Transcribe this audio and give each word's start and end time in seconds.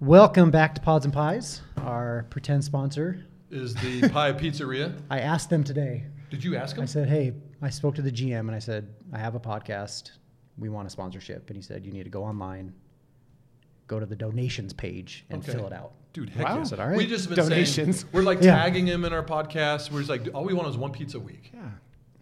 Welcome 0.00 0.50
back 0.50 0.74
to 0.76 0.80
Pods 0.80 1.04
and 1.04 1.12
Pies, 1.12 1.60
our 1.78 2.24
pretend 2.30 2.64
sponsor. 2.64 3.24
Is 3.50 3.74
the 3.74 4.08
Pie 4.12 4.32
Pizzeria? 4.32 4.98
I 5.10 5.20
asked 5.20 5.50
them 5.50 5.62
today. 5.62 6.04
Did 6.30 6.42
you 6.42 6.56
ask 6.56 6.76
them? 6.76 6.84
I 6.84 6.86
said, 6.86 7.08
"Hey, 7.08 7.34
I 7.60 7.68
spoke 7.70 7.96
to 7.96 8.02
the 8.02 8.10
GM 8.10 8.40
and 8.40 8.52
I 8.52 8.58
said 8.60 8.88
I 9.12 9.18
have 9.18 9.34
a 9.34 9.40
podcast. 9.40 10.12
We 10.56 10.68
want 10.68 10.86
a 10.86 10.90
sponsorship." 10.90 11.48
And 11.50 11.56
he 11.56 11.62
said, 11.62 11.84
"You 11.84 11.92
need 11.92 12.04
to 12.04 12.10
go 12.10 12.24
online, 12.24 12.72
go 13.88 14.00
to 14.00 14.06
the 14.06 14.16
donations 14.16 14.72
page, 14.72 15.26
and 15.28 15.42
Okay. 15.42 15.52
fill 15.52 15.66
it 15.66 15.72
out." 15.72 15.92
Dude, 16.12 16.30
heck 16.30 16.46
Wow. 16.46 16.62
yeah. 16.64 16.76
All 16.82 16.88
right. 16.88 16.96
We 16.96 17.06
just 17.06 17.28
been 17.28 17.36
saying, 17.36 17.48
Donations. 17.50 18.04
we're 18.12 18.22
like 18.22 18.38
Yeah. 18.42 18.56
tagging 18.56 18.86
him 18.86 19.04
in 19.04 19.12
our 19.12 19.22
podcast. 19.22 19.90
We're 19.92 19.98
just 20.00 20.10
like, 20.10 20.28
all 20.34 20.44
we 20.44 20.54
want 20.54 20.66
is 20.68 20.76
one 20.76 20.90
pizza 20.92 21.18
a 21.18 21.20
week. 21.20 21.50
Yeah. 21.54 21.60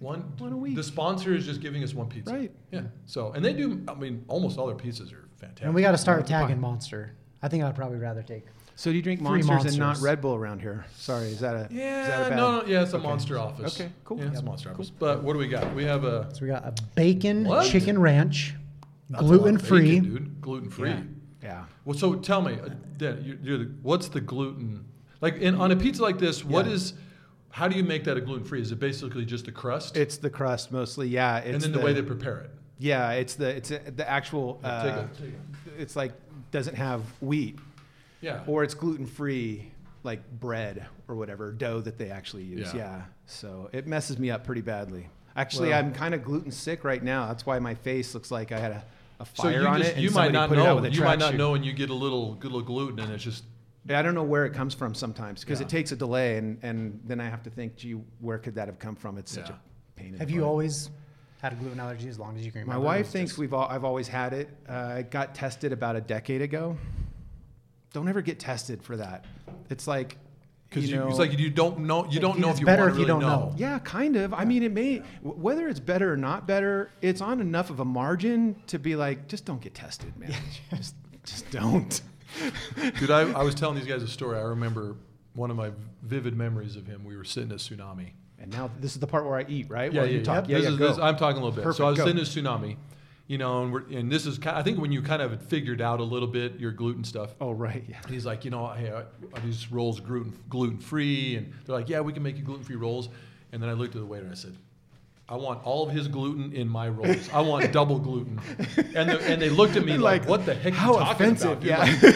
One, 0.01 0.33
One 0.39 0.53
a 0.53 0.57
week. 0.57 0.75
The 0.77 0.83
sponsor 0.83 1.35
is 1.35 1.47
just 1.47 1.61
giving 1.61 1.83
us 1.83 1.95
one 1.95 2.09
pizza. 2.09 2.33
Right. 2.35 2.53
Yeah. 2.71 2.83
So, 3.07 3.33
and 3.33 3.43
they 3.45 3.53
do, 3.55 3.83
I 3.89 3.95
mean, 3.95 4.25
almost 4.29 4.59
all 4.59 4.67
their 4.67 4.77
pizzas 4.77 5.13
are 5.13 5.27
fantastic. 5.39 5.65
And 5.65 5.75
we 5.75 5.81
got 5.83 5.93
to 5.93 5.99
start 5.99 6.19
Like 6.19 6.27
the 6.27 6.33
pie. 6.35 6.41
tagging 6.43 6.61
Monster. 6.61 7.15
I 7.43 7.49
think 7.49 7.65
I'd 7.65 7.75
probably 7.77 7.99
rather 7.99 8.23
take. 8.23 8.45
So 8.75 8.91
do 8.91 8.97
you 8.97 9.03
drink 9.03 9.21
Three 9.21 9.43
monsters, 9.43 9.73
and 9.73 9.79
not 9.81 9.99
Red 10.01 10.21
Bull 10.21 10.37
around 10.37 10.61
here? 10.61 10.85
Sorry, 10.97 11.27
is 11.27 11.41
that 11.41 11.55
a 11.57 11.69
yeah? 11.73 12.03
is 12.03 12.09
that 12.09 12.19
Yeah, 12.21 12.27
a 12.27 12.31
bad? 12.31 12.37
no, 12.37 12.61
no, 12.61 12.67
yeah, 12.67 12.83
it's 12.83 12.93
a 12.93 12.97
Okay. 12.97 13.07
monster 13.07 13.39
office. 13.39 13.75
Okay, 13.81 13.91
cool. 14.05 14.19
Yeah, 14.19 14.25
it's 14.27 14.33
a 14.35 14.37
Yep. 14.37 14.45
monster 14.45 14.71
office. 14.71 14.91
But 14.91 15.23
what 15.25 15.33
do 15.33 15.39
we 15.41 15.49
got? 15.49 15.75
We 15.75 15.85
have 15.85 16.05
a 16.05 16.33
So 16.33 16.43
we 16.43 16.49
got 16.49 16.65
a 16.65 16.75
bacon 16.95 17.45
What? 17.45 17.67
chicken 17.67 17.99
ranch, 18.01 18.55
that's 19.11 19.21
a 19.23 19.25
lot 19.25 19.35
of 19.35 19.41
gluten 19.41 19.59
free. 19.59 19.99
bacon, 20.01 20.15
dude. 20.15 20.41
Gluten 20.41 20.71
free. 20.71 20.91
Yeah. 20.91 21.03
Yeah. 21.43 21.65
Well, 21.85 21.97
so 21.99 22.15
tell 22.17 22.41
me, 22.41 22.55
uh, 22.55 22.69
Dan, 22.97 23.23
you're, 23.25 23.37
you're 23.43 23.59
the, 23.59 23.71
what's 23.83 24.09
the 24.09 24.21
gluten? 24.21 24.85
Like 25.21 25.37
in, 25.39 25.57
on 25.57 25.73
a 25.73 25.77
pizza 25.77 26.03
like 26.03 26.19
this, 26.19 26.45
what 26.45 26.67
Yeah. 26.67 26.73
is? 26.73 26.95
How 27.51 27.67
do 27.67 27.77
you 27.77 27.83
make 27.83 28.05
that 28.05 28.17
a 28.17 28.21
gluten 28.21 28.45
free? 28.45 28.61
Is 28.61 28.71
it 28.71 28.79
basically 28.79 29.25
just 29.25 29.49
a 29.49 29.53
crust? 29.53 29.97
It's 29.97 30.19
the 30.19 30.31
crust 30.31 30.71
mostly. 30.71 31.09
Yeah. 31.09 31.39
It's 31.39 31.65
and 31.65 31.75
then 31.75 31.81
the, 31.81 31.85
way 31.85 31.93
they 31.95 32.03
prepare 32.03 32.39
it. 32.41 32.51
Yeah, 32.79 33.11
it's 33.13 33.35
the 33.35 33.49
it's 33.57 33.73
a, 33.73 33.79
the 33.79 34.09
actual. 34.09 34.61
Uh, 34.63 34.83
take 34.85 35.05
it, 35.05 35.19
take 35.19 35.75
It's 35.81 35.97
like 35.97 36.13
doesn't 36.51 36.75
have 36.77 37.03
wheat 37.21 37.59
Yeah. 38.21 38.43
or 38.47 38.65
it's 38.65 38.75
gluten 38.75 39.07
free 39.07 39.71
like 40.05 40.21
bread 40.41 40.87
or 41.09 41.17
whatever 41.17 41.53
dough 41.53 41.81
that 41.81 41.99
they 41.99 42.11
actually 42.11 42.45
use. 42.45 42.73
Yeah. 42.73 42.79
Yeah. 42.81 43.03
So 43.27 43.69
it 43.73 43.87
messes 43.87 44.19
me 44.19 44.31
up 44.31 44.45
pretty 44.45 44.61
badly. 44.63 45.09
Actually, 45.37 45.71
Well- 45.71 45.79
I'm 45.81 45.93
kind 45.93 46.15
of 46.15 46.25
gluten 46.25 46.51
sick 46.51 46.85
right 46.85 47.03
now. 47.03 47.27
That's 47.29 47.45
why 47.47 47.59
my 47.59 47.75
face 47.75 48.15
looks 48.15 48.31
like 48.31 48.53
I 48.53 48.59
had 48.59 48.73
a, 48.73 48.85
a 49.21 49.27
so 49.35 49.43
fire 49.45 49.61
you 49.61 49.67
on 49.67 49.79
just 49.79 49.91
it. 49.91 49.95
and 49.97 50.03
you 50.05 50.11
might 50.11 50.33
not 50.33 50.49
put 50.49 50.59
know. 50.59 50.77
with 50.77 50.95
You 50.95 51.03
might 51.03 51.19
not 51.19 51.35
tracksuit. 51.35 51.39
know, 51.39 51.55
and 51.55 51.65
you 51.65 51.73
get 51.73 51.91
a 51.91 51.95
little 51.95 52.35
good 52.35 52.53
little 52.53 52.67
gluten, 52.67 52.99
and 53.01 53.13
it's 53.13 53.23
just 53.25 53.45
Yeah, 53.85 53.99
I 53.99 54.03
don't 54.03 54.15
know 54.15 54.23
where 54.25 54.45
it 54.47 54.53
comes 54.55 54.75
from 54.75 54.95
sometimes 54.95 55.41
because 55.45 55.61
Yeah. 55.61 55.67
it 55.67 55.71
takes 55.71 55.93
a 55.93 55.97
delay, 55.97 56.37
and, 56.39 56.59
and 56.63 57.01
then 57.05 57.21
I 57.21 57.29
have 57.29 57.43
to 57.45 57.51
think, 57.51 57.77
gee, 57.77 57.93
where 58.21 58.39
could 58.39 58.55
that 58.57 58.69
have 58.69 58.79
come 58.79 58.97
from? 58.97 59.19
It's 59.19 59.33
such 59.33 59.49
Yeah. 59.49 59.57
a 59.57 59.99
pain. 59.99 60.07
in 60.09 60.13
the 60.13 60.19
head. 60.19 60.29
Have 60.29 60.31
you 60.35 60.41
butt. 60.43 60.49
always 60.49 60.91
had 61.41 61.53
a 61.53 61.57
gluten 61.57 61.79
allergy 61.81 62.09
as 62.09 62.19
long 62.19 62.37
as 62.37 62.45
you 62.45 62.53
can 62.53 62.67
My 62.67 62.77
wife 62.77 63.09
thinks 63.09 63.33
just- 63.33 63.39
we've 63.39 63.55
all, 63.55 63.69
I've 63.69 63.85
always 63.85 64.09
had 64.09 64.33
it. 64.33 64.49
Uh, 64.69 64.73
I 64.73 65.03
got 65.03 65.35
tested 65.35 65.73
about 65.73 65.97
a 65.97 66.01
decade 66.01 66.43
ago. 66.43 66.77
Don't 67.93 68.09
ever 68.09 68.21
get 68.23 68.39
tested 68.39 68.83
for 68.83 68.97
that. 68.97 69.25
It's 69.71 69.87
like 69.87 70.19
because 70.69 70.85
you 70.85 70.97
you 70.97 71.01
know, 71.01 71.09
it's 71.09 71.19
like 71.19 71.39
you 71.39 71.49
don't 71.49 71.81
know. 71.81 72.07
You 72.11 72.21
don't 72.21 72.39
know 72.39 72.51
if 72.51 72.61
you 72.61 72.67
better 72.67 72.83
want 72.83 72.91
if 72.91 72.97
to 72.97 73.01
you 73.01 73.07
really 73.07 73.21
don't 73.21 73.31
know. 73.31 73.49
know. 73.51 73.55
yeah, 73.57 73.79
kind 73.79 74.17
of. 74.17 74.35
I 74.35 74.45
mean, 74.45 74.63
it 74.63 74.73
may 74.73 74.99
whether 75.23 75.69
it's 75.69 75.81
better 75.81 76.13
or 76.13 76.17
not 76.17 76.47
better. 76.47 76.91
It's 77.01 77.23
on 77.23 77.41
enough 77.41 77.71
of 77.71 77.81
a 77.81 77.85
margin 77.87 78.57
to 78.67 78.79
be 78.79 78.95
like, 78.95 79.29
just 79.29 79.47
don't 79.47 79.61
get 79.63 79.75
tested, 79.75 80.15
man. 80.19 80.35
just 80.71 80.95
just 81.25 81.51
don't. 81.51 82.03
Dude, 82.99 83.11
I, 83.11 83.31
I 83.33 83.43
was 83.43 83.55
telling 83.55 83.77
these 83.79 83.87
guys 83.87 84.03
a 84.03 84.09
story. 84.09 84.37
I 84.37 84.43
remember 84.43 84.97
one 85.33 85.51
of 85.51 85.57
my 85.57 85.71
vivid 86.03 86.37
memories 86.37 86.77
of 86.77 86.87
him. 86.87 87.05
We 87.05 87.17
were 87.17 87.25
sitting 87.25 87.51
at 87.53 87.59
Tsunami. 87.59 88.11
And 88.41 88.53
now 88.53 88.71
this 88.79 88.93
is 88.93 89.01
the 89.01 89.07
part 89.07 89.25
where 89.25 89.37
I 89.37 89.45
eat, 89.49 89.69
right? 89.69 89.93
Yeah, 89.93 90.03
yeah, 90.05 90.11
you 90.11 90.19
yeah. 90.19 90.25
talk. 90.25 90.47
This 90.47 90.63
yeah, 90.63 90.71
is, 90.71 90.79
this, 90.79 90.99
I'm 90.99 91.17
talking 91.17 91.41
a 91.43 91.45
little 91.45 91.65
bit. 91.65 91.75
so 91.75 91.87
I 91.87 91.91
was 91.91 91.99
go. 91.99 92.07
sitting 92.07 92.21
at 92.21 92.27
Tsunami, 92.27 92.77
you 93.27 93.37
know, 93.37 93.63
and 93.63 93.73
we're, 93.73 93.83
and 93.91 94.11
this 94.11 94.27
is 94.27 94.39
kind 94.39 94.57
I 94.57 94.63
think 94.63 94.79
when 94.81 94.93
you 94.93 95.03
kind 95.03 95.21
of 95.23 95.43
figured 95.43 95.81
out 95.81 96.01
a 96.01 96.05
little 96.05 96.29
bit 96.29 96.59
your 96.59 96.73
gluten 96.73 97.05
stuff. 97.05 97.35
oh 97.41 97.51
right, 97.53 97.85
yeah. 97.89 97.97
He's 98.09 98.25
like, 98.25 98.45
you 98.45 98.51
know, 98.51 98.69
hey, 98.69 98.89
are 98.91 99.07
are 99.35 99.41
these 99.45 99.71
rolls 99.73 100.01
gluten 100.01 100.39
gluten 100.49 100.79
free? 100.79 101.37
And 101.37 101.53
they're 101.67 101.75
like, 101.77 101.89
yeah, 101.89 102.01
we 102.01 102.13
can 102.13 102.23
make 102.23 102.37
you 102.37 102.45
gluten 102.45 102.65
free 102.65 102.77
rolls. 102.77 103.09
And 103.53 103.63
then 103.63 103.69
I 103.69 103.73
looked 103.73 103.95
at 103.95 104.01
the 104.01 104.07
waiter 104.07 104.25
and 104.25 104.33
I 104.33 104.37
said, 104.37 104.57
I 105.29 105.37
want 105.37 105.65
all 105.65 105.87
of 105.87 105.93
his 105.95 106.09
gluten 106.09 106.53
in 106.53 106.69
my 106.69 106.89
rolls. 106.89 107.29
I 107.33 107.41
want 107.41 107.71
double 107.81 107.99
gluten. 107.99 108.41
And 108.95 109.11
the, 109.11 109.21
and 109.27 109.43
they 109.43 109.51
looked 109.51 109.77
at 109.77 109.85
me 109.85 109.99
like, 109.99 110.23
Like, 110.23 110.29
what 110.29 110.47
the 110.47 110.55
heck 110.55 110.73
are 110.73 110.77
how 110.77 110.93
you 110.93 110.99
talking 111.01 111.13
offensive, 111.27 111.51
about? 111.51 111.61
Dude? 111.61 111.69
yeah. 111.69 112.15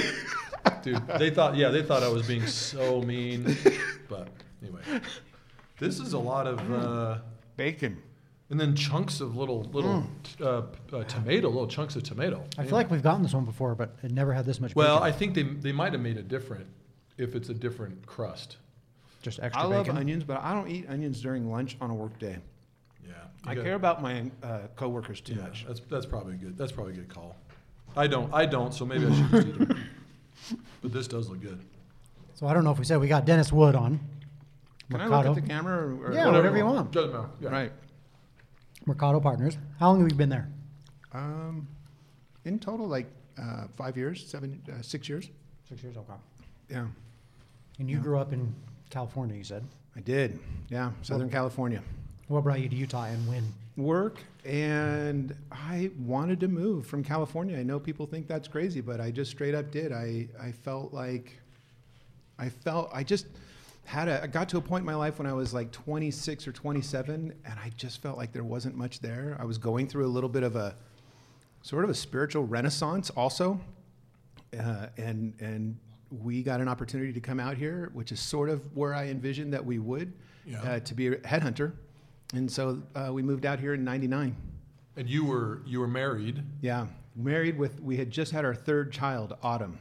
Like, 0.65 0.83
dude, 0.83 1.07
they 1.19 1.31
thought, 1.31 1.57
yeah, 1.57 1.69
they 1.69 1.83
thought 1.83 2.03
I 2.03 2.09
was 2.09 2.27
being 2.27 2.47
so 2.47 3.03
mean. 3.03 3.57
But 4.09 4.29
anyway, 4.63 4.83
this 5.79 5.99
is 5.99 6.13
a 6.13 6.19
lot 6.19 6.47
of, 6.47 6.73
uh, 6.73 7.19
Bacon. 7.57 8.01
and 8.51 8.61
then 8.61 8.75
chunks 8.77 9.21
of 9.21 9.37
little 9.37 9.65
little 9.73 10.05
Mm. 10.39 10.41
uh, 10.93 10.97
uh, 10.97 11.05
tomato, 11.05 11.49
little 11.49 11.67
chunks 11.67 11.97
of 11.97 12.03
tomato. 12.03 12.45
I 12.59 12.65
feel 12.65 12.73
like 12.75 12.91
we've 12.91 13.03
gotten 13.03 13.23
this 13.23 13.35
one 13.35 13.45
before, 13.45 13.75
but 13.75 13.97
it 14.03 14.11
never 14.13 14.33
had 14.33 14.45
this 14.45 14.61
much. 14.61 14.75
Well, 14.77 14.97
bacon. 15.01 15.09
I 15.09 15.13
think 15.17 15.35
they 15.35 15.43
they 15.43 15.73
might 15.73 15.93
have 15.93 16.03
made 16.03 16.17
it 16.19 16.29
different 16.29 16.67
if 17.19 17.35
it's 17.35 17.49
a 17.49 17.55
different 17.55 18.07
crust. 18.07 18.57
just 19.23 19.39
extra 19.41 19.63
I 19.63 19.67
love 19.67 19.87
bacon. 19.87 19.99
onions, 19.99 20.25
but 20.25 20.41
I 20.41 20.53
don't 20.53 20.69
eat 20.69 20.87
onions 20.89 21.21
during 21.23 21.49
lunch 21.51 21.77
on 21.81 21.91
a 21.91 21.95
work 21.95 22.19
day. 22.19 22.39
Yeah, 23.07 23.13
I 23.47 23.55
care 23.55 23.75
about 23.75 24.03
my 24.03 24.31
uh, 24.43 24.61
coworkers 24.77 25.21
too 25.21 25.35
Yeah, 25.35 25.43
much. 25.43 25.65
that's 25.67 25.81
that's 25.89 26.07
probably 26.07 26.35
good. 26.37 26.57
That's 26.59 26.73
probably 26.73 26.95
a 26.95 26.97
good 26.97 27.09
call. 27.09 27.37
I 27.97 28.07
don't. 28.07 28.33
I 28.35 28.47
don't. 28.47 28.73
So 28.75 28.85
maybe 28.87 29.07
I 29.07 29.15
should 29.15 29.31
just 29.31 29.47
eat 29.47 29.61
it. 29.71 29.77
But 30.83 30.93
this 30.93 31.07
does 31.07 31.29
look 31.31 31.41
good. 31.41 31.61
So 32.35 32.47
I 32.49 32.55
don't 32.55 32.65
know 32.65 32.73
if 32.73 32.79
we 32.81 32.85
said 32.85 32.99
we 33.01 33.07
got 33.07 33.25
Dennis 33.27 33.53
Wood 33.53 33.77
on. 33.77 34.01
Can 34.93 35.01
I 35.01 35.05
Mercato, 35.09 35.29
look 35.31 35.39
at 35.39 35.43
the 35.45 35.49
camera? 35.49 35.79
Or, 35.79 36.07
or 36.09 36.13
Yeah, 36.13 36.27
whatever 36.31 36.57
you 36.57 36.65
want. 36.67 36.93
Doesn't 36.93 37.13
matter. 37.13 37.29
Yeah. 37.41 37.49
Right. 37.51 37.73
Mercato 38.87 39.21
Partners. 39.21 39.59
How 39.79 39.89
long 39.91 40.01
have 40.01 40.11
you 40.11 40.17
been 40.17 40.29
there? 40.29 40.49
Um, 41.13 41.69
in 42.45 42.59
total, 42.59 42.87
like 42.87 43.07
uh, 43.41 43.67
five 43.77 43.97
years, 43.97 44.27
seven, 44.27 44.61
uh, 44.71 44.83
six 44.83 45.09
years. 45.09 45.31
Six 45.69 45.83
years. 45.83 45.97
Okay. 45.97 46.13
Yeah, 46.71 46.87
And 47.79 47.89
you 47.91 47.97
Yeah. 47.99 48.03
grew 48.03 48.19
up 48.19 48.33
in 48.33 48.55
California, 48.91 49.37
you 49.37 49.45
said. 49.45 49.65
I 49.97 50.01
did. 50.01 50.39
Yeah, 50.69 50.93
Southern 51.03 51.29
California. 51.31 51.83
What 52.29 52.45
brought 52.45 52.61
you 52.61 52.69
to 52.69 52.77
Utah 52.77 53.05
and 53.05 53.29
when? 53.29 53.45
Work, 53.77 54.23
and 54.45 55.35
I 55.51 55.91
wanted 55.99 56.41
to 56.41 56.49
move 56.49 56.87
from 56.87 57.03
California. 57.05 57.59
I 57.59 57.63
know 57.63 57.79
people 57.79 58.07
think 58.07 58.27
that's 58.27 58.49
crazy, 58.49 58.81
but 58.81 59.01
I 59.01 59.11
just 59.11 59.31
straight 59.31 59.55
up 59.55 59.71
did. 59.71 59.93
I, 59.93 60.29
I 60.41 60.53
felt 60.53 60.93
like, 60.95 61.39
I 62.39 62.49
felt, 62.49 62.91
I 62.93 63.03
just 63.03 63.27
had 63.85 64.09
a, 64.09 64.23
I 64.23 64.27
got 64.27 64.49
to 64.51 64.57
a 64.59 64.61
point 64.61 64.83
in 64.83 64.87
my 64.87 64.95
life 64.95 65.19
when 65.19 65.27
I 65.27 65.33
was 65.33 65.53
like 65.53 65.71
26 65.73 66.47
or 66.49 66.53
27, 66.53 67.35
and 67.45 67.59
I 67.59 67.71
just 67.77 68.01
felt 68.01 68.17
like 68.17 68.33
there 68.33 68.45
wasn't 68.45 68.77
much 68.77 69.01
there. 69.01 69.37
I 69.41 69.45
was 69.45 69.59
going 69.59 69.87
through 69.89 70.07
a 70.07 70.09
little 70.09 70.29
bit 70.31 70.43
of 70.43 70.57
a, 70.57 70.75
sort 71.63 71.85
of 71.85 71.91
a 71.91 71.95
spiritual 71.95 72.45
renaissance 72.47 73.11
also. 73.11 73.61
Uh, 74.59 74.87
and, 74.99 75.35
and 75.41 75.77
we 76.23 76.43
got 76.43 76.61
an 76.61 76.69
opportunity 76.69 77.13
to 77.13 77.21
come 77.21 77.41
out 77.41 77.57
here, 77.57 77.91
which 77.95 78.13
is 78.13 78.21
sort 78.21 78.51
of 78.51 78.61
where 78.77 78.95
I 78.95 79.07
envisioned 79.09 79.53
that 79.53 79.65
we 79.65 79.79
would, 79.79 80.13
Yeah. 80.47 80.61
uh, 80.63 80.81
to 80.81 80.95
be 80.95 81.09
a 81.09 81.17
headhunter. 81.19 81.73
And 82.35 82.51
so 82.51 82.83
uh, 82.95 83.11
we 83.13 83.23
moved 83.23 83.47
out 83.47 83.59
here 83.59 83.75
in 83.75 83.85
99. 83.85 84.35
And 84.97 85.09
you 85.09 85.25
were 85.25 85.63
you 85.67 85.81
were 85.81 85.89
married. 85.89 86.43
Yeah. 86.61 86.87
Married 87.17 87.59
with, 87.59 87.81
we 87.81 87.97
had 87.97 88.11
just 88.11 88.31
had 88.33 88.45
our 88.45 88.55
third 88.55 88.93
child, 88.93 89.35
Autumn. 89.43 89.79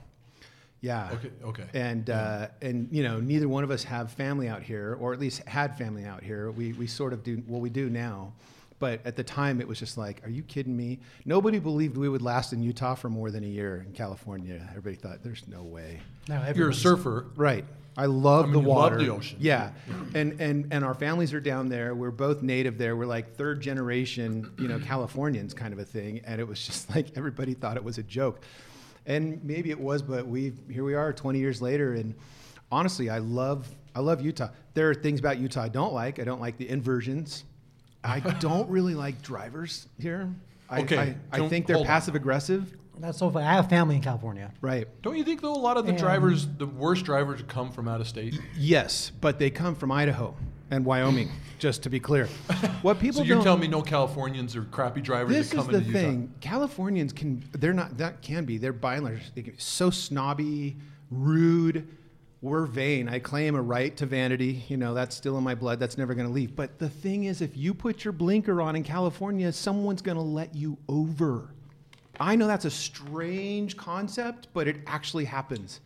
Yeah. 0.81 1.12
Okay. 1.14 1.30
Okay. 1.44 1.64
And, 1.74 2.09
uh, 2.09 2.47
and, 2.62 2.90
you 2.92 3.03
know, 3.03 3.19
neither 3.19 3.47
one 3.47 3.64
of 3.64 3.72
us 3.72 3.84
have 3.84 4.12
family 4.12 4.47
out 4.47 4.64
here, 4.64 4.97
or 5.00 5.14
at 5.14 5.19
least 5.19 5.47
had 5.47 5.78
family 5.78 6.06
out 6.06 6.24
here. 6.24 6.50
We, 6.52 6.74
we 6.74 6.88
sort 6.88 7.14
of 7.14 7.24
do, 7.24 7.42
well, 7.47 7.62
we 7.62 7.69
do 7.69 7.90
now. 7.90 8.34
But 8.80 9.06
at 9.06 9.16
the 9.16 9.24
time, 9.24 9.62
it 9.62 9.68
was 9.68 9.78
just 9.78 9.96
like, 9.96 10.25
are 10.25 10.30
you 10.30 10.41
kidding 10.41 10.75
me? 10.75 11.00
Nobody 11.24 11.59
believed 11.59 11.97
we 11.97 12.09
would 12.09 12.24
last 12.24 12.52
in 12.52 12.64
Utah 12.64 12.96
for 12.96 13.09
more 13.09 13.30
than 13.30 13.44
a 13.44 13.47
year 13.47 13.86
in 13.86 13.94
California. 13.94 14.68
Everybody 14.72 14.96
thought, 14.96 15.24
there's 15.24 15.47
no 15.47 15.62
way. 15.62 16.00
Now 16.28 16.44
You're 16.56 16.70
a 16.70 16.74
surfer. 16.74 17.28
Right. 17.36 17.64
I 17.96 18.06
love 18.06 18.46
I 18.46 18.47
mean, 18.47 18.53
the 18.53 18.62
you 18.62 18.68
love 18.68 18.78
water. 18.78 18.97
the 18.97 19.09
ocean. 19.09 19.38
Yeah. 19.40 19.72
And 20.16 20.40
and 20.40 20.68
and 20.72 20.84
our 20.84 20.94
families 20.94 21.34
are 21.34 21.41
down 21.41 21.68
there. 21.68 21.94
We're 21.94 22.09
both 22.09 22.41
native 22.41 22.78
there. 22.78 22.96
We're 22.96 23.06
like 23.06 23.36
third 23.36 23.62
generation, 23.62 24.50
you 24.58 24.68
know, 24.68 24.80
Californians 24.80 25.53
kind 25.53 25.74
of 25.74 25.80
a 25.80 25.86
thing. 25.86 26.22
And 26.25 26.40
it 26.40 26.47
was 26.47 26.66
just 26.66 26.90
like 26.96 27.18
everybody 27.18 27.53
thought 27.53 27.78
it 27.78 27.84
was 27.84 27.97
a 27.97 28.03
joke. 28.03 28.41
And 29.06 29.44
maybe 29.44 29.72
it 29.72 29.80
was, 29.80 30.02
but 30.02 30.28
we 30.28 30.54
here 30.70 30.84
we 30.84 30.94
are 30.94 31.12
20 31.14 31.40
years 31.40 31.62
later 31.62 31.94
and 31.94 32.14
honestly, 32.72 33.09
I 33.09 33.18
love 33.20 33.68
I 33.96 34.00
love 34.00 34.22
Utah. 34.22 34.50
There 34.74 34.90
are 34.90 34.94
things 34.96 35.20
about 35.20 35.38
Utah 35.38 35.64
I 35.64 35.70
don't 35.70 35.94
like. 35.94 36.20
I 36.20 36.24
don't 36.24 36.40
like 36.42 36.58
the 36.58 36.70
inversions. 36.70 37.44
I 38.03 38.20
don't 38.40 38.70
really 38.70 38.96
like 38.96 39.22
drivers 39.22 39.88
here. 40.00 40.30
I, 40.70 40.82
Okay, 40.82 41.16
I, 41.32 41.42
I 41.44 41.50
think 41.50 41.68
they're 41.68 41.76
hold 41.76 41.88
on. 41.88 41.92
passive 41.92 42.16
aggressive. 42.16 42.78
That's 42.98 43.18
so 43.18 43.30
funny. 43.32 43.46
I 43.46 43.53
have 43.53 43.68
family 43.68 43.96
in 43.96 44.02
California. 44.02 44.52
Right. 44.62 44.88
Don't 45.02 45.18
you 45.18 45.24
think 45.24 45.42
though 45.42 45.54
a 45.54 45.58
lot 45.58 45.76
of 45.78 45.86
the 45.86 45.90
And- 45.92 46.00
drivers, 46.00 46.47
the 46.47 46.68
worst 46.68 47.04
drivers, 47.04 47.42
come 47.47 47.72
from 47.72 47.88
out 47.88 48.00
of 48.00 48.08
state? 48.08 48.40
Yes, 48.56 49.12
but 49.22 49.40
they 49.40 49.50
come 49.50 49.74
from 49.76 49.92
Idaho 49.92 50.36
and 50.72 50.85
Wyoming, 50.85 51.29
just 51.59 51.84
to 51.84 51.90
be 51.90 52.00
clear. 52.00 52.26
What 52.82 53.00
people 53.00 53.20
So 53.20 53.23
you're 53.26 53.35
don't 53.35 53.44
telling 53.44 53.59
me 53.59 53.68
no 53.68 53.82
Californians 53.82 54.56
are 54.56 54.64
crappy 54.64 55.02
drivers 55.02 55.35
this 55.35 55.50
that 55.50 55.58
is 55.58 55.64
come 55.64 55.72
the 55.72 55.78
into 55.79 55.90
Utah? 55.90 56.00
thing. 56.00 56.34
Californians 56.40 57.14
can 57.14 57.44
they're 57.52 57.73
not 57.73 57.97
that 57.97 58.22
can 58.22 58.46
be. 58.46 58.58
They're 58.58 58.73
by 58.73 58.96
and 58.96 59.03
large 59.03 59.35
they 59.35 59.44
can 59.44 59.53
be 59.53 59.59
so 59.59 59.90
snobby, 59.90 60.78
rude. 61.12 61.88
We're 62.41 62.66
vain. 62.66 63.08
I 63.08 63.20
claim 63.20 63.53
a 63.53 63.62
right 63.62 63.96
to 63.97 64.08
vanity. 64.08 64.64
You 64.68 64.78
know, 64.78 64.96
that's 64.96 65.16
still 65.16 65.38
in 65.38 65.44
my 65.44 65.53
blood. 65.53 65.79
That's 65.79 65.96
never 65.96 66.16
going 66.16 66.26
to 66.28 66.34
leave. 66.34 66.56
But 66.56 66.79
the 66.79 66.90
thing 66.90 67.26
is, 67.26 67.40
if 67.41 67.56
you 67.56 67.76
put 67.76 68.03
your 68.03 68.14
blinker 68.14 68.64
on 68.64 68.76
in 68.76 68.84
California, 68.84 69.52
someone's 69.52 70.02
going 70.02 70.18
to 70.18 70.23
let 70.23 70.56
you 70.56 70.76
over. 70.90 71.53
I 72.20 72.35
know 72.35 72.47
that's 72.47 72.66
a 72.66 72.72
strange 72.72 73.78
concept, 73.78 74.47
but 74.53 74.68
it 74.68 74.78
actually 74.88 75.26
happens. 75.26 75.82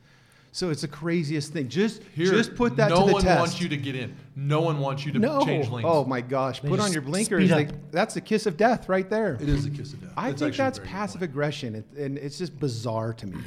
So 0.55 0.69
it's 0.69 0.83
the 0.83 0.87
craziest 0.87 1.51
thing. 1.51 1.67
Just 1.67 2.01
Here, 2.15 2.31
just 2.31 2.55
put 2.55 2.77
that 2.77 2.89
no 2.89 3.05
to 3.07 3.07
the 3.07 3.11
test. 3.11 3.11
No 3.11 3.13
one 3.13 3.21
test. 3.23 3.39
wants 3.39 3.61
you 3.61 3.67
to 3.67 3.75
get 3.75 3.93
in. 3.93 4.15
No 4.37 4.61
one 4.61 4.79
wants 4.79 5.05
you 5.05 5.11
to 5.11 5.19
no. 5.19 5.43
change 5.45 5.67
lanes. 5.67 5.85
Oh 5.85 6.05
my 6.05 6.21
gosh! 6.21 6.61
They 6.61 6.69
put 6.69 6.79
on 6.79 6.93
your 6.93 7.01
blinkers. 7.01 7.51
Like, 7.51 7.91
that's 7.91 8.13
the 8.13 8.21
kiss 8.21 8.45
of 8.45 8.55
death 8.55 8.87
right 8.87 9.09
there. 9.09 9.33
It 9.33 9.49
is 9.49 9.65
a 9.65 9.69
kiss 9.69 9.91
of 9.91 9.99
death. 9.99 10.13
I 10.15 10.29
That's 10.29 10.41
think 10.41 10.55
that's 10.55 10.79
passive 10.79 11.19
point. 11.19 11.29
aggression, 11.31 11.75
it, 11.75 11.85
and 11.97 12.17
it's 12.17 12.37
just 12.37 12.57
bizarre 12.57 13.11
to 13.11 13.27
me. 13.27 13.37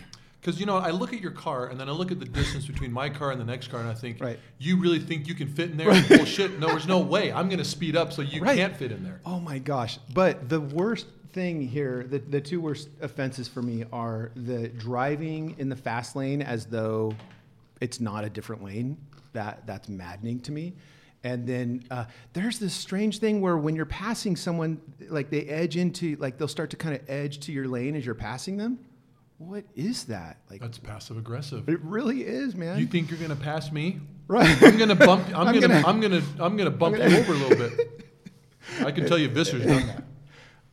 Because 0.43 0.61
you 0.61 0.67
know, 0.67 0.77
I 0.77 0.91
look 0.91 1.15
at 1.15 1.21
your 1.23 1.31
car 1.31 1.69
and 1.69 1.81
then 1.81 1.89
I 1.89 1.93
look 1.93 2.13
at 2.13 2.21
the 2.21 2.27
distance 2.27 2.67
between 2.67 2.93
my 2.93 3.09
car 3.09 3.31
and 3.33 3.41
the 3.41 3.45
next 3.47 3.69
car, 3.69 3.81
and 3.81 3.89
I 3.89 3.95
think, 3.95 4.21
Right. 4.21 4.39
you 4.59 4.77
really 4.79 4.99
think 5.01 5.27
you 5.27 5.35
can 5.35 5.49
fit 5.49 5.71
in 5.71 5.79
there? 5.79 5.87
Bullshit! 6.09 6.61
No, 6.61 6.67
there's 6.69 6.87
no 6.87 6.99
way. 7.01 7.33
I'm 7.33 7.49
going 7.49 7.59
to 7.59 7.65
speed 7.65 7.97
up 7.97 8.13
so 8.13 8.21
you 8.21 8.43
Right. 8.43 8.57
can't 8.59 8.77
fit 8.77 8.93
in 8.93 9.03
there. 9.03 9.23
Oh 9.25 9.41
my 9.41 9.59
gosh! 9.59 9.99
But 10.13 10.51
the 10.51 10.61
worst 10.61 11.07
thing 11.39 11.61
here, 11.61 12.05
the, 12.11 12.19
the 12.19 12.41
two 12.41 12.61
worst 12.61 12.89
offenses 13.01 13.47
for 13.47 13.63
me 13.63 13.85
are 13.93 14.33
the 14.35 14.67
driving 14.67 15.55
in 15.59 15.69
the 15.69 15.77
fast 15.77 16.17
lane 16.17 16.43
as 16.43 16.67
though 16.67 17.15
it's 17.81 18.01
not 18.01 18.25
a 18.25 18.29
different 18.29 18.65
lane. 18.65 18.97
That 19.35 19.65
that's 19.65 19.89
maddening 19.89 20.41
to 20.41 20.53
me. 20.53 20.75
And 21.23 21.47
then 21.47 21.85
uh, 21.93 22.07
there's 22.33 22.59
this 22.59 22.75
strange 22.75 23.21
thing 23.21 23.41
where 23.41 23.57
when 23.57 23.77
you're 23.77 23.87
passing 23.87 24.35
someone, 24.35 24.81
like 25.09 25.31
they 25.31 25.43
edge 25.43 25.77
into, 25.77 26.17
like 26.17 26.39
they'll 26.39 26.49
start 26.49 26.71
to 26.71 26.77
kind 26.77 26.97
of 26.97 27.09
edge 27.09 27.39
to 27.41 27.53
your 27.53 27.69
lane 27.69 27.95
as 27.95 28.05
you're 28.05 28.17
passing 28.17 28.57
them. 28.57 28.81
What 29.39 29.65
is 29.77 30.05
that? 30.05 30.39
Like 30.51 30.61
That's 30.61 30.79
passive 30.79 31.19
aggressive. 31.19 31.69
it 31.69 31.81
really 31.83 32.23
is, 32.23 32.57
man. 32.57 32.81
You 32.81 32.87
think 32.87 33.11
you're 33.11 33.19
going 33.21 33.31
to 33.31 33.37
pass 33.37 33.71
me? 33.71 34.01
right? 34.27 34.61
I'm 34.61 34.77
going 34.77 34.89
to 34.97 34.97
bump. 34.97 35.29
I'm, 35.29 35.47
I'm 35.47 35.47
going 35.47 35.63
to. 35.63 35.69
gonna- 35.69 35.87
I'm 35.87 36.01
going 36.01 36.13
to. 36.21 36.23
I'm 36.43 36.57
going 36.57 36.71
to 36.71 36.77
bump 36.77 36.97
you 36.97 37.05
over 37.05 37.33
a 37.33 37.37
little 37.37 37.57
bit. 37.57 38.05
I 38.85 38.91
can 38.91 39.07
tell 39.07 39.19
you, 39.19 39.29
Visser's 39.39 39.65
done 39.65 39.87
that. 39.87 40.05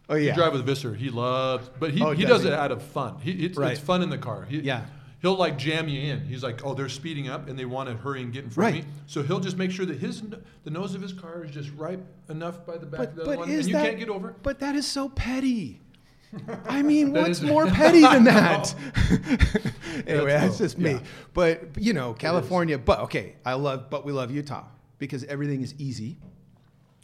Oh 0.09 0.15
You 0.15 0.27
yeah. 0.27 0.35
drive 0.35 0.53
with 0.53 0.65
Visser. 0.65 0.93
He 0.93 1.09
loves, 1.09 1.69
but 1.79 1.91
he, 1.91 2.01
Oh, 2.01 2.11
he 2.11 2.23
does 2.23 2.43
does 2.43 2.45
it 2.45 2.53
out 2.53 2.71
of 2.71 2.81
fun. 2.81 3.17
He, 3.21 3.31
it's, 3.31 3.57
Right. 3.57 3.71
it's 3.73 3.81
fun 3.81 4.01
in 4.01 4.09
the 4.09 4.17
car. 4.17 4.45
He, 4.45 4.59
Yeah. 4.59 4.85
He'll 5.21 5.35
like 5.37 5.57
jam 5.57 5.87
you 5.87 6.01
in. 6.13 6.19
He's 6.25 6.43
like, 6.43 6.63
oh, 6.63 6.75
they're 6.75 6.87
speeding 6.89 7.29
up 7.29 7.49
and 7.49 7.57
they 7.57 7.65
want 7.65 7.89
to 7.89 7.95
hurry 7.95 8.21
and 8.21 8.31
get 8.31 8.43
in 8.43 8.49
front 8.51 8.73
Right. 8.75 8.83
of 8.83 8.87
me. 8.87 8.93
So 9.07 9.23
he'll 9.23 9.39
just 9.39 9.57
make 9.57 9.71
sure 9.71 9.85
that 9.87 9.97
his 9.97 10.21
the 10.63 10.69
nose 10.69 10.93
of 10.93 11.01
his 11.01 11.13
car 11.13 11.43
is 11.43 11.49
just 11.51 11.71
right 11.75 11.99
enough 12.29 12.63
by 12.65 12.77
the 12.77 12.85
back 12.85 12.99
But, 12.99 13.09
of 13.09 13.15
the 13.15 13.21
other 13.23 13.31
but 13.31 13.39
one, 13.39 13.49
is 13.49 13.59
and 13.61 13.67
you 13.69 13.73
that, 13.73 13.85
can't 13.85 13.97
get 13.99 14.09
over. 14.09 14.35
But 14.43 14.59
that 14.59 14.75
is 14.75 14.85
so 14.85 15.09
petty. 15.09 15.81
I 16.67 16.83
mean, 16.83 17.11
what's 17.13 17.41
more 17.41 17.65
petty 17.65 18.01
than 18.01 18.23
that? 18.25 18.75
anyway, 20.05 20.31
That's 20.31 20.45
that's 20.45 20.57
just 20.57 20.77
me. 20.77 20.91
yeah. 20.91 20.99
But 21.33 21.69
you 21.77 21.93
know, 21.93 22.13
California. 22.13 22.77
But 22.77 22.99
okay, 23.01 23.35
I 23.45 23.53
love. 23.53 23.89
But 23.89 24.05
we 24.05 24.11
love 24.11 24.29
Utah 24.31 24.65
because 24.99 25.23
everything 25.23 25.61
is 25.61 25.73
easy. 25.79 26.17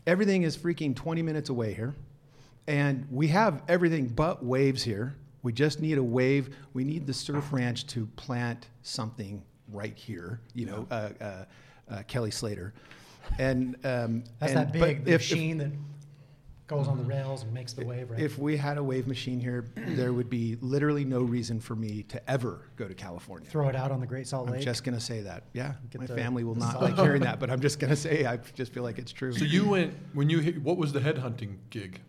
Everything 0.06 0.44
is 0.44 0.58
freaking 0.58 0.96
20 0.96 1.22
minutes 1.22 1.50
away 1.50 1.74
here, 1.74 1.96
and 2.68 3.08
we 3.12 3.28
have 3.30 3.64
everything 3.68 4.08
but 4.08 4.44
waves 4.44 4.84
here. 4.84 5.16
We 5.44 5.52
just 5.54 5.80
need 5.82 5.98
a 5.98 6.04
wave. 6.04 6.56
We 6.74 6.84
need 6.84 7.08
the 7.08 7.14
surf 7.14 7.52
ranch 7.52 7.88
to 7.88 8.06
plant 8.16 8.68
something 8.84 9.42
right 9.72 9.98
here. 9.98 10.40
You 10.54 10.66
know, 10.68 10.88
uh, 10.92 11.10
uh, 11.20 11.46
uh, 11.90 12.04
Kelly 12.08 12.32
Slater. 12.32 12.74
And 13.40 13.76
um, 13.86 14.24
That's 14.40 14.54
and- 14.54 14.68
that 14.68 14.72
big 14.74 15.06
the 15.06 15.14
if- 15.14 15.22
if- 15.22 15.32
machine 15.32 15.58
that 15.60 15.72
goes 16.68 16.88
on 16.88 16.98
the 16.98 17.04
rails 17.04 17.44
and 17.44 17.54
makes 17.54 17.74
the 17.74 17.84
wave, 17.86 18.10
right? 18.10 18.20
if 18.22 18.38
we 18.38 18.56
had 18.56 18.78
a 18.78 18.84
wave 18.84 19.06
machine 19.06 19.40
here, 19.42 19.66
there 19.76 20.14
would 20.14 20.30
be 20.30 20.58
literally 20.62 21.04
no 21.04 21.22
reason 21.22 21.60
for 21.60 21.76
me 21.76 22.04
to 22.04 22.32
ever 22.32 22.70
go 22.78 22.88
to 22.88 22.94
California. 22.94 23.50
Throw 23.50 23.68
it 23.68 23.76
out 23.76 23.92
on 23.92 24.00
the 24.00 24.08
Great 24.08 24.26
Salt 24.28 24.46
Lake. 24.48 24.56
I'm 24.60 24.62
just 24.62 24.86
going 24.86 24.96
to 24.96 25.02
say 25.04 25.20
that. 25.22 25.44
Yeah, 25.54 25.74
Get 25.90 26.00
my 26.02 26.08
the- 26.08 26.16
family 26.16 26.44
will 26.46 26.56
not 26.56 26.82
like 26.82 26.96
hearing 27.00 27.24
that, 27.24 27.40
but 27.42 27.50
I'm 27.50 27.60
just 27.60 27.80
going 27.80 27.90
to 27.90 27.98
say 27.98 28.26
I 28.26 28.38
just 28.38 28.72
feel 28.72 28.84
like 28.84 29.00
it's 29.00 29.12
true. 29.12 29.34
So 29.34 29.44
you 29.44 29.68
went 29.68 29.94
when 30.14 30.30
you 30.30 30.40
hit, 30.40 30.62
what 30.62 30.78
was 30.78 30.94
the 30.94 31.00
headhunting 31.02 31.58
gig? 31.72 32.00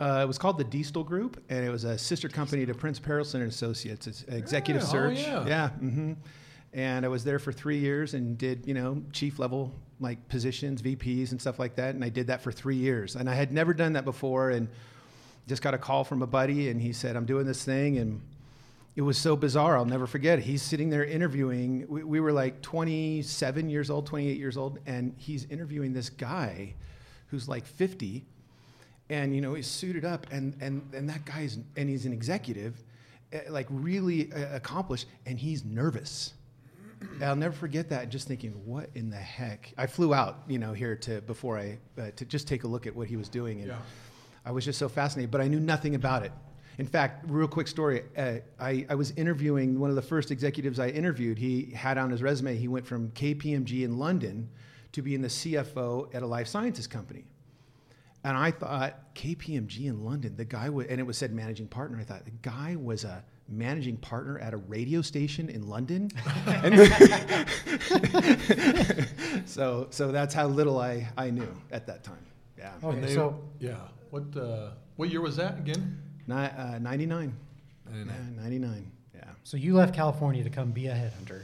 Uh, 0.00 0.20
it 0.22 0.26
was 0.28 0.38
called 0.38 0.58
the 0.58 0.64
Diestel 0.64 1.04
Group, 1.04 1.42
and 1.48 1.64
it 1.64 1.70
was 1.70 1.84
a 1.84 1.98
sister 1.98 2.28
company 2.28 2.64
to 2.64 2.72
Prince 2.74 3.00
Perelson 3.00 3.36
and 3.36 3.48
Associates. 3.48 4.06
It's 4.06 4.22
executive 4.28 4.82
Yeah, 4.82 4.88
oh, 4.88 4.92
search. 4.92 5.18
yeah. 5.18 5.46
yeah. 5.46 5.68
hmm 5.70 6.12
And 6.72 7.04
I 7.04 7.08
was 7.08 7.24
there 7.24 7.38
for 7.40 7.50
three 7.52 7.78
years 7.78 8.14
and 8.14 8.38
did 8.38 8.64
you 8.66 8.74
know 8.74 9.02
chief 9.12 9.38
level 9.38 9.72
like 10.00 10.28
positions, 10.28 10.80
VPs 10.82 11.32
and 11.32 11.40
stuff 11.40 11.58
like 11.58 11.74
that. 11.76 11.94
And 11.96 12.04
I 12.04 12.08
did 12.10 12.28
that 12.28 12.42
for 12.42 12.52
three 12.52 12.76
years, 12.76 13.16
and 13.16 13.28
I 13.28 13.34
had 13.34 13.52
never 13.52 13.74
done 13.74 13.94
that 13.94 14.04
before, 14.04 14.50
and 14.50 14.68
just 15.48 15.62
got 15.62 15.74
a 15.74 15.78
call 15.78 16.04
from 16.04 16.22
a 16.22 16.26
buddy, 16.26 16.68
and 16.68 16.80
he 16.80 16.92
said, 16.92 17.16
"I'm 17.16 17.24
doing 17.26 17.46
this 17.46 17.64
thing," 17.64 17.98
and 17.98 18.20
it 18.94 19.02
was 19.02 19.18
so 19.18 19.34
bizarre. 19.34 19.76
I'll 19.76 19.84
never 19.84 20.06
forget. 20.06 20.38
it. 20.38 20.44
He's 20.44 20.62
sitting 20.62 20.90
there 20.90 21.04
interviewing. 21.04 21.86
We, 21.88 22.04
we 22.04 22.20
were 22.20 22.32
like 22.32 22.62
27 22.62 23.68
years 23.70 23.90
old, 23.90 24.06
28 24.06 24.36
years 24.36 24.56
old, 24.56 24.78
and 24.86 25.14
he's 25.16 25.44
interviewing 25.46 25.92
this 25.92 26.10
guy 26.10 26.74
who's 27.28 27.48
like 27.48 27.66
50 27.66 28.24
and 29.10 29.34
you 29.34 29.40
know 29.40 29.54
he's 29.54 29.66
suited 29.66 30.04
up 30.04 30.26
and 30.30 30.54
and 30.60 30.82
and 30.94 31.08
that 31.08 31.24
guy's 31.24 31.58
and 31.76 31.88
he's 31.88 32.04
an 32.06 32.12
executive 32.12 32.82
eh, 33.32 33.40
like 33.48 33.66
really 33.70 34.32
uh, 34.32 34.54
accomplished 34.56 35.06
and 35.26 35.38
he's 35.38 35.64
nervous. 35.64 36.34
And 37.00 37.22
i'll 37.22 37.36
never 37.36 37.54
forget 37.54 37.88
that 37.90 38.08
just 38.08 38.26
thinking 38.26 38.50
what 38.66 38.90
in 38.96 39.08
the 39.08 39.16
heck? 39.16 39.72
I 39.78 39.86
flew 39.86 40.12
out 40.14 40.42
you 40.48 40.58
know 40.58 40.72
here 40.72 40.96
to 40.96 41.20
before 41.22 41.56
i 41.58 41.78
uh, 42.00 42.10
to 42.16 42.24
just 42.24 42.48
take 42.48 42.64
a 42.64 42.68
look 42.68 42.86
at 42.88 42.94
what 42.96 43.06
he 43.08 43.16
was 43.16 43.28
doing 43.28 43.58
and 43.60 43.68
Yeah. 43.68 43.78
i 44.44 44.50
was 44.50 44.64
just 44.64 44.78
so 44.80 44.88
fascinated 44.88 45.30
but 45.30 45.40
i 45.40 45.46
knew 45.48 45.60
nothing 45.60 45.94
about 45.94 46.24
it. 46.24 46.32
In 46.78 46.86
fact 46.86 47.24
real 47.28 47.46
quick 47.48 47.68
story 47.68 48.02
uh, 48.16 48.38
I, 48.60 48.84
I 48.90 48.94
was 48.96 49.12
interviewing 49.12 49.78
one 49.78 49.90
of 49.90 49.96
the 49.96 50.02
first 50.02 50.30
executives 50.32 50.78
i 50.80 50.88
interviewed. 50.88 51.38
He 51.38 51.70
had 51.72 51.98
on 51.98 52.10
his 52.10 52.20
resume 52.22 52.56
he 52.56 52.66
went 52.68 52.84
from 52.86 53.10
kpmg 53.12 53.84
in 53.84 53.96
london 53.98 54.48
to 54.92 55.00
being 55.02 55.22
the 55.22 55.28
cfo 55.28 56.12
at 56.14 56.22
a 56.22 56.26
life 56.26 56.48
sciences 56.48 56.86
company 56.88 57.24
and 58.24 58.36
I 58.36 58.50
thought 58.50 59.14
KPMG 59.14 59.86
in 59.86 60.04
London, 60.04 60.36
the 60.36 60.44
guy 60.44 60.68
was, 60.70 60.86
and 60.88 61.00
it 61.00 61.04
was 61.04 61.16
said 61.18 61.32
managing 61.32 61.68
partner. 61.68 61.98
I 62.00 62.04
thought 62.04 62.24
the 62.24 62.30
guy 62.42 62.76
was 62.76 63.04
a 63.04 63.24
managing 63.48 63.96
partner 63.96 64.38
at 64.38 64.52
a 64.52 64.56
radio 64.58 65.00
station 65.02 65.48
in 65.48 65.68
London. 65.68 66.10
So, 69.46 69.86
so 69.90 70.12
that's 70.12 70.34
how 70.34 70.46
little 70.46 70.78
I, 70.78 71.08
I 71.16 71.30
knew 71.30 71.48
at 71.70 71.86
that 71.86 72.04
time. 72.04 72.18
Yeah. 72.58 72.72
Okay, 72.82 72.96
And 72.96 73.04
they- 73.04 73.14
so 73.14 73.40
yeah, 73.60 73.76
what 74.10 74.24
uh, 74.36 74.70
what 74.96 75.10
year 75.10 75.20
was 75.20 75.36
that 75.36 75.58
again? 75.58 76.00
Ni- 76.26 76.34
uh, 76.34 76.78
99. 76.78 77.34
99. 77.90 78.34
Yeah, 78.36 78.42
99. 78.42 78.92
Yeah. 79.14 79.24
so 79.44 79.56
you 79.56 79.74
left 79.74 79.94
California 79.94 80.44
to 80.44 80.50
come 80.50 80.70
be 80.72 80.88
a 80.88 80.94
headhunter. 80.94 81.42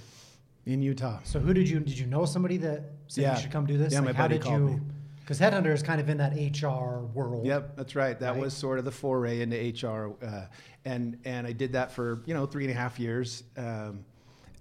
In 0.66 0.82
Utah. 0.82 1.18
So 1.24 1.38
who 1.40 1.52
did 1.54 1.68
you 1.68 1.80
did 1.80 1.98
you 1.98 2.06
know 2.06 2.24
somebody 2.24 2.56
that 2.58 2.82
said 3.08 3.22
Yeah. 3.22 3.36
you 3.36 3.42
should 3.42 3.52
come 3.52 3.66
do 3.66 3.78
this? 3.78 3.92
Yeah, 3.92 4.00
my 4.00 4.06
like, 4.08 4.16
how 4.16 4.24
buddy 4.24 4.34
did 4.38 4.44
called 4.44 4.60
you? 4.60 4.66
me. 4.66 4.80
Because 5.24 5.40
headhunter 5.40 5.72
is 5.72 5.82
kind 5.82 6.02
of 6.02 6.10
in 6.10 6.18
that 6.18 6.34
HR 6.34 6.98
world. 7.14 7.46
Yep, 7.46 7.76
that's 7.76 7.96
right. 7.96 8.20
That 8.20 8.32
Right? 8.32 8.40
was 8.40 8.52
sort 8.52 8.78
of 8.78 8.84
the 8.84 8.90
foray 8.90 9.40
into 9.40 9.56
HR, 9.56 10.12
uh, 10.22 10.46
and 10.84 11.18
and 11.24 11.46
I 11.46 11.52
did 11.52 11.72
that 11.72 11.92
for 11.92 12.22
you 12.26 12.34
know 12.34 12.44
three 12.44 12.64
and 12.64 12.70
a 12.70 12.76
half 12.76 13.00
years, 13.00 13.42
um, 13.56 14.04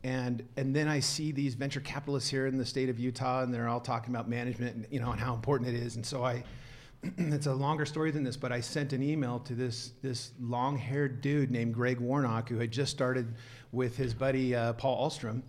and 0.05 0.41
and 0.55 0.73
then 0.73 0.87
I 0.87 1.01
see 1.01 1.33
these 1.33 1.55
venture 1.55 1.81
capitalists 1.81 2.29
here 2.29 2.47
in 2.47 2.57
the 2.57 2.65
state 2.65 2.87
of 2.87 2.97
Utah, 2.97 3.43
and 3.43 3.53
they're 3.53 3.67
all 3.67 3.81
talking 3.81 4.13
about 4.15 4.29
management 4.29 4.75
and 4.77 4.87
you 4.89 5.01
know 5.01 5.11
and 5.11 5.19
how 5.19 5.33
important 5.33 5.69
it 5.69 5.75
is, 5.75 5.97
and 5.97 6.05
so 6.05 6.23
I. 6.23 6.43
It's 7.17 7.47
a 7.47 7.53
longer 7.53 7.85
story 7.85 8.11
than 8.11 8.23
this, 8.23 8.37
but 8.37 8.53
I 8.53 8.61
sent 8.61 8.93
an 8.93 9.03
email 9.03 9.39
to 9.39 9.55
this 9.55 9.91
this 10.01 10.31
long-haired 10.39 11.19
dude 11.19 11.51
named 11.51 11.73
Greg 11.73 11.99
Warnock, 11.99 12.47
who 12.47 12.57
had 12.59 12.71
just 12.71 12.93
started 12.93 13.35
with 13.73 13.97
his 13.97 14.13
buddy 14.13 14.55
uh, 14.55 14.71
Paul 14.71 15.09
Ahlstrom, 15.09 15.41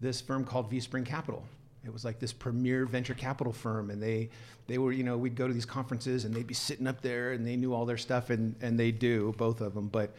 this 0.00 0.20
firm 0.20 0.44
called 0.44 0.68
V 0.68 0.80
Spring 0.80 1.04
Capital. 1.04 1.44
It 1.86 1.92
was 1.92 2.04
like 2.04 2.18
this 2.18 2.32
premier 2.32 2.84
venture 2.84 3.14
capital 3.14 3.52
firm, 3.52 3.90
and 3.90 4.02
they 4.02 4.28
they 4.66 4.78
were 4.78 4.92
you 4.92 5.04
know 5.04 5.16
we'd 5.16 5.36
go 5.36 5.46
to 5.46 5.54
these 5.54 5.66
conferences 5.66 6.24
and 6.24 6.34
they'd 6.34 6.46
be 6.46 6.54
sitting 6.54 6.86
up 6.86 7.00
there 7.00 7.32
and 7.32 7.46
they 7.46 7.56
knew 7.56 7.72
all 7.72 7.86
their 7.86 7.96
stuff 7.96 8.30
and 8.30 8.54
and 8.60 8.78
they 8.78 8.90
do 8.90 9.34
both 9.36 9.60
of 9.60 9.74
them, 9.74 9.88
but. 9.88 10.14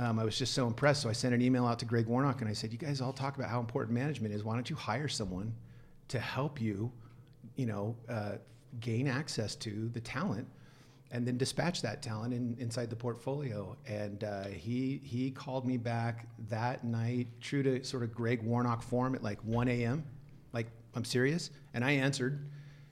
Um, 0.00 0.20
I 0.20 0.22
was 0.22 0.38
just 0.38 0.54
so 0.54 0.68
impressed, 0.68 1.02
so 1.02 1.08
I 1.08 1.12
sent 1.12 1.34
an 1.34 1.42
email 1.42 1.66
out 1.66 1.80
to 1.80 1.84
Greg 1.84 2.06
Warnock 2.06 2.40
and 2.40 2.48
I 2.48 2.52
said, 2.52 2.70
"You 2.70 2.78
guys 2.78 3.00
all 3.00 3.12
talk 3.12 3.36
about 3.36 3.50
how 3.50 3.58
important 3.58 3.98
management 3.98 4.32
is. 4.32 4.44
Why 4.44 4.54
don't 4.54 4.70
you 4.70 4.76
hire 4.76 5.08
someone 5.08 5.52
to 6.06 6.20
help 6.20 6.60
you, 6.60 6.92
you 7.56 7.66
know, 7.66 7.96
uh, 8.08 8.34
gain 8.78 9.08
access 9.08 9.56
to 9.56 9.88
the 9.88 10.00
talent, 10.00 10.46
and 11.10 11.26
then 11.26 11.36
dispatch 11.36 11.82
that 11.82 12.00
talent 12.00 12.32
in, 12.32 12.56
inside 12.60 12.90
the 12.90 12.96
portfolio?" 12.96 13.76
And 13.88 14.22
uh, 14.22 14.44
he 14.44 15.00
he 15.02 15.32
called 15.32 15.66
me 15.66 15.76
back 15.76 16.28
that 16.48 16.84
night, 16.84 17.26
true 17.40 17.64
to 17.64 17.82
sort 17.82 18.04
of 18.04 18.14
Greg 18.14 18.40
Warnock 18.44 18.82
form, 18.82 19.16
at 19.16 19.24
like 19.24 19.40
1 19.40 19.66
a.m. 19.66 20.04
Like 20.52 20.68
I'm 20.94 21.04
serious, 21.04 21.50
and 21.74 21.84
I 21.84 21.92
answered, 21.92 22.38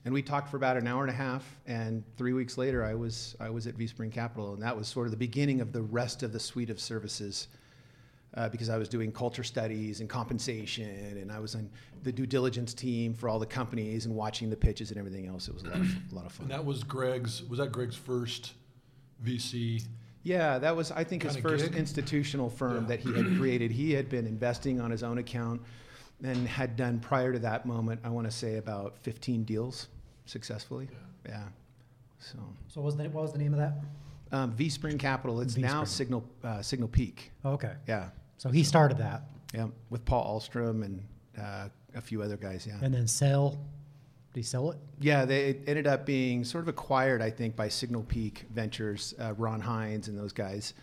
and 0.05 0.13
we 0.13 0.21
talked 0.21 0.49
for 0.49 0.57
about 0.57 0.77
an 0.77 0.87
hour 0.87 1.01
and 1.01 1.09
a 1.09 1.15
half. 1.15 1.43
And 1.65 2.03
three 2.15 2.33
weeks 2.33 2.57
later, 2.57 2.83
I 2.83 2.93
was 2.95 3.35
I 3.39 3.49
was 3.49 3.67
at 3.67 3.73
V 3.75 3.87
Spring 3.87 4.11
Capital, 4.11 4.53
and 4.53 4.61
that 4.61 4.75
was 4.77 4.87
sort 4.87 5.07
of 5.07 5.11
the 5.11 5.17
beginning 5.17 5.59
of 5.61 5.73
the 5.73 5.81
rest 5.81 6.23
of 6.23 6.31
the 6.33 6.39
suite 6.39 6.69
of 6.69 6.79
services. 6.79 7.47
Uh, 8.33 8.47
because 8.49 8.69
I 8.69 8.77
was 8.77 8.87
doing 8.87 9.11
culture 9.11 9.43
studies 9.43 9.99
and 9.99 10.07
compensation, 10.07 11.17
and 11.17 11.31
I 11.31 11.39
was 11.39 11.55
on 11.55 11.69
the 12.03 12.11
due 12.11 12.27
diligence 12.27 12.73
team 12.73 13.13
for 13.15 13.29
all 13.29 13.39
the 13.39 13.47
companies 13.47 14.05
and 14.05 14.13
watching 14.15 14.49
the 14.49 14.55
pitches 14.55 14.91
and 14.91 14.99
everything 14.99 15.25
else. 15.27 15.47
It 15.47 15.55
was 15.55 15.63
a 15.63 15.67
lot 15.69 15.75
of, 15.79 15.95
a 16.11 16.15
lot 16.15 16.25
of 16.25 16.31
fun. 16.33 16.43
And 16.43 16.51
that 16.51 16.63
was 16.63 16.83
Greg's. 16.83 17.41
Was 17.49 17.57
that 17.57 17.71
Greg's 17.71 17.95
first 17.95 18.53
VC? 19.25 19.83
Yeah, 20.23 20.59
that 20.59 20.75
was 20.75 20.91
I 20.91 21.03
think 21.03 21.23
his 21.23 21.37
first 21.37 21.65
gig? 21.71 21.75
institutional 21.75 22.49
firm 22.49 22.81
Yeah. 22.83 22.87
that 22.89 22.99
he 22.99 23.13
had 23.13 23.25
created. 23.37 23.71
He 23.71 23.93
had 23.93 24.09
been 24.09 24.27
investing 24.27 24.79
on 24.81 24.91
his 24.91 25.01
own 25.03 25.17
account 25.17 25.61
and 26.23 26.47
had 26.47 26.75
done 26.75 26.99
prior 26.99 27.31
to 27.33 27.39
that 27.39 27.65
moment, 27.65 28.01
I 28.03 28.09
want 28.09 28.25
to 28.25 28.31
say 28.31 28.57
about 28.57 28.97
15 29.03 29.43
deals 29.43 29.87
successfully. 30.25 30.89
Yeah. 31.25 31.43
So 32.19 32.37
So 32.67 32.81
what 32.81 32.85
was 32.85 32.97
the 32.97 33.03
what 33.09 33.21
was 33.21 33.31
the 33.31 33.37
name 33.39 33.53
of 33.53 33.59
that? 33.59 33.73
Um, 34.31 34.51
V 34.53 34.69
Spring 34.69 34.97
Capital. 34.97 35.39
It's 35.41 35.53
V 35.55 35.61
now 35.61 35.83
Signal 35.83 36.23
uh, 36.43 36.61
Signal 36.61 36.89
Peak. 36.89 37.31
Okay. 37.45 37.73
Yeah, 37.87 38.09
So 38.37 38.49
he 38.49 38.63
started 38.63 38.97
that, 38.97 39.21
yeah, 39.53 39.67
with 39.89 40.03
Paul 40.05 40.39
Ahlstrom 40.39 40.83
and 40.83 41.01
uh, 41.39 41.69
a 41.95 42.01
few 42.01 42.21
other 42.21 42.35
guys. 42.37 42.65
Yeah, 42.67 42.77
and 42.81 42.93
then 42.93 43.07
sell. 43.07 43.51
Did 44.33 44.39
he 44.41 44.43
sell 44.43 44.71
it? 44.71 44.77
yeah. 44.99 45.23
They 45.25 45.49
it 45.51 45.63
ended 45.67 45.87
up 45.87 46.05
being 46.05 46.43
sort 46.43 46.63
of 46.63 46.67
acquired, 46.67 47.21
I 47.21 47.29
think, 47.29 47.55
by 47.55 47.69
Signal 47.69 48.03
Peak 48.03 48.45
Ventures. 48.53 49.13
Uh, 49.19 49.33
Ron 49.37 49.61
Heinz 49.61 50.07
and 50.09 50.17
those 50.17 50.33
guys 50.33 50.73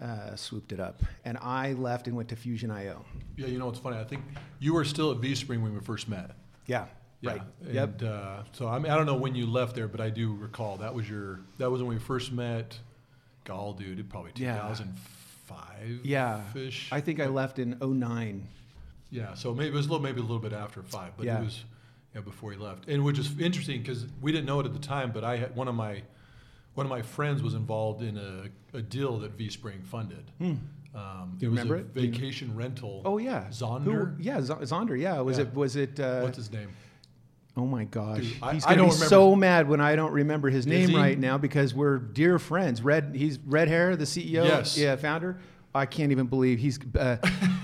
uh, 0.00 0.36
swooped 0.36 0.72
it 0.72 0.80
up, 0.80 1.02
and 1.24 1.38
I 1.38 1.72
left 1.72 2.06
and 2.06 2.16
went 2.16 2.28
to 2.30 2.36
Fusion 2.36 2.70
IO. 2.70 3.04
Yeah, 3.36 3.46
you 3.46 3.58
know 3.58 3.66
what's 3.66 3.78
funny? 3.78 3.98
I 3.98 4.04
think 4.04 4.22
you 4.60 4.74
were 4.74 4.84
still 4.84 5.10
at 5.12 5.18
V 5.18 5.34
Spring 5.34 5.62
when 5.62 5.74
we 5.74 5.80
first 5.80 6.08
met. 6.08 6.32
Yeah, 6.66 6.86
Yeah. 7.20 7.30
right. 7.32 7.42
And, 7.64 7.74
Yep. 7.74 8.02
Uh, 8.02 8.42
so 8.52 8.68
I 8.68 8.78
mean, 8.78 8.92
I 8.92 8.96
don't 8.96 9.06
know 9.06 9.16
when 9.16 9.34
you 9.34 9.46
left 9.46 9.74
there, 9.74 9.88
but 9.88 10.00
I 10.00 10.10
do 10.10 10.34
recall 10.34 10.76
that 10.78 10.94
was 10.94 11.08
your 11.08 11.40
that 11.58 11.70
was 11.70 11.82
when 11.82 11.90
we 11.94 11.98
first 11.98 12.32
met. 12.32 12.78
Gall, 13.44 13.72
dude, 13.72 13.98
it 13.98 14.08
probably 14.10 14.32
2005. 14.32 16.00
Yeah, 16.04 16.42
Fish. 16.52 16.88
I 16.92 17.00
think 17.00 17.20
I 17.20 17.26
left 17.26 17.58
in 17.58 17.78
09. 17.80 18.46
Yeah. 19.10 19.34
So 19.34 19.54
maybe 19.54 19.68
it 19.68 19.74
was 19.74 19.86
a 19.86 19.88
little 19.88 20.02
maybe 20.02 20.18
a 20.20 20.22
little 20.22 20.38
bit 20.38 20.52
after 20.52 20.82
five, 20.82 21.12
but 21.16 21.26
Yeah. 21.26 21.40
it 21.40 21.44
was 21.44 21.64
yeah 22.14 22.20
before 22.20 22.52
he 22.52 22.58
left, 22.58 22.88
and 22.88 23.04
which 23.04 23.18
is 23.18 23.38
interesting 23.40 23.80
because 23.80 24.06
we 24.20 24.32
didn't 24.32 24.46
know 24.46 24.60
it 24.60 24.66
at 24.66 24.72
the 24.74 24.78
time, 24.78 25.12
but 25.12 25.24
I 25.24 25.36
had 25.36 25.54
one 25.56 25.68
of 25.68 25.74
my 25.74 26.02
one 26.78 26.86
of 26.86 26.90
my 26.90 27.02
friends 27.02 27.42
was 27.42 27.54
involved 27.54 28.02
in 28.02 28.16
a, 28.16 28.76
a 28.78 28.80
deal 28.80 29.18
that 29.18 29.32
V 29.32 29.50
Spring 29.50 29.80
funded. 29.82 30.30
Um, 30.40 30.60
Hmm. 30.94 31.34
You 31.40 31.48
it 31.48 31.50
was 31.50 31.58
remember 31.58 31.74
a 31.74 31.78
it? 31.80 31.86
Vacation 31.86 32.54
rental. 32.54 33.02
Oh 33.04 33.18
yeah, 33.18 33.46
Zonder? 33.50 34.16
Who, 34.16 34.22
yeah, 34.22 34.40
Z- 34.40 34.52
Zonder. 34.62 34.96
Yeah, 34.98 35.18
was 35.20 35.38
Yeah. 35.38 35.44
it? 35.44 35.54
Was 35.54 35.74
it? 35.74 35.98
Uh, 35.98 36.20
What's 36.20 36.36
his 36.36 36.52
name? 36.52 36.68
oh 37.56 37.66
my 37.66 37.82
gosh, 37.82 38.20
Dude, 38.20 38.36
I- 38.40 38.54
he's 38.54 38.64
gonna 38.64 38.84
be 38.84 38.90
so 38.92 39.34
mad 39.34 39.68
when 39.68 39.80
I 39.80 39.96
don't 39.96 40.12
remember 40.12 40.50
his 40.50 40.68
name 40.68 40.94
right 40.94 41.18
now 41.18 41.36
because 41.36 41.74
we're 41.74 41.98
dear 41.98 42.38
friends. 42.38 42.80
Red, 42.80 43.12
he's 43.16 43.40
red 43.40 43.66
hair, 43.66 43.96
the 43.96 44.04
CEO, 44.04 44.44
Yes. 44.44 44.78
yeah, 44.78 44.94
founder. 44.94 45.40
I 45.74 45.84
can't 45.84 46.12
even 46.12 46.26
believe 46.28 46.60
he's 46.60 46.78
uh, 46.96 47.16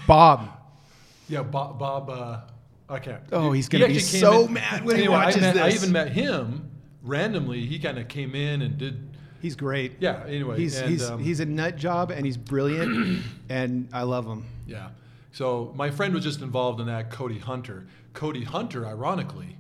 Bob. 0.09 0.49
Yeah, 1.29 1.43
Bob. 1.45 1.79
Bob 1.79 2.11
uh, 2.11 2.41
I 2.89 2.99
can't. 2.99 3.23
Oh, 3.33 3.53
he's 3.53 3.69
gonna 3.69 3.87
be 3.87 4.01
so 4.01 4.47
in- 4.47 4.53
mad 4.55 4.85
when 4.85 4.97
he 4.97 5.03
Anyway, 5.05 5.15
I 5.17 5.25
watches 5.27 5.41
this. 5.41 5.57
I 5.57 5.69
even 5.71 5.93
met 5.93 6.11
him 6.13 6.69
randomly. 7.05 7.65
He 7.67 7.79
kind 7.79 7.99
of 7.99 8.09
came 8.09 8.35
in 8.35 8.63
and 8.63 8.77
did. 8.79 9.09
He's 9.41 9.55
great. 9.57 9.93
Yeah. 10.01 10.25
Anyway, 10.27 10.59
He's 10.59 10.79
and, 10.79 10.91
he's 10.91 11.09
um, 11.09 11.23
he's 11.23 11.41
a 11.41 11.45
nut 11.45 11.77
job 11.77 12.11
and 12.11 12.25
he's 12.25 12.37
brilliant, 12.39 13.23
and 13.49 13.89
I 13.93 14.03
love 14.03 14.27
him. 14.27 14.47
Yeah. 14.67 14.89
So 15.33 15.73
my 15.77 15.91
friend 15.91 16.15
was 16.15 16.25
just 16.25 16.41
involved 16.41 16.81
in 16.81 16.87
that, 16.87 17.11
Cody 17.11 17.39
Hunter. 17.39 17.87
Cody 18.15 18.45
Hunter, 18.45 18.87
ironically, 18.87 19.57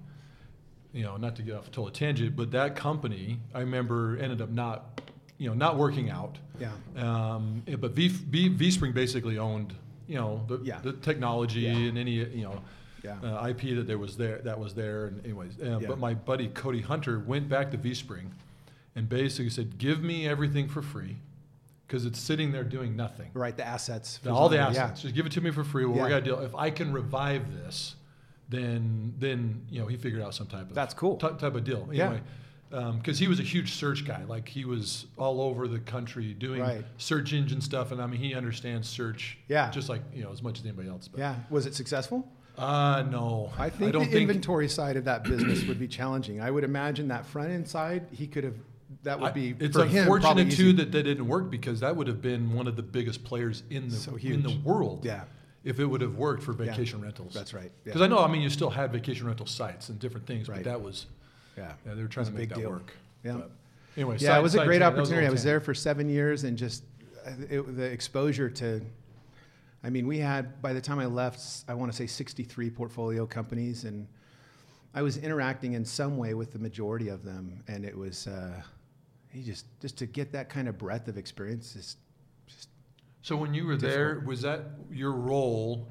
you 0.92 1.02
know, 1.02 1.16
not 1.16 1.34
to 1.36 1.42
get 1.42 1.56
off 1.56 1.66
a 1.66 1.70
total 1.70 1.90
tangent, 1.90 2.36
but 2.36 2.52
that 2.52 2.76
company, 2.76 3.40
I 3.52 3.60
remember, 3.60 4.16
ended 4.18 4.40
up 4.40 4.50
not, 4.50 5.00
you 5.38 5.48
know, 5.48 5.54
not 5.54 5.76
working 5.76 6.08
out. 6.10 6.38
Yeah. 6.60 6.70
Um, 6.96 7.64
but 7.80 7.90
V, 7.90 8.08
v, 8.08 8.48
v 8.48 8.70
Spring 8.70 8.92
basically 8.92 9.36
owned, 9.38 9.74
you 10.06 10.14
know, 10.14 10.44
the, 10.46 10.60
Yeah. 10.62 10.78
the 10.80 10.92
technology 10.92 11.62
Yeah. 11.62 11.72
and 11.72 11.98
any, 11.98 12.12
you 12.12 12.44
know, 12.44 12.62
Yeah. 13.04 13.18
uh, 13.22 13.46
IP 13.48 13.74
that 13.76 13.86
there 13.86 13.98
was 13.98 14.16
there 14.16 14.38
that 14.38 14.58
was 14.58 14.74
there. 14.74 15.06
And 15.06 15.24
anyways, 15.24 15.58
uh, 15.60 15.78
Yeah. 15.80 15.88
but 15.88 15.98
my 15.98 16.14
buddy 16.14 16.48
Cody 16.48 16.80
Hunter 16.80 17.18
went 17.20 17.48
back 17.48 17.70
to 17.72 17.76
V 17.76 17.92
Spring, 17.94 18.32
and 18.96 19.08
basically 19.08 19.50
said, 19.50 19.76
"Give 19.78 20.02
me 20.02 20.26
everything 20.26 20.68
for 20.68 20.80
free, 20.82 21.16
because 21.86 22.06
it's 22.06 22.18
sitting 22.18 22.50
there 22.52 22.64
doing 22.64 22.96
nothing." 22.96 23.30
Right, 23.34 23.56
the 23.56 23.66
assets. 23.66 24.16
for 24.18 24.30
all 24.30 24.48
the 24.48 24.58
assets. 24.58 25.02
Just 25.02 25.14
give 25.14 25.26
it 25.26 25.32
to 25.32 25.40
me 25.40 25.50
for 25.50 25.64
free. 25.64 25.84
Well, 25.84 25.96
Yeah. 25.98 26.02
we 26.04 26.08
got 26.08 26.18
to 26.20 26.24
deal. 26.24 26.40
If 26.40 26.54
I 26.54 26.70
can 26.70 26.92
revive 26.92 27.52
this, 27.54 27.96
then 28.48 29.14
then 29.18 29.62
you 29.70 29.80
know 29.80 29.86
he 29.86 29.96
figured 29.96 30.22
out 30.22 30.34
some 30.34 30.46
type 30.46 30.68
of 30.68 30.74
That's 30.74 30.94
cool. 30.94 31.16
ty- 31.16 31.32
type 31.32 31.54
of 31.54 31.64
deal. 31.64 31.88
Yeah. 31.92 32.06
Anyway, 32.06 32.22
because 32.96 33.18
he 33.18 33.28
was 33.28 33.38
a 33.38 33.42
huge 33.44 33.72
search 33.74 34.04
guy. 34.06 34.24
Like 34.24 34.48
he 34.48 34.64
was 34.64 35.06
all 35.16 35.40
over 35.42 35.68
the 35.68 35.78
country 35.78 36.32
doing 36.34 36.60
Right. 36.60 36.84
search 36.98 37.32
engine 37.32 37.60
stuff, 37.60 37.92
and 37.92 38.00
I 38.00 38.06
mean 38.06 38.20
he 38.20 38.34
understands 38.34 38.88
search. 38.88 39.38
Yeah. 39.48 39.70
Just 39.70 39.88
like 39.90 40.00
you 40.14 40.22
know 40.22 40.32
as 40.32 40.42
much 40.42 40.58
as 40.58 40.64
anybody 40.64 40.88
else. 40.88 41.06
But, 41.08 41.20
Yeah. 41.20 41.36
Was 41.50 41.66
it 41.66 41.74
successful? 41.74 42.26
Uh 42.56 43.04
no. 43.10 43.50
I 43.58 43.68
think 43.70 43.92
don't 43.92 44.04
the 44.04 44.10
think. 44.10 44.28
inventory 44.28 44.68
side 44.68 44.96
of 44.96 45.04
that 45.06 45.24
business 45.24 45.64
would 45.64 45.78
be 45.78 45.88
challenging. 45.88 46.40
I 46.40 46.50
would 46.50 46.64
imagine 46.64 47.08
that 47.08 47.26
front 47.26 47.50
end 47.50 47.66
side, 47.68 48.06
he 48.12 48.26
could 48.26 48.44
have. 48.44 48.54
That 49.02 49.18
would 49.20 49.30
I- 49.30 49.32
be 49.32 49.54
it's 49.58 49.76
for 49.76 49.84
him, 49.86 50.02
unfortunate 50.12 50.52
too 50.52 50.72
that 50.74 50.92
that 50.92 51.02
didn't 51.02 51.26
work 51.26 51.50
because 51.50 51.80
that 51.80 51.96
would 51.96 52.06
have 52.06 52.22
been 52.22 52.52
one 52.54 52.66
of 52.68 52.76
the 52.76 52.82
biggest 52.82 53.24
players 53.24 53.64
in 53.70 53.88
the 53.88 53.96
So 53.96 54.16
in 54.16 54.42
the 54.42 54.56
world. 54.64 55.04
Yeah. 55.04 55.24
If 55.64 55.80
it 55.80 55.86
would 55.86 56.00
have 56.02 56.16
worked 56.16 56.42
for 56.42 56.52
vacation 56.52 57.00
rentals. 57.00 57.32
That's 57.32 57.54
right. 57.54 57.64
Yeah. 57.64 57.70
Because 57.84 58.02
I 58.02 58.06
know, 58.06 58.18
I 58.18 58.28
mean, 58.30 58.42
you 58.42 58.50
still 58.50 58.68
had 58.70 58.92
vacation 58.92 59.26
rental 59.26 59.46
sites 59.46 59.88
and 59.88 59.98
different 59.98 60.26
things, 60.26 60.46
Right. 60.46 60.56
but 60.62 60.64
that 60.70 60.82
was, 60.82 61.06
Yeah. 61.56 61.72
yeah, 61.86 61.94
they 61.94 62.02
were 62.02 62.08
trying 62.08 62.26
to 62.26 62.32
make 62.32 62.50
that 62.50 62.58
deal. 62.58 62.68
work. 62.70 62.92
Yeah. 63.24 63.32
But 63.38 63.50
anyway, 63.96 64.16
Yeah, 64.20 64.28
side- 64.28 64.38
it 64.40 64.42
was 64.42 64.54
a 64.56 64.64
great. 64.64 64.78
That 64.80 64.92
was 64.92 65.00
opportunity. 65.08 65.26
I 65.26 65.30
was 65.30 65.42
there 65.42 65.60
for 65.60 65.72
seven 65.72 66.08
years 66.10 66.44
and 66.44 66.56
just 66.58 66.84
uh, 67.26 67.30
it, 67.48 67.76
the 67.76 67.84
exposure 67.84 68.50
to. 68.50 68.82
I 69.84 69.90
mean, 69.90 70.06
we 70.06 70.18
had 70.18 70.62
by 70.62 70.72
the 70.72 70.80
time 70.80 70.98
I 70.98 71.04
left, 71.06 71.64
I 71.68 71.74
want 71.74 71.92
to 71.92 71.96
say 71.96 72.06
63 72.06 72.70
portfolio 72.70 73.26
companies, 73.26 73.84
and 73.84 74.08
I 74.94 75.02
was 75.02 75.18
interacting 75.18 75.74
in 75.74 75.84
some 75.84 76.16
way 76.16 76.32
with 76.32 76.52
the 76.52 76.58
majority 76.58 77.08
of 77.08 77.22
them, 77.22 77.62
and 77.68 77.84
it 77.84 77.96
was. 77.96 78.26
Uh, 78.26 78.62
he 79.28 79.42
just 79.42 79.66
just 79.80 79.98
to 79.98 80.06
get 80.06 80.32
that 80.32 80.48
kind 80.48 80.68
of 80.68 80.78
breadth 80.78 81.08
of 81.08 81.18
experience 81.18 81.74
is 81.74 81.96
just 82.46 82.68
So 83.22 83.36
when 83.36 83.52
you 83.52 83.66
were 83.66 83.76
there, 83.76 84.22
was 84.24 84.42
that 84.42 84.62
your 84.90 85.12
role? 85.12 85.88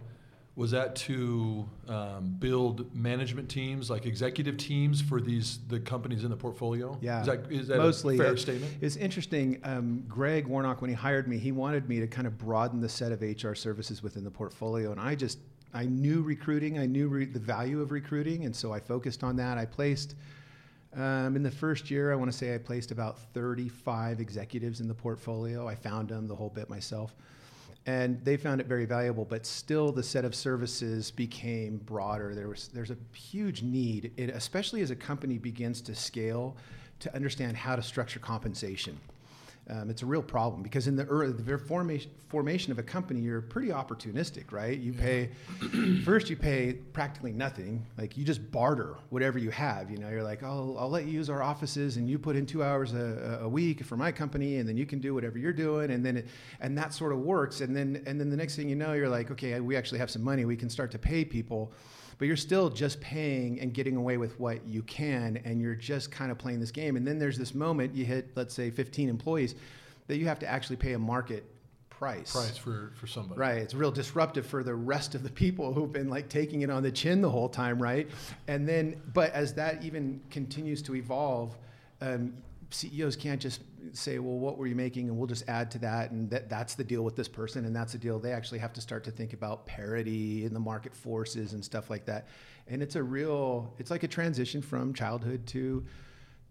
Was 0.55 0.69
that 0.69 0.95
to 0.97 1.67
um, 1.87 2.35
build 2.37 2.93
management 2.95 3.49
teams, 3.49 3.89
like 3.89 4.05
executive 4.05 4.55
teams 4.57 5.01
for 5.01 5.19
these 5.19 5.57
the 5.67 5.79
companies 5.79 6.23
in 6.23 6.29
the 6.29 6.37
portfolio? 6.37 6.95
Yeah, 7.01 7.21
is 7.21 7.25
that, 7.25 7.51
is 7.51 7.67
that 7.69 7.77
mostly 7.77 8.15
a 8.15 8.17
fair 8.19 8.33
it- 8.33 8.39
statement? 8.39 8.77
It's 8.79 8.95
interesting. 8.95 9.59
Um, 9.63 10.03
Greg 10.07 10.45
Warnock, 10.45 10.79
when 10.79 10.91
he 10.91 10.95
hired 10.95 11.27
me, 11.27 11.39
he 11.39 11.51
wanted 11.51 11.89
me 11.89 11.99
to 12.01 12.07
kind 12.07 12.27
of 12.27 12.37
broaden 12.37 12.81
the 12.81 12.89
set 12.89 13.11
of 13.11 13.21
HR 13.23 13.55
services 13.55 14.03
within 14.03 14.23
the 14.23 14.29
portfolio, 14.29 14.91
and 14.91 14.99
I 14.99 15.15
just 15.15 15.39
I 15.73 15.85
knew 15.85 16.21
recruiting, 16.21 16.77
I 16.77 16.85
knew 16.85 17.07
re- 17.07 17.25
the 17.25 17.39
value 17.39 17.81
of 17.81 17.91
recruiting, 17.91 18.45
and 18.45 18.55
so 18.55 18.71
I 18.71 18.79
focused 18.79 19.23
on 19.23 19.35
that. 19.37 19.57
I 19.57 19.65
placed. 19.65 20.15
Um, 20.95 21.35
in 21.35 21.41
the 21.41 21.49
first 21.49 21.89
year, 21.89 22.11
I 22.11 22.15
want 22.15 22.31
to 22.31 22.37
say 22.37 22.53
I 22.53 22.59
placed 22.59 22.91
about 22.91 23.17
35 23.33 24.19
executives 24.19 24.79
in 24.79 24.87
the 24.87 24.93
portfolio. 24.93 25.67
I 25.67 25.73
found 25.73 26.09
them 26.09 26.27
the 26.27 26.35
whole 26.35 26.51
bit 26.51 26.69
myself. 26.69 27.15
And 27.85 28.23
they 28.23 28.37
found 28.37 28.61
it 28.61 28.67
very 28.67 28.85
valuable, 28.85 29.25
but 29.25 29.45
still 29.45 29.91
the 29.91 30.03
set 30.03 30.23
of 30.23 30.33
services 30.33 31.11
became 31.11 31.77
broader. 31.77 32.33
There 32.33 32.47
was 32.47 32.69
there's 32.69 32.91
a 32.91 32.97
huge 33.13 33.61
need, 33.61 34.13
it, 34.15 34.29
especially 34.29 34.81
as 34.81 34.89
a 34.91 34.95
company 34.95 35.37
begins 35.37 35.81
to 35.81 35.95
scale, 35.95 36.55
to 37.01 37.13
understand 37.13 37.57
how 37.57 37.75
to 37.75 37.81
structure 37.81 38.19
compensation. 38.19 38.97
Um, 39.69 39.89
it's 39.89 40.01
a 40.01 40.05
real 40.05 40.21
problem 40.21 40.61
because 40.61 40.87
in 40.87 40.97
the 40.97 41.05
early 41.05 41.31
the 41.31 41.57
formation, 41.57 42.11
formation 42.27 42.73
of 42.73 42.79
a 42.79 42.83
company, 42.83 43.21
you're 43.21 43.41
pretty 43.41 43.69
opportunistic, 43.69 44.51
right? 44.51 44.77
You 44.77 44.91
pay 44.91 45.29
first, 46.03 46.29
you 46.29 46.35
pay 46.35 46.73
practically 46.73 47.31
nothing, 47.31 47.85
like 47.97 48.17
you 48.17 48.25
just 48.25 48.51
barter 48.51 48.97
whatever 49.09 49.39
you 49.39 49.51
have. 49.51 49.89
You 49.89 49.99
know, 49.99 50.09
you're 50.09 50.23
like, 50.23 50.43
oh, 50.43 50.75
I'll 50.77 50.89
let 50.89 51.05
you 51.05 51.11
use 51.11 51.29
our 51.29 51.41
offices, 51.41 51.95
and 51.95 52.09
you 52.09 52.19
put 52.19 52.35
in 52.35 52.45
two 52.45 52.61
hours 52.61 52.93
a, 52.93 53.39
a 53.43 53.47
week 53.47 53.85
for 53.85 53.95
my 53.95 54.11
company, 54.11 54.57
and 54.57 54.67
then 54.67 54.75
you 54.75 54.85
can 54.85 54.99
do 54.99 55.13
whatever 55.13 55.37
you're 55.37 55.53
doing, 55.53 55.91
and 55.91 56.05
then 56.05 56.17
it, 56.17 56.27
and 56.59 56.77
that 56.77 56.93
sort 56.93 57.13
of 57.13 57.19
works. 57.19 57.61
And 57.61 57.73
then 57.73 58.03
and 58.05 58.19
then 58.19 58.29
the 58.29 58.37
next 58.37 58.57
thing 58.57 58.67
you 58.67 58.75
know, 58.75 58.91
you're 58.91 59.07
like, 59.07 59.31
okay, 59.31 59.57
we 59.61 59.77
actually 59.77 59.99
have 59.99 60.11
some 60.11 60.23
money, 60.23 60.43
we 60.43 60.57
can 60.57 60.69
start 60.69 60.91
to 60.91 60.99
pay 60.99 61.23
people 61.23 61.71
but 62.17 62.27
you're 62.27 62.37
still 62.37 62.69
just 62.69 62.99
paying 63.01 63.59
and 63.59 63.73
getting 63.73 63.95
away 63.95 64.17
with 64.17 64.39
what 64.39 64.65
you 64.67 64.81
can 64.83 65.41
and 65.45 65.61
you're 65.61 65.75
just 65.75 66.11
kind 66.11 66.31
of 66.31 66.37
playing 66.37 66.59
this 66.59 66.71
game. 66.71 66.95
And 66.95 67.05
then 67.05 67.19
there's 67.19 67.37
this 67.37 67.53
moment 67.53 67.95
you 67.95 68.05
hit 68.05 68.29
let's 68.35 68.53
say 68.53 68.69
15 68.69 69.09
employees 69.09 69.55
that 70.07 70.17
you 70.17 70.25
have 70.25 70.39
to 70.39 70.47
actually 70.47 70.75
pay 70.75 70.93
a 70.93 70.99
market 70.99 71.45
price. 71.89 72.31
Price 72.31 72.57
for, 72.57 72.91
for 72.95 73.07
somebody. 73.07 73.39
right 73.39 73.57
it's 73.57 73.73
real 73.73 73.91
disruptive 73.91 74.45
for 74.45 74.63
the 74.63 74.73
rest 74.73 75.15
of 75.15 75.23
the 75.23 75.29
people 75.29 75.73
who've 75.73 75.91
been 75.91 76.09
like 76.09 76.27
taking 76.27 76.61
it 76.61 76.69
on 76.69 76.83
the 76.83 76.91
chin 76.91 77.21
the 77.21 77.29
whole 77.29 77.49
time 77.49 77.81
right? 77.81 78.09
And 78.47 78.67
then 78.67 79.01
but 79.13 79.31
as 79.33 79.53
that 79.53 79.83
even 79.83 80.21
continues 80.29 80.81
to 80.83 80.95
evolve 80.95 81.57
um, 82.01 82.33
CEOs 82.73 83.15
can't 83.15 83.41
just 83.41 83.61
say, 83.91 84.19
well, 84.19 84.37
what 84.37 84.57
were 84.57 84.67
you 84.67 84.75
making? 84.75 85.09
And 85.09 85.17
we'll 85.17 85.27
just 85.27 85.47
add 85.47 85.69
to 85.71 85.79
that. 85.79 86.11
And 86.11 86.29
that, 86.29 86.49
that's 86.49 86.75
the 86.75 86.83
deal 86.83 87.03
with 87.03 87.15
this 87.15 87.27
person. 87.27 87.65
And 87.65 87.75
that's 87.75 87.93
the 87.93 87.97
deal. 87.97 88.19
They 88.19 88.31
actually 88.31 88.59
have 88.59 88.73
to 88.73 88.81
start 88.81 89.03
to 89.05 89.11
think 89.11 89.33
about 89.33 89.65
parity 89.65 90.45
in 90.45 90.53
the 90.53 90.59
market 90.59 90.95
forces 90.95 91.53
and 91.53 91.63
stuff 91.63 91.89
like 91.89 92.05
that. 92.05 92.27
And 92.67 92.81
it's 92.81 92.95
a 92.95 93.03
real, 93.03 93.73
it's 93.77 93.91
like 93.91 94.03
a 94.03 94.07
transition 94.07 94.61
from 94.61 94.93
childhood 94.93 95.45
to, 95.47 95.85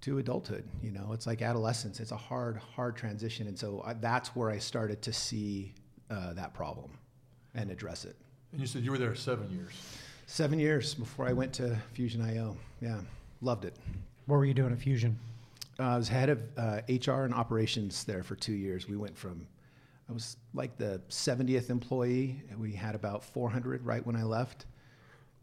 to 0.02 0.19
adulthood. 0.19 0.64
You 0.83 0.93
know, 0.93 1.11
it's 1.12 1.26
like 1.26 1.43
adolescence. 1.43 2.00
It's 2.00 2.12
a 2.12 2.17
hard, 2.17 2.59
hard 2.59 2.97
transition. 2.97 3.49
And 3.49 3.59
so 3.59 3.83
I, 3.85 3.95
that's 3.95 4.37
where 4.37 4.50
I 4.50 4.59
started 4.59 5.02
to 5.02 5.12
see 5.12 5.75
uh, 6.11 6.35
that 6.35 6.55
problem 6.55 6.91
and 7.55 7.71
address 7.71 8.05
it. 8.05 8.17
And 8.52 8.61
you 8.61 8.67
said 8.67 8.85
you 8.85 8.91
were 8.91 8.99
there 8.99 9.14
seven 9.14 9.50
years. 9.50 9.73
Seven 10.26 10.59
years 10.59 10.95
before 10.95 11.26
I 11.26 11.33
went 11.33 11.52
to 11.55 11.76
Fusion 11.93 12.23
IO. 12.23 12.57
Yeah, 12.81 13.00
loved 13.41 13.64
it. 13.64 13.75
What 14.26 14.37
were 14.37 14.45
you 14.45 14.55
doing 14.55 14.73
at 14.73 14.79
Fusion? 14.79 15.19
Uh, 15.83 15.95
I 15.95 15.97
was 15.97 16.09
head 16.09 16.29
of 16.29 16.41
uh, 16.57 16.81
HR 16.89 17.25
and 17.25 17.35
operations 17.35 18.05
there 18.05 18.23
for 18.23 18.37
two 18.37 18.53
years. 18.53 18.87
We 18.87 18.97
went 18.97 19.19
from, 19.19 19.49
I 20.09 20.12
was 20.12 20.37
like 20.55 20.77
the 20.79 21.01
70th 21.09 21.71
employee. 21.71 22.41
and 22.51 22.61
We 22.61 22.73
had 22.73 22.95
about 22.95 23.25
400 23.25 23.85
right 23.85 24.07
when 24.07 24.15
I 24.15 24.23
left. 24.23 24.67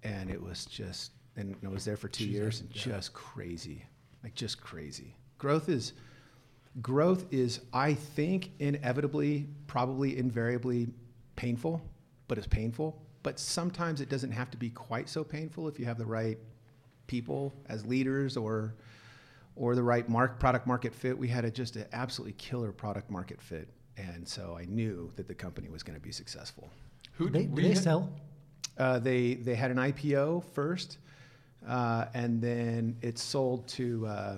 And 0.04 0.30
it 0.30 0.42
was 0.42 0.66
just, 0.66 1.12
and 1.36 1.58
I 1.66 1.68
was 1.68 1.84
there 1.84 1.98
for 1.98 2.08
two 2.08 2.26
years 2.26 2.62
and 2.62 2.70
yeah. 2.74 2.82
just 2.84 3.14
crazy. 3.14 3.84
Like 4.24 4.34
just 4.34 4.62
crazy. 4.62 5.14
Growth 5.38 5.68
is, 5.68 5.92
growth 6.82 7.26
is, 7.32 7.60
I 7.74 7.94
think, 7.94 8.52
inevitably, 8.60 9.48
probably 9.68 10.18
invariably 10.18 10.88
painful, 11.36 11.82
but 12.30 12.38
it's 12.38 12.48
painful. 12.48 13.02
But 13.24 13.40
sometimes 13.40 14.00
it 14.00 14.08
doesn't 14.08 14.32
have 14.32 14.50
to 14.52 14.58
be 14.58 14.70
quite 14.70 15.10
so 15.10 15.22
painful 15.26 15.68
if 15.68 15.78
you 15.80 15.86
have 15.86 15.98
the 15.98 16.06
right 16.06 16.38
people 17.08 17.54
as 17.68 17.86
leaders 17.86 18.38
or 18.38 18.76
or 19.60 19.76
the 19.76 19.84
right 19.84 20.08
mark, 20.10 20.40
product 20.40 20.66
market 20.66 20.96
fit. 20.96 21.16
We 21.16 21.28
had 21.28 21.44
a, 21.46 21.52
just 21.52 21.76
an 21.76 21.86
absolutely 21.92 22.34
killer 22.34 22.72
product 22.72 23.12
market 23.12 23.42
fit, 23.42 23.68
and 23.98 24.28
so 24.28 24.58
I 24.58 24.66
knew 24.66 25.12
that 25.18 25.28
the 25.28 25.36
company 25.36 25.68
was 25.70 25.84
going 25.84 26.00
to 26.00 26.04
be 26.04 26.14
successful. 26.14 26.70
Who 27.14 27.30
They, 27.30 27.46
did 27.46 27.56
they 27.58 27.76
sell? 27.76 28.10
Uh, 28.78 28.98
they 28.98 29.34
they 29.36 29.56
had 29.56 29.72
an 29.72 29.78
IPO 29.78 30.46
first, 30.54 31.00
uh, 31.68 32.06
and 32.14 32.42
then 32.42 32.96
it 33.02 33.20
sold 33.20 33.68
to 33.68 34.08
uh, 34.08 34.38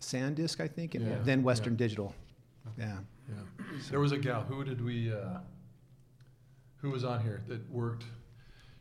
SanDisk, 0.00 0.60
I 0.60 0.68
think, 0.68 0.94
and 0.94 1.04
Yeah, 1.04 1.16
then 1.24 1.40
yeah. 1.40 1.44
Western 1.44 1.74
Digital. 1.74 2.14
Yeah. 2.78 2.98
Yeah. 3.28 3.34
There 3.90 3.98
was 3.98 4.12
a 4.12 4.18
gal. 4.18 4.42
Who 4.42 4.62
did 4.64 4.82
we? 4.84 5.12
Uh, 5.12 5.38
who 6.76 6.90
was 6.90 7.04
on 7.04 7.20
here 7.20 7.42
that 7.48 7.68
worked? 7.70 8.04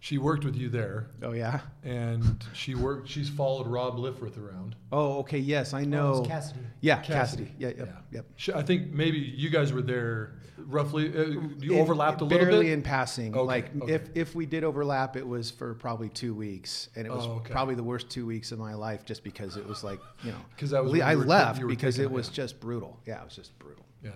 She 0.01 0.17
worked 0.17 0.45
with 0.45 0.55
you 0.55 0.69
there, 0.69 1.07
Oh 1.21 1.33
yeah. 1.33 1.59
and 1.83 2.41
she 2.53 2.73
worked. 2.73 3.09
She's 3.09 3.27
followed 3.29 3.67
Rob 3.67 3.97
Liffrith 3.99 4.37
around. 4.37 4.75
Oh 4.93 5.17
okay. 5.19 5.39
Yes, 5.39 5.73
I 5.73 5.79
Oh, 5.79 5.81
it 5.81 5.87
know. 5.87 6.11
was 6.19 6.27
Cassidy. 6.27 6.59
yeah, 6.79 7.01
Cassidy. 7.01 7.13
Cassidy. 7.45 7.51
Yeah. 7.57 7.67
Yep. 7.69 7.77
Yeah. 7.79 7.93
Yep. 8.11 8.25
She, 8.37 8.53
I 8.53 8.61
think 8.63 8.93
maybe 8.93 9.17
you 9.19 9.49
guys 9.49 9.73
were 9.73 9.81
there 9.81 10.35
roughly. 10.57 11.09
Uh, 11.13 11.41
you 11.59 11.73
It- 11.73 11.81
overlapped 11.81 12.21
a 12.21 12.25
it 12.25 12.27
little 12.29 12.47
barely 12.47 12.65
bit. 12.67 12.73
in 12.73 12.81
passing. 12.81 13.33
Okay, 13.35 13.41
Like 13.45 13.75
okay. 13.81 13.93
if 13.93 14.09
if 14.15 14.35
we 14.35 14.45
did 14.45 14.63
overlap, 14.63 15.17
it 15.17 15.27
was 15.27 15.51
for 15.51 15.73
probably 15.73 16.07
two 16.07 16.33
weeks, 16.33 16.87
and 16.95 17.05
it 17.05 17.11
was 17.11 17.25
Oh, 17.25 17.31
okay. 17.41 17.51
probably 17.51 17.75
the 17.75 17.83
worst 17.83 18.09
two 18.09 18.25
weeks 18.25 18.53
of 18.53 18.59
my 18.59 18.75
life, 18.75 19.03
just 19.03 19.21
because 19.25 19.57
it 19.57 19.67
was 19.67 19.83
like 19.83 19.99
you 20.23 20.31
know. 20.31 20.37
'Cause 20.57 20.69
that 20.69 20.81
was 20.81 20.93
le- 20.93 20.99
I 21.03 21.15
left 21.15 21.59
you 21.59 21.65
were 21.65 21.69
because 21.69 21.99
it 21.99 22.03
it, 22.03 22.11
was 22.11 22.29
yeah. 22.29 22.35
just 22.35 22.61
brutal. 22.61 22.97
Yeah, 23.05 23.19
it 23.21 23.25
was 23.25 23.35
just 23.35 23.59
brutal. 23.59 23.83
yeah. 24.01 24.11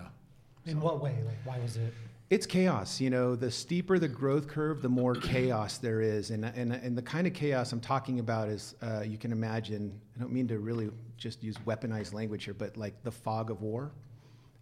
In 0.64 0.80
what 0.80 1.02
way? 1.02 1.14
Like, 1.26 1.36
why 1.44 1.58
was 1.58 1.76
it? 1.76 1.92
It's 2.34 2.46
chaos. 2.46 3.00
You 3.00 3.10
know, 3.10 3.36
the 3.36 3.48
steeper 3.48 3.96
the 3.96 4.08
growth 4.08 4.48
curve, 4.48 4.82
the 4.82 4.88
more 4.88 5.14
chaos 5.14 5.78
there 5.78 6.00
is. 6.00 6.32
And, 6.32 6.44
and, 6.44 6.72
and 6.72 6.98
the 6.98 7.02
kind 7.02 7.28
of 7.28 7.32
chaos 7.32 7.70
I'm 7.70 7.78
talking 7.78 8.18
about 8.18 8.48
is 8.48 8.74
uh, 8.82 9.02
you 9.06 9.18
can 9.18 9.30
imagine, 9.30 9.96
I 10.16 10.18
don't 10.18 10.32
mean 10.32 10.48
to 10.48 10.58
really 10.58 10.90
just 11.16 11.44
use 11.44 11.56
weaponized 11.58 12.12
language 12.12 12.42
here, 12.42 12.52
but 12.52 12.76
like 12.76 13.00
the 13.04 13.12
fog 13.12 13.52
of 13.52 13.62
war. 13.62 13.92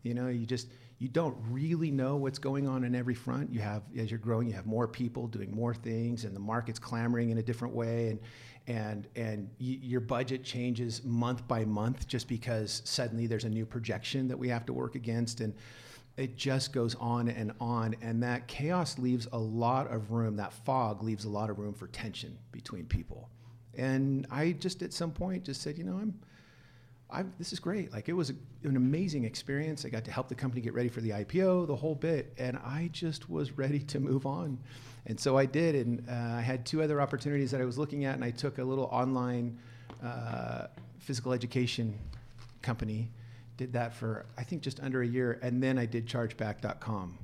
You 0.02 0.12
know, 0.12 0.28
you 0.28 0.44
just, 0.44 0.68
you 0.98 1.08
don't 1.08 1.34
really 1.48 1.90
know 1.90 2.16
what's 2.16 2.38
going 2.38 2.68
on 2.68 2.84
in 2.84 2.94
every 2.94 3.14
front. 3.14 3.50
You 3.50 3.60
have, 3.60 3.84
as 3.96 4.10
you're 4.10 4.18
growing, 4.18 4.48
you 4.48 4.52
have 4.52 4.66
more 4.66 4.86
people 4.86 5.26
doing 5.26 5.50
more 5.50 5.72
things 5.72 6.26
and 6.26 6.36
the 6.36 6.40
market's 6.40 6.78
clamoring 6.78 7.30
in 7.30 7.38
a 7.38 7.42
different 7.42 7.74
way. 7.74 8.08
And, 8.08 8.20
and, 8.66 9.08
and 9.16 9.48
y- 9.58 9.78
your 9.80 10.00
budget 10.00 10.44
changes 10.44 11.02
month 11.04 11.48
by 11.48 11.64
month 11.64 12.06
just 12.06 12.28
because 12.28 12.82
suddenly 12.84 13.26
there's 13.26 13.44
a 13.44 13.48
new 13.48 13.64
projection 13.64 14.28
that 14.28 14.38
we 14.38 14.48
have 14.48 14.66
to 14.66 14.74
work 14.74 14.94
against. 14.94 15.40
And, 15.40 15.54
it 16.16 16.36
just 16.36 16.72
goes 16.72 16.94
on 16.96 17.28
and 17.28 17.52
on 17.60 17.96
and 18.02 18.22
that 18.22 18.46
chaos 18.46 18.98
leaves 18.98 19.26
a 19.32 19.38
lot 19.38 19.90
of 19.90 20.10
room 20.10 20.36
that 20.36 20.52
fog 20.52 21.02
leaves 21.02 21.24
a 21.24 21.28
lot 21.28 21.50
of 21.50 21.58
room 21.58 21.72
for 21.72 21.86
tension 21.88 22.36
between 22.50 22.84
people 22.84 23.28
and 23.76 24.26
i 24.30 24.52
just 24.52 24.82
at 24.82 24.92
some 24.92 25.10
point 25.10 25.44
just 25.44 25.62
said 25.62 25.78
you 25.78 25.84
know 25.84 25.96
i'm 25.96 26.14
I, 27.12 27.24
this 27.38 27.52
is 27.52 27.60
great. 27.60 27.92
Like 27.92 28.08
it 28.08 28.14
was 28.14 28.30
a, 28.30 28.34
an 28.64 28.76
amazing 28.76 29.24
experience. 29.24 29.84
I 29.84 29.90
got 29.90 30.04
to 30.06 30.10
help 30.10 30.28
the 30.28 30.34
company 30.34 30.62
get 30.62 30.72
ready 30.72 30.88
for 30.88 31.02
the 31.02 31.10
IPO, 31.10 31.66
the 31.66 31.76
whole 31.76 31.94
bit, 31.94 32.32
and 32.38 32.56
I 32.64 32.88
just 32.92 33.28
was 33.28 33.52
ready 33.58 33.80
to 33.80 34.00
move 34.00 34.24
on. 34.24 34.58
And 35.06 35.20
so 35.20 35.36
I 35.36 35.44
did. 35.44 35.74
And 35.74 36.08
uh, 36.08 36.38
I 36.38 36.40
had 36.40 36.64
two 36.64 36.82
other 36.82 37.00
opportunities 37.00 37.50
that 37.50 37.60
I 37.60 37.66
was 37.66 37.76
looking 37.76 38.06
at, 38.06 38.14
and 38.14 38.24
I 38.24 38.30
took 38.30 38.58
a 38.58 38.64
little 38.64 38.86
online 38.86 39.58
uh, 40.02 40.68
physical 41.00 41.32
education 41.32 41.98
company. 42.62 43.10
Did 43.56 43.72
that 43.74 43.94
for 43.94 44.24
I 44.38 44.44
think 44.44 44.62
just 44.62 44.80
under 44.80 45.02
a 45.02 45.06
year, 45.06 45.38
and 45.42 45.62
then 45.62 45.78
I 45.78 45.86
did 45.86 46.06
ChargeBack.com. 46.06 47.18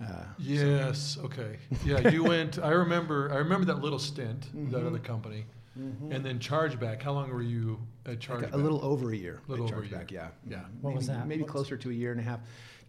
Uh, 0.00 0.04
Yes. 0.38 1.18
Okay. 1.24 1.58
Yeah. 1.84 2.08
You 2.08 2.22
went. 2.32 2.58
I 2.58 2.70
remember. 2.70 3.30
I 3.32 3.36
remember 3.36 3.66
that 3.66 3.80
little 3.80 3.98
stint. 3.98 4.42
That 4.42 4.56
Mm-hmm. 4.78 4.86
other 4.86 4.98
company, 4.98 5.44
and 5.74 6.24
then 6.24 6.38
chargeback. 6.38 7.02
How 7.02 7.12
long 7.12 7.30
were 7.30 7.42
you 7.42 7.78
at 8.06 8.18
chargeback? 8.20 8.52
a 8.52 8.56
little 8.56 8.82
over 8.84 9.10
a 9.12 9.16
year. 9.16 9.40
A 9.48 9.50
Little 9.50 9.66
at 9.66 9.72
over 9.72 9.82
a 9.82 9.86
Chargeback, 9.86 10.10
year. 10.10 10.30
yeah. 10.46 10.56
Yeah. 10.56 10.62
What 10.80 10.90
maybe, 10.90 10.96
was 10.96 11.06
that? 11.08 11.26
Maybe 11.26 11.42
What 11.42 11.48
was- 11.48 11.52
closer 11.64 11.76
to 11.76 11.90
a 11.90 11.94
year 11.94 12.12
and 12.12 12.20
a 12.20 12.24
half. 12.24 12.40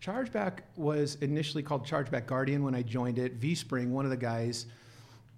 Chargeback 0.02 0.60
was 0.76 1.16
initially 1.22 1.64
called 1.64 1.84
Chargeback 1.86 2.28
Guardian 2.28 2.64
when 2.64 2.76
I 2.76 2.84
joined 2.84 3.18
it. 3.18 3.40
VSpring, 3.42 3.88
one 3.90 4.06
of 4.06 4.12
the 4.12 4.18
guys 4.18 4.68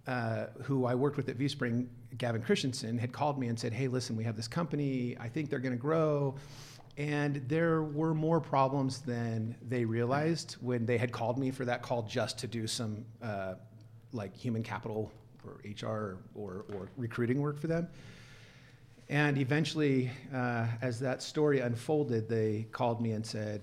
uh, 0.06 0.48
who 0.64 0.86
I 0.86 0.96
worked 0.96 1.16
with 1.16 1.30
at 1.30 1.38
VSpring, 1.38 1.88
Gavin 2.18 2.42
Christensen, 2.42 2.98
had 2.98 3.14
called 3.14 3.40
me 3.40 3.48
and 3.48 3.58
said, 3.58 3.72
"Hey, 3.74 3.88
listen, 3.88 4.16
we 4.18 4.24
have 4.26 4.36
this 4.36 4.48
company. 4.50 5.16
I 5.20 5.30
think 5.30 5.50
they're 5.50 5.60
going 5.60 5.76
to 5.76 5.82
grow." 5.82 6.36
And 7.00 7.38
there 7.48 7.82
were 7.82 8.14
more 8.14 8.42
problems 8.42 9.00
than 9.00 9.56
they 9.70 9.86
realized 9.86 10.58
when 10.60 10.86
they 10.86 10.98
had 10.98 11.14
called 11.14 11.40
me 11.40 11.50
for 11.50 11.64
that 11.64 11.82
call 11.82 12.04
just 12.04 12.38
to 12.40 12.48
do 12.48 12.68
some 12.68 13.06
uh, 13.24 13.54
like 14.12 14.36
human 14.36 14.64
capital 14.64 15.10
or 15.46 15.62
HR 15.64 16.18
or, 16.36 16.66
or 16.76 16.90
recruiting 16.98 17.40
work 17.40 17.58
for 17.58 17.68
them. 17.68 17.88
And 19.08 19.38
eventually, 19.38 20.12
uh, 20.36 20.68
as 20.82 21.00
that 21.00 21.24
story 21.24 21.62
unfolded, 21.62 22.28
they 22.28 22.68
called 22.74 23.02
me 23.02 23.14
and 23.14 23.26
said, 23.26 23.62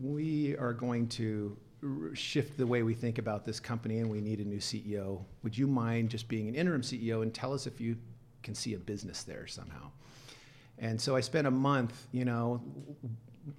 We 0.00 0.56
are 0.56 0.72
going 0.72 1.06
to 1.10 1.56
r- 1.84 2.14
shift 2.16 2.58
the 2.58 2.66
way 2.66 2.82
we 2.82 2.94
think 2.94 3.18
about 3.18 3.44
this 3.44 3.60
company 3.60 4.00
and 4.00 4.10
we 4.10 4.20
need 4.20 4.40
a 4.40 4.44
new 4.44 4.58
CEO. 4.58 5.22
Would 5.44 5.56
you 5.56 5.68
mind 5.68 6.10
just 6.10 6.26
being 6.26 6.48
an 6.48 6.56
interim 6.56 6.82
CEO 6.82 7.22
and 7.22 7.32
tell 7.32 7.54
us 7.54 7.68
if 7.68 7.80
you 7.80 7.96
can 8.42 8.56
see 8.56 8.74
a 8.74 8.78
business 8.78 9.22
there 9.22 9.46
somehow? 9.46 9.92
And 10.82 11.00
so 11.00 11.16
I 11.16 11.20
spent 11.20 11.46
a 11.46 11.50
month, 11.50 12.08
you 12.12 12.26
know, 12.26 12.60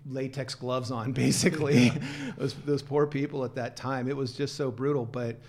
latex 0.06 0.54
gloves 0.54 0.92
on, 0.92 1.12
basically. 1.26 1.92
those, 2.38 2.54
those 2.66 2.84
poor 2.84 3.08
people 3.08 3.44
at 3.46 3.56
that 3.56 3.76
time. 3.76 4.08
It 4.08 4.16
was 4.16 4.34
just 4.34 4.56
so 4.56 4.70
brutal. 4.70 5.06
But 5.06 5.40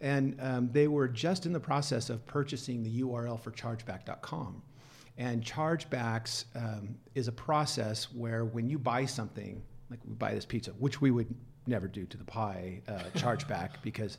and 0.00 0.36
um, 0.40 0.70
they 0.72 0.88
were 0.88 1.06
just 1.06 1.44
in 1.44 1.52
the 1.52 1.60
process 1.60 2.08
of 2.08 2.26
purchasing 2.26 2.82
the 2.82 3.02
URL 3.02 3.38
for 3.38 3.50
chargeback.com. 3.50 4.62
And 5.18 5.44
chargebacks 5.44 6.46
um, 6.56 6.96
is 7.14 7.28
a 7.28 7.32
process 7.32 8.10
where 8.14 8.46
when 8.46 8.70
you 8.70 8.78
buy 8.78 9.04
something, 9.04 9.62
like 9.90 10.00
we 10.08 10.14
buy 10.14 10.32
this 10.32 10.46
pizza, 10.46 10.70
which 10.72 11.02
we 11.02 11.10
would 11.10 11.32
never 11.66 11.86
do 11.86 12.06
to 12.06 12.16
the 12.16 12.24
pie 12.24 12.80
uh, 12.88 12.92
chargeback 13.14 13.82
because 13.82 14.16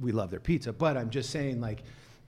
we 0.00 0.10
love 0.10 0.32
their 0.32 0.40
pizza. 0.40 0.72
But 0.72 0.96
I'm 0.96 1.10
just 1.10 1.30
saying, 1.30 1.60
like, 1.60 1.84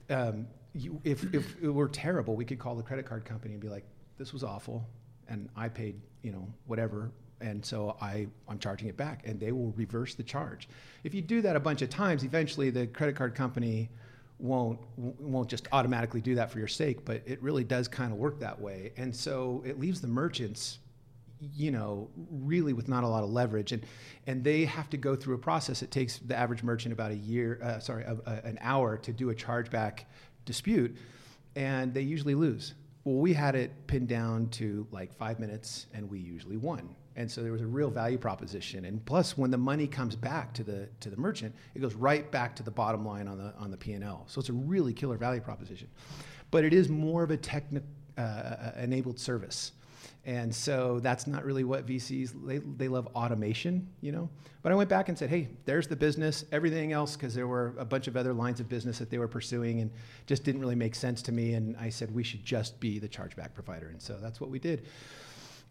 um, 0.09 0.47
you, 0.73 1.01
if, 1.03 1.33
if 1.33 1.61
it 1.61 1.69
were 1.69 1.89
terrible, 1.89 2.37
we 2.37 2.45
could 2.45 2.59
call 2.59 2.75
the 2.75 2.83
credit 2.83 3.05
card 3.05 3.25
company 3.25 3.53
and 3.53 3.61
be 3.61 3.67
like, 3.67 3.83
this 4.23 4.31
was 4.31 4.43
awful, 4.45 4.87
and 5.27 5.49
I 5.53 5.67
paid, 5.67 5.99
you 6.21 6.31
know, 6.31 6.47
whatever, 6.65 7.11
and 7.41 7.65
so 7.65 7.97
I, 7.99 8.27
I'm 8.47 8.57
charging 8.57 8.87
it 8.87 8.95
back, 8.95 9.27
and 9.27 9.37
they 9.37 9.51
will 9.51 9.73
reverse 9.75 10.15
the 10.15 10.23
charge. 10.23 10.69
If 11.03 11.13
you 11.13 11.21
do 11.21 11.41
that 11.41 11.57
a 11.57 11.59
bunch 11.59 11.81
of 11.81 11.89
times, 11.89 12.23
eventually 12.23 12.69
the 12.69 12.87
credit 12.87 13.17
card 13.17 13.35
company 13.35 13.89
won't 14.39 14.79
won't 14.97 15.49
just 15.49 15.67
automatically 15.73 16.21
do 16.21 16.35
that 16.35 16.49
for 16.49 16.57
your 16.57 16.69
sake, 16.69 17.03
but 17.03 17.21
it 17.25 17.43
really 17.43 17.65
does 17.65 17.89
kind 17.89 18.13
of 18.13 18.17
work 18.17 18.39
that 18.39 18.61
way, 18.61 18.93
and 18.95 19.13
so 19.13 19.61
it 19.65 19.77
leaves 19.77 19.99
the 19.99 20.07
merchants 20.07 20.79
you 21.53 21.71
know, 21.71 22.09
really 22.31 22.71
with 22.71 22.87
not 22.87 23.03
a 23.03 23.07
lot 23.07 23.25
of 23.25 23.29
leverage, 23.29 23.73
and 23.73 23.85
and 24.25 24.41
they 24.41 24.63
have 24.63 24.89
to 24.91 24.95
go 24.95 25.13
through 25.13 25.35
a 25.35 25.37
process. 25.37 25.81
It 25.81 25.91
takes 25.91 26.19
the 26.19 26.37
average 26.37 26.63
merchant 26.63 26.93
about 26.93 27.11
a 27.11 27.17
year, 27.17 27.59
uh, 27.61 27.79
sorry, 27.79 28.05
a, 28.05 28.15
a, 28.25 28.47
an 28.47 28.57
hour 28.61 28.95
to 28.99 29.11
do 29.11 29.31
a 29.31 29.35
chargeback 29.35 30.05
dispute, 30.45 30.95
and 31.57 31.93
they 31.93 31.99
usually 31.99 32.35
lose. 32.35 32.73
Well, 33.03 33.15
we 33.15 33.33
had 33.33 33.55
it 33.55 33.71
pinned 33.87 34.07
down 34.07 34.47
to 34.51 34.87
like 34.91 35.13
five 35.13 35.39
minutes, 35.39 35.87
and 35.93 36.09
we 36.09 36.19
usually 36.19 36.57
won. 36.57 36.95
And 37.15 37.29
so 37.29 37.43
there 37.43 37.51
was 37.51 37.61
a 37.61 37.67
real 37.67 37.89
value 37.89 38.17
proposition. 38.17 38.85
And 38.85 39.03
plus, 39.05 39.37
when 39.37 39.51
the 39.51 39.57
money 39.57 39.87
comes 39.87 40.15
back 40.15 40.53
to 40.53 40.63
the 40.63 40.87
to 41.01 41.09
the 41.09 41.17
merchant, 41.17 41.53
it 41.75 41.79
goes 41.79 41.93
right 41.95 42.31
back 42.31 42.55
to 42.55 42.63
the 42.63 42.71
bottom 42.71 43.05
line 43.05 43.27
on 43.27 43.37
the 43.37 43.53
on 43.57 43.71
the 43.71 43.77
P 43.77 43.93
and 43.93 44.03
L. 44.03 44.23
So 44.27 44.39
it's 44.39 44.49
a 44.49 44.53
really 44.53 44.93
killer 44.93 45.17
value 45.17 45.41
proposition. 45.41 45.89
But 46.49 46.63
it 46.63 46.73
is 46.73 46.89
more 46.89 47.23
of 47.23 47.31
a 47.31 47.37
technical 47.37 47.87
uh, 48.17 48.71
enabled 48.77 49.19
service. 49.19 49.73
And 50.25 50.55
so 50.55 50.99
that's 51.01 51.27
not 51.27 51.43
really 51.43 51.65
what 51.65 51.85
VCs 51.85 52.31
they, 52.47 52.59
they 52.59 52.87
love 52.87 53.07
automation, 53.13 53.89
you 53.99 54.13
know. 54.13 54.29
But 54.61 54.71
I 54.71 54.75
went 54.75 54.89
back 54.89 55.09
and 55.09 55.17
said, 55.17 55.29
hey, 55.29 55.49
there's 55.65 55.87
the 55.87 55.97
business. 55.97 56.45
Everything 56.53 56.93
else, 56.93 57.17
because 57.17 57.35
there 57.35 57.47
were 57.47 57.73
a 57.77 57.83
bunch 57.83 58.07
of 58.07 58.15
other 58.15 58.31
lines 58.31 58.61
of 58.61 58.69
business 58.69 58.97
that 58.99 59.09
they 59.09 59.17
were 59.17 59.27
pursuing, 59.27 59.81
and 59.81 59.91
just 60.25 60.45
didn't 60.45 60.61
really 60.61 60.75
make 60.75 60.95
sense 60.95 61.21
to 61.23 61.33
me. 61.33 61.55
And 61.55 61.75
I 61.75 61.89
said 61.89 62.13
we 62.13 62.23
should 62.23 62.45
just 62.45 62.79
be 62.79 62.99
the 62.99 63.09
chargeback 63.09 63.53
provider, 63.53 63.89
and 63.89 64.01
so 64.01 64.17
that's 64.21 64.39
what 64.39 64.49
we 64.49 64.59
did. 64.59 64.85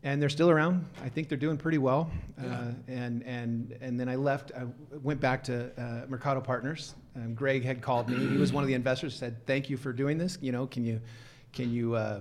And 0.02 0.20
they're 0.20 0.28
still 0.28 0.50
around. 0.50 0.84
I 1.02 1.08
think 1.08 1.30
they're 1.30 1.38
doing 1.38 1.56
pretty 1.56 1.78
well. 1.78 2.10
Yeah. 2.36 2.52
Uh, 2.52 2.72
and 2.88 3.22
and 3.22 3.78
and 3.80 3.98
then 3.98 4.08
I 4.08 4.16
left. 4.16 4.52
I 4.54 4.64
went 4.98 5.20
back 5.20 5.44
to 5.44 5.70
uh, 5.80 6.06
Mercato 6.08 6.42
Partners. 6.42 6.94
Um, 7.16 7.34
Greg 7.34 7.64
had 7.64 7.80
called 7.80 8.10
me. 8.10 8.18
He 8.26 8.36
was 8.36 8.52
one 8.52 8.64
of 8.64 8.68
the 8.68 8.74
investors. 8.74 9.14
Said, 9.14 9.46
"Thank 9.46 9.70
you 9.70 9.78
for 9.78 9.94
doing 9.94 10.18
this. 10.18 10.36
You 10.42 10.52
know, 10.52 10.66
can 10.66 10.84
you 10.84 11.00
can 11.52 11.72
you 11.72 11.94
uh, 11.94 12.20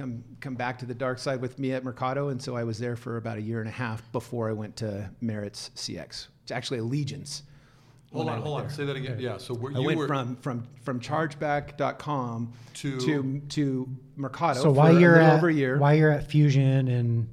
come 0.00 0.24
come 0.40 0.54
back 0.54 0.78
to 0.80 0.86
the 0.86 0.94
dark 0.94 1.18
side 1.18 1.40
with 1.40 1.58
me 1.58 1.72
at 1.72 1.84
Mercato?" 1.84 2.28
And 2.28 2.40
so 2.42 2.56
I 2.56 2.64
was 2.64 2.78
there 2.78 2.96
for 2.96 3.16
about 3.16 3.38
a 3.38 3.42
year 3.42 3.60
and 3.60 3.68
a 3.68 3.72
half 3.72 4.10
before 4.12 4.48
I 4.48 4.52
went 4.52 4.76
to 4.76 5.10
Maritz 5.20 5.70
CX. 5.74 6.28
It's 6.42 6.50
actually 6.52 6.78
Allegiance. 6.78 7.42
Hold 8.12 8.28
on, 8.28 8.42
hold 8.42 8.56
on. 8.60 8.66
there. 8.66 8.70
Say 8.76 8.84
that 8.86 8.96
again. 8.96 9.18
Yeah. 9.20 9.36
So 9.38 9.54
where 9.54 9.72
I 9.72 9.78
you 9.78 9.86
went 9.86 9.98
were 9.98 10.08
from 10.08 10.34
from 10.36 10.66
from 10.82 10.98
chargeback.com 11.00 12.52
To- 12.74 13.00
to 13.00 13.40
to 13.50 13.88
Mercato 14.16 14.54
So 14.60 14.62
for 14.64 14.70
while 14.72 14.98
you're 14.98 15.16
at 15.16 15.36
over 15.36 15.48
a 15.48 15.54
year. 15.54 15.78
while 15.78 15.94
you're 15.94 16.10
at 16.10 16.26
Fusion 16.26 16.88
and 16.88 17.28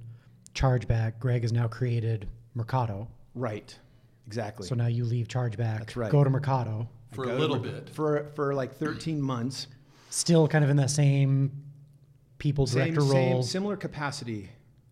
chargeback. 0.54 1.20
Greg 1.20 1.42
has 1.44 1.52
now 1.52 1.68
created 1.68 2.28
Mercato. 2.54 3.08
Right. 3.36 3.76
Exactly. 4.28 4.68
So 4.68 4.76
now 4.76 4.88
you 4.88 5.06
leave 5.06 5.28
chargeback, 5.28 5.80
That's 5.80 5.96
right. 5.96 6.12
go 6.12 6.24
to 6.24 6.30
Mercato. 6.30 6.88
For 7.14 7.24
a 7.24 7.36
little 7.36 7.58
Mer- 7.58 7.72
bit. 7.72 7.90
For 7.90 8.26
for 8.36 8.54
like 8.54 8.76
13 8.76 9.22
months. 9.22 9.68
Still 10.10 10.48
kind 10.48 10.64
of 10.64 10.70
in 10.70 10.78
that 10.78 10.90
same 10.90 11.52
people 12.38 12.68
Same, 12.68 12.94
director 12.94 13.02
same 13.02 13.32
role. 13.34 13.44
similar 13.44 13.78
capacity. 13.78 14.50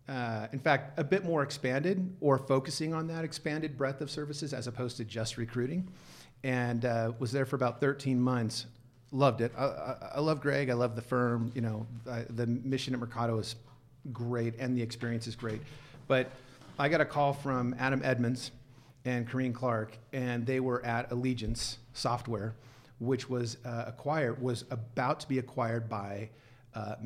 Uh, 0.08 0.48
in 0.52 0.60
fact, 0.60 1.00
a 1.00 1.04
bit 1.04 1.24
more 1.24 1.42
expanded 1.42 2.16
or 2.22 2.38
focusing 2.38 2.94
on 2.94 3.08
that 3.08 3.24
expanded 3.24 3.78
breadth 3.78 4.02
of 4.02 4.12
services 4.12 4.54
as 4.54 4.68
opposed 4.68 4.98
to 4.98 5.06
just 5.06 5.38
recruiting. 5.38 5.88
And 6.44 6.86
uh, 6.86 7.14
was 7.18 7.32
there 7.32 7.46
for 7.46 7.56
about 7.56 7.80
13 7.80 8.20
months. 8.20 8.68
Loved 9.12 9.42
it. 9.42 9.52
I, 9.58 9.66
I, 9.66 9.96
I 10.16 10.20
love 10.20 10.42
Greg. 10.42 10.70
I 10.70 10.74
love 10.74 10.96
the 10.96 11.02
firm. 11.02 11.52
You 11.56 11.62
know, 11.62 11.88
the 12.30 12.46
mission 12.46 12.94
at 12.94 13.00
Mercato 13.00 13.40
is 13.40 13.56
great 14.12 14.56
and 14.60 14.78
the 14.78 14.82
experience 14.82 15.26
is 15.26 15.36
great. 15.36 15.62
But 16.08 16.30
I 16.78 16.90
got 16.90 17.02
a 17.02 17.06
call 17.06 17.34
from 17.34 17.76
Adam 17.80 18.02
Edmunds 18.04 18.52
and 19.06 19.28
Corrine 19.30 19.54
Clark, 19.54 19.98
and 20.14 20.46
they 20.46 20.60
were 20.60 20.84
at 20.86 21.12
Allegiance 21.12 21.78
Software, 21.94 22.56
which 23.00 23.30
was 23.30 23.58
uh, 23.66 23.86
acquired, 23.88 24.42
was 24.42 24.66
about 24.72 25.20
to 25.22 25.28
be 25.28 25.40
acquired 25.40 25.88
by 25.88 26.30
a, 26.76 26.98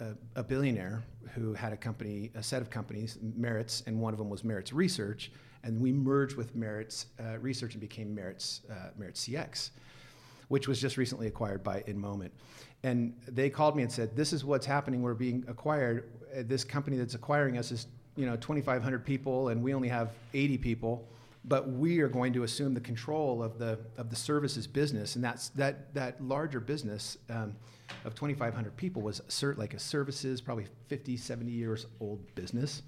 a, 0.00 0.06
a 0.36 0.42
billionaire 0.42 1.02
who 1.34 1.54
had 1.54 1.72
a 1.72 1.76
company, 1.76 2.30
a 2.34 2.42
set 2.42 2.60
of 2.60 2.70
companies, 2.70 3.18
Maritz, 3.36 3.82
and 3.86 4.00
one 4.00 4.12
of 4.12 4.18
them 4.18 4.28
was 4.28 4.44
Maritz 4.44 4.72
Research, 4.72 5.30
and 5.62 5.80
we 5.80 5.92
merged 5.92 6.36
with 6.36 6.54
Maritz 6.54 7.06
uh, 7.20 7.38
Research 7.38 7.74
and 7.74 7.80
became 7.80 8.14
Maritz 8.14 8.60
uh, 8.70 8.90
Maritz 8.96 9.26
CX, 9.26 9.70
which 10.48 10.68
was 10.68 10.80
just 10.80 10.96
recently 10.96 11.26
acquired 11.26 11.62
by 11.62 11.80
InMoment. 11.82 12.30
And 12.82 13.14
they 13.26 13.48
called 13.48 13.76
me 13.76 13.82
and 13.82 13.90
said, 13.90 14.14
"This 14.14 14.32
is 14.32 14.44
what's 14.44 14.66
happening. 14.66 15.00
We're 15.02 15.14
being 15.14 15.44
acquired. 15.48 16.10
Uh, 16.36 16.42
This 16.46 16.64
company 16.64 16.96
that's 16.98 17.14
acquiring 17.14 17.56
us 17.56 17.72
is, 17.72 17.86
you 18.16 18.26
know, 18.26 18.36
2,500 18.36 19.04
people, 19.04 19.48
and 19.48 19.62
we 19.62 19.74
only 19.74 19.88
have 19.88 20.12
80 20.34 20.58
people." 20.58 21.08
But 21.46 21.68
we 21.68 22.00
are 22.00 22.08
going 22.08 22.32
to 22.32 22.44
assume 22.44 22.72
the 22.72 22.80
control 22.80 23.42
of 23.42 23.58
the 23.58 23.78
of 23.98 24.08
the 24.08 24.16
services 24.16 24.66
business, 24.66 25.16
and 25.16 25.24
that's 25.24 25.50
that 25.50 25.92
that 25.94 26.22
larger 26.22 26.60
business 26.60 27.18
um, 27.28 27.54
of 28.04 28.14
2,500 28.14 28.76
people 28.76 29.02
was 29.02 29.20
cert, 29.28 29.58
like 29.58 29.74
a 29.74 29.78
services, 29.78 30.40
probably 30.40 30.66
50, 30.88 31.16
70 31.16 31.50
years 31.50 31.86
old 32.00 32.34
business. 32.34 32.82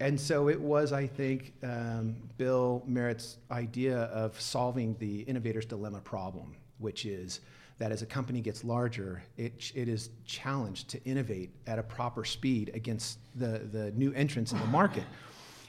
And 0.00 0.18
so 0.18 0.48
it 0.48 0.58
was, 0.58 0.92
I 0.92 1.06
think, 1.06 1.52
um, 1.62 2.16
Bill 2.38 2.82
Merritt's 2.86 3.36
idea 3.50 3.98
of 4.04 4.40
solving 4.40 4.96
the 4.98 5.22
innovator's 5.22 5.66
dilemma 5.66 6.00
problem, 6.00 6.56
which 6.78 7.04
is 7.04 7.40
that 7.78 7.92
as 7.92 8.00
a 8.00 8.06
company 8.06 8.40
gets 8.40 8.64
larger, 8.64 9.22
it, 9.36 9.72
it 9.74 9.88
is 9.88 10.10
challenged 10.24 10.88
to 10.88 11.02
innovate 11.04 11.50
at 11.66 11.78
a 11.78 11.82
proper 11.82 12.24
speed 12.24 12.70
against 12.74 13.18
the, 13.34 13.68
the 13.72 13.90
new 13.92 14.12
entrants 14.12 14.52
in 14.52 14.58
the 14.58 14.66
market. 14.66 15.04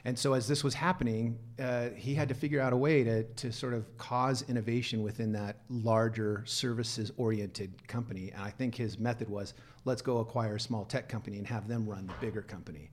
And 0.03 0.17
so, 0.17 0.33
as 0.33 0.47
this 0.47 0.63
was 0.63 0.73
happening, 0.73 1.37
uh, 1.59 1.89
he 1.95 2.15
had 2.15 2.27
to 2.29 2.35
figure 2.35 2.59
out 2.59 2.73
a 2.73 2.77
way 2.77 3.03
to, 3.03 3.23
to 3.23 3.51
sort 3.51 3.73
of 3.73 3.97
cause 3.97 4.43
innovation 4.49 5.03
within 5.03 5.31
that 5.33 5.57
larger 5.69 6.43
services 6.45 7.11
oriented 7.17 7.87
company. 7.87 8.31
And 8.31 8.41
I 8.41 8.49
think 8.49 8.75
his 8.75 8.97
method 8.97 9.29
was 9.29 9.53
let's 9.85 10.01
go 10.01 10.17
acquire 10.17 10.55
a 10.55 10.59
small 10.59 10.85
tech 10.85 11.07
company 11.07 11.37
and 11.37 11.47
have 11.47 11.67
them 11.67 11.87
run 11.87 12.07
the 12.07 12.13
bigger 12.19 12.41
company. 12.41 12.89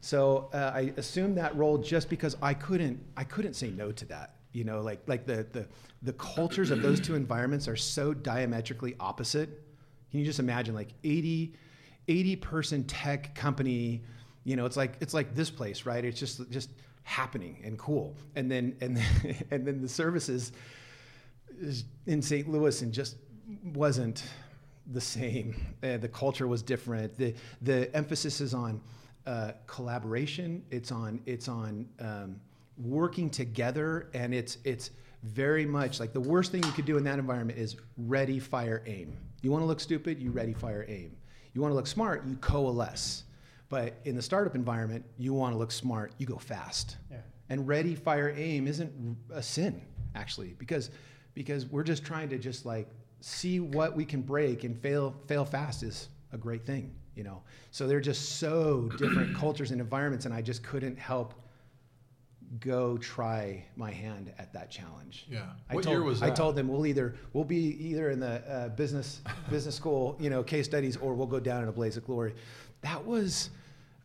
So 0.00 0.50
uh, 0.52 0.72
I 0.74 0.92
assumed 0.96 1.38
that 1.38 1.56
role 1.56 1.78
just 1.78 2.10
because 2.10 2.36
I 2.42 2.52
couldn't 2.52 3.00
I 3.16 3.24
couldn't 3.24 3.54
say 3.54 3.70
no 3.70 3.92
to 3.92 4.04
that. 4.06 4.36
You 4.52 4.64
know, 4.64 4.82
like 4.82 5.00
like 5.06 5.26
the 5.26 5.46
the 5.52 5.66
the 6.02 6.12
cultures 6.14 6.70
of 6.70 6.82
those 6.82 7.00
two 7.00 7.14
environments 7.14 7.68
are 7.68 7.76
so 7.76 8.12
diametrically 8.12 8.96
opposite. 9.00 9.62
Can 10.10 10.20
you 10.20 10.26
just 10.26 10.40
imagine 10.40 10.74
like 10.74 10.90
80 11.04 11.54
80 12.06 12.36
person 12.36 12.84
tech 12.84 13.34
company, 13.34 14.02
you 14.44 14.56
know, 14.56 14.66
it's 14.66 14.76
like 14.76 14.94
it's 15.00 15.14
like 15.14 15.34
this 15.34 15.50
place, 15.50 15.86
right? 15.86 16.04
It's 16.04 16.20
just 16.20 16.48
just 16.50 16.70
happening 17.02 17.60
and 17.64 17.78
cool. 17.78 18.16
And 18.36 18.50
then 18.50 18.76
and 18.80 18.96
then, 18.96 19.36
and 19.50 19.66
then 19.66 19.80
the 19.80 19.88
services 19.88 20.52
in 22.06 22.20
St. 22.20 22.48
Louis 22.48 22.82
and 22.82 22.92
just 22.92 23.16
wasn't 23.74 24.24
the 24.92 25.00
same. 25.00 25.54
Uh, 25.82 25.96
the 25.96 26.08
culture 26.08 26.46
was 26.46 26.62
different. 26.62 27.16
The 27.16 27.34
the 27.62 27.94
emphasis 27.96 28.40
is 28.40 28.54
on 28.54 28.80
uh, 29.26 29.52
collaboration. 29.66 30.64
It's 30.70 30.92
on 30.92 31.20
it's 31.26 31.48
on 31.48 31.88
um, 32.00 32.40
working 32.78 33.30
together, 33.30 34.10
and 34.14 34.34
it's 34.34 34.58
it's 34.64 34.90
very 35.22 35.64
much 35.64 36.00
like 36.00 36.12
the 36.12 36.20
worst 36.20 36.52
thing 36.52 36.62
you 36.62 36.72
could 36.72 36.84
do 36.84 36.98
in 36.98 37.04
that 37.04 37.18
environment 37.18 37.58
is 37.58 37.76
ready, 37.96 38.38
fire, 38.38 38.82
aim. 38.86 39.16
You 39.40 39.50
want 39.50 39.62
to 39.62 39.66
look 39.66 39.80
stupid, 39.80 40.20
you 40.20 40.30
ready, 40.30 40.52
fire, 40.52 40.84
aim. 40.88 41.16
You 41.54 41.62
want 41.62 41.72
to 41.72 41.76
look 41.76 41.86
smart, 41.86 42.26
you 42.26 42.36
coalesce. 42.36 43.24
But 43.68 43.94
in 44.04 44.14
the 44.14 44.22
startup 44.22 44.54
environment, 44.54 45.04
you 45.18 45.32
want 45.34 45.54
to 45.54 45.58
look 45.58 45.72
smart, 45.72 46.12
you 46.18 46.26
go 46.26 46.36
fast. 46.36 46.96
Yeah. 47.10 47.18
And 47.48 47.66
ready, 47.66 47.94
fire, 47.94 48.34
aim 48.36 48.66
isn't 48.66 49.16
a 49.32 49.42
sin 49.42 49.80
actually, 50.14 50.54
because 50.58 50.90
because 51.34 51.66
we're 51.66 51.82
just 51.82 52.04
trying 52.04 52.28
to 52.28 52.38
just 52.38 52.64
like 52.64 52.88
see 53.20 53.58
what 53.60 53.96
we 53.96 54.04
can 54.04 54.22
break 54.22 54.64
and 54.64 54.80
fail 54.80 55.14
fail 55.26 55.44
fast 55.44 55.82
is 55.82 56.08
a 56.32 56.38
great 56.38 56.64
thing, 56.64 56.94
you 57.14 57.24
know. 57.24 57.42
So 57.70 57.86
they're 57.86 58.00
just 58.00 58.38
so 58.38 58.88
different 58.98 59.36
cultures 59.44 59.70
and 59.70 59.80
environments, 59.80 60.26
and 60.26 60.34
I 60.34 60.42
just 60.42 60.62
couldn't 60.62 60.98
help 60.98 61.34
go 62.60 62.96
try 62.98 63.64
my 63.76 63.90
hand 63.90 64.32
at 64.38 64.52
that 64.52 64.70
challenge. 64.70 65.26
Yeah. 65.28 65.42
I 65.68 65.74
What 65.74 65.84
told, 65.84 65.94
year 65.94 66.02
was 66.04 66.20
that? 66.20 66.30
I 66.30 66.34
told 66.34 66.54
them 66.54 66.68
we'll 66.68 66.86
either 66.86 67.16
we'll 67.32 67.44
be 67.44 67.76
either 67.84 68.10
in 68.10 68.20
the 68.20 68.42
uh, 68.48 68.68
business 68.70 69.22
business 69.50 69.74
school, 69.74 70.16
you 70.20 70.30
know, 70.30 70.42
case 70.42 70.66
studies, 70.66 70.96
or 70.96 71.14
we'll 71.14 71.26
go 71.26 71.40
down 71.40 71.62
in 71.62 71.68
a 71.68 71.72
blaze 71.72 71.96
of 71.96 72.04
glory. 72.04 72.34
That 72.84 73.04
was 73.04 73.50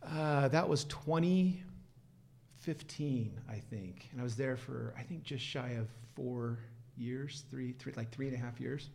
uh, 0.02 0.48
that 0.48 0.68
was 0.68 0.82
2015, 0.84 3.40
I 3.48 3.54
think, 3.54 4.08
and 4.10 4.20
I 4.20 4.24
was 4.24 4.34
there 4.36 4.56
for 4.56 4.92
I 4.98 5.02
think 5.02 5.22
just 5.22 5.44
shy 5.44 5.76
of 5.78 5.86
four 6.16 6.58
years, 6.96 7.44
three, 7.50 7.72
three 7.78 7.92
like 7.96 8.10
three 8.10 8.26
and 8.26 8.34
a 8.34 8.38
half 8.38 8.58
years. 8.58 8.88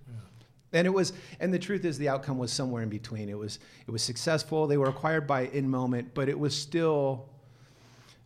And 0.74 0.88
it 0.88 0.90
was, 0.90 1.14
and 1.40 1.54
the 1.54 1.60
truth 1.60 1.86
is, 1.86 2.00
the 2.00 2.10
outcome 2.10 2.40
was 2.40 2.52
somewhere 2.52 2.82
in 2.82 2.90
between. 2.90 3.30
It 3.30 3.38
was, 3.38 3.60
it 3.88 3.92
was 3.92 4.02
successful. 4.02 4.66
They 4.68 4.78
were 4.78 4.90
acquired 4.90 5.28
by 5.28 5.46
InMoment, 5.48 6.08
but 6.14 6.28
it 6.28 6.38
was 6.38 6.54
still 6.56 7.30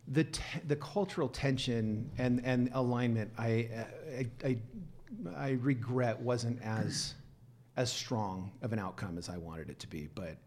the 0.08 0.24
te- 0.24 0.60
the 0.66 0.74
cultural 0.76 1.28
tension 1.28 2.10
and 2.18 2.44
and 2.44 2.70
alignment. 2.72 3.30
I, 3.38 3.68
I 4.18 4.26
I 4.44 4.58
I 5.36 5.50
regret 5.60 6.18
wasn't 6.18 6.60
as 6.62 7.14
as 7.76 7.92
strong 7.92 8.50
of 8.62 8.72
an 8.72 8.78
outcome 8.78 9.18
as 9.18 9.28
I 9.28 9.36
wanted 9.36 9.68
it 9.68 9.78
to 9.80 9.86
be, 9.86 10.08
but 10.14 10.38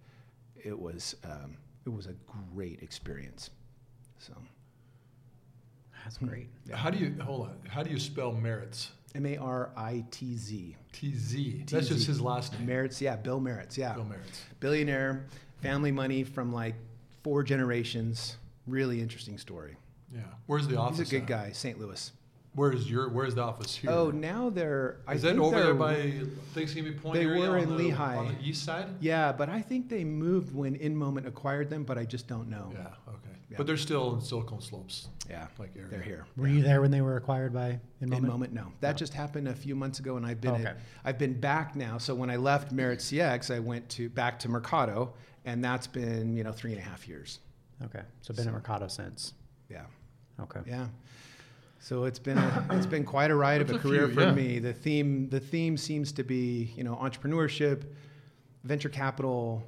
it 0.63 0.77
was 0.77 1.15
um, 1.23 1.57
it 1.85 1.89
was 1.89 2.07
a 2.07 2.13
great 2.53 2.81
experience. 2.81 3.49
So 4.19 4.33
That's 6.03 6.17
great. 6.17 6.47
How 6.71 6.89
do 6.89 6.97
you 6.97 7.15
hold 7.21 7.47
on? 7.47 7.57
How 7.67 7.83
do 7.83 7.91
you 7.91 7.99
spell 7.99 8.31
Maritz? 8.31 8.91
M 9.15 9.25
A 9.27 9.37
R 9.37 9.69
I 9.77 10.03
T 10.09 10.35
Z. 10.35 10.75
T 10.91 11.15
Z. 11.15 11.65
That's 11.69 11.87
just 11.87 12.07
his 12.07 12.19
last 12.19 12.53
name. 12.53 12.65
Maritz, 12.65 12.99
yeah, 13.01 13.15
Bill 13.15 13.39
Maritz, 13.39 13.77
yeah. 13.77 13.93
Bill 13.93 14.05
Maritz. 14.05 14.41
Billionaire, 14.59 15.25
family 15.61 15.91
money 15.91 16.23
from 16.23 16.51
like 16.51 16.75
four 17.23 17.43
generations. 17.43 18.37
Really 18.65 19.01
interesting 19.01 19.37
story. 19.37 19.75
Yeah. 20.13 20.21
Where's 20.47 20.67
the 20.67 20.77
office? 20.77 20.99
He's 20.99 21.07
a 21.09 21.11
good 21.11 21.21
at? 21.23 21.27
guy, 21.27 21.51
St. 21.51 21.79
Louis. 21.79 22.11
Where's 22.55 22.89
your 22.89 23.09
Where's 23.09 23.33
the 23.35 23.41
office 23.41 23.75
here? 23.75 23.89
Oh, 23.89 24.11
now 24.11 24.49
they're. 24.51 24.97
I 25.07 25.15
Is 25.15 25.23
that 25.23 25.29
think 25.31 25.41
over 25.41 25.55
there 25.55 25.65
they're- 25.65 25.73
by 25.73 26.25
Thanksgiving 26.53 26.93
Point 26.99 27.15
They 27.15 27.25
area 27.25 27.49
were 27.49 27.57
on 27.57 27.63
in 27.63 27.69
the, 27.77 27.89
Lehi. 27.91 28.17
on 28.17 28.27
the 28.35 28.41
east 28.47 28.63
side? 28.63 28.87
Yeah, 28.99 29.31
but 29.31 29.49
I 29.49 29.61
think 29.61 29.89
they 29.89 30.03
moved 30.03 30.53
when 30.53 30.75
InMoment 30.77 31.25
acquired 31.25 31.69
them, 31.71 31.83
but 31.83 31.97
I 31.97 32.05
just 32.05 32.27
don't 32.27 32.49
know. 32.49 32.69
Yeah. 32.73 32.81
Okay. 33.07 33.17
Yeah. 33.49 33.57
But 33.57 33.67
they're 33.67 33.77
still 33.77 34.15
in 34.15 34.21
Silicon 34.21 34.61
Slopes, 34.61 35.07
Yeah, 35.29 35.47
like 35.59 35.75
area. 35.75 35.89
they're 35.89 36.01
here. 36.01 36.25
Were 36.37 36.47
you 36.47 36.61
there 36.63 36.81
when 36.81 36.91
they 36.91 37.01
were 37.01 37.17
acquired 37.17 37.53
by 37.53 37.79
InMoment? 38.01 38.21
InMoment, 38.21 38.51
no. 38.51 38.71
That 38.81 38.97
just 38.97 39.13
happened 39.13 39.47
a 39.47 39.53
few 39.55 39.75
months 39.75 39.99
ago, 39.99 40.17
and 40.17 40.25
I've 40.25 40.41
been 40.41 40.53
Okay. 40.55 40.65
at, 40.65 40.77
I've 41.03 41.17
been 41.17 41.39
back 41.39 41.75
now. 41.75 41.97
So 41.97 42.13
when 42.15 42.29
I 42.29 42.35
left 42.35 42.71
Maritz 42.71 43.05
CX, 43.11 43.53
I 43.53 43.59
went 43.59 43.89
to 43.89 44.09
back 44.09 44.37
to 44.39 44.49
Mercato, 44.49 45.13
and 45.45 45.63
that's 45.63 45.87
been 45.87 46.35
you 46.35 46.43
know 46.43 46.51
three 46.51 46.71
and 46.71 46.79
a 46.79 46.83
half 46.83 47.07
years. 47.07 47.39
Okay. 47.83 48.01
So 48.21 48.33
been 48.33 48.47
at 48.47 48.53
Mercato 48.53 48.87
since. 48.87 49.33
Yeah. 49.69 49.85
Okay. 50.39 50.61
Yeah. 50.67 50.87
So 51.83 52.05
it's 52.05 52.17
been 52.17 52.37
a, 52.37 52.65
it's 52.71 52.85
been 52.85 53.03
quite 53.03 53.29
a 53.29 53.35
ride 53.35 53.59
of 53.59 53.69
a 53.69 53.75
a 53.75 53.77
career 53.77 54.05
few, 54.05 54.15
for 54.15 54.21
yeah. 54.21 54.31
me. 54.31 54.59
The 54.59 54.71
theme 54.71 55.27
the 55.27 55.41
theme 55.41 55.75
seems 55.75 56.13
to 56.13 56.23
be 56.23 56.71
you 56.77 56.83
know 56.85 56.95
entrepreneurship, 56.95 57.83
venture 58.63 58.87
capital. 58.87 59.67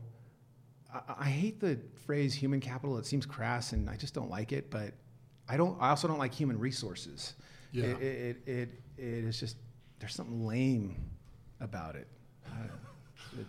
I, 0.94 1.02
I 1.20 1.26
hate 1.26 1.60
the 1.60 1.78
phrase 2.06 2.34
human 2.34 2.62
capital. 2.62 2.98
It 2.98 3.06
seems 3.06 3.26
crass, 3.26 3.74
and 3.74 3.90
I 3.90 3.98
just 3.98 4.14
don't 4.14 4.30
like 4.30 4.54
it. 4.54 4.72
But 4.72 4.94
I 5.50 5.58
don't. 5.58 5.78
I 5.82 5.90
also 5.90 6.08
don't 6.08 6.18
like 6.18 6.34
human 6.34 6.58
resources. 6.58 7.34
Yeah. 7.74 7.84
It 7.84 8.02
it 8.02 8.48
it, 8.48 8.70
it, 8.98 9.24
is 9.26 9.38
just 9.38 9.58
there's 10.00 10.16
something 10.16 10.48
lame 10.48 10.96
about 11.60 11.98
it- 11.98 12.08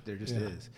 there 0.04 0.16
just 0.16 0.34
Yeah. 0.34 0.48
is. 0.48 0.70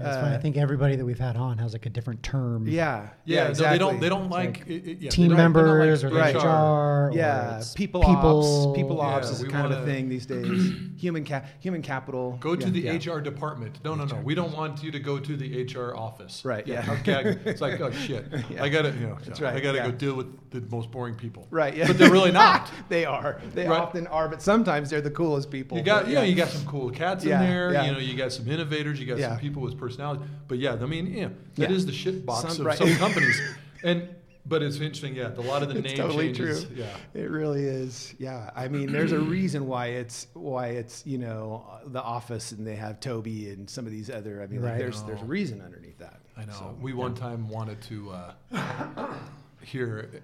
That's 0.00 0.16
funny. 0.16 0.32
I 0.34 0.38
uh, 0.38 0.40
think 0.40 0.56
everybody 0.56 0.96
that 0.96 1.04
we've 1.04 1.18
had 1.18 1.36
on 1.36 1.58
has 1.58 1.72
like 1.72 1.86
a 1.86 1.90
different 1.90 2.22
term. 2.22 2.66
Yeah, 2.66 3.08
Yeah, 3.24 3.44
no, 3.44 3.50
exactly. 3.50 3.74
they 3.74 3.78
don't. 3.78 4.00
They 4.00 4.08
don't 4.08 4.22
It's 4.24 4.30
like, 4.32 4.64
it- 4.66 4.86
it- 4.88 4.98
yeah, 5.00 5.10
team 5.10 5.28
they 5.30 5.36
don't- 5.36 5.52
they're 5.52 5.64
not 5.66 5.68
like 5.70 5.78
members 5.78 6.04
or 6.04 6.08
Right. 6.10 6.34
HR. 6.34 6.46
or 6.48 7.10
Yeah, 7.14 7.58
it's 7.58 7.74
people, 7.74 8.00
people 8.00 8.66
ops. 8.70 8.76
People 8.76 9.00
ops 9.00 9.26
Yeah, 9.28 9.32
is 9.34 9.42
we 9.42 9.48
kind 9.48 9.66
of 9.66 9.72
a 9.72 9.74
wanna- 9.76 9.86
thing 9.86 10.08
these 10.08 10.26
days. 10.26 10.72
human 10.96 11.24
cap, 11.24 11.46
human 11.60 11.82
capital. 11.82 12.36
Go 12.40 12.56
to 12.56 12.66
Yeah, 12.66 12.70
the 12.92 12.98
yeah. 12.98 13.12
HR 13.14 13.20
department. 13.20 13.78
No, 13.84 13.94
no, 13.94 14.04
no. 14.04 14.16
We 14.24 14.34
don't 14.34 14.54
want 14.56 14.82
you 14.82 14.90
to 14.90 14.98
go 14.98 15.18
to 15.18 15.36
the 15.36 15.62
HR 15.64 15.94
office. 15.96 16.44
Right, 16.44 16.66
yeah. 16.66 16.96
Okay. 17.00 17.36
It's 17.44 17.60
like, 17.60 17.80
oh 17.80 17.90
shit. 17.90 18.26
Yeah. 18.50 18.62
I 18.62 18.68
gotta, 18.68 18.90
you 18.90 19.06
know, 19.06 19.18
That's 19.24 19.40
I 19.40 19.52
right, 19.54 19.62
gotta 19.62 19.78
yeah. 19.78 19.86
go 19.86 19.92
deal 19.92 20.14
with 20.14 20.26
the 20.50 20.60
most 20.74 20.90
boring 20.90 21.14
people. 21.14 21.46
Right. 21.50 21.76
Yeah. 21.76 21.86
But 21.86 21.98
they're 21.98 22.10
really 22.10 22.32
not. 22.32 22.70
they 22.88 23.04
are. 23.04 23.40
They 23.54 23.66
Right. 23.68 23.80
often 23.80 24.06
are, 24.08 24.28
but 24.28 24.40
sometimes 24.42 24.90
they're 24.90 25.00
the 25.00 25.10
coolest 25.10 25.50
people. 25.50 25.76
You 25.78 25.84
got, 25.84 26.02
But 26.04 26.08
you 26.10 26.14
know, 26.16 26.22
you 26.22 26.34
got 26.34 26.48
some 26.48 26.64
cool 26.66 26.90
cats 26.90 27.24
in 27.24 27.30
there. 27.30 27.72
yeah. 27.72 27.84
You 27.86 27.92
know, 27.92 27.98
you 27.98 28.16
got 28.16 28.32
some 28.32 28.48
innovators. 28.48 28.98
You 29.00 29.06
got 29.06 29.18
some 29.20 29.38
people 29.38 29.62
with 29.62 29.78
personality. 29.90 30.24
But 30.48 30.58
yeah, 30.58 30.74
I 30.74 30.86
mean, 30.86 31.06
yeah, 31.06 31.28
that 31.56 31.70
Yeah. 31.70 31.76
is 31.76 31.86
the 31.86 31.92
shit 31.92 32.24
box 32.26 32.42
Some- 32.54 32.60
of 32.60 32.66
right. 32.66 32.78
some 32.78 32.94
companies. 32.96 33.40
And 33.82 34.08
but 34.46 34.62
it's 34.62 34.76
interesting. 34.76 35.14
Yeah, 35.14 35.34
a 35.36 35.40
lot 35.42 35.62
of 35.62 35.68
the 35.68 35.76
It's 35.78 35.88
name 35.88 35.96
totally 35.96 36.32
changes. 36.32 36.64
true. 36.64 36.76
Yeah. 36.76 36.96
It 37.14 37.30
really 37.30 37.62
is. 37.64 38.14
Yeah. 38.18 38.50
I 38.56 38.68
mean, 38.68 38.90
there's 38.90 39.12
a 39.12 39.18
reason 39.20 39.66
why 39.66 39.88
it's 39.88 40.26
why 40.32 40.68
it's 40.68 41.06
you 41.06 41.18
know 41.18 41.64
the 41.86 42.02
Office 42.02 42.52
and 42.52 42.66
they 42.66 42.74
have 42.76 43.00
Toby 43.00 43.50
and 43.50 43.68
some 43.68 43.84
of 43.86 43.92
these 43.92 44.08
other. 44.10 44.42
I 44.42 44.46
mean, 44.46 44.62
like, 44.62 44.72
Right. 44.72 44.78
there's 44.78 45.02
there's 45.02 45.20
a 45.20 45.24
reason 45.26 45.60
underneath 45.60 45.98
that. 45.98 46.20
I 46.36 46.46
know. 46.46 46.52
So, 46.54 46.76
we 46.80 46.94
one 46.94 47.14
time 47.14 47.48
wanted 47.50 47.80
to 47.82 48.10
uh, 48.12 49.14
here 49.62 50.22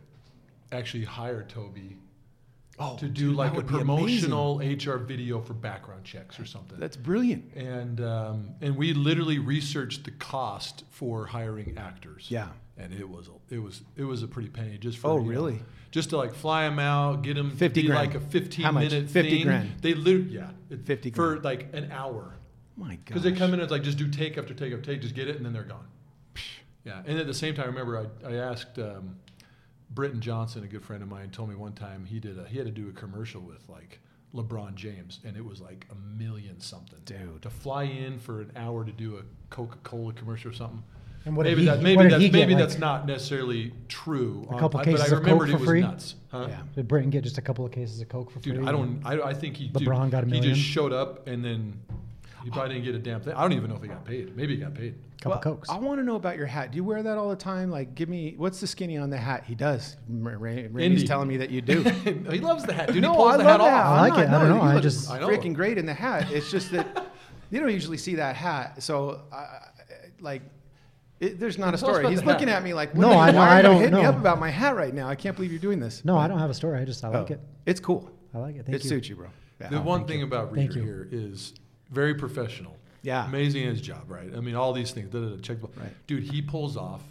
actually 0.73 1.05
hire 1.05 1.43
Toby 1.45 1.97
Oh, 2.79 2.97
to 2.99 3.07
do 3.09 3.29
dude, 3.29 3.37
like 3.37 3.53
a 3.53 3.57
would 3.57 3.67
be 3.69 3.75
amazing. 3.81 4.31
promotional 4.31 4.59
HR 4.59 4.99
video 4.99 5.41
for 5.41 5.55
background 5.55 6.05
checks 6.05 6.39
or 6.39 6.45
something. 6.45 6.79
That's 6.79 6.97
brilliant. 6.97 7.55
and 7.55 8.01
um, 8.03 8.51
and 8.61 8.77
we 8.77 8.93
literally 8.93 9.39
researched 9.39 10.05
the 10.05 10.11
cost 10.11 10.85
for 10.91 11.27
hiring 11.27 11.79
actors. 11.79 12.27
Yeah. 12.29 12.49
And 12.79 12.93
it 12.93 13.09
was 13.09 13.29
a, 13.29 13.55
it 13.55 13.59
was 13.61 13.81
it 13.97 14.05
was 14.05 14.23
a 14.23 14.29
pretty 14.29 14.51
penny 14.51 14.77
just 14.77 14.99
for 14.99 15.09
Oh, 15.09 15.17
you 15.17 15.23
know, 15.25 15.29
really? 15.31 15.63
just 15.91 16.11
to 16.11 16.19
like 16.19 16.35
fly 16.35 16.65
them 16.69 16.79
out, 16.79 17.23
get 17.23 17.35
them 17.37 17.51
50 17.51 17.81
be 17.81 17.87
grand. 17.87 18.07
like 18.13 18.15
a 18.15 18.21
fifteen 18.21 18.75
minute 18.75 19.09
50 19.09 19.31
thing. 19.31 19.43
grand. 19.45 19.73
They 19.81 19.95
literally 19.95 20.29
yeah, 20.35 20.51
it- 20.69 20.85
50 20.85 21.11
for 21.13 21.37
grand. 21.39 21.45
like 21.45 21.69
an 21.73 21.91
hour. 21.91 22.35
My 22.77 22.97
God. 22.97 23.05
Because 23.07 23.23
they 23.23 23.33
come 23.33 23.49
in 23.49 23.55
and 23.55 23.63
it's 23.63 23.73
like 23.73 23.85
just 23.85 23.97
do 23.97 24.07
take 24.09 24.37
after 24.37 24.53
take 24.53 24.75
after 24.75 24.85
take, 24.93 25.01
just 25.01 25.15
get 25.15 25.29
it, 25.29 25.37
and 25.37 25.47
then 25.47 25.55
they're 25.55 25.63
gone. 25.63 25.87
Yeah, 26.85 27.03
and 27.07 27.19
at 27.19 27.27
the 27.27 27.33
same 27.35 27.55
time, 27.55 27.65
I 27.65 27.69
remember 27.69 28.07
I, 28.25 28.29
I 28.29 28.35
asked 28.35 28.79
um, 28.79 29.17
Britton 29.91 30.21
Johnson, 30.21 30.65
a 30.65 30.67
good 30.67 30.85
friend 30.85 31.03
of 31.03 31.09
mine, 31.09 31.31
told 31.31 31.49
me 31.49 31.55
one 31.55 31.73
time 31.73 32.05
he 32.05 32.21
did 32.21 32.39
a, 32.39 32.45
he 32.49 32.57
had 32.59 32.67
to 32.67 32.73
do 32.73 32.89
a 32.89 32.93
commercial 32.93 33.41
with 33.41 33.69
like 33.69 34.01
LeBron 34.35 34.75
James, 34.75 35.21
and 35.25 35.37
it 35.37 35.45
was 35.45 35.61
like 35.61 35.87
a 35.91 35.95
million 36.19 36.61
something. 36.61 36.99
Dude. 37.05 37.43
to 37.43 37.51
fly 37.51 37.85
in 37.85 38.19
for 38.19 38.41
an 38.43 38.53
hour 38.57 38.85
to 38.85 38.93
do 38.93 39.17
a 39.17 39.23
Coca 39.51 39.79
Cola 39.85 40.13
commercial 40.13 40.51
or 40.51 40.55
something. 40.55 40.83
And 41.25 41.37
what 41.37 41.43
did 41.45 41.51
maybe 41.51 41.63
he- 41.63 41.67
that 41.69 41.83
maybe 41.83 42.03
that's 42.09 42.23
he 42.23 42.29
get, 42.29 42.39
maybe 42.39 42.55
like- 42.55 42.63
that's 42.69 42.79
not 42.79 43.07
necessarily 43.07 43.73
true. 43.89 44.47
A 44.51 44.55
on- 44.55 44.61
couple 44.61 44.81
I- 44.81 44.85
cases 44.85 45.11
but 45.11 45.15
I 45.15 45.19
of 45.19 45.25
Coke 45.25 45.49
for 45.49 45.59
free? 45.65 45.81
nuts. 45.81 46.15
Huh? 46.29 46.47
Yeah. 46.49 46.63
Did 46.75 46.89
Britton 46.89 47.11
get 47.11 47.25
just 47.25 47.39
a 47.39 47.43
couple 47.43 47.65
of 47.65 47.73
cases 47.73 48.01
of 48.01 48.09
Coke 48.09 48.31
for 48.31 48.41
free? 48.41 48.53
Dude, 48.53 48.69
I 48.69 48.73
don't. 48.73 49.01
I, 49.05 49.21
I 49.21 49.35
think 49.35 49.57
he. 49.57 49.69
dude, 49.69 49.89
LeBron 49.89 50.11
got 50.11 50.23
a 50.25 50.27
million. 50.27 50.45
He 50.45 50.51
just 50.55 50.61
showed 50.67 50.93
up 50.93 51.27
and 51.27 51.45
then 51.45 51.81
he 52.45 52.51
probably 52.51 52.75
didn't 52.75 52.85
get 52.85 52.95
a 52.95 52.99
damn 52.99 53.21
thing. 53.21 53.35
I 53.35 53.43
don't 53.43 53.53
even 53.53 53.71
know 53.71 53.77
if 53.77 53.83
he 53.83 53.89
got 53.89 54.05
paid. 54.05 54.37
Maybe 54.37 54.55
he 54.57 54.61
got 54.63 54.75
paid. 54.75 54.95
couple 55.21 55.31
Well, 55.33 55.41
Cokes. 55.41 55.69
I 55.69 55.79
want 55.79 55.99
to 56.01 56.05
know 56.05 56.17
about 56.17 56.37
your 56.37 56.47
hat. 56.47 56.71
Do 56.71 56.77
you 56.77 56.85
wear 56.85 57.03
that 57.03 57.19
all 57.19 57.29
the 57.29 57.37
time? 57.37 57.71
Like, 57.71 57.95
give 57.95 58.09
me 58.09 58.35
what's 58.37 58.61
the 58.61 58.67
skinny 58.67 58.97
on 58.99 59.11
the 59.11 59.17
hat? 59.17 59.45
He 59.45 59.55
does. 59.55 59.97
R- 60.25 60.37
Randy's 60.39 60.77
Indy. 60.81 61.07
telling 61.07 61.29
me 61.29 61.37
that 61.39 61.51
you 61.51 61.61
do. 61.61 61.83
he 62.31 62.39
loves 62.41 62.65
the 62.65 62.73
hat. 62.73 62.93
Dude, 62.93 63.03
no, 63.03 63.11
he 63.13 63.17
pulls 63.17 63.35
I 63.35 63.37
the 63.39 63.45
love 63.45 63.61
hat 63.61 63.67
that. 63.67 63.75
off. 63.85 63.87
I 63.99 64.09
like 64.09 64.19
it. 64.25 64.29
I 64.31 64.39
don't 64.39 64.49
know. 64.49 64.61
I 64.63 64.75
look 64.75 64.83
just- 64.83 65.09
freaking 65.09 65.55
great 65.55 65.79
in 65.79 65.87
the 65.87 65.95
hat. 65.95 66.31
It's 66.31 66.51
just 66.51 66.71
that 66.73 67.07
you 67.51 67.59
don't 67.61 67.73
usually 67.73 67.99
see 67.99 68.15
that 68.17 68.37
hat. 68.37 68.83
So, 68.83 69.23
I 69.33 69.37
I- 69.37 69.61
like, 70.21 70.43
it, 71.21 71.41
there's 71.41 71.59
not 71.59 71.75
a 71.75 71.79
story. 71.79 72.09
He's 72.09 72.23
looking 72.23 72.49
hat. 72.49 72.59
at 72.59 72.63
me 72.65 72.75
like, 72.75 72.95
No, 72.95 73.09
the- 73.11 73.15
I- 73.17 73.31
why 73.33 73.49
I 73.49 73.55
are 73.55 73.57
you 73.57 73.63
don't 73.63 73.77
hitting 73.81 73.95
me 73.97 74.03
know. 74.03 74.09
up 74.11 74.17
about 74.17 74.39
my 74.39 74.51
hat 74.51 74.77
right 74.77 74.95
now. 74.95 75.09
I 75.09 75.15
can't 75.15 75.35
believe 75.35 75.51
you're 75.51 75.61
doing 75.61 75.81
this. 75.81 76.05
no, 76.05 76.15
But- 76.15 76.21
I 76.21 76.29
don't 76.29 76.39
have 76.39 76.51
a 76.51 76.55
story. 76.55 76.79
I 76.81 76.85
just 76.85 77.03
I 77.05 77.09
like 77.09 77.31
oh, 77.31 77.35
it. 77.35 77.41
It's 77.65 77.81
cool. 77.81 78.11
I 78.35 78.39
like 78.39 78.57
it. 78.57 78.67
Thank 78.67 78.69
you. 78.69 78.75
it 78.75 78.83
you. 78.85 78.89
suits 78.89 79.09
you, 79.09 79.17
bro. 79.17 79.29
Yeah. 79.61 79.69
The 79.71 79.79
oh, 79.79 79.83
one 79.83 80.01
thank 80.01 80.09
thing 80.11 80.19
you. 80.21 80.27
about 80.27 80.55
Thank 80.55 80.75
Reader 80.75 80.83
here 80.85 81.09
is 81.11 81.55
very 81.91 82.15
professional. 82.15 82.77
Yeah. 83.03 83.27
Amazing 83.27 83.65
at 83.65 83.71
his 83.71 83.81
job, 83.81 84.05
right? 84.09 84.29
I 84.37 84.41
mean, 84.41 84.55
all 84.57 84.73
these 84.73 84.91
things. 84.91 85.11
Da, 85.11 85.21
da, 85.21 85.29
da, 85.37 85.41
check. 85.41 85.59
Right. 85.77 85.95
Dude, 86.07 86.25
he 86.25 86.43
pulls 86.43 86.77
off 86.77 87.03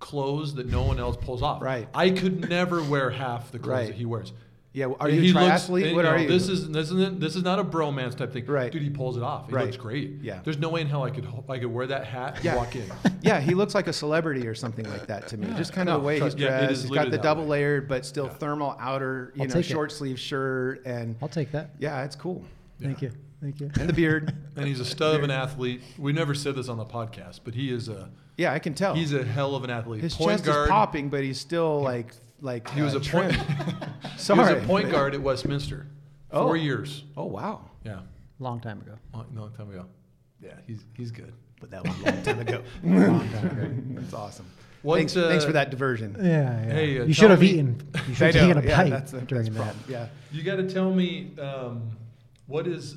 clothes 0.00 0.54
that 0.54 0.66
no 0.66 0.82
one 0.82 0.98
else 0.98 1.16
pulls 1.16 1.42
off. 1.42 1.62
Right. 1.62 1.88
I 1.94 2.10
could 2.10 2.48
never 2.48 2.82
wear 2.82 3.10
half 3.10 3.50
the 3.50 3.58
clothes 3.58 3.70
Right. 3.70 3.86
that 3.88 3.96
he 3.96 4.04
wears. 4.04 4.32
Yeah. 4.74 4.86
Are 5.00 5.08
you 5.08 5.20
he 5.20 5.30
a 5.30 5.32
looks- 5.34 5.68
triathlete? 5.68 5.86
and, 5.86 5.96
what 5.96 6.04
you 6.04 6.10
are 6.10 6.18
you? 6.18 6.28
This 6.28 6.48
is 6.48 6.68
this 6.68 6.90
isn't 6.90 7.20
this 7.20 7.36
is 7.36 7.44
not 7.44 7.60
a 7.60 7.64
bromance 7.64 8.16
type 8.16 8.32
thing. 8.32 8.44
Right. 8.44 8.70
Dude, 8.72 8.82
he 8.82 8.90
pulls 8.90 9.16
it 9.16 9.22
off. 9.22 9.46
He 9.48 9.54
Right. 9.54 9.64
looks 9.66 9.76
great. 9.76 10.18
Yeah. 10.20 10.40
There's 10.42 10.58
no 10.58 10.68
way 10.68 10.80
in 10.80 10.88
hell 10.88 11.04
I 11.04 11.10
could 11.10 11.26
I 11.48 11.58
could 11.60 11.72
wear 11.72 11.86
that 11.86 12.06
hat 12.06 12.36
and 12.36 12.44
Yeah. 12.44 12.56
walk 12.56 12.74
in. 12.74 12.84
yeah, 13.22 13.40
he 13.40 13.54
looks 13.54 13.74
like 13.74 13.86
a 13.86 13.92
celebrity 13.92 14.46
or 14.48 14.54
something 14.54 14.84
like 14.90 15.06
that 15.06 15.28
to 15.28 15.36
me. 15.38 15.46
Just 15.56 15.72
kind 15.72 15.88
of 15.88 15.94
No, 15.94 16.00
the 16.00 16.06
way 16.06 16.18
trust- 16.18 16.36
he's 16.36 16.42
yeah, 16.44 16.56
it 16.56 16.66
dressed. 16.66 16.72
is 16.72 16.82
he's 16.82 16.90
got 16.90 17.10
the 17.12 17.18
double 17.18 17.44
way. 17.44 17.48
layered 17.60 17.88
but 17.88 18.04
still 18.04 18.26
Yeah. 18.26 18.32
thermal 18.34 18.76
outer, 18.80 19.32
you 19.36 19.42
I'll 19.42 19.48
know, 19.48 19.54
take 19.54 19.64
it. 19.64 19.72
short 19.72 19.92
sleeve 19.92 20.18
shirt, 20.18 20.82
and 20.84 21.14
I'll 21.22 21.28
take 21.28 21.52
that. 21.52 21.70
yeah, 21.78 22.02
it's 22.04 22.16
cool. 22.16 22.42
Thank 22.82 23.00
you. 23.00 23.12
Thank 23.44 23.60
you. 23.60 23.70
And 23.78 23.88
the 23.88 23.92
beard. 23.92 24.34
And 24.56 24.66
he's 24.68 24.78
a 24.80 24.84
stud 24.84 25.16
of 25.16 25.22
an 25.24 25.30
athlete. 25.32 25.82
We 25.98 26.12
never 26.12 26.32
said 26.32 26.54
this 26.54 26.68
on 26.68 26.78
the 26.78 26.84
podcast, 26.84 27.40
but 27.44 27.54
he 27.54 27.72
is 27.72 27.88
a 27.88 28.08
Yeah, 28.38 28.52
I 28.52 28.58
can 28.60 28.72
tell. 28.72 28.94
he's 28.94 29.12
a 29.12 29.24
hell 29.24 29.56
of 29.56 29.64
an 29.64 29.70
athlete. 29.70 30.00
His 30.00 30.14
point 30.14 30.30
chest 30.30 30.44
guard. 30.44 30.66
is 30.66 30.70
popping, 30.70 31.08
but 31.10 31.24
he's 31.24 31.40
still 31.40 31.82
like 31.82 32.14
like 32.40 32.70
He 32.70 32.80
was 32.82 32.94
uh, 32.94 32.98
a 32.98 33.00
point. 33.00 33.32
trim. 33.32 33.34
he 34.16 34.32
was 34.32 34.48
a 34.50 34.62
point 34.64 34.90
guard 34.92 35.14
at 35.14 35.20
Westminster. 35.20 35.88
Oh. 36.30 36.46
Four 36.46 36.56
years. 36.56 37.04
Oh 37.16 37.24
wow, 37.26 37.68
Yeah, 37.84 37.98
Long 38.38 38.60
time 38.60 38.80
ago. 38.80 38.92
long, 39.12 39.26
long 39.34 39.52
time 39.52 39.68
ago. 39.70 39.86
Yeah, 40.40 40.52
he's 40.66 40.84
he's 40.96 41.10
good. 41.10 41.32
but 41.60 41.70
that 41.72 41.84
was 41.86 41.98
a 41.98 42.02
long 42.12 42.22
time 42.22 42.38
ago. 42.40 42.62
Long 42.84 43.28
time 43.30 43.46
ago. 43.50 44.00
That's 44.00 44.14
awesome. 44.14 44.46
What, 44.82 44.98
thanks, 44.98 45.14
thanks 45.14 45.44
uh, 45.44 45.46
for 45.48 45.52
that 45.54 45.70
diversion. 45.70 46.14
Yeah, 46.18 46.24
yeah. 46.24 46.72
Hey, 46.72 47.00
uh, 47.00 47.04
you 47.04 47.14
should 47.14 47.30
have 47.30 47.40
me- 47.40 47.48
eaten. 47.48 47.88
You 48.06 48.14
should 48.14 48.34
have 48.34 48.48
know, 48.48 48.54
taken 48.54 48.58
a 48.64 48.68
yeah, 48.68 48.76
pipe 48.76 48.90
that's 48.90 49.10
the- 49.12 49.20
during 49.22 49.52
that's 49.52 49.76
that. 49.86 49.90
Yeah. 49.90 50.06
You 50.30 50.42
got 50.44 50.56
to 50.56 50.68
tell 50.68 50.92
me 50.92 51.32
um, 51.40 51.90
what 52.46 52.66
is 52.66 52.96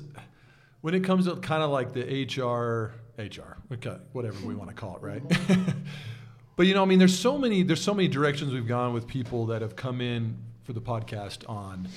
when 0.80 0.94
it 0.94 1.00
comes 1.00 1.26
to 1.26 1.36
kind 1.36 1.62
of 1.62 1.70
like 1.70 1.92
the 1.92 2.02
HR 2.02 2.94
HR 3.18 3.56
okay, 3.72 3.96
whatever 4.12 4.46
we 4.46 4.54
want 4.54 4.70
to 4.70 4.74
call 4.74 4.96
it, 4.96 5.02
right? 5.02 5.22
but 6.56 6.66
you 6.66 6.74
know, 6.74 6.82
I 6.82 6.86
mean, 6.86 6.98
there's 6.98 7.18
so 7.18 7.36
many 7.36 7.62
there's 7.62 7.82
so 7.82 7.94
many 7.94 8.08
directions 8.08 8.52
we've 8.52 8.68
gone 8.68 8.92
with 8.92 9.06
people 9.06 9.46
that 9.46 9.62
have 9.62 9.76
come 9.76 10.00
in 10.00 10.36
for 10.62 10.72
the 10.72 10.80
podcast 10.80 11.48
on, 11.48 11.88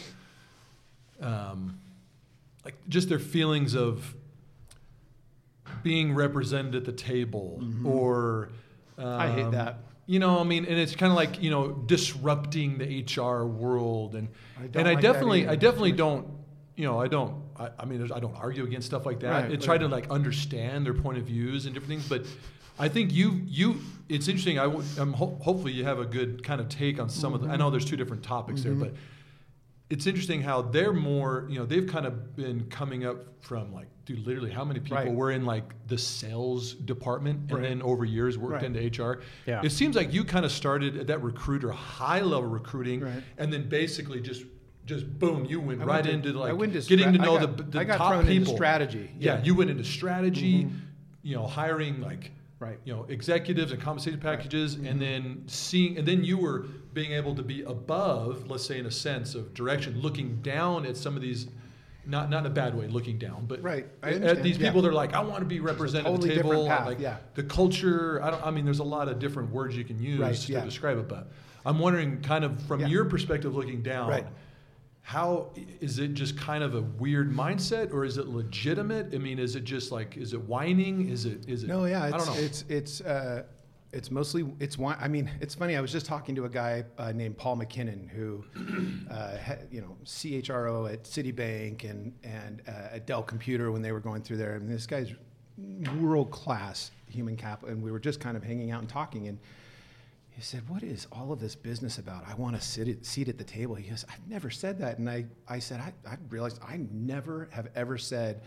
um, 1.22 1.80
like 2.66 2.76
just 2.90 3.10
their 3.10 3.20
feelings 3.20 3.76
of 3.76 4.16
being 5.84 6.14
represented 6.14 6.76
at 6.76 6.86
the 6.86 6.92
table 6.92 7.64
or. 7.86 8.50
Um, 8.98 9.08
I 9.08 9.32
hate 9.32 9.52
that. 9.52 9.80
You 10.06 10.20
know, 10.20 10.40
I 10.40 10.44
mean, 10.44 10.66
and 10.66 10.78
it's 10.78 10.96
kind 10.96 11.12
of 11.12 11.16
like 11.16 11.42
you 11.42 11.50
know 11.50 11.70
disrupting 11.72 12.78
the 12.78 13.06
HR 13.06 13.46
world, 13.46 14.16
and 14.16 14.28
I 14.60 14.64
and 14.64 14.88
I 14.88 14.94
like 14.94 15.02
that 15.02 15.14
definitely. 15.14 15.48
I 15.48 15.56
definitely 15.56 15.94
don't, 15.94 16.28
you 16.76 16.86
know, 16.86 17.00
I 17.00 17.08
don't, 17.08 17.36
I, 17.62 17.70
I 17.80 17.86
mean, 17.86 18.12
I 18.12 18.20
don't 18.20 18.36
argue 18.36 18.64
against 18.64 18.88
stuff 18.88 19.06
like 19.06 19.20
that. 19.22 19.44
Right, 19.44 19.52
I 19.52 19.56
try 19.56 19.78
to 19.78 19.88
like 19.88 20.10
understand 20.10 20.86
their 20.86 20.94
point 20.94 21.18
of 21.18 21.26
views 21.26 21.66
and 21.66 21.74
different 21.74 21.90
things, 22.02 22.10
but 22.10 22.26
I 22.80 22.88
think 22.90 23.14
you, 23.14 23.42
you, 23.46 23.80
it's 24.10 24.28
interesting. 24.28 24.58
I, 24.58 24.64
w- 24.64 24.84
I'm 24.98 25.14
ho- 25.14 25.38
hopefully 25.42 25.74
you 25.74 25.84
have 25.84 26.00
a 26.00 26.06
good 26.06 26.44
kind 26.44 26.60
of 26.60 26.70
take 26.70 27.00
on 27.00 27.10
some 27.10 27.34
of 27.34 27.42
the. 27.42 27.50
I 27.50 27.58
know 27.58 27.70
there's 27.70 27.86
two 27.86 27.98
different 27.98 28.24
topics 28.24 28.62
Mm-hmm. 28.62 28.80
there, 28.80 28.90
but 28.90 28.98
it's 29.90 30.08
interesting 30.08 30.42
how 30.42 30.62
they're 30.62 30.94
more, 30.94 31.46
you 31.50 31.60
know, 31.60 31.66
they've 31.66 31.86
kind 31.88 32.06
of 32.06 32.36
been 32.36 32.66
coming 32.70 33.06
up 33.06 33.18
from 33.44 33.74
like, 33.74 33.88
dude, 34.06 34.26
literally, 34.26 34.50
how 34.50 34.64
many 34.64 34.80
people 34.80 34.98
Right. 34.98 35.12
were 35.14 35.32
in 35.32 35.46
like 35.46 35.66
the 35.88 35.98
sales 35.98 36.74
department 36.74 37.42
and 37.42 37.52
Right. 37.60 37.62
then 37.64 37.82
over 37.82 38.06
years 38.06 38.38
worked 38.38 38.54
Right. 38.64 38.64
into 38.76 38.80
HR? 39.04 39.22
Yeah. 39.46 39.62
It 39.64 39.72
seems 39.74 39.96
like 39.98 40.14
you 40.14 40.24
kind 40.24 40.46
of 40.46 40.52
started 40.52 40.98
at 40.98 41.08
that 41.08 41.22
recruiter, 41.22 41.72
high 41.72 42.22
level 42.22 42.50
recruiting, 42.50 43.02
Right. 43.02 43.22
and 43.38 43.52
then 43.52 43.68
basically 43.68 44.22
just, 44.22 44.44
just 44.86 45.20
boom, 45.20 45.46
you 45.46 45.60
went 45.62 45.80
right 45.84 46.04
to- 46.04 46.12
into 46.12 46.34
like 46.34 46.56
went 46.58 46.74
to 46.74 46.82
getting 46.82 47.14
to 47.14 47.20
know 47.20 47.38
got- 47.40 47.58
the, 47.58 47.64
the 47.64 47.80
I 47.80 47.84
got 47.84 47.98
top 47.98 48.12
thrown 48.12 48.22
into 48.28 48.40
people. 48.40 48.56
strategy, 48.56 49.12
Yeah. 49.18 49.34
yeah. 49.34 49.36
Mm-hmm. 49.38 49.46
you 49.46 49.56
went 49.56 49.70
into 49.70 49.84
strategy, 49.84 50.68
you 51.24 51.36
know, 51.36 51.46
hiring 51.48 52.02
like 52.02 52.32
Right. 52.60 52.78
you 52.84 52.94
know 52.94 53.06
executives 53.10 53.72
and 53.72 53.82
compensation 53.82 54.20
packages 54.20 54.76
Mm-hmm. 54.76 54.86
and 54.86 55.02
then 55.02 55.44
seeing 55.48 55.98
and 55.98 56.08
then 56.08 56.24
you 56.24 56.38
were 56.38 56.66
being 56.94 57.12
able 57.14 57.34
to 57.36 57.42
be 57.42 57.64
above 57.64 58.50
let's 58.52 58.64
say 58.66 58.78
in 58.78 58.86
a 58.86 58.92
sense 58.92 59.34
of 59.34 59.54
direction 59.56 60.00
looking 60.00 60.42
down 60.44 60.86
at 60.86 60.96
some 60.96 61.16
of 61.16 61.24
these 61.24 61.48
not 62.06 62.30
not 62.30 62.46
in 62.46 62.52
a 62.52 62.54
bad 62.54 62.78
way 62.78 62.88
looking 62.88 63.18
down 63.18 63.46
but 63.48 63.64
Right. 63.64 63.88
At 64.04 64.44
these 64.44 64.58
Yeah. 64.60 64.68
people 64.70 64.84
they're 64.84 64.94
like 64.94 65.14
i 65.16 65.22
want 65.22 65.40
to 65.40 65.46
be 65.46 65.60
represented 65.60 66.06
at 66.14 66.22
the 66.22 66.28
table 66.28 66.50
different 66.52 66.68
path, 66.68 66.86
like 66.86 67.00
yeah. 67.00 67.18
the 67.34 67.42
culture 67.44 68.22
i 68.24 68.30
don't 68.30 68.46
i 68.46 68.52
mean 68.52 68.64
there's 68.66 68.78
a 68.80 68.84
lot 68.84 69.08
of 69.08 69.18
different 69.18 69.50
words 69.52 69.76
you 69.76 69.84
can 69.84 70.00
use 70.00 70.20
Right, 70.20 70.36
to 70.36 70.52
yeah. 70.54 70.64
describe 70.64 71.00
it 71.00 71.08
but 71.08 71.32
i'm 71.66 71.80
wondering 71.80 72.22
kind 72.22 72.44
of 72.44 72.62
from 72.68 72.82
Yeah. 72.82 72.88
your 72.88 73.06
perspective 73.06 73.56
looking 73.56 73.82
down 73.82 74.08
Right. 74.10 74.28
How 75.02 75.50
is 75.80 76.00
it 76.00 76.14
just 76.14 76.38
kind 76.38 76.64
of 76.64 76.76
a 76.76 76.82
weird 76.82 77.32
mindset 77.32 77.92
or 77.92 78.06
is 78.06 78.18
it 78.18 78.28
legitimate 78.28 79.14
i 79.14 79.18
mean 79.18 79.40
is 79.40 79.56
it 79.56 79.64
just 79.64 79.92
like 79.92 80.16
is 80.16 80.34
it 80.34 80.42
whining 80.44 81.10
is 81.10 81.26
it 81.26 81.48
is 81.48 81.64
it 81.64 81.68
No, 81.68 81.86
yeah, 81.86 82.04
i 82.04 82.10
it's 82.10 82.26
don't 82.26 82.36
know 82.36 82.42
it's 82.42 82.66
it's 82.70 83.02
uh, 83.02 83.44
it's 83.94 84.10
mostly 84.10 84.46
it's 84.60 84.78
one. 84.78 84.96
I 85.00 85.08
mean, 85.08 85.30
it's 85.42 85.56
funny. 85.56 85.76
I 85.76 85.82
was 85.82 85.92
just 85.92 86.06
talking 86.06 86.34
to 86.36 86.46
a 86.46 86.50
guy 86.50 86.86
uh, 86.98 87.12
named 87.12 87.38
Paul 87.38 87.58
McKinnon, 87.58 88.10
who, 88.10 88.44
uh, 89.12 89.36
had, 89.38 89.68
you 89.70 89.82
know, 89.82 89.98
CHRO 90.06 90.92
at 90.92 91.04
Citibank 91.04 91.90
and 91.90 92.14
and 92.24 92.62
uh, 92.68 92.96
at 92.96 93.06
Dell 93.06 93.24
Computer 93.24 93.72
when 93.72 93.82
they 93.82 93.92
were 93.92 94.00
going 94.00 94.22
through 94.22 94.38
there. 94.38 94.56
I 94.56 94.60
mean, 94.60 94.70
this 94.70 94.88
guy's 94.88 95.12
world 96.00 96.32
class 96.32 96.92
human 97.10 97.36
capital, 97.36 97.74
and 97.74 97.84
we 97.84 97.92
were 97.92 98.00
just 98.00 98.20
kind 98.20 98.38
of 98.38 98.44
hanging 98.44 98.72
out 98.72 98.80
and 98.80 98.90
talking. 98.90 99.28
And 99.28 99.38
he 100.42 100.46
said, 100.46 100.68
"What 100.68 100.82
is 100.82 101.06
all 101.12 101.32
of 101.32 101.40
this 101.40 101.54
business 101.54 102.00
about? 102.00 102.28
I 102.28 102.34
want 102.34 102.56
to 102.56 102.62
sit 102.62 102.88
at, 102.88 103.06
seat 103.06 103.30
at 103.30 103.38
the 103.38 103.44
table." 103.44 103.76
He 103.76 103.88
goes, 103.88 104.04
"I've 104.10 104.28
never 104.28 104.50
said 104.50 104.80
that." 104.80 104.98
And 104.98 105.08
I, 105.08 105.26
I 105.48 105.60
said, 105.60 105.80
I, 105.80 105.94
I 106.10 106.18
realized 106.30 106.60
I 106.68 106.80
never 106.92 107.48
have 107.52 107.68
ever 107.76 108.00
said 108.00 108.42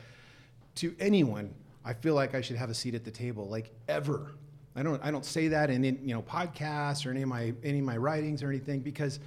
to 0.76 0.92
anyone, 0.98 1.54
"I 1.85 1.94
feel 1.94 2.16
like 2.16 2.35
I 2.35 2.40
should 2.40 2.57
have 2.57 2.68
a 2.68 2.74
seat 2.74 2.96
at 2.96 3.04
the 3.04 3.12
table," 3.12 3.48
like 3.48 3.70
ever. 3.87 4.35
I 4.74 4.83
don't, 4.83 5.00
I 5.04 5.12
don't 5.12 5.24
say 5.24 5.46
that 5.46 5.70
in, 5.70 5.85
in 5.85 6.00
you 6.02 6.16
know 6.16 6.22
podcasts 6.22 7.07
or 7.07 7.12
any 7.12 7.22
of 7.22 7.28
my 7.28 7.54
any 7.62 7.78
of 7.78 7.85
my 7.85 7.96
writings 7.96 8.42
or 8.42 8.48
anything 8.48 8.80
because 8.80 9.20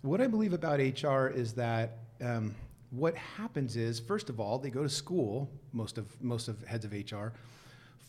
what 0.00 0.22
I 0.22 0.26
believe 0.26 0.54
about 0.54 0.78
HR 0.78 1.26
is 1.26 1.52
that. 1.52 1.98
Um, 2.22 2.54
what 2.90 3.16
happens 3.16 3.76
is, 3.76 3.98
first 3.98 4.30
of 4.30 4.38
all, 4.38 4.58
they 4.58 4.70
go 4.70 4.84
to 4.84 4.88
school. 4.88 5.50
Most 5.72 5.98
of 5.98 6.06
most 6.22 6.48
of 6.48 6.62
heads 6.64 6.84
of 6.86 6.92
HR 6.92 7.32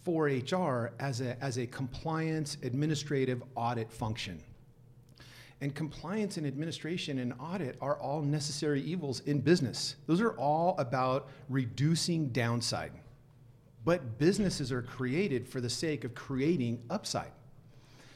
for 0.08 0.28
HR 0.28 0.94
as 1.02 1.20
a 1.20 1.36
as 1.44 1.58
a 1.58 1.68
compliance, 1.68 2.56
administrative, 2.64 3.44
audit 3.56 3.92
function. 3.92 4.42
And 5.60 5.76
compliance 5.76 6.38
and 6.38 6.48
administration 6.48 7.20
and 7.20 7.34
audit 7.42 7.76
are 7.82 8.00
all 8.00 8.22
necessary 8.22 8.82
evils 8.84 9.20
in 9.26 9.42
business. 9.42 9.98
Those 10.06 10.22
are 10.22 10.32
all 10.38 10.78
about 10.78 11.28
reducing 11.50 12.30
downside. 12.30 12.94
But 13.84 14.18
businesses 14.18 14.72
are 14.72 14.82
created 14.82 15.46
for 15.46 15.60
the 15.60 15.70
sake 15.70 16.06
of 16.06 16.16
creating 16.16 16.82
upside. 16.90 17.32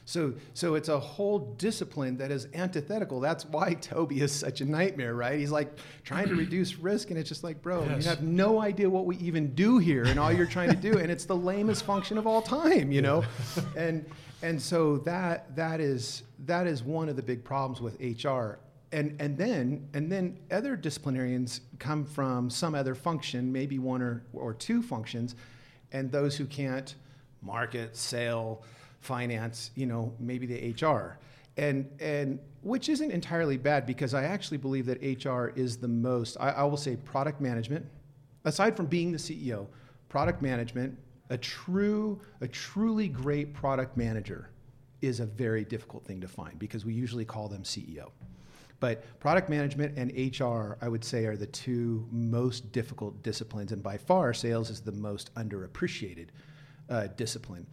So, 0.04 0.34
so 0.52 0.74
it's 0.74 0.88
a 0.88 0.98
whole 0.98 1.38
discipline 1.58 2.16
that 2.16 2.30
is 2.32 2.48
antithetical. 2.54 3.20
That's 3.20 3.44
why 3.44 3.74
Toby 3.80 4.20
is 4.20 4.32
such 4.32 4.60
a 4.60 4.64
nightmare, 4.64 5.14
right? 5.14 5.38
He's 5.38 5.52
like 5.52 5.78
trying 6.04 6.28
to 6.28 6.34
reduce 6.44 6.76
risk, 6.76 7.10
and 7.10 7.18
it's 7.18 7.28
just 7.28 7.44
like, 7.44 7.62
bro, 7.62 7.84
Yes. 7.84 8.02
you 8.04 8.10
have 8.10 8.22
no 8.22 8.60
idea 8.60 8.90
what 8.90 9.06
we 9.06 9.16
even 9.18 9.54
do 9.54 9.78
here, 9.78 10.04
and 10.04 10.18
all 10.18 10.32
you're 10.32 10.46
trying 10.46 10.70
to 10.70 10.76
do, 10.76 10.98
and 10.98 11.10
it's 11.10 11.24
the 11.24 11.36
lamest 11.36 11.84
function 11.84 12.18
of 12.18 12.26
all 12.26 12.42
time, 12.42 12.90
you 12.90 13.00
know. 13.02 13.24
And 13.76 14.04
and 14.42 14.60
so 14.60 14.98
that 14.98 15.54
that 15.54 15.80
is 15.80 16.24
that 16.46 16.66
is 16.66 16.82
one 16.82 17.08
of 17.08 17.14
the 17.16 17.22
big 17.22 17.44
problems 17.44 17.80
with 17.80 17.96
HR. 18.00 18.58
And 18.90 19.16
and 19.20 19.38
then 19.38 19.88
and 19.94 20.10
then 20.10 20.36
other 20.50 20.74
disciplinarians 20.76 21.60
come 21.78 22.04
from 22.04 22.50
some 22.50 22.74
other 22.74 22.94
function, 22.96 23.52
maybe 23.52 23.78
one 23.78 24.02
or 24.02 24.24
or 24.32 24.52
two 24.52 24.82
functions, 24.82 25.36
and 25.92 26.10
those 26.10 26.36
who 26.36 26.44
can't 26.44 26.94
market, 27.40 27.96
sale, 27.96 28.62
finance, 29.02 29.72
you 29.74 29.84
know, 29.84 30.14
maybe 30.18 30.46
the 30.46 30.86
HR. 30.86 31.18
And, 31.58 31.90
and 32.00 32.38
which 32.62 32.88
isn't 32.88 33.10
entirely 33.10 33.58
bad 33.58 33.84
because 33.84 34.14
I 34.14 34.24
actually 34.24 34.56
believe 34.56 34.86
that 34.86 35.02
HR 35.02 35.48
is 35.48 35.76
the 35.76 35.88
most, 35.88 36.36
I, 36.40 36.50
I 36.50 36.62
will 36.64 36.78
say 36.78 36.96
product 36.96 37.40
management, 37.40 37.84
aside 38.44 38.76
from 38.76 38.86
being 38.86 39.12
the 39.12 39.18
CEO, 39.18 39.66
product 40.08 40.40
management, 40.40 40.96
a 41.30 41.36
true, 41.36 42.20
a 42.40 42.48
truly 42.48 43.08
great 43.08 43.52
product 43.52 43.96
manager 43.96 44.48
is 45.02 45.18
a 45.20 45.26
very 45.26 45.64
difficult 45.64 46.04
thing 46.04 46.20
to 46.20 46.28
find 46.28 46.58
because 46.58 46.84
we 46.84 46.94
usually 46.94 47.24
call 47.24 47.48
them 47.48 47.64
CEO. 47.64 48.10
But 48.78 49.04
product 49.20 49.48
management 49.48 49.96
and 49.96 50.10
HR, 50.40 50.76
I 50.80 50.88
would 50.88 51.04
say, 51.04 51.26
are 51.26 51.36
the 51.36 51.46
two 51.46 52.06
most 52.10 52.72
difficult 52.72 53.22
disciplines, 53.22 53.72
and 53.72 53.82
by 53.82 53.96
far, 53.96 54.34
sales 54.34 54.70
is 54.70 54.80
the 54.80 54.92
most 54.92 55.32
underappreciated 55.34 56.28
uh, 56.90 57.06
discipline. 57.16 57.66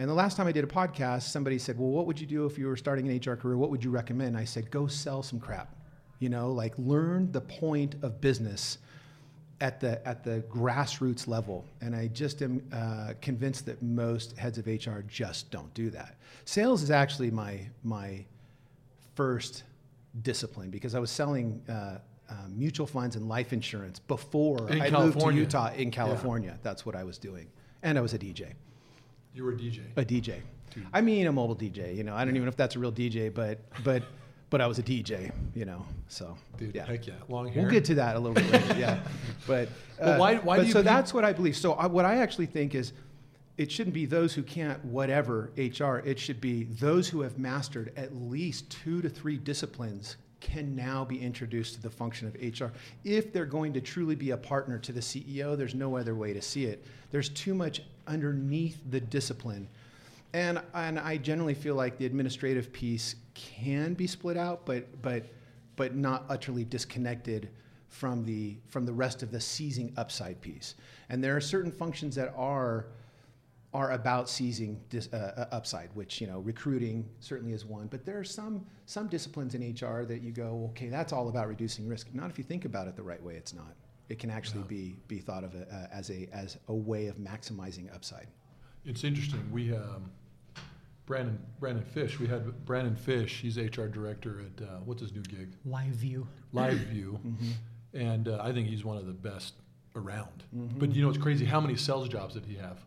And 0.00 0.08
the 0.08 0.14
last 0.14 0.38
time 0.38 0.46
I 0.46 0.52
did 0.52 0.64
a 0.64 0.66
podcast, 0.66 1.24
somebody 1.24 1.58
said, 1.58 1.78
"Well, 1.78 1.90
what 1.90 2.06
would 2.06 2.18
you 2.18 2.26
do 2.26 2.46
if 2.46 2.56
you 2.56 2.66
were 2.66 2.76
starting 2.76 3.06
an 3.08 3.16
HR 3.16 3.36
career? 3.36 3.58
What 3.58 3.70
would 3.70 3.84
you 3.84 3.90
recommend?" 3.90 4.36
I 4.36 4.44
said, 4.44 4.70
"Go 4.70 4.86
sell 4.86 5.22
some 5.22 5.38
crap. 5.38 5.76
You 6.20 6.30
know, 6.30 6.50
like 6.50 6.72
learn 6.78 7.30
the 7.30 7.42
point 7.42 7.94
of 8.02 8.20
business." 8.20 8.78
at 9.60 9.78
the 9.78 10.06
at 10.08 10.24
the 10.24 10.42
grassroots 10.50 11.28
level, 11.28 11.66
and 11.80 11.94
I 11.94 12.08
just 12.08 12.40
am 12.42 12.62
uh, 12.72 13.12
convinced 13.20 13.66
that 13.66 13.82
most 13.82 14.36
heads 14.38 14.58
of 14.58 14.66
HR 14.66 15.00
just 15.06 15.50
don't 15.50 15.72
do 15.74 15.90
that. 15.90 16.16
Sales 16.44 16.82
is 16.82 16.90
actually 16.90 17.30
my 17.30 17.60
my 17.84 18.24
first 19.14 19.64
discipline 20.22 20.70
because 20.70 20.94
I 20.94 20.98
was 20.98 21.10
selling 21.10 21.62
uh, 21.68 21.72
uh, 21.72 22.34
mutual 22.48 22.86
funds 22.86 23.16
and 23.16 23.28
life 23.28 23.52
insurance 23.52 23.98
before 23.98 24.70
In 24.70 24.80
I 24.80 24.90
moved 24.90 25.20
to 25.20 25.30
Utah. 25.30 25.72
In 25.74 25.90
California, 25.90 26.58
that's 26.62 26.86
what 26.86 26.96
I 26.96 27.04
was 27.04 27.18
doing, 27.18 27.46
and 27.82 27.98
I 27.98 28.00
was 28.00 28.14
a 28.14 28.18
DJ, 28.18 28.54
You 29.34 29.44
were 29.44 29.52
a 29.52 29.56
DJ. 29.56 29.80
a 29.96 30.04
DJ. 30.04 30.40
I 30.92 31.00
mean, 31.00 31.26
a 31.26 31.32
mobile 31.32 31.56
DJ. 31.56 31.96
You 31.96 32.04
know, 32.04 32.14
I 32.14 32.24
don't 32.24 32.34
even 32.34 32.44
know 32.44 32.50
if 32.50 32.56
that's 32.56 32.76
a 32.76 32.78
real 32.78 32.92
DJ, 32.92 33.32
but 33.32 33.58
but 33.84 34.02
but 34.50 34.60
I 34.60 34.66
was 34.66 34.78
a 34.78 34.82
DJ. 34.82 35.32
You 35.54 35.64
know, 35.64 35.84
so 36.08 36.36
Dude, 36.58 36.74
yeah. 36.74 36.86
heck 36.86 37.06
yeah. 37.06 37.14
Long 37.28 37.48
hair. 37.48 37.62
We'll 37.62 37.72
get 37.72 37.84
to 37.86 37.94
that 37.96 38.16
a 38.16 38.18
little 38.18 38.34
bit 38.34 38.50
later, 38.50 38.78
yeah. 38.78 39.00
But, 39.46 39.68
uh, 40.00 40.16
why- 40.16 40.36
why 40.36 40.56
but 40.56 40.62
do 40.62 40.66
you 40.68 40.72
so 40.72 40.82
that's 40.82 41.12
what 41.14 41.24
I 41.24 41.32
believe. 41.32 41.56
So 41.56 41.72
I, 41.72 41.86
what 41.86 42.04
I 42.04 42.16
actually 42.18 42.46
think 42.46 42.74
is, 42.74 42.92
it 43.58 43.70
shouldn't 43.70 43.94
be 43.94 44.06
those 44.06 44.32
who 44.34 44.42
can't 44.42 44.82
whatever 44.84 45.50
HR. 45.56 45.96
It 46.04 46.18
should 46.18 46.40
be 46.40 46.64
those 46.64 47.08
who 47.08 47.20
have 47.22 47.38
mastered 47.38 47.92
at 47.96 48.14
least 48.14 48.70
two 48.70 49.02
to 49.02 49.08
three 49.08 49.36
disciplines 49.36 50.16
can 50.40 50.74
now 50.74 51.04
be 51.04 51.20
introduced 51.20 51.74
to 51.74 51.82
the 51.82 51.90
function 51.90 52.26
of 52.26 52.34
HR. 52.34 52.72
If 53.04 53.32
they're 53.32 53.44
going 53.44 53.72
to 53.74 53.80
truly 53.80 54.14
be 54.14 54.30
a 54.30 54.36
partner 54.36 54.78
to 54.78 54.92
the 54.92 55.00
CEO, 55.00 55.56
there's 55.56 55.74
no 55.74 55.96
other 55.96 56.14
way 56.14 56.32
to 56.32 56.42
see 56.42 56.66
it. 56.66 56.84
There's 57.10 57.28
too 57.28 57.54
much 57.54 57.82
underneath 58.06 58.78
the 58.90 59.00
discipline. 59.00 59.68
And, 60.32 60.60
and 60.74 60.98
I 60.98 61.16
generally 61.16 61.54
feel 61.54 61.74
like 61.74 61.98
the 61.98 62.06
administrative 62.06 62.72
piece 62.72 63.16
can 63.34 63.94
be 63.94 64.06
split 64.06 64.36
out, 64.36 64.64
but, 64.64 65.02
but, 65.02 65.24
but 65.76 65.96
not 65.96 66.24
utterly 66.28 66.64
disconnected 66.64 67.48
from 67.88 68.24
the, 68.24 68.56
from 68.68 68.86
the 68.86 68.92
rest 68.92 69.22
of 69.22 69.32
the 69.32 69.40
seizing 69.40 69.92
upside 69.96 70.40
piece. 70.40 70.76
And 71.08 71.22
there 71.22 71.36
are 71.36 71.40
certain 71.40 71.72
functions 71.72 72.14
that 72.14 72.32
are, 72.36 72.86
are 73.72 73.92
about 73.92 74.28
seizing 74.28 74.80
dis, 74.88 75.08
uh, 75.12 75.46
uh, 75.50 75.54
upside, 75.54 75.90
which 75.94 76.20
you 76.20 76.26
know 76.26 76.40
recruiting 76.40 77.08
certainly 77.20 77.52
is 77.52 77.64
one. 77.64 77.86
But 77.86 78.04
there 78.04 78.18
are 78.18 78.24
some 78.24 78.66
some 78.86 79.06
disciplines 79.08 79.54
in 79.54 79.62
HR 79.62 80.04
that 80.04 80.22
you 80.22 80.32
go, 80.32 80.66
okay, 80.70 80.88
that's 80.88 81.12
all 81.12 81.28
about 81.28 81.48
reducing 81.48 81.86
risk. 81.86 82.08
Not 82.12 82.30
if 82.30 82.38
you 82.38 82.44
think 82.44 82.64
about 82.64 82.88
it 82.88 82.96
the 82.96 83.02
right 83.02 83.22
way. 83.22 83.34
It's 83.34 83.54
not. 83.54 83.74
It 84.08 84.18
can 84.18 84.30
actually 84.30 84.64
be 84.64 84.96
be 85.06 85.18
thought 85.18 85.44
of 85.44 85.54
uh, 85.54 85.86
as 85.92 86.10
a 86.10 86.28
as 86.32 86.58
a 86.68 86.74
way 86.74 87.06
of 87.06 87.16
maximizing 87.18 87.94
upside. 87.94 88.26
It's 88.84 89.04
interesting. 89.04 89.46
We 89.52 89.72
um, 89.74 90.10
Brandon 91.06 91.38
Brandon 91.60 91.84
Fish. 91.84 92.18
We 92.18 92.26
had 92.26 92.64
Brandon 92.64 92.96
Fish. 92.96 93.40
He's 93.40 93.56
HR 93.56 93.86
director 93.86 94.40
at 94.40 94.62
uh, 94.64 94.66
what's 94.84 95.00
his 95.00 95.12
new 95.12 95.22
gig? 95.22 95.52
Live 95.64 95.94
view. 95.94 96.26
LiveView, 96.54 97.20
Mm-hmm. 97.20 97.50
and 97.94 98.26
uh, 98.28 98.38
I 98.42 98.52
think 98.52 98.66
he's 98.68 98.84
one 98.84 98.96
of 98.96 99.06
the 99.06 99.12
best 99.12 99.54
around. 99.94 100.42
But 100.52 100.94
you 100.94 101.02
know, 101.02 101.08
it's 101.08 101.18
crazy. 101.18 101.44
How 101.44 101.60
many 101.60 101.76
sales 101.76 102.08
jobs 102.08 102.34
did 102.34 102.44
he 102.46 102.56
have? 102.56 102.78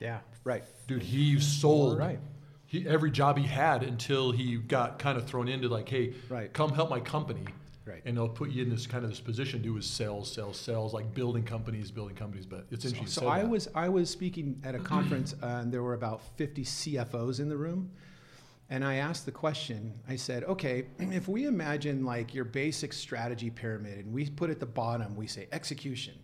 Yeah. 0.00 0.20
Right. 0.44 0.64
Dude, 0.86 1.02
he 1.02 1.40
sold 1.40 1.98
Right. 1.98 2.18
he, 2.66 2.86
every 2.86 3.10
job 3.10 3.38
he 3.38 3.46
had 3.46 3.82
until 3.82 4.32
he 4.32 4.56
got 4.56 4.98
kind 4.98 5.16
of 5.18 5.26
thrown 5.26 5.48
into 5.48 5.68
like, 5.68 5.88
hey, 5.88 6.14
Right. 6.28 6.52
come 6.52 6.72
help 6.72 6.90
my 6.90 7.00
company. 7.00 7.44
Right. 7.84 8.02
And 8.04 8.16
they'll 8.16 8.28
put 8.28 8.50
you 8.50 8.64
in 8.64 8.68
this 8.70 8.84
kind 8.86 9.04
of 9.04 9.10
this 9.10 9.20
position, 9.20 9.62
do 9.62 9.76
is 9.76 9.86
sales, 9.86 10.30
sales, 10.32 10.58
sales, 10.58 10.92
like 10.92 11.14
building 11.14 11.44
companies, 11.44 11.92
building 11.92 12.16
companies. 12.16 12.44
But 12.44 12.66
it's 12.72 12.84
interesting. 12.84 13.02
you 13.04 13.08
So 13.08 13.28
I 13.28 13.42
that. 13.42 13.48
was 13.48 13.68
I 13.76 13.88
was 13.88 14.10
speaking 14.10 14.60
at 14.64 14.74
a 14.74 14.80
conference, 14.80 15.34
uh, 15.40 15.46
and 15.62 15.72
there 15.72 15.84
were 15.84 15.94
about 15.94 16.20
50 16.36 16.64
CFOs 16.64 17.38
in 17.38 17.48
the 17.48 17.56
room, 17.56 17.92
and 18.70 18.84
I 18.84 18.96
asked 18.96 19.24
the 19.24 19.30
question. 19.30 19.94
I 20.08 20.16
said, 20.16 20.42
"Okay, 20.44 20.86
if 20.98 21.28
we 21.28 21.46
imagine 21.46 22.04
like 22.04 22.34
your 22.34 22.44
basic 22.44 22.92
strategy 22.92 23.50
pyramid, 23.50 24.04
and 24.04 24.12
we 24.12 24.28
put 24.30 24.50
at 24.50 24.58
the 24.58 24.66
bottom, 24.66 25.14
we 25.14 25.28
say 25.28 25.46
execution." 25.52 26.14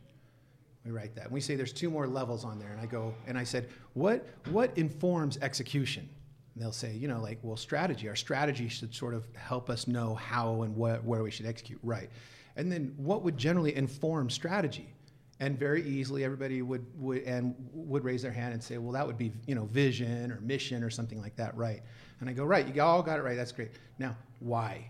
We 0.85 0.90
write 0.90 1.14
that. 1.14 1.25
And 1.25 1.33
we 1.33 1.40
say 1.40 1.55
there's 1.55 1.73
two 1.73 1.90
more 1.90 2.07
levels 2.07 2.45
on 2.45 2.59
there, 2.59 2.71
and 2.71 2.81
I 2.81 2.87
go 2.87 3.14
and 3.27 3.38
I 3.38 3.45
said, 3.45 3.68
"What 3.95 4.27
what 4.51 4.77
informs 4.77 5.38
execution?" 5.38 6.09
And 6.55 6.62
they'll 6.62 6.73
say, 6.73 6.92
you 6.92 7.09
know, 7.09 7.21
like, 7.21 7.38
well, 7.42 7.57
strategy. 7.57 8.09
Our 8.09 8.16
strategy 8.16 8.68
should 8.68 8.95
sort 8.95 9.14
of 9.14 9.27
help 9.35 9.71
us 9.71 9.87
know 9.87 10.14
how 10.14 10.62
and 10.62 10.77
what, 10.77 11.03
where 11.03 11.23
we 11.23 11.31
should 11.31 11.47
execute. 11.47 11.79
Right. 11.83 12.11
And 12.57 12.71
then 12.71 12.92
what 12.99 13.23
would 13.23 13.38
generally 13.38 13.75
inform 13.75 14.29
strategy? 14.29 14.92
And 15.40 15.59
very 15.59 15.83
easily, 15.83 16.25
everybody 16.25 16.62
would, 16.62 16.85
would 17.01 17.23
and 17.23 17.55
would 17.73 18.05
raise 18.05 18.23
their 18.23 18.33
hand 18.33 18.53
and 18.53 18.62
say, 18.62 18.79
well, 18.79 18.92
that 18.92 19.07
would 19.07 19.18
be 19.18 19.33
you 19.47 19.55
know 19.55 19.64
vision 19.64 20.31
or 20.31 20.40
mission 20.40 20.85
or 20.85 20.90
something 20.90 21.21
like 21.21 21.37
that, 21.37 21.57
right? 21.57 21.83
And 22.21 22.29
I 22.29 22.33
go, 22.33 22.45
right, 22.45 22.73
you 22.73 22.83
all 22.83 23.03
got 23.03 23.18
it 23.18 23.23
right. 23.23 23.37
That's 23.37 23.51
great. 23.51 23.71
Now, 23.99 24.16
why? 24.38 24.88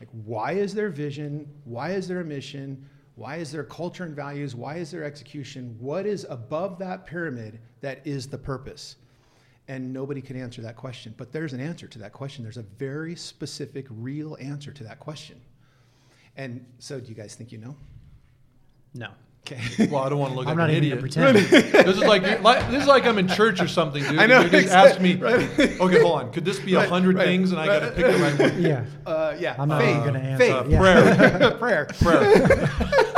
Like, 0.00 0.10
why 0.24 0.52
is 0.52 0.74
there 0.74 0.90
vision? 0.90 1.48
Why 1.64 1.92
is 1.92 2.08
there 2.08 2.20
a 2.20 2.24
mission? 2.24 2.88
Why 3.22 3.36
is 3.36 3.52
there 3.52 3.62
culture 3.62 4.02
and 4.02 4.16
values? 4.16 4.56
Why 4.56 4.78
is 4.78 4.90
there 4.90 5.04
execution? 5.04 5.76
What 5.78 6.06
is 6.06 6.26
above 6.28 6.76
that 6.80 7.06
pyramid 7.06 7.60
that 7.80 8.04
is 8.04 8.26
the 8.26 8.36
purpose? 8.36 8.96
And 9.68 9.92
nobody 9.92 10.20
can 10.20 10.34
answer 10.34 10.60
that 10.62 10.74
question. 10.74 11.14
But 11.16 11.30
there's 11.30 11.52
an 11.52 11.60
answer 11.60 11.86
to 11.86 11.98
that 12.00 12.12
question. 12.12 12.42
There's 12.42 12.56
a 12.56 12.64
very 12.64 13.14
specific, 13.14 13.86
real 13.90 14.36
answer 14.40 14.72
to 14.72 14.82
that 14.82 14.98
question. 14.98 15.40
And 16.36 16.66
so, 16.80 16.98
do 16.98 17.10
you 17.10 17.14
guys 17.14 17.36
think 17.36 17.52
you 17.52 17.58
know? 17.58 17.76
No. 18.92 19.10
Okay. 19.46 19.88
well, 19.88 20.02
I 20.02 20.08
don't 20.08 20.18
want 20.20 20.32
to 20.32 20.38
look 20.38 20.46
I'm 20.48 20.56
like 20.56 20.68
not 20.68 20.70
an 20.70 20.82
even 20.84 20.98
idiot. 20.98 21.14
gonna 21.14 21.32
pretend. 21.32 21.64
this 21.86 21.96
is 21.96 22.02
like, 22.04 22.42
like 22.42 22.70
this 22.72 22.82
is 22.82 22.88
like 22.88 23.06
I'm 23.06 23.18
in 23.18 23.26
church 23.28 23.60
or 23.60 23.66
something, 23.68 24.02
dude. 24.02 24.18
I 24.18 24.26
know, 24.26 24.40
You 24.42 24.50
just 24.50 24.62
exact- 24.64 24.90
ask 24.92 25.00
me, 25.00 25.20
okay, 25.22 26.00
hold 26.00 26.20
on. 26.20 26.32
Could 26.32 26.44
this 26.44 26.58
be 26.60 26.74
a 26.74 26.78
Right, 26.78 26.88
hundred 26.88 27.16
right, 27.16 27.26
things, 27.26 27.50
and 27.52 27.60
I 27.60 27.66
got 27.66 27.80
to 27.80 27.90
pick 27.92 28.06
the 28.06 28.18
right 28.18 28.38
one? 28.52 28.62
yeah. 28.62 28.84
Uh, 29.06 29.36
yeah. 29.38 29.54
I'm 29.58 29.68
not 29.68 29.80
faith. 29.80 30.04
gonna 30.04 30.18
answer. 30.20 30.44
Faith. 30.44 30.54
Uh, 30.54 30.64
Yeah. 30.68 31.50
prayer, 31.50 31.54
prayer. 31.58 31.86
prayer. 32.00 33.08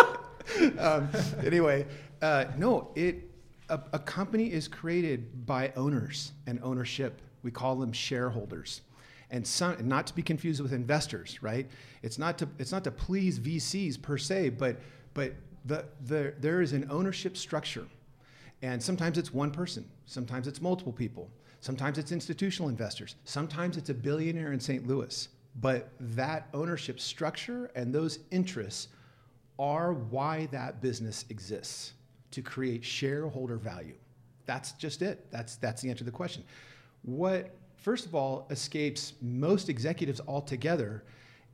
um, 0.78 1.08
anyway, 1.44 1.86
uh, 2.22 2.46
no, 2.56 2.90
it 2.94 3.30
a, 3.68 3.80
a 3.92 3.98
company 3.98 4.52
is 4.52 4.68
created 4.68 5.46
by 5.46 5.72
owners 5.76 6.32
and 6.46 6.60
ownership. 6.62 7.20
We 7.42 7.50
call 7.50 7.76
them 7.76 7.92
shareholders. 7.92 8.82
And 9.30 9.46
some, 9.46 9.88
not 9.88 10.06
to 10.08 10.14
be 10.14 10.22
confused 10.22 10.60
with 10.60 10.72
investors, 10.72 11.42
right? 11.42 11.66
It's 12.02 12.18
not 12.18 12.38
to, 12.38 12.48
it's 12.58 12.72
not 12.72 12.84
to 12.84 12.90
please 12.90 13.40
VCs 13.40 14.00
per 14.00 14.18
se, 14.18 14.50
but, 14.50 14.76
but 15.14 15.34
the, 15.64 15.86
the, 16.04 16.34
there 16.38 16.60
is 16.60 16.72
an 16.72 16.86
ownership 16.90 17.36
structure. 17.36 17.86
And 18.62 18.82
sometimes 18.82 19.18
it's 19.18 19.32
one 19.32 19.50
person, 19.50 19.84
sometimes 20.06 20.46
it's 20.46 20.60
multiple 20.60 20.92
people, 20.92 21.30
sometimes 21.60 21.98
it's 21.98 22.12
institutional 22.12 22.68
investors, 22.68 23.16
sometimes 23.24 23.76
it's 23.76 23.90
a 23.90 23.94
billionaire 23.94 24.52
in 24.52 24.60
St. 24.60 24.86
Louis. 24.86 25.28
But 25.60 25.90
that 26.00 26.48
ownership 26.52 26.98
structure 26.98 27.70
and 27.76 27.94
those 27.94 28.20
interests 28.30 28.88
are 29.59 29.92
why 29.92 30.46
that 30.46 30.80
business 30.80 31.24
exists 31.30 31.92
to 32.30 32.42
create 32.42 32.84
shareholder 32.84 33.57
value. 33.57 33.94
That's 34.46 34.72
just 34.72 35.02
it. 35.02 35.30
That's, 35.30 35.57
that's 35.57 35.82
the 35.82 35.88
answer 35.88 35.98
to 35.98 36.05
the 36.05 36.11
question. 36.11 36.44
What, 37.02 37.55
first 37.76 38.07
of 38.07 38.14
all, 38.14 38.46
escapes 38.50 39.14
most 39.22 39.68
executives 39.68 40.20
altogether, 40.26 41.05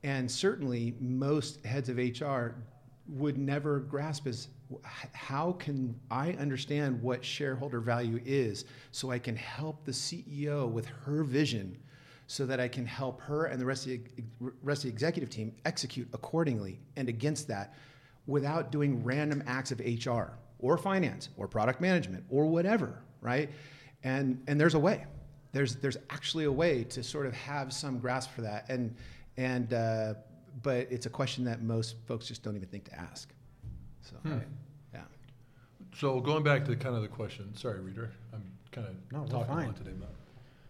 and 0.03 0.31
certainly 0.31 0.95
most 1.01 1.65
heads 1.65 1.89
of 1.89 1.99
HR 1.99 2.55
would 3.09 3.37
never 3.39 3.81
grasp 3.81 4.27
is 4.27 4.49
how 5.13 5.53
can 5.53 5.99
I 6.11 6.33
understand 6.33 7.03
what 7.03 7.25
shareholder 7.25 7.81
value 7.81 8.21
is 8.25 8.65
so 8.93 9.11
I 9.11 9.19
can 9.19 9.35
help 9.37 9.85
the 9.85 9.93
CEO 9.93 10.71
with 10.71 10.87
her 10.87 11.25
vision 11.25 11.77
so 12.29 12.47
that 12.47 12.61
I 12.61 12.69
can 12.69 12.87
help 12.87 13.21
her 13.23 13.47
and 13.47 13.61
the 13.61 13.67
rest 13.67 13.87
of 13.87 13.93
the, 13.93 14.53
rest 14.63 14.85
of 14.85 14.91
the 14.91 14.95
executive 14.95 15.31
team 15.31 15.53
execute 15.65 16.09
accordingly 16.13 16.79
and 16.95 17.09
against 17.09 17.49
that 17.49 17.75
without 18.27 18.71
doing 18.73 19.03
random 19.05 19.43
acts 19.47 19.73
of 19.73 19.81
HR 19.81 20.33
or 20.59 20.77
finance 20.79 21.31
or 21.37 21.49
product 21.49 21.81
management 21.81 22.25
or 22.29 22.47
whatever, 22.47 22.99
right? 23.21 23.51
And, 24.05 24.43
and 24.47 24.61
there's 24.61 24.75
a 24.75 24.79
way. 24.79 25.05
There's, 25.53 25.77
there's 25.77 25.97
actually 26.11 26.45
a 26.45 26.53
way 26.53 26.85
to 26.85 27.03
sort 27.03 27.27
of 27.27 27.33
have 27.35 27.73
some 27.73 27.99
grasp 27.99 28.31
for 28.33 28.43
that. 28.43 28.69
And, 28.69 28.95
and, 29.37 29.73
uh, 29.73 30.15
but 30.63 30.87
it's 30.91 31.07
a 31.07 31.11
question 31.11 31.45
that 31.45 31.63
most 31.63 31.97
folks 32.07 32.27
just 32.27 32.43
don't 32.43 32.57
even 32.57 32.69
think 32.69 32.85
to 32.85 32.99
ask. 32.99 33.33
So, 34.03 34.17
Hmm. 34.23 34.39
yeah. 34.95 35.01
So 35.95 36.21
going 36.21 36.43
back 36.43 36.65
to 36.67 36.77
kind 36.77 36.95
of 36.95 37.03
the 37.03 37.09
question, 37.09 37.55
sorry, 37.57 37.81
reader, 37.81 38.11
I'm 38.33 38.43
kind 38.73 38.87
of 38.87 38.95
No, 39.13 39.25
talking 39.27 39.55
a 39.55 39.67
lot 39.67 39.77
today. 39.77 39.93
But 39.99 40.11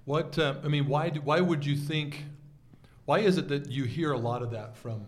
what 0.05 0.39
uh, 0.39 0.55
I 0.65 0.69
mean, 0.69 0.87
why 0.89 1.11
do, 1.11 1.21
why 1.21 1.41
would 1.41 1.65
you 1.65 1.77
think? 1.77 2.25
Why 3.05 3.19
is 3.21 3.39
it 3.39 3.49
that 3.49 3.69
you 3.71 3.85
hear 3.85 4.13
a 4.13 4.19
lot 4.19 4.43
of 4.43 4.51
that 4.53 4.77
from 4.77 5.03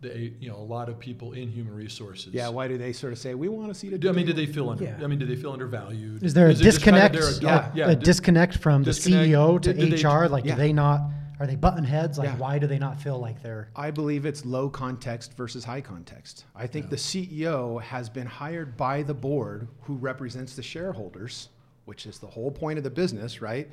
the 0.00 0.32
you 0.38 0.48
know 0.48 0.56
a 0.56 0.62
lot 0.62 0.88
of 0.88 0.98
people 0.98 1.32
in 1.32 1.48
human 1.48 1.74
resources? 1.74 2.32
Yeah, 2.32 2.48
why 2.48 2.68
do 2.68 2.78
they 2.78 2.92
sort 2.92 3.12
of 3.12 3.18
say, 3.18 3.34
we 3.34 3.48
want 3.48 3.68
to 3.68 3.74
see 3.74 3.88
the 3.88 3.98
Do, 3.98 4.08
I 4.08 4.12
mean, 4.12 4.26
do 4.26 4.32
they 4.32 4.46
feel 4.46 4.68
under? 4.70 4.84
Yeah. 4.84 4.98
I 5.02 5.06
mean, 5.06 5.18
do 5.18 5.26
they 5.26 5.36
feel 5.36 5.52
undervalued? 5.52 6.22
Is 6.22 6.34
there 6.34 6.46
a 6.46 6.50
it 6.50 6.54
just 6.54 6.82
kind 6.82 6.96
of 6.96 7.12
disconnect? 7.12 7.42
they're 7.42 7.52
a- 7.54 7.88
Yeah. 7.88 7.90
a 7.90 7.96
d- 7.96 8.04
disconnect 8.04 8.58
from 8.58 8.82
disconnect. 8.84 9.24
the 9.24 9.32
CEO 9.34 9.58
to 9.60 9.72
Did- 9.72 9.90
did 9.90 9.98
they- 9.98 10.08
HR? 10.08 10.28
like, 10.28 10.44
yeah. 10.44 10.54
do 10.54 10.60
they 10.60 10.72
not? 10.72 11.00
Are 11.40 11.46
they 11.46 11.54
button 11.56 11.84
heads? 11.84 12.18
Like, 12.18 12.28
Yeah. 12.30 12.36
why 12.36 12.58
do 12.58 12.66
they 12.66 12.78
not 12.80 13.00
feel 13.00 13.18
like 13.18 13.42
they're? 13.42 13.68
I 13.76 13.90
believe 13.92 14.26
it's 14.26 14.44
low 14.44 14.68
context 14.68 15.36
versus 15.36 15.64
high 15.64 15.80
context. 15.80 16.44
I 16.54 16.66
think 16.66 16.86
Yeah. 16.86 16.90
the 16.90 16.96
CEO 16.96 17.78
has 17.80 18.08
been 18.08 18.26
hired 18.26 18.76
by 18.76 19.02
the 19.02 19.14
board 19.14 19.68
who 19.82 19.94
represents 19.94 20.54
the 20.56 20.62
shareholders, 20.62 21.48
which 21.84 22.06
is 22.06 22.18
the 22.18 22.26
whole 22.26 22.50
point 22.50 22.76
of 22.78 22.84
the 22.84 22.90
business, 22.90 23.40
right? 23.40 23.68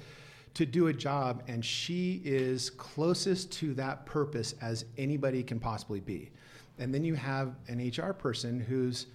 To 0.56 0.66
do 0.66 0.88
a 0.88 0.94
job, 0.94 1.44
and 1.48 1.64
she 1.64 2.22
is 2.24 2.70
closest 2.70 3.52
to 3.54 3.74
that 3.74 4.06
purpose 4.06 4.56
as 4.62 4.86
anybody 4.98 5.44
can 5.44 5.60
possibly 5.60 6.00
be. 6.00 6.32
And 6.80 6.94
then 6.94 7.04
you 7.04 7.14
have 7.16 7.56
an 7.68 7.80
HR 7.90 8.14
person 8.14 8.60
who's 8.60 9.08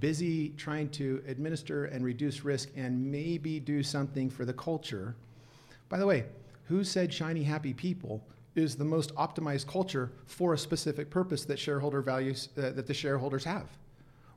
busy 0.00 0.50
trying 0.56 0.88
to 0.90 1.22
administer 1.28 1.86
and 1.86 2.04
reduce 2.04 2.44
risk 2.44 2.70
and 2.76 3.10
maybe 3.10 3.60
do 3.60 3.82
something 3.82 4.28
for 4.28 4.44
the 4.44 4.52
culture. 4.52 5.14
By 5.88 5.98
the 5.98 6.06
way, 6.06 6.24
who 6.64 6.82
said 6.82 7.12
shiny 7.12 7.42
happy 7.42 7.72
people 7.72 8.24
is 8.54 8.76
the 8.76 8.84
most 8.84 9.14
optimized 9.16 9.66
culture 9.66 10.10
for 10.26 10.54
a 10.54 10.58
specific 10.58 11.10
purpose 11.10 11.44
that 11.44 11.58
shareholder 11.58 12.00
values 12.00 12.48
uh, 12.56 12.70
that 12.70 12.86
the 12.86 12.94
shareholders 12.94 13.44
have? 13.44 13.68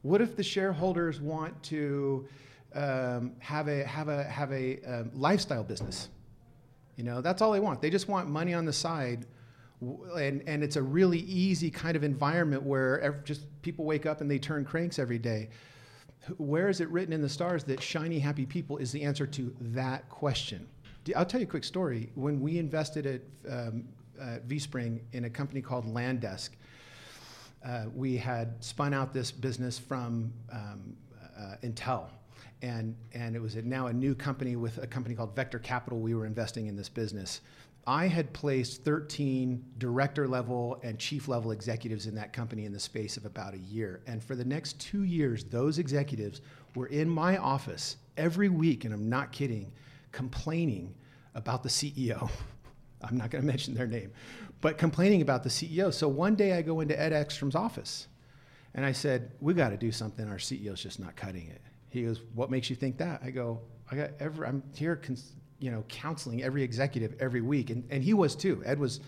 What 0.02 0.22
if 0.22 0.36
the 0.36 0.44
shareholders 0.44 1.20
want 1.20 1.62
to 1.64 2.28
um, 2.76 3.34
have 3.40 3.68
a 3.68 3.84
have 3.86 4.08
a 4.08 4.24
have 4.24 4.52
a 4.52 4.82
um, 4.84 5.12
lifestyle 5.14 5.64
business? 5.64 6.10
You 6.98 7.04
know, 7.04 7.22
that's 7.22 7.42
all 7.42 7.52
they 7.52 7.60
want. 7.60 7.82
They 7.82 7.90
just 7.90 8.10
want 8.10 8.28
money 8.28 8.54
on 8.54 8.66
the 8.66 8.74
side, 8.74 9.26
and 9.82 10.44
and 10.48 10.64
it's 10.64 10.76
a 10.76 10.82
really 10.82 11.20
easy 11.20 11.70
kind 11.70 11.96
of 11.96 12.04
environment 12.04 12.64
where 12.64 13.00
ev- 13.02 13.24
just 13.24 13.44
people 13.62 13.86
wake 13.86 14.06
up 14.06 14.20
and 14.20 14.30
they 14.30 14.40
turn 14.40 14.66
cranks 14.66 15.00
every 15.00 15.20
day. 15.20 15.50
Where 16.38 16.68
is 16.68 16.82
it 16.82 16.90
written 16.90 17.14
in 17.14 17.22
the 17.22 17.30
stars 17.30 17.64
that 17.66 17.82
shiny 17.82 18.20
happy 18.20 18.46
people 18.46 18.78
is 18.78 18.92
the 18.92 19.04
answer 19.04 19.26
to 19.28 19.56
that 19.62 20.10
question? 20.10 20.68
I'll 21.16 21.26
tell 21.26 21.40
you 21.40 21.48
a 21.48 21.50
quick 21.50 21.64
story. 21.64 22.10
When 22.16 22.42
we 22.42 22.58
invested 22.58 23.06
at 23.06 23.22
um, 23.50 23.86
uh, 24.20 24.40
VSpring 24.48 25.00
in 25.14 25.26
a 25.26 25.30
company 25.30 25.62
called 25.62 25.86
LANDesk, 25.86 26.50
uh, 27.66 27.86
we 27.96 28.18
had 28.18 28.62
spun 28.64 28.94
out 28.94 29.14
this 29.14 29.32
business 29.32 29.80
from 29.80 30.34
um, 30.52 30.96
uh, 31.38 31.56
Intel. 31.64 32.08
And, 32.62 32.96
and 33.14 33.36
it 33.36 33.42
was 33.42 33.56
a, 33.56 33.62
now 33.62 33.88
a 33.88 33.94
new 33.94 34.16
company 34.16 34.56
with 34.56 34.80
a 34.80 34.88
company 34.88 35.14
called 35.16 35.36
Vector 35.36 35.60
Capital. 35.60 36.00
We 36.00 36.16
were 36.16 36.26
investing 36.26 36.68
in 36.68 36.76
this 36.76 36.90
business. 36.90 37.42
I 37.86 38.08
had 38.08 38.34
placed 38.34 38.84
13 38.84 39.64
director 39.78 40.28
level 40.28 40.78
and 40.84 41.00
chief 41.00 41.30
level 41.30 41.52
executives 41.52 42.06
in 42.06 42.16
that 42.16 42.34
company 42.34 42.66
in 42.66 42.74
the 42.74 42.80
space 42.80 43.16
of 43.16 43.26
about 43.26 43.54
a 43.54 43.60
year. 43.60 44.02
And 44.08 44.22
for 44.22 44.36
the 44.36 44.44
next 44.44 44.78
two 44.82 45.04
years, 45.04 45.46
those 45.46 45.80
executives 45.80 46.42
were 46.76 46.88
in 46.88 47.10
my 47.10 47.38
office 47.38 47.96
every 48.18 48.50
week, 48.50 48.84
and 48.84 48.94
I'm 48.94 49.08
not 49.08 49.32
kidding, 49.32 49.72
complaining 50.12 50.94
about 51.34 51.64
the 51.64 51.70
CEO. 51.70 52.30
I'm 53.02 53.16
not 53.16 53.30
going 53.30 53.42
to 53.42 53.48
mention 53.48 53.74
their 53.74 53.88
name, 53.88 54.12
but 54.60 54.78
complaining 54.78 55.22
about 55.22 55.44
the 55.44 55.50
CEO. 55.50 55.94
So 55.94 56.10
one 56.10 56.36
day 56.36 56.58
I 56.58 56.62
go 56.62 56.82
into 56.82 57.00
Ed 57.00 57.14
Ekstrom's 57.14 57.56
office 57.56 58.08
and 58.74 58.86
I 58.86 58.92
said, 58.92 59.32
We 59.40 59.54
got 59.54 59.70
to 59.70 59.78
do 59.78 59.94
something. 59.94 60.28
Our 60.28 60.38
CEO's 60.38 60.82
just 60.82 61.00
not 61.00 61.16
cutting 61.16 61.48
it. 61.48 61.62
He 61.98 62.06
goes, 62.06 62.22
What 62.34 62.50
makes 62.50 62.70
you 62.70 62.76
think 62.76 62.98
that? 62.98 63.22
I 63.24 63.32
go, 63.32 63.60
I 63.92 63.96
got 63.96 64.12
every, 64.20 64.48
I'm 64.48 64.64
here, 64.76 64.96
cons- 64.96 65.34
you 65.60 65.72
know, 65.72 65.84
counseling 65.88 66.44
every 66.44 66.64
executive 66.64 67.16
every 67.20 67.42
week. 67.42 67.70
And, 67.70 67.84
and 67.90 68.04
he 68.04 68.14
was 68.14 68.36
too. 68.36 68.62
Ed 68.66 68.80
was 68.80 69.00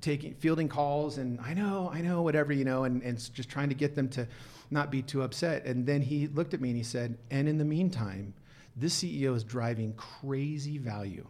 taking, 0.00 0.34
fielding 0.34 0.68
calls 0.68 1.18
and 1.18 1.40
I 1.40 1.54
know, 1.54 1.90
I 1.92 2.00
know, 2.00 2.22
whatever, 2.22 2.52
you 2.52 2.64
know, 2.64 2.84
and, 2.84 3.02
and 3.02 3.18
just 3.32 3.48
trying 3.48 3.68
to 3.68 3.74
get 3.74 3.94
them 3.94 4.08
to 4.10 4.26
not 4.70 4.90
be 4.90 5.02
too 5.02 5.22
upset. 5.22 5.64
And 5.64 5.86
then 5.86 6.02
he 6.02 6.26
looked 6.28 6.54
at 6.54 6.60
me 6.60 6.70
and 6.70 6.76
he 6.76 6.82
said, 6.84 7.18
And 7.30 7.48
in 7.48 7.58
the 7.58 7.64
meantime, 7.64 8.34
this 8.76 9.02
CEO 9.02 9.34
is 9.36 9.44
driving 9.44 9.92
crazy 9.94 10.78
value. 10.78 11.26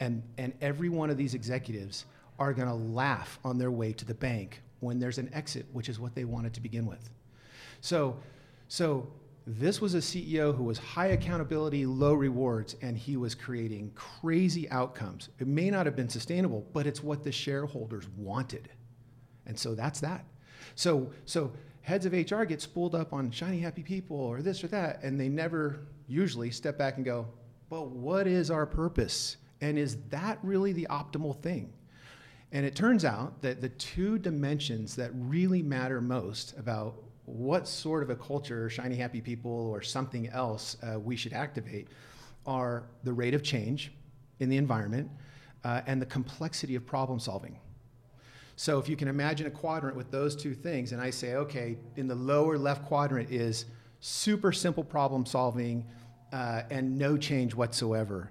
And, 0.00 0.22
and 0.38 0.52
every 0.60 0.88
one 0.88 1.08
of 1.08 1.16
these 1.16 1.34
executives 1.34 2.04
are 2.38 2.52
to 2.52 2.74
laugh 2.74 3.38
on 3.44 3.58
their 3.58 3.70
way 3.70 3.92
to 3.92 4.04
the 4.04 4.14
bank 4.14 4.60
when 4.80 4.98
there's 4.98 5.18
an 5.18 5.30
exit, 5.32 5.66
which 5.72 5.88
is 5.88 6.00
what 6.00 6.14
they 6.14 6.24
wanted 6.24 6.52
to 6.54 6.60
begin 6.60 6.84
with. 6.84 7.10
So, 7.80 8.18
so 8.68 9.08
this 9.46 9.80
was 9.80 9.94
a 9.94 9.98
CEO 9.98 10.56
who 10.56 10.64
was 10.64 10.78
high 10.78 11.08
accountability, 11.08 11.84
low 11.84 12.14
rewards, 12.14 12.76
and 12.80 12.96
he 12.96 13.16
was 13.18 13.34
creating 13.34 13.92
crazy 13.94 14.70
outcomes. 14.70 15.28
It 15.38 15.46
may 15.46 15.70
not 15.70 15.84
have 15.84 15.94
been 15.94 16.08
sustainable, 16.08 16.66
but 16.72 16.86
it's 16.86 17.02
what 17.02 17.22
the 17.22 17.32
shareholders 17.32 18.08
wanted. 18.16 18.70
And 19.46 19.58
so 19.58 19.74
that's 19.74 20.00
that. 20.00 20.24
So, 20.76 21.10
so 21.26 21.52
heads 21.82 22.06
of 22.06 22.14
HR 22.14 22.44
get 22.44 22.62
spooled 22.62 22.94
up 22.94 23.12
on 23.12 23.30
shiny 23.30 23.60
happy 23.60 23.82
people 23.82 24.16
or 24.16 24.40
this 24.40 24.64
or 24.64 24.68
that, 24.68 25.02
and 25.02 25.20
they 25.20 25.28
never 25.28 25.80
usually 26.08 26.50
step 26.50 26.78
back 26.78 26.96
and 26.96 27.04
go, 27.04 27.26
but 27.68 27.88
what 27.88 28.26
is 28.26 28.50
our 28.50 28.64
purpose? 28.64 29.36
And 29.60 29.78
is 29.78 29.96
that 30.08 30.38
really 30.42 30.72
the 30.72 30.86
optimal 30.90 31.38
thing? 31.42 31.72
And 32.52 32.64
it 32.64 32.74
turns 32.74 33.04
out 33.04 33.42
that 33.42 33.60
the 33.60 33.68
two 33.70 34.18
dimensions 34.18 34.96
that 34.96 35.10
really 35.14 35.62
matter 35.62 36.00
most 36.00 36.56
about 36.56 36.94
what 37.26 37.66
sort 37.66 38.02
of 38.02 38.10
a 38.10 38.16
culture, 38.16 38.68
shiny 38.68 38.96
happy 38.96 39.20
people, 39.20 39.50
or 39.50 39.82
something 39.82 40.28
else 40.28 40.76
uh, 40.82 40.98
we 40.98 41.16
should 41.16 41.32
activate 41.32 41.88
are 42.46 42.84
the 43.02 43.12
rate 43.12 43.34
of 43.34 43.42
change 43.42 43.92
in 44.40 44.48
the 44.48 44.56
environment 44.56 45.10
uh, 45.64 45.80
and 45.86 46.00
the 46.00 46.06
complexity 46.06 46.74
of 46.74 46.84
problem 46.84 47.18
solving. 47.18 47.58
So 48.56 48.78
if 48.78 48.88
you 48.88 48.96
can 48.96 49.08
imagine 49.08 49.46
a 49.46 49.50
quadrant 49.50 49.96
with 49.96 50.10
those 50.10 50.36
two 50.36 50.54
things, 50.54 50.92
and 50.92 51.00
I 51.00 51.10
say, 51.10 51.34
okay, 51.34 51.76
in 51.96 52.06
the 52.06 52.14
lower 52.14 52.56
left 52.56 52.84
quadrant 52.84 53.30
is 53.30 53.66
super 54.00 54.52
simple 54.52 54.84
problem 54.84 55.26
solving 55.26 55.86
uh, 56.32 56.62
and 56.70 56.98
no 56.98 57.16
change 57.16 57.54
whatsoever. 57.54 58.30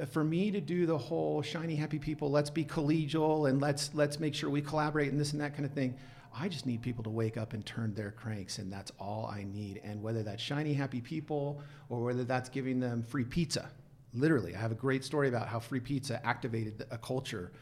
Uh, 0.00 0.04
For 0.04 0.22
me 0.22 0.50
to 0.50 0.60
do 0.60 0.86
the 0.86 0.98
whole 0.98 1.42
shiny 1.42 1.74
happy 1.74 1.98
people, 1.98 2.30
let's 2.30 2.50
be 2.50 2.64
collegial 2.64 3.48
and 3.48 3.60
let's 3.60 3.94
let's 3.94 4.20
make 4.20 4.34
sure 4.34 4.50
we 4.50 4.60
collaborate 4.60 5.10
and 5.10 5.20
this 5.20 5.32
and 5.32 5.40
that 5.40 5.54
kind 5.54 5.64
of 5.64 5.72
thing. 5.72 5.96
I 6.34 6.48
just 6.48 6.66
need 6.66 6.82
people 6.82 7.04
to 7.04 7.10
wake 7.10 7.36
up 7.36 7.52
and 7.52 7.64
turn 7.64 7.94
their 7.94 8.10
cranks, 8.10 8.58
and 8.58 8.72
that's 8.72 8.92
all 8.98 9.26
I 9.32 9.44
need. 9.44 9.80
And 9.84 10.02
whether 10.02 10.22
that's 10.22 10.42
shiny 10.42 10.74
happy 10.74 11.00
people 11.00 11.60
or 11.88 12.02
whether 12.02 12.24
that's 12.24 12.48
giving 12.48 12.80
them 12.80 13.02
free 13.02 13.24
pizza, 13.24 13.70
literally, 14.14 14.54
I 14.54 14.58
have 14.58 14.72
a 14.72 14.76
great 14.76 15.04
story 15.04 15.28
about 15.28 15.48
how 15.48 15.58
free 15.58 15.80
pizza 15.80 16.24
activated 16.26 16.86
a 16.90 16.98
culture 16.98 17.52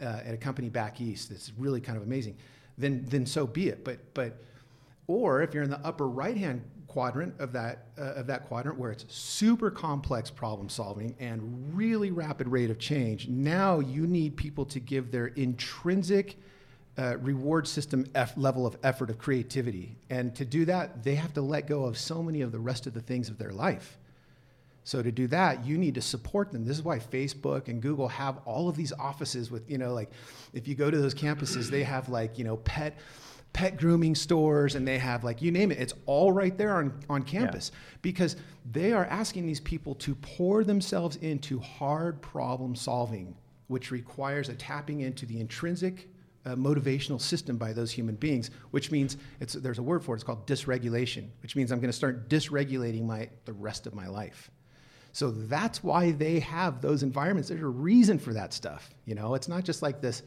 uh, 0.00 0.20
at 0.24 0.34
a 0.34 0.36
company 0.36 0.68
back 0.68 1.00
east 1.00 1.30
that's 1.30 1.52
really 1.58 1.80
kind 1.80 1.96
of 1.96 2.04
amazing, 2.04 2.36
then 2.78 3.04
then 3.08 3.26
so 3.26 3.46
be 3.46 3.68
it. 3.68 3.84
But 3.84 4.14
but 4.14 4.42
or 5.06 5.42
if 5.42 5.54
you're 5.54 5.62
in 5.62 5.70
the 5.70 5.80
upper 5.80 6.08
right 6.08 6.36
hand 6.36 6.62
quadrant 6.86 7.34
of 7.40 7.52
that 7.52 7.86
uh, 7.98 8.14
of 8.14 8.26
that 8.26 8.46
quadrant 8.46 8.78
where 8.78 8.92
it's 8.92 9.04
super 9.12 9.70
complex 9.70 10.30
problem 10.30 10.68
solving 10.68 11.14
and 11.18 11.76
really 11.76 12.10
rapid 12.12 12.46
rate 12.46 12.70
of 12.70 12.78
change 12.78 13.26
now 13.26 13.80
you 13.80 14.06
need 14.06 14.36
people 14.36 14.64
to 14.64 14.78
give 14.78 15.10
their 15.10 15.26
intrinsic 15.28 16.36
uh, 16.96 17.16
reward 17.18 17.66
system 17.66 18.06
F 18.14 18.36
level 18.36 18.66
of 18.66 18.76
effort 18.82 19.10
of 19.10 19.18
creativity 19.18 19.96
and 20.10 20.34
to 20.36 20.44
do 20.44 20.64
that 20.64 21.02
they 21.02 21.16
have 21.16 21.34
to 21.34 21.40
let 21.40 21.66
go 21.66 21.84
of 21.84 21.98
so 21.98 22.22
many 22.22 22.40
of 22.40 22.52
the 22.52 22.58
rest 22.58 22.86
of 22.86 22.94
the 22.94 23.00
things 23.00 23.28
of 23.28 23.38
their 23.38 23.50
life 23.50 23.98
so 24.84 25.02
to 25.02 25.10
do 25.10 25.26
that, 25.28 25.64
you 25.64 25.78
need 25.78 25.94
to 25.94 26.02
support 26.02 26.52
them. 26.52 26.66
This 26.66 26.76
is 26.76 26.82
why 26.84 26.98
Facebook 26.98 27.68
and 27.68 27.80
Google 27.80 28.06
have 28.08 28.38
all 28.44 28.68
of 28.68 28.76
these 28.76 28.92
offices 28.92 29.50
with, 29.50 29.68
you 29.68 29.78
know, 29.78 29.94
like 29.94 30.10
if 30.52 30.68
you 30.68 30.74
go 30.74 30.90
to 30.90 30.98
those 30.98 31.14
campuses, 31.14 31.70
they 31.70 31.82
have 31.82 32.10
like, 32.10 32.38
you 32.38 32.44
know, 32.44 32.58
pet 32.58 32.98
pet 33.54 33.76
grooming 33.76 34.16
stores 34.16 34.74
and 34.74 34.86
they 34.86 34.98
have 34.98 35.24
like 35.24 35.40
you 35.40 35.50
name 35.50 35.70
it. 35.72 35.78
It's 35.78 35.94
all 36.06 36.32
right 36.32 36.56
there 36.58 36.76
on, 36.76 36.92
on 37.08 37.22
campus 37.22 37.70
because 38.02 38.36
they 38.70 38.92
are 38.92 39.06
asking 39.06 39.46
these 39.46 39.60
people 39.60 39.94
to 39.96 40.14
pour 40.16 40.64
themselves 40.64 41.16
into 41.16 41.60
hard 41.60 42.20
problem 42.20 42.74
solving, 42.74 43.34
which 43.68 43.90
requires 43.90 44.48
a 44.48 44.54
tapping 44.54 45.00
into 45.00 45.24
the 45.24 45.40
intrinsic 45.40 46.08
uh, 46.46 46.50
motivational 46.54 47.20
system 47.20 47.56
by 47.56 47.72
those 47.72 47.90
human 47.90 48.14
beings, 48.14 48.50
which 48.70 48.90
means 48.90 49.16
it's, 49.40 49.54
there's 49.54 49.78
a 49.78 49.82
word 49.82 50.04
for 50.04 50.14
it. 50.14 50.18
It's 50.18 50.24
called 50.24 50.46
dysregulation, 50.46 51.28
which 51.42 51.56
means 51.56 51.72
I'm 51.72 51.80
going 51.80 51.90
to 51.90 51.96
start 51.96 52.28
dysregulating 52.28 53.04
my 53.04 53.28
the 53.44 53.52
rest 53.52 53.86
of 53.86 53.94
my 53.94 54.06
life. 54.06 54.50
So 55.12 55.30
that's 55.30 55.82
why 55.84 56.10
they 56.10 56.40
have 56.40 56.80
those 56.80 57.02
environments. 57.02 57.48
There's 57.48 57.62
a 57.62 57.66
reason 57.66 58.18
for 58.18 58.32
that 58.34 58.52
stuff. 58.52 58.92
You 59.04 59.14
know, 59.14 59.34
it's 59.34 59.48
not 59.48 59.64
just 59.64 59.80
like 59.80 60.00
this, 60.00 60.22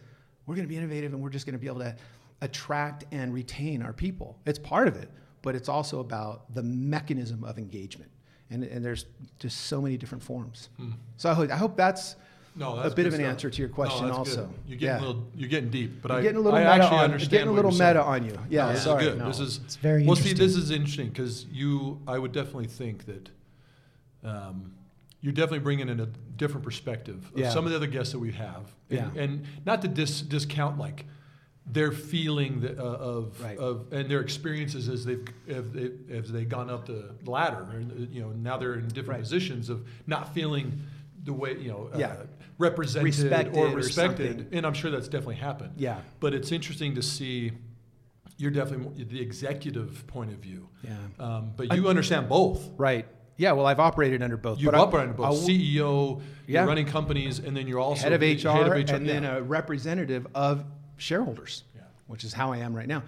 we're 0.46 0.56
going 0.56 0.66
to 0.66 0.70
be 0.70 0.78
innovative 0.78 1.14
and 1.14 1.22
we're 1.22 1.30
just 1.30 1.46
going 1.46 1.56
to 1.56 1.60
be 1.60 1.68
able 1.68 1.82
to 1.82 1.96
attract 2.42 3.04
and 3.12 3.34
retain 3.34 3.82
our 3.82 3.94
people. 3.94 4.40
It's 4.46 4.60
part 4.60 4.88
of 4.88 4.96
it, 4.96 5.10
but 5.42 5.56
it's 5.56 5.68
also 5.68 6.00
about 6.00 6.54
the 6.54 6.64
mechanism 6.64 7.44
of 7.44 7.58
engagement. 7.58 8.12
And, 8.50 8.64
and 8.64 8.84
there's 8.84 9.08
just 9.40 9.66
so 9.66 9.82
many 9.82 9.98
different 9.98 10.24
forms. 10.24 10.70
So 11.18 11.30
I 11.30 11.34
hope, 11.34 11.52
I 11.52 11.58
hope 11.58 11.76
that's, 11.76 12.16
No, 12.58 12.78
a 12.80 12.90
bit 12.90 13.06
of 13.06 13.14
an 13.14 13.20
stuff. 13.20 13.30
answer 13.30 13.50
to 13.50 13.60
your 13.62 13.70
question 13.70 14.06
that's 14.08 14.18
also. 14.18 14.46
good. 14.48 14.56
You're 14.68 14.78
getting 14.80 14.96
Yeah. 14.96 15.00
a 15.00 15.06
little, 15.08 15.28
you're 15.36 15.50
getting 15.50 15.70
deep, 15.70 16.02
but 16.02 16.10
You're 16.12 16.20
I, 16.20 16.22
getting 16.24 16.38
a 16.38 16.42
little 16.42 16.58
I 16.60 16.64
meta 16.64 16.84
actually 16.84 16.98
on, 16.98 17.04
understand 17.06 17.32
getting 17.32 17.48
a 17.50 17.52
little 17.52 17.72
you're 17.72 17.78
saying. 17.78 17.90
meta 17.96 18.04
on 18.04 18.26
you. 18.26 18.40
Yeah, 18.50 18.66
No, 18.68 18.74
this 18.74 18.84
sorry. 18.84 19.04
is 19.04 19.10
good. 19.10 19.20
No, 19.20 19.28
this 19.28 19.40
is 19.40 19.60
it's 19.64 19.76
very 19.76 20.06
well. 20.06 20.16
See, 20.16 20.22
this 20.34 20.40
interesting. 20.56 20.62
is 20.64 20.72
interesting 20.72 21.10
because 21.10 21.46
you, 21.52 22.02
I 22.08 22.18
would 22.18 22.32
definitely 22.32 22.68
think 22.68 23.06
that 23.06 23.30
um, 24.24 24.74
you're 25.22 25.34
definitely 25.34 25.60
bringing 25.60 25.90
in 25.90 26.00
a 26.00 26.06
different 26.06 26.64
perspective 26.64 27.32
of 27.34 27.40
Yeah. 27.40 27.50
some 27.50 27.66
of 27.66 27.70
the 27.72 27.76
other 27.76 27.88
guests 27.88 28.12
that 28.14 28.20
we 28.20 28.32
have, 28.34 28.74
and, 28.90 29.12
Yeah. 29.16 29.22
and 29.22 29.46
not 29.66 29.82
to 29.84 29.88
dis, 29.88 30.22
discount 30.22 30.78
like 30.78 31.06
their 31.70 31.92
feeling 31.92 32.62
that, 32.62 32.78
uh, 32.80 32.82
of 32.82 33.42
Right. 33.42 33.58
of 33.58 33.92
and 33.92 34.10
their 34.10 34.22
experiences 34.22 34.88
as 34.88 35.04
they've 35.06 35.26
as 35.50 35.70
they 35.72 35.92
as 36.10 36.32
they've 36.32 36.48
gone 36.48 36.70
up 36.70 36.86
the 36.86 37.12
ladder, 37.26 37.68
and 37.74 38.08
you 38.14 38.22
know 38.22 38.30
now 38.32 38.58
they're 38.58 38.76
in 38.76 38.88
different 38.88 39.10
Right. 39.10 39.20
positions 39.20 39.70
of 39.70 39.86
not 40.08 40.34
feeling 40.34 40.82
the 41.26 41.34
way 41.34 41.58
you 41.60 41.68
know 41.70 41.90
Yeah. 41.98 42.08
uh, 42.08 42.26
represented 42.58 43.06
Respected 43.06 43.56
or 43.58 43.68
or 43.68 43.76
respected, 43.76 44.38
something. 44.40 44.58
and 44.58 44.66
I'm 44.66 44.74
sure 44.74 44.90
that's 44.92 45.08
definitely 45.08 45.36
happened. 45.36 45.74
Yeah. 45.78 46.02
But 46.20 46.34
it's 46.34 46.52
interesting 46.52 46.96
to 46.96 47.02
see 47.02 47.52
you're 48.38 48.52
definitely 48.52 49.04
the 49.04 49.20
executive 49.22 50.06
point 50.08 50.32
of 50.32 50.38
view. 50.38 50.68
Yeah. 50.84 50.96
Um, 51.20 51.52
but 51.56 51.76
you 51.76 51.88
understand 51.88 52.30
both. 52.30 52.70
Right. 52.78 53.08
Yeah, 53.40 53.52
well, 53.52 53.68
I've 53.68 53.80
operated 53.80 54.24
under 54.24 54.38
both. 54.38 54.60
You've 54.60 54.74
I- 54.74 54.80
operated 54.80 55.12
I 55.14 55.18
both 55.18 55.38
CEO, 55.48 56.22
Yeah. 56.48 56.62
you're 56.62 56.68
running 56.68 56.88
companies, 56.88 57.38
and 57.40 57.56
then 57.56 57.68
you're 57.68 57.80
also 57.80 58.04
head 58.04 58.14
of 58.14 58.20
the 58.22 58.34
HR, 58.34 58.74
and 58.96 59.08
then 59.08 59.26
a 59.26 59.42
representative 59.42 60.26
of 60.34 60.64
shareholders, 60.98 61.64
Yeah. 61.76 61.82
which 62.08 62.24
is 62.24 62.34
how 62.34 62.52
I 62.52 62.58
am 62.58 62.74
right 62.76 62.88
now. 62.88 63.04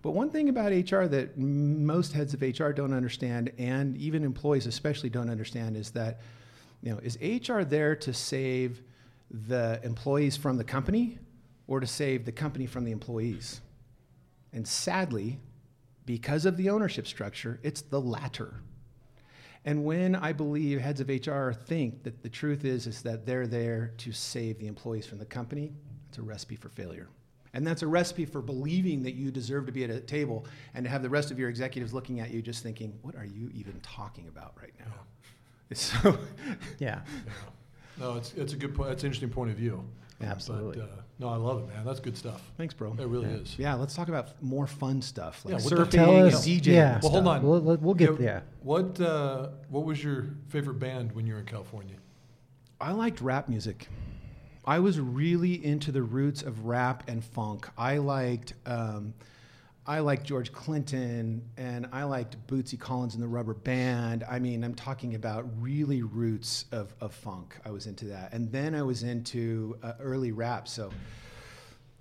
But 0.00 0.12
one 0.12 0.30
thing 0.30 0.48
about 0.48 0.72
HR 0.72 1.06
that 1.08 1.36
most 1.38 2.12
heads 2.12 2.32
of 2.34 2.42
HR 2.42 2.72
don't 2.72 2.92
understand, 2.94 3.52
and 3.58 3.96
even 3.98 4.22
employees 4.24 4.66
especially 4.66 5.10
don't 5.10 5.28
understand, 5.30 5.76
is 5.76 5.90
that 5.92 6.20
you 6.82 6.90
know 6.92 6.98
is 7.02 7.18
HR 7.22 7.62
there 7.64 7.94
to 7.96 8.12
save 8.12 8.82
the 9.30 9.80
employees 9.82 10.36
from 10.36 10.56
the 10.56 10.64
company, 10.64 11.18
or 11.66 11.80
to 11.80 11.86
save 11.86 12.24
the 12.24 12.32
company 12.32 12.66
from 12.66 12.84
the 12.84 12.92
employees? 12.92 13.60
And 14.52 14.66
sadly, 14.66 15.40
because 16.06 16.46
of 16.46 16.56
the 16.56 16.70
ownership 16.70 17.06
structure, 17.06 17.58
it's 17.62 17.80
the 17.82 18.00
latter. 18.00 18.54
And 19.64 19.84
when 19.84 20.14
I 20.14 20.32
believe 20.32 20.80
heads 20.80 21.00
of 21.00 21.08
HR 21.08 21.52
think 21.52 22.02
that 22.02 22.22
the 22.22 22.28
truth 22.28 22.64
is 22.64 22.86
is 22.86 23.02
that 23.02 23.24
they're 23.24 23.46
there 23.46 23.94
to 23.98 24.12
save 24.12 24.58
the 24.58 24.66
employees 24.66 25.06
from 25.06 25.18
the 25.18 25.24
company, 25.24 25.72
it's 26.08 26.18
a 26.18 26.22
recipe 26.22 26.56
for 26.56 26.68
failure. 26.68 27.08
And 27.54 27.66
that's 27.66 27.82
a 27.82 27.86
recipe 27.86 28.26
for 28.26 28.42
believing 28.42 29.02
that 29.04 29.14
you 29.14 29.30
deserve 29.30 29.66
to 29.66 29.72
be 29.72 29.84
at 29.84 29.90
a 29.90 30.00
table 30.00 30.44
and 30.74 30.84
to 30.84 30.90
have 30.90 31.02
the 31.02 31.08
rest 31.08 31.30
of 31.30 31.38
your 31.38 31.48
executives 31.48 31.94
looking 31.94 32.20
at 32.20 32.30
you 32.30 32.42
just 32.42 32.62
thinking, 32.62 32.98
what 33.02 33.14
are 33.14 33.24
you 33.24 33.50
even 33.54 33.80
talking 33.80 34.28
about 34.28 34.54
right 34.60 34.74
now? 34.78 34.92
It's 35.70 35.80
so 35.80 36.18
Yeah. 36.78 37.00
Yeah. 37.98 38.04
No, 38.04 38.16
it's 38.16 38.32
it's 38.34 38.52
a 38.52 38.56
good 38.56 38.74
point. 38.74 38.90
It's 38.90 39.02
an 39.02 39.08
interesting 39.08 39.30
point 39.30 39.50
of 39.50 39.56
view. 39.56 39.84
Absolutely. 40.22 40.78
But, 40.80 40.90
uh, 40.90 41.02
no, 41.18 41.28
I 41.28 41.36
love 41.36 41.60
it, 41.60 41.68
man. 41.74 41.84
That's 41.84 42.00
good 42.00 42.16
stuff. 42.16 42.40
thanks, 42.56 42.72
bro. 42.74 42.92
It 42.98 43.06
really 43.06 43.26
is. 43.28 43.56
Yeah, 43.58 43.74
let's 43.74 43.94
talk 43.94 44.08
about 44.08 44.40
more 44.42 44.66
fun 44.66 45.00
stuff 45.02 45.44
like 45.44 45.52
Yeah, 45.54 45.60
surfing 45.60 45.90
Tell 45.90 46.16
and 46.16 46.32
us. 46.34 46.46
DJing. 46.46 46.66
yeah. 46.66 46.98
Well, 47.02 47.12
hold 47.12 47.28
on. 47.28 47.42
We'll, 47.42 47.60
we'll- 47.60 47.76
we'll 47.78 47.94
get 47.94 48.18
Yeah, 48.20 48.26
yeah. 48.26 48.40
What 48.62 49.00
uh, 49.00 49.48
what 49.68 49.84
was 49.84 50.02
your 50.02 50.26
favorite 50.48 50.78
band 50.78 51.12
when 51.12 51.26
you 51.26 51.34
were 51.34 51.40
in 51.40 51.46
California? 51.46 51.96
I 52.80 52.92
liked 52.92 53.20
rap 53.20 53.48
music. 53.48 53.88
I 54.64 54.78
was 54.78 54.98
really 54.98 55.62
into 55.64 55.92
the 55.92 56.02
roots 56.02 56.42
of 56.42 56.64
rap 56.64 57.04
and 57.08 57.22
funk. 57.22 57.68
I 57.76 57.98
liked, 57.98 58.54
um, 58.66 59.12
I 59.86 59.98
liked 59.98 60.24
George 60.24 60.50
Clinton, 60.50 61.42
and 61.58 61.86
I 61.92 62.04
liked 62.04 62.36
Bootsy 62.46 62.78
Collins 62.78 63.14
and 63.14 63.22
the 63.22 63.28
Rubber 63.28 63.52
Band. 63.52 64.24
I 64.28 64.38
mean, 64.38 64.64
I'm 64.64 64.74
talking 64.74 65.14
about 65.14 65.44
really 65.60 66.02
roots 66.02 66.64
of, 66.72 66.94
of 67.02 67.12
funk. 67.12 67.56
I 67.66 67.70
was 67.70 67.86
into 67.86 68.06
that, 68.06 68.32
and 68.32 68.50
then 68.50 68.74
I 68.74 68.82
was 68.82 69.02
into 69.02 69.76
uh, 69.82 69.92
early 70.00 70.32
rap. 70.32 70.68
So, 70.68 70.90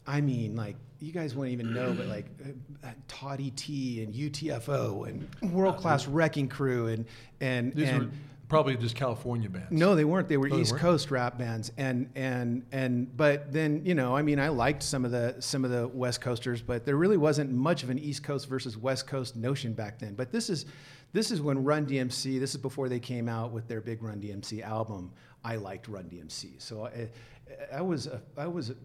I 0.07 0.21
mean, 0.21 0.55
like 0.55 0.77
you 0.99 1.11
guys 1.11 1.35
wouldn't 1.35 1.51
even 1.51 1.73
know, 1.73 1.93
but 1.93 2.07
like 2.07 2.27
uh, 2.85 2.91
Toddy 3.09 3.51
Tee 3.51 4.01
and 4.01 4.13
UTFO 4.13 5.07
and 5.07 5.51
World 5.53 5.75
Class 5.75 6.07
Wrecking 6.07 6.47
Crew 6.47 6.87
and 6.87 7.05
and 7.41 7.73
These 7.73 7.89
and 7.89 7.99
were 7.99 8.09
probably 8.49 8.75
just 8.77 8.95
California 8.95 9.49
bands. 9.49 9.71
no, 9.71 9.95
they 9.95 10.05
weren't. 10.05 10.27
They 10.27 10.37
were 10.37 10.49
Oh, 10.51 10.59
East 10.59 10.71
weren't? 10.71 10.81
Coast 10.81 11.11
rap 11.11 11.37
bands, 11.37 11.71
and 11.77 12.09
and 12.15 12.65
and 12.71 13.15
but 13.17 13.51
then 13.51 13.85
you 13.85 13.95
know, 13.95 14.15
I 14.15 14.21
mean, 14.21 14.39
I 14.39 14.49
liked 14.49 14.83
some 14.83 15.05
of 15.05 15.11
the 15.11 15.35
some 15.39 15.65
of 15.65 15.71
the 15.71 15.87
West 15.87 16.21
Coasters, 16.21 16.61
but 16.61 16.85
there 16.85 16.95
really 16.95 17.17
wasn't 17.17 17.51
much 17.51 17.83
of 17.83 17.89
an 17.89 17.97
East 17.99 18.23
Coast 18.23 18.47
versus 18.47 18.77
West 18.77 19.07
Coast 19.07 19.35
notion 19.35 19.73
back 19.73 19.99
then. 19.99 20.13
But 20.13 20.31
this 20.31 20.49
is 20.49 20.65
this 21.13 21.31
is 21.31 21.41
when 21.41 21.63
Run 21.63 21.85
DMC. 21.85 22.39
This 22.39 22.51
is 22.55 22.61
before 22.61 22.89
they 22.89 22.99
came 22.99 23.27
out 23.29 23.51
with 23.51 23.67
their 23.67 23.81
big 23.81 24.01
Run 24.03 24.19
DMC 24.21 24.61
album. 24.61 25.11
I 25.43 25.55
liked 25.57 25.87
Run 25.87 26.05
DMC, 26.05 26.61
so 26.61 26.85
I, 26.85 27.09
I 27.75 27.81
was 27.81 28.07
a, 28.07 28.21
I 28.37 28.47
was. 28.47 28.69
A, 28.71 28.75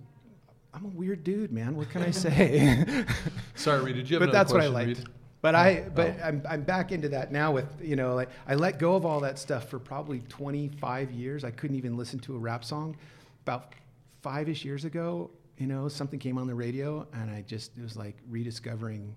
I'm 0.74 0.84
a 0.84 0.88
weird 0.88 1.24
dude, 1.24 1.50
man. 1.50 1.74
What 1.76 1.88
can 1.88 2.02
I 2.02 2.11
say? 2.11 2.84
Sorry, 3.54 3.82
Reed. 3.82 3.96
Did 3.96 4.11
you 4.11 4.18
have 4.18 4.28
but 4.28 4.32
that's 4.32 4.52
what 4.52 4.61
I 4.61 4.66
liked. 4.66 4.98
Reed? 4.98 5.09
But 5.41 5.55
I, 5.55 5.84
but 5.95 6.16
Oh. 6.20 6.24
I'm, 6.24 6.43
I'm 6.49 6.62
back 6.62 6.91
into 6.91 7.09
that 7.11 7.30
now 7.30 7.53
with, 7.53 7.66
you 7.80 7.95
know, 7.97 8.14
like 8.14 8.28
I 8.47 8.55
let 8.57 8.78
go 8.78 8.97
of 8.97 9.05
all 9.07 9.20
that 9.20 9.39
stuff 9.39 9.68
for 9.68 9.78
probably 9.78 10.20
25 10.28 11.12
years. 11.12 11.45
I 11.45 11.51
couldn't 11.53 11.76
even 11.76 11.97
listen 11.97 12.18
to 12.20 12.34
a 12.34 12.39
rap 12.39 12.64
song. 12.64 12.97
About 13.43 13.74
five-ish 14.22 14.64
years 14.64 14.84
ago, 14.84 15.30
you 15.57 15.66
know, 15.68 15.89
something 15.89 16.18
came 16.18 16.39
on 16.39 16.47
the 16.49 16.55
radio 16.55 17.07
and 17.12 17.30
I 17.30 17.43
just, 17.47 17.70
it 17.78 17.82
was 17.82 17.97
like 17.97 18.16
rediscovering 18.28 19.14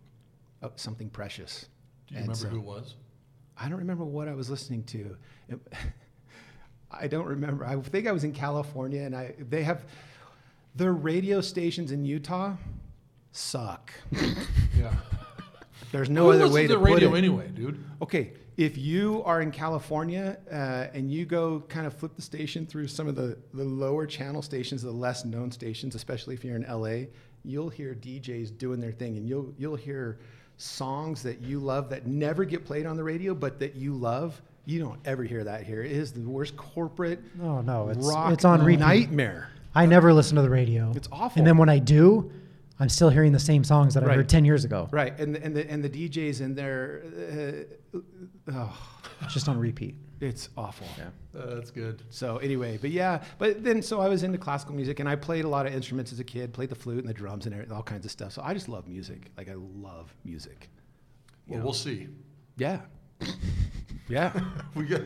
uh, 0.62 0.70
something 0.76 1.10
precious. 1.10 1.66
Do 2.08 2.14
you 2.14 2.20
And 2.20 2.28
remember 2.30 2.44
so- 2.46 2.50
who 2.50 2.58
it 2.58 2.64
was? 2.66 2.96
I 3.58 3.68
don't 3.70 3.80
remember 3.80 4.06
what 4.06 4.28
I 4.28 4.34
was 4.34 4.50
listening 4.50 4.84
to. 4.86 5.18
It- 5.50 5.74
I 6.92 7.08
don't 7.08 7.26
remember. 7.28 7.66
I 7.66 7.76
think 7.80 8.06
I 8.08 8.12
was 8.12 8.24
in 8.26 8.34
California 8.34 9.02
and 9.02 9.16
I, 9.16 9.34
they 9.40 9.64
have, 9.64 9.86
their 10.76 10.94
radio 10.94 11.42
stations 11.42 11.92
in 11.92 12.06
Utah 12.06 12.54
suck. 13.32 13.92
Yeah. 14.78 14.94
There's 15.92 16.10
no 16.10 16.26
Who 16.26 16.32
other 16.32 16.48
listens 16.48 16.54
way 16.56 16.62
to 16.64 16.68
the 16.74 16.80
put 16.80 16.86
radio 16.92 17.14
it. 17.14 17.18
anyway, 17.18 17.48
dude. 17.54 17.84
Okay, 18.02 18.34
if 18.58 18.78
you 18.78 19.24
are 19.26 19.42
in 19.42 19.52
California 19.52 20.38
uh, 20.52 20.88
and 20.94 21.12
you 21.12 21.26
go 21.26 21.62
kind 21.68 21.86
of 21.88 21.94
flip 21.94 22.16
the 22.16 22.22
station 22.22 22.66
through 22.66 22.88
some 22.88 23.08
of 23.08 23.16
the, 23.16 23.38
the 23.54 23.64
lower 23.64 24.06
channel 24.06 24.42
stations, 24.42 24.82
the 24.82 24.92
less 24.92 25.26
known 25.26 25.52
stations, 25.52 25.96
especially 25.96 26.34
if 26.36 26.44
you're 26.46 26.56
in 26.56 26.64
LA, 26.70 27.08
you'll 27.44 27.70
hear 27.70 27.94
DJs 27.96 28.58
doing 28.58 28.80
their 28.80 28.92
thing 28.92 29.18
and 29.18 29.28
you'll, 29.28 29.54
you'll 29.58 29.76
hear 29.76 30.20
songs 30.58 31.24
that 31.24 31.42
you 31.42 31.60
love 31.60 31.90
that 31.90 32.06
never 32.06 32.46
get 32.46 32.66
played 32.66 32.86
on 32.86 32.96
the 32.96 33.04
radio, 33.04 33.34
but 33.34 33.60
that 33.60 33.76
you 33.76 33.94
love. 33.94 34.42
You 34.66 34.80
don't 34.80 35.00
ever 35.06 35.24
hear 35.24 35.44
that 35.44 35.64
here. 35.64 35.82
It 35.82 35.92
is 35.92 36.12
the 36.14 36.22
worst 36.22 36.56
corporate 36.56 37.20
Oh 37.42 37.62
no, 37.62 37.90
it's 37.90 38.06
rock 38.08 38.32
it's 38.32 38.46
on 38.46 38.64
repeat. 38.64 38.80
nightmare. 38.80 39.50
I 39.74 39.88
never 39.88 40.14
listen 40.14 40.36
to 40.36 40.44
the 40.44 40.50
radio. 40.52 40.92
It's 40.96 41.08
awful. 41.12 41.40
And 41.40 41.48
then 41.48 41.58
when 41.58 41.68
I 41.70 41.80
do, 41.80 42.32
I'm 42.82 42.90
still 42.90 43.10
hearing 43.10 43.32
the 43.32 43.40
same 43.40 43.64
songs 43.64 43.94
that 43.94 44.04
I 44.04 44.16
heard 44.16 44.28
10 44.28 44.44
years 44.44 44.66
ago. 44.66 44.90
Right, 44.92 45.18
and 45.20 45.36
the, 45.36 45.44
and 45.44 45.56
the, 45.56 45.70
and 45.70 45.84
the 45.84 45.90
DJs 45.90 46.42
in 46.42 46.56
there, 46.56 47.04
uh, 47.94 48.00
oh, 48.52 48.78
It's 49.22 49.36
just 49.36 49.48
on 49.48 49.60
repeat. 49.60 49.94
it's 50.20 50.50
awful. 50.58 50.88
Yeah. 50.98 51.40
Uh, 51.40 51.54
that's 51.54 51.70
good. 51.70 52.02
So 52.10 52.38
anyway, 52.38 52.80
but 52.82 52.90
yeah, 52.90 53.24
but 53.38 53.64
then 53.64 53.84
so 53.84 54.02
I 54.02 54.10
was 54.10 54.24
into 54.24 54.40
classical 54.40 54.74
music 54.74 55.00
and 55.00 55.08
I 55.08 55.16
played 55.16 55.46
a 55.46 55.48
lot 55.48 55.68
of 55.68 55.76
instruments 55.76 56.12
as 56.12 56.20
a 56.20 56.24
kid, 56.24 56.54
played 56.54 56.70
the 56.70 56.76
flute 56.76 56.98
and 56.98 57.08
the 57.08 57.14
drums 57.14 57.46
and 57.46 57.72
all 57.72 57.84
kinds 57.84 58.04
of 58.04 58.10
stuff. 58.10 58.32
So 58.34 58.42
I 58.44 58.56
just 58.56 58.68
love 58.68 58.88
music. 58.88 59.30
Like 59.38 59.48
I 59.48 59.56
love 59.56 60.12
music. 60.26 60.68
Well, 61.46 61.60
know? 61.60 61.66
we'll 61.66 61.74
see. 61.74 62.08
Yeah. 62.58 62.80
Yeah. 64.12 64.34
We 64.74 64.86
got 64.86 65.02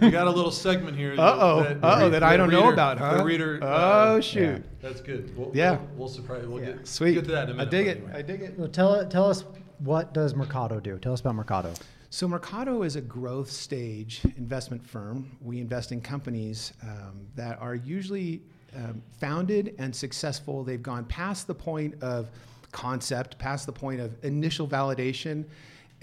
we 0.00 0.10
got 0.10 0.28
a 0.28 0.30
little 0.30 0.52
segment 0.52 0.96
here. 0.96 1.14
Uh-oh. 1.18 1.60
Uh-oh, 1.82 2.10
that 2.10 2.22
I 2.22 2.36
don't 2.36 2.50
know 2.50 2.72
about, 2.72 2.98
huh? 2.98 3.18
The 3.18 3.24
reader. 3.24 3.58
Oh, 3.60 3.66
uh, 3.66 4.20
shoot. 4.20 4.64
That's 4.80 5.00
good. 5.00 5.36
We'll, 5.36 5.50
Yeah. 5.52 5.72
We'll, 5.72 5.80
we'll 5.96 6.08
surprise. 6.08 6.46
We'll 6.46 6.60
Yeah. 6.62 6.72
get 6.72 6.86
Sweet. 6.86 7.14
Get 7.14 7.24
to 7.24 7.32
that 7.32 7.50
in 7.50 7.58
a 7.58 7.62
I 7.62 7.64
minute. 7.64 7.68
I 7.68 7.70
dig 7.70 7.86
it. 7.88 7.96
anyway. 7.98 8.12
I 8.14 8.22
dig 8.22 8.42
it. 8.42 8.58
Well, 8.58 8.68
tell 8.68 9.06
tell 9.08 9.28
us 9.28 9.44
what 9.80 10.14
does 10.14 10.34
Mercato 10.36 10.78
do? 10.78 10.98
Tell 11.00 11.12
us 11.12 11.20
about 11.20 11.34
Mercato. 11.34 11.74
So 12.10 12.28
Mercato 12.28 12.82
is 12.84 12.94
a 12.94 13.00
growth 13.00 13.50
stage 13.50 14.20
investment 14.36 14.86
firm. 14.86 15.36
We 15.42 15.60
invest 15.60 15.90
in 15.90 16.00
companies 16.00 16.72
um, 16.84 17.26
that 17.34 17.60
are 17.60 17.74
usually 17.74 18.40
um, 18.76 19.02
founded 19.20 19.74
and 19.78 19.94
successful. 19.94 20.62
They've 20.62 20.80
gone 20.82 21.06
past 21.06 21.48
the 21.48 21.54
point 21.56 22.00
of 22.02 22.30
concept, 22.70 23.36
past 23.38 23.66
the 23.66 23.72
point 23.72 24.00
of 24.00 24.12
initial 24.24 24.68
validation, 24.68 25.44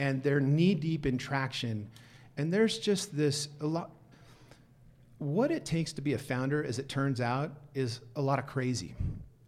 and 0.02 0.24
they're 0.24 0.39
knee 0.39 0.74
deep 0.74 1.06
in 1.06 1.16
traction. 1.16 1.88
And 2.36 2.52
there's 2.52 2.80
just 2.80 3.16
this 3.16 3.49
a 3.62 3.68
lot. 3.68 3.91
What 5.20 5.52
it 5.52 5.64
takes 5.64 5.93
to 5.93 6.02
be 6.02 6.14
a 6.14 6.18
founder, 6.18 6.64
as 6.64 6.80
it 6.80 6.89
turns 6.89 7.22
out, 7.22 7.52
is 7.76 7.99
a 8.16 8.22
lot 8.22 8.39
of 8.39 8.47
crazy. 8.47 8.95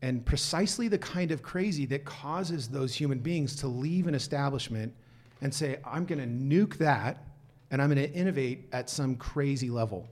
And 0.04 0.24
precisely 0.24 0.88
the 0.88 1.00
kind 1.00 1.32
of 1.32 1.42
crazy 1.42 1.88
that 1.88 2.06
causes 2.06 2.68
those 2.68 2.94
human 2.94 3.18
beings 3.18 3.56
to 3.58 3.68
leave 3.68 4.06
an 4.06 4.14
establishment 4.14 4.94
and 5.42 5.52
say, 5.52 5.80
I'm 5.84 6.06
going 6.06 6.20
to 6.20 6.28
nuke 6.28 6.78
that 6.78 7.26
and 7.72 7.82
I'm 7.82 7.92
going 7.92 8.08
to 8.08 8.14
innovate 8.14 8.70
at 8.74 8.92
some 8.92 9.16
crazy 9.16 9.72
level. 9.72 10.08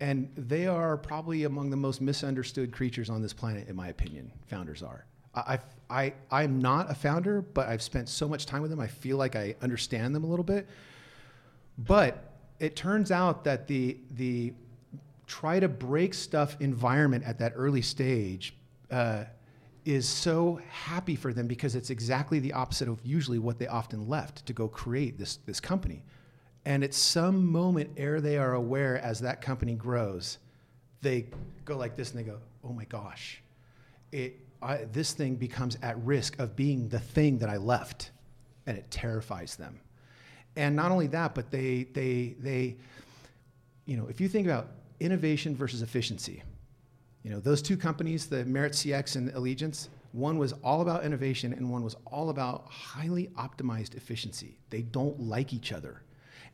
And 0.00 0.32
they 0.38 0.66
are 0.66 0.96
probably 0.96 1.44
among 1.44 1.68
the 1.68 1.76
most 1.76 2.00
misunderstood 2.00 2.72
creatures 2.72 3.10
on 3.10 3.20
this 3.20 3.34
planet, 3.34 3.68
in 3.68 3.76
my 3.76 3.88
opinion. 3.88 4.32
Founders 4.46 4.82
are. 4.82 5.04
I, 5.34 5.58
I, 5.94 6.12
I'm 6.28 6.58
not 6.58 6.90
a 6.90 6.94
founder, 6.94 7.40
but 7.40 7.68
I've 7.68 7.80
spent 7.80 8.08
so 8.08 8.28
much 8.28 8.46
time 8.46 8.62
with 8.62 8.70
them. 8.72 8.80
I 8.80 8.88
feel 8.88 9.16
like 9.16 9.36
I 9.36 9.54
understand 9.62 10.12
them 10.12 10.24
a 10.24 10.26
little 10.26 10.44
bit. 10.44 10.66
But 11.78 12.32
it 12.58 12.74
turns 12.74 13.12
out 13.12 13.44
that 13.44 13.68
the 13.68 13.96
the 14.10 14.52
try 15.28 15.60
to 15.60 15.68
break 15.68 16.12
stuff 16.12 16.56
environment 16.60 17.24
at 17.24 17.38
that 17.38 17.52
early 17.54 17.80
stage 17.80 18.56
uh, 18.90 19.24
is 19.84 20.08
so 20.08 20.60
happy 20.68 21.14
for 21.14 21.32
them 21.32 21.46
because 21.46 21.76
it's 21.76 21.90
exactly 21.90 22.40
the 22.40 22.52
opposite 22.52 22.88
of 22.88 22.98
usually 23.04 23.38
what 23.38 23.58
they 23.58 23.68
often 23.68 24.08
left 24.08 24.44
to 24.46 24.52
go 24.52 24.66
create 24.66 25.16
this 25.16 25.36
this 25.46 25.60
company. 25.60 26.02
And 26.64 26.82
at 26.82 26.92
some 26.92 27.46
moment, 27.46 27.90
ere 27.96 28.20
they 28.20 28.36
are 28.36 28.54
aware, 28.54 28.98
as 28.98 29.20
that 29.20 29.40
company 29.40 29.74
grows, 29.74 30.38
they 31.02 31.26
go 31.64 31.76
like 31.76 31.94
this 31.94 32.10
and 32.10 32.18
they 32.18 32.24
go, 32.24 32.38
"Oh 32.64 32.72
my 32.72 32.84
gosh, 32.84 33.42
it 34.10 34.43
I, 34.64 34.84
this 34.92 35.12
thing 35.12 35.36
becomes 35.36 35.76
at 35.82 35.96
risk 36.04 36.38
of 36.38 36.56
being 36.56 36.88
the 36.88 36.98
thing 36.98 37.38
that 37.38 37.48
I 37.48 37.58
left," 37.58 38.10
and 38.66 38.76
it 38.76 38.90
terrifies 38.90 39.56
them. 39.56 39.78
And 40.56 40.74
not 40.74 40.90
only 40.90 41.06
that, 41.08 41.34
but 41.34 41.50
they 41.50 41.84
they 41.92 42.36
they, 42.38 42.76
you 43.86 43.96
know, 43.96 44.06
if 44.06 44.20
you 44.20 44.28
think 44.28 44.46
about 44.46 44.68
innovation 45.00 45.54
versus 45.54 45.82
efficiency, 45.82 46.42
you 47.22 47.30
know, 47.30 47.40
those 47.40 47.62
two 47.62 47.76
companies, 47.76 48.26
the 48.26 48.44
Maritz 48.44 48.84
CX 48.84 49.16
and 49.16 49.30
Allegiance, 49.30 49.88
one 50.12 50.38
was 50.38 50.52
all 50.62 50.80
about 50.80 51.04
innovation 51.04 51.52
and 51.52 51.68
one 51.68 51.82
was 51.82 51.96
all 52.06 52.30
about 52.30 52.66
highly 52.70 53.28
optimized 53.36 53.96
efficiency. 53.96 54.58
They 54.70 54.82
don't 54.82 55.18
like 55.18 55.52
each 55.52 55.72
other. 55.72 56.02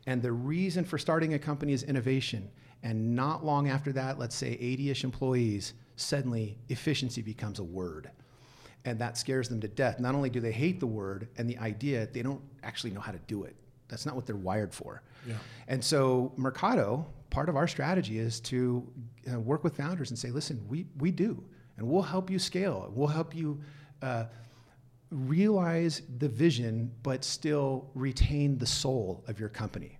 And 0.07 0.21
the 0.21 0.31
reason 0.31 0.83
for 0.83 0.97
starting 0.97 1.35
a 1.35 1.39
company 1.39 1.73
is 1.73 1.83
innovation. 1.83 2.49
And 2.81 3.15
not 3.15 3.45
long 3.45 3.69
after 3.69 3.91
that, 3.93 4.17
let's 4.17 4.35
say 4.35 4.57
80 4.59 4.89
ish 4.89 5.03
employees, 5.03 5.73
suddenly 6.01 6.57
efficiency 6.69 7.21
becomes 7.21 7.59
a 7.59 7.63
word. 7.63 8.11
And 8.83 8.97
that 8.99 9.17
scares 9.17 9.47
them 9.47 9.61
to 9.61 9.67
death. 9.67 9.99
Not 9.99 10.15
only 10.15 10.29
do 10.29 10.39
they 10.39 10.51
hate 10.51 10.79
the 10.79 10.87
word 10.87 11.27
and 11.37 11.49
the 11.49 11.57
idea, 11.59 12.07
they 12.07 12.23
don't 12.23 12.41
actually 12.63 12.91
know 12.91 12.99
how 12.99 13.11
to 13.11 13.19
do 13.27 13.43
it. 13.43 13.55
That's 13.87 14.05
not 14.05 14.15
what 14.15 14.25
they're 14.25 14.35
wired 14.35 14.73
for. 14.73 15.03
Yeah. 15.27 15.35
And 15.67 15.83
so, 15.83 16.33
Mercato, 16.35 17.05
part 17.29 17.47
of 17.47 17.55
our 17.55 17.67
strategy 17.67 18.17
is 18.17 18.39
to 18.41 18.87
uh, 19.31 19.39
work 19.39 19.63
with 19.63 19.75
founders 19.75 20.09
and 20.09 20.17
say, 20.17 20.31
listen, 20.31 20.65
we, 20.67 20.87
we 20.97 21.11
do, 21.11 21.43
and 21.77 21.87
we'll 21.87 22.01
help 22.01 22.29
you 22.29 22.39
scale. 22.39 22.91
We'll 22.93 23.07
help 23.07 23.35
you 23.35 23.61
uh, 24.01 24.25
realize 25.11 26.01
the 26.17 26.29
vision, 26.29 26.91
but 27.03 27.23
still 27.23 27.89
retain 27.93 28.57
the 28.57 28.65
soul 28.65 29.23
of 29.27 29.39
your 29.39 29.49
company. 29.49 29.99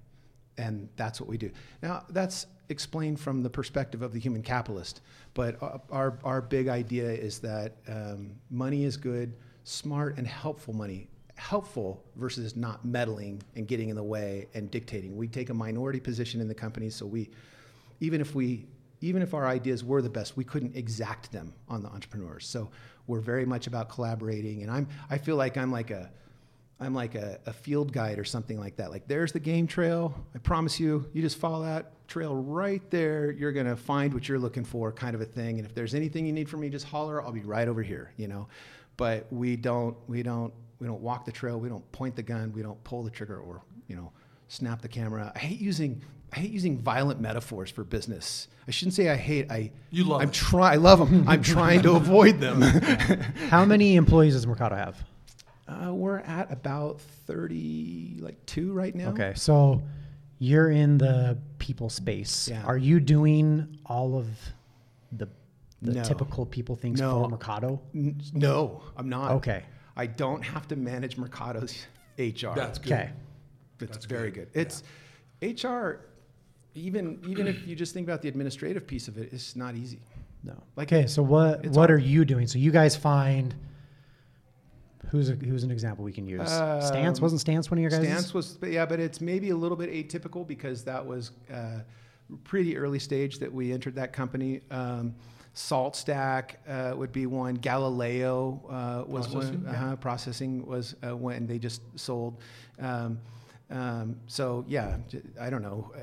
And 0.57 0.89
that's 0.95 1.19
what 1.19 1.29
we 1.29 1.37
do. 1.37 1.51
Now, 1.83 2.05
that's 2.09 2.47
explained 2.71 3.19
from 3.19 3.43
the 3.43 3.49
perspective 3.49 4.01
of 4.01 4.13
the 4.13 4.19
human 4.19 4.41
capitalist, 4.41 5.01
but 5.33 5.61
our, 5.61 5.81
our, 5.91 6.19
our 6.23 6.41
big 6.41 6.67
idea 6.67 7.09
is 7.09 7.39
that 7.39 7.75
um, 7.87 8.31
money 8.49 8.85
is 8.85 8.97
good, 8.97 9.33
smart 9.63 10.17
and 10.17 10.25
helpful 10.25 10.73
money. 10.73 11.07
Helpful 11.35 12.03
versus 12.15 12.55
not 12.55 12.85
meddling 12.85 13.41
and 13.55 13.67
getting 13.67 13.89
in 13.89 13.95
the 13.95 14.03
way 14.03 14.47
and 14.53 14.69
dictating. 14.69 15.17
We 15.17 15.27
take 15.27 15.49
a 15.49 15.53
minority 15.53 15.99
position 15.99 16.39
in 16.39 16.47
the 16.47 16.53
company, 16.53 16.89
so 16.89 17.05
we, 17.05 17.29
even 17.99 18.21
if 18.21 18.35
we, 18.35 18.67
even 19.01 19.21
if 19.23 19.33
our 19.33 19.47
ideas 19.47 19.83
were 19.83 20.01
the 20.03 20.09
best, 20.09 20.37
we 20.37 20.43
couldn't 20.43 20.75
exact 20.75 21.31
them 21.31 21.53
on 21.67 21.81
the 21.81 21.89
entrepreneurs. 21.89 22.45
So 22.45 22.69
we're 23.07 23.21
very 23.21 23.45
much 23.45 23.65
about 23.67 23.89
collaborating, 23.89 24.61
and 24.61 24.69
I'm, 24.69 24.87
I 25.09 25.17
feel 25.17 25.35
like 25.35 25.57
I'm 25.57 25.71
like 25.71 25.89
a, 25.89 26.11
I'm 26.81 26.93
like 26.93 27.15
a, 27.15 27.39
a 27.45 27.53
field 27.53 27.93
guide 27.93 28.19
or 28.19 28.23
something 28.25 28.59
like 28.59 28.75
that. 28.77 28.91
Like, 28.91 29.07
there's 29.07 29.31
the 29.31 29.39
game 29.39 29.67
trail. 29.67 30.13
I 30.35 30.39
promise 30.39 30.79
you, 30.79 31.07
you 31.13 31.21
just 31.21 31.37
follow 31.37 31.63
that 31.63 32.07
trail 32.07 32.35
right 32.35 32.81
there. 32.89 33.31
You're 33.31 33.51
gonna 33.53 33.75
find 33.77 34.13
what 34.13 34.27
you're 34.27 34.39
looking 34.39 34.65
for, 34.65 34.91
kind 34.91 35.15
of 35.15 35.21
a 35.21 35.25
thing. 35.25 35.59
And 35.59 35.65
if 35.67 35.73
there's 35.73 35.93
anything 35.95 36.25
you 36.25 36.33
need 36.33 36.49
from 36.49 36.59
me, 36.61 36.69
just 36.69 36.87
holler. 36.87 37.21
I'll 37.23 37.31
be 37.31 37.41
right 37.41 37.67
over 37.67 37.83
here. 37.83 38.11
You 38.17 38.27
know, 38.27 38.47
but 38.97 39.27
we 39.31 39.55
don't, 39.55 39.95
we 40.07 40.23
don't, 40.23 40.53
we 40.79 40.87
don't 40.87 41.01
walk 41.01 41.25
the 41.25 41.31
trail. 41.31 41.59
We 41.59 41.69
don't 41.69 41.89
point 41.91 42.15
the 42.15 42.23
gun. 42.23 42.51
We 42.51 42.63
don't 42.63 42.83
pull 42.83 43.03
the 43.03 43.11
trigger 43.11 43.39
or 43.39 43.61
you 43.87 43.95
know, 43.95 44.11
snap 44.47 44.81
the 44.81 44.87
camera. 44.87 45.31
I 45.35 45.39
hate 45.39 45.59
using, 45.59 46.01
I 46.31 46.39
hate 46.39 46.51
using 46.51 46.77
violent 46.79 47.19
metaphors 47.19 47.69
for 47.69 47.83
business. 47.83 48.47
I 48.67 48.71
shouldn't 48.71 48.93
say 48.93 49.09
I 49.09 49.17
hate. 49.17 49.51
I 49.51 49.71
You 49.89 50.05
love 50.05 50.21
I'm 50.21 50.31
try. 50.31 50.73
I 50.73 50.75
love 50.77 50.99
them. 50.99 51.27
I'm 51.27 51.43
trying 51.43 51.81
to 51.81 51.91
avoid 51.95 52.39
them. 52.39 52.61
How 52.61 53.65
many 53.65 53.97
employees 53.97 54.33
does 54.33 54.47
Mercato 54.47 54.75
have? 54.75 55.03
Uh, 55.71 55.93
we're 55.93 56.19
at 56.19 56.51
about 56.51 56.99
30, 57.27 58.17
like 58.21 58.45
two 58.45 58.73
right 58.73 58.93
now. 58.93 59.09
Okay, 59.09 59.33
so 59.35 59.81
you're 60.39 60.69
in 60.71 60.97
the 60.97 61.37
people 61.59 61.89
space. 61.89 62.47
Yeah. 62.49 62.63
Are 62.65 62.77
you 62.77 62.99
doing 62.99 63.77
all 63.85 64.17
of 64.17 64.27
the 65.11 65.27
the 65.83 65.93
No. 65.93 66.03
typical 66.03 66.45
people 66.45 66.75
things 66.75 66.99
No. 66.99 67.23
for 67.23 67.29
Mercato? 67.29 67.81
N- 67.95 68.21
no, 68.33 68.83
I'm 68.97 69.09
not. 69.09 69.31
Okay. 69.31 69.63
I 69.97 70.05
don't 70.05 70.43
have 70.43 70.67
to 70.67 70.75
manage 70.75 71.17
Mercato's 71.17 71.87
HR. 72.19 72.53
That's 72.55 72.77
good. 72.77 72.91
Okay. 72.93 73.09
It's 73.79 73.91
That's 73.91 74.05
very 74.05 74.29
good. 74.29 74.49
good. 74.53 74.61
It's 74.61 74.83
HR. 75.41 76.01
Even 76.75 77.19
even 77.27 77.47
if 77.47 77.67
you 77.67 77.75
just 77.75 77.93
think 77.93 78.07
about 78.07 78.21
the 78.21 78.27
administrative 78.29 78.85
piece 78.87 79.07
of 79.07 79.17
it, 79.17 79.33
it's 79.33 79.55
not 79.55 79.75
easy. 79.75 79.99
No. 80.43 80.53
Like, 80.75 80.91
okay, 80.93 81.07
so 81.07 81.21
what 81.23 81.65
what 81.67 81.89
all- 81.89 81.95
are 81.95 81.99
you 81.99 82.25
doing? 82.25 82.47
So 82.47 82.57
you 82.59 82.71
guys 82.71 82.95
find 82.95 83.53
who's 85.11 85.29
a, 85.29 85.33
who's 85.33 85.63
an 85.63 85.71
example 85.71 86.05
we 86.05 86.13
can 86.13 86.25
use? 86.25 86.47
Stance 86.49 87.19
Um, 87.19 87.23
wasn't 87.23 87.41
Stance 87.41 87.69
one 87.69 87.77
of 87.77 87.81
your 87.81 87.91
guys? 87.91 88.01
Stance 88.01 88.33
was, 88.33 88.57
but 88.57 88.71
yeah, 88.71 88.85
but 88.85 88.99
it's 88.99 89.19
maybe 89.19 89.49
a 89.49 89.55
little 89.55 89.77
bit 89.77 89.91
atypical 89.91 90.47
because 90.47 90.83
that 90.85 91.05
was 91.05 91.31
uh, 91.53 91.79
pretty 92.45 92.77
early 92.77 92.99
stage 92.99 93.39
that 93.39 93.51
we 93.53 93.73
entered 93.73 93.95
that 93.95 94.13
company. 94.13 94.61
Um, 94.71 95.13
SaltStack 95.53 96.51
uh, 96.67 96.95
would 96.95 97.11
be 97.11 97.25
one. 97.25 97.55
Galileo 97.55 98.61
uh, 98.69 99.03
was 99.05 99.27
Processing, 99.27 99.63
one. 99.65 99.75
Uh-huh, 99.75 99.95
processing 99.97 100.65
was 100.65 100.95
uh, 101.05 101.15
when 101.15 101.45
they 101.45 101.59
just 101.59 101.81
sold. 101.99 102.37
Um, 102.79 103.19
um, 103.69 104.15
so 104.27 104.63
yeah, 104.67 104.97
I 105.39 105.49
don't 105.49 105.61
know. 105.61 105.91
Uh, 105.93 105.99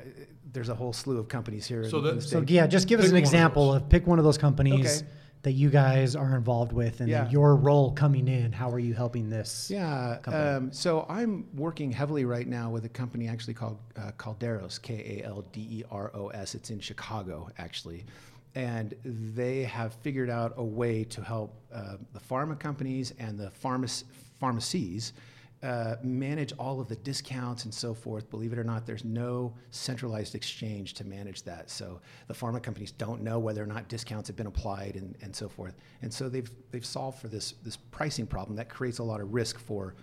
there's 0.53 0.69
a 0.69 0.75
whole 0.75 0.93
slew 0.93 1.17
of 1.17 1.27
companies 1.27 1.65
here. 1.67 1.87
So 1.89 1.97
in, 1.97 2.03
that- 2.03 2.09
in 2.11 2.15
the 2.17 2.21
So 2.21 2.43
yeah, 2.47 2.67
just 2.67 2.87
give 2.87 2.99
us 2.99 3.07
an 3.07 3.11
one 3.13 3.17
of 3.17 3.23
example 3.23 3.73
of, 3.73 3.89
pick 3.89 4.05
one 4.07 4.19
of 4.19 4.25
those 4.25 4.37
companies 4.37 5.01
Okay. 5.01 5.09
That 5.43 5.53
you 5.53 5.69
guys 5.69 6.17
are 6.17 6.35
involved 6.35 6.73
with, 6.73 6.99
and 6.99 7.07
Yeah. 7.07 7.29
your 7.29 7.55
role 7.55 7.91
coming 7.93 8.27
in. 8.27 8.51
How 8.51 8.69
are 8.71 8.79
you 8.79 8.93
helping 8.93 9.29
this? 9.29 9.71
Yeah. 9.71 10.17
Um, 10.25 10.73
so 10.73 11.05
I'm 11.07 11.45
working 11.55 11.93
heavily 11.93 12.25
right 12.25 12.45
now 12.45 12.69
with 12.69 12.83
a 12.83 12.89
company 12.89 13.29
actually 13.29 13.53
called 13.53 13.77
uh, 13.95 14.11
Kalderos, 14.17 14.81
K 14.81 15.21
A 15.21 15.25
L 15.25 15.45
D 15.53 15.61
E 15.79 15.83
R 15.89 16.11
O 16.13 16.27
S. 16.27 16.55
It's 16.55 16.71
in 16.71 16.81
Chicago, 16.81 17.49
actually. 17.57 18.05
And 18.53 18.93
they 19.05 19.63
have 19.63 19.93
figured 19.93 20.29
out 20.29 20.55
a 20.57 20.63
way 20.63 21.05
to 21.05 21.21
help 21.23 21.55
uh, 21.73 21.95
the 22.11 22.19
pharma 22.19 22.59
companies 22.59 23.13
and 23.17 23.39
the 23.39 23.49
pharmac- 23.63 24.03
pharmacies 24.41 25.13
uh, 25.61 25.95
manage 26.01 26.53
all 26.53 26.79
of 26.79 26.87
the 26.87 26.95
discounts 26.97 27.65
and 27.65 27.73
so 27.73 27.93
forth. 27.93 28.29
Believe 28.29 28.53
it 28.53 28.59
or 28.59 28.63
not, 28.63 28.85
there's 28.85 29.03
no 29.03 29.53
centralized 29.71 30.33
exchange 30.33 30.93
to 30.93 31.03
manage 31.03 31.43
that. 31.43 31.69
So 31.69 31.99
the 32.27 32.33
pharma 32.33 32.63
companies 32.63 32.91
don't 32.93 33.21
know 33.21 33.39
whether 33.39 33.61
or 33.61 33.65
not 33.65 33.89
discounts 33.89 34.29
have 34.29 34.37
been 34.37 34.47
applied 34.47 34.95
and, 34.95 35.17
and 35.21 35.35
so 35.35 35.49
forth. 35.49 35.75
And 36.01 36.13
so 36.13 36.29
they've, 36.29 36.49
they've 36.71 36.85
solved 36.85 37.19
for 37.19 37.27
this, 37.27 37.55
this 37.63 37.75
pricing 37.75 38.25
problem 38.25 38.55
that 38.55 38.69
creates 38.69 38.99
a 38.99 39.03
lot 39.03 39.19
of 39.19 39.33
risk 39.33 39.59
for 39.59 39.95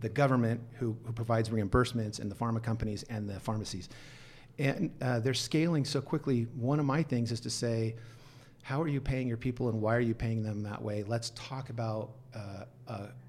the 0.00 0.08
government 0.08 0.60
who, 0.74 0.96
who 1.04 1.12
provides 1.12 1.50
reimbursements 1.50 2.18
and 2.18 2.30
the 2.30 2.34
pharma 2.34 2.62
companies 2.62 3.04
and 3.04 3.28
the 3.28 3.38
pharmacies. 3.38 3.88
And 4.58 4.90
uh, 5.00 5.20
they're 5.20 5.34
scaling 5.34 5.84
so 5.84 6.00
quickly. 6.00 6.48
One 6.56 6.80
of 6.80 6.84
my 6.84 7.02
things 7.02 7.30
is 7.30 7.40
to 7.40 7.50
say, 7.50 7.94
how 8.62 8.82
are 8.82 8.88
you 8.88 9.00
paying 9.00 9.28
your 9.28 9.36
people 9.36 9.68
and 9.68 9.80
why 9.80 9.94
are 9.94 10.00
you 10.00 10.14
paying 10.14 10.42
them 10.42 10.64
that 10.64 10.82
way? 10.82 11.04
Let's 11.04 11.30
talk 11.36 11.70
about 11.70 12.10
uh, 12.34 12.64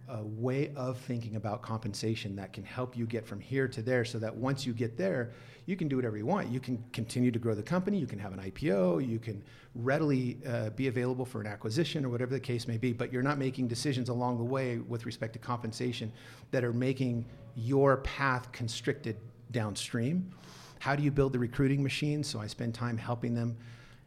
a, 0.07 0.23
way 0.23 0.71
of 0.75 0.97
thinking 0.97 1.35
about 1.35 1.61
compensation 1.61 2.35
that 2.35 2.53
can 2.53 2.63
help 2.63 2.95
you 2.95 3.05
get 3.05 3.25
from 3.25 3.39
here 3.39 3.67
to 3.67 3.81
there 3.81 4.05
so 4.05 4.19
that 4.19 4.35
once 4.35 4.65
you 4.65 4.73
get 4.73 4.97
there, 4.97 5.31
you 5.65 5.75
can 5.75 5.87
do 5.87 5.95
whatever 5.95 6.17
you 6.17 6.25
want. 6.25 6.49
You 6.49 6.59
can 6.59 6.83
continue 6.93 7.31
to 7.31 7.39
grow 7.39 7.53
the 7.53 7.63
company, 7.63 7.97
you 7.97 8.07
can 8.07 8.19
have 8.19 8.33
an 8.33 8.39
IPO, 8.39 9.07
you 9.07 9.19
can 9.19 9.43
readily 9.75 10.37
uh, 10.47 10.69
be 10.71 10.87
available 10.87 11.25
for 11.25 11.41
an 11.41 11.47
acquisition 11.47 12.05
or 12.05 12.09
whatever 12.09 12.33
the 12.33 12.39
case 12.39 12.67
may 12.67 12.77
be, 12.77 12.93
but 12.93 13.11
you're 13.11 13.23
not 13.23 13.37
making 13.37 13.67
decisions 13.67 14.09
along 14.09 14.37
the 14.37 14.43
way 14.43 14.79
with 14.79 15.05
respect 15.05 15.33
to 15.33 15.39
compensation 15.39 16.11
that 16.51 16.63
are 16.63 16.73
making 16.73 17.25
your 17.55 17.97
path 17.97 18.51
constricted 18.51 19.17
downstream. 19.51 20.31
How 20.79 20.95
do 20.95 21.03
you 21.03 21.11
build 21.11 21.33
the 21.33 21.39
recruiting 21.39 21.83
machine? 21.83 22.23
So 22.23 22.39
I 22.39 22.47
spend 22.47 22.73
time 22.73 22.97
helping 22.97 23.33
them. 23.33 23.57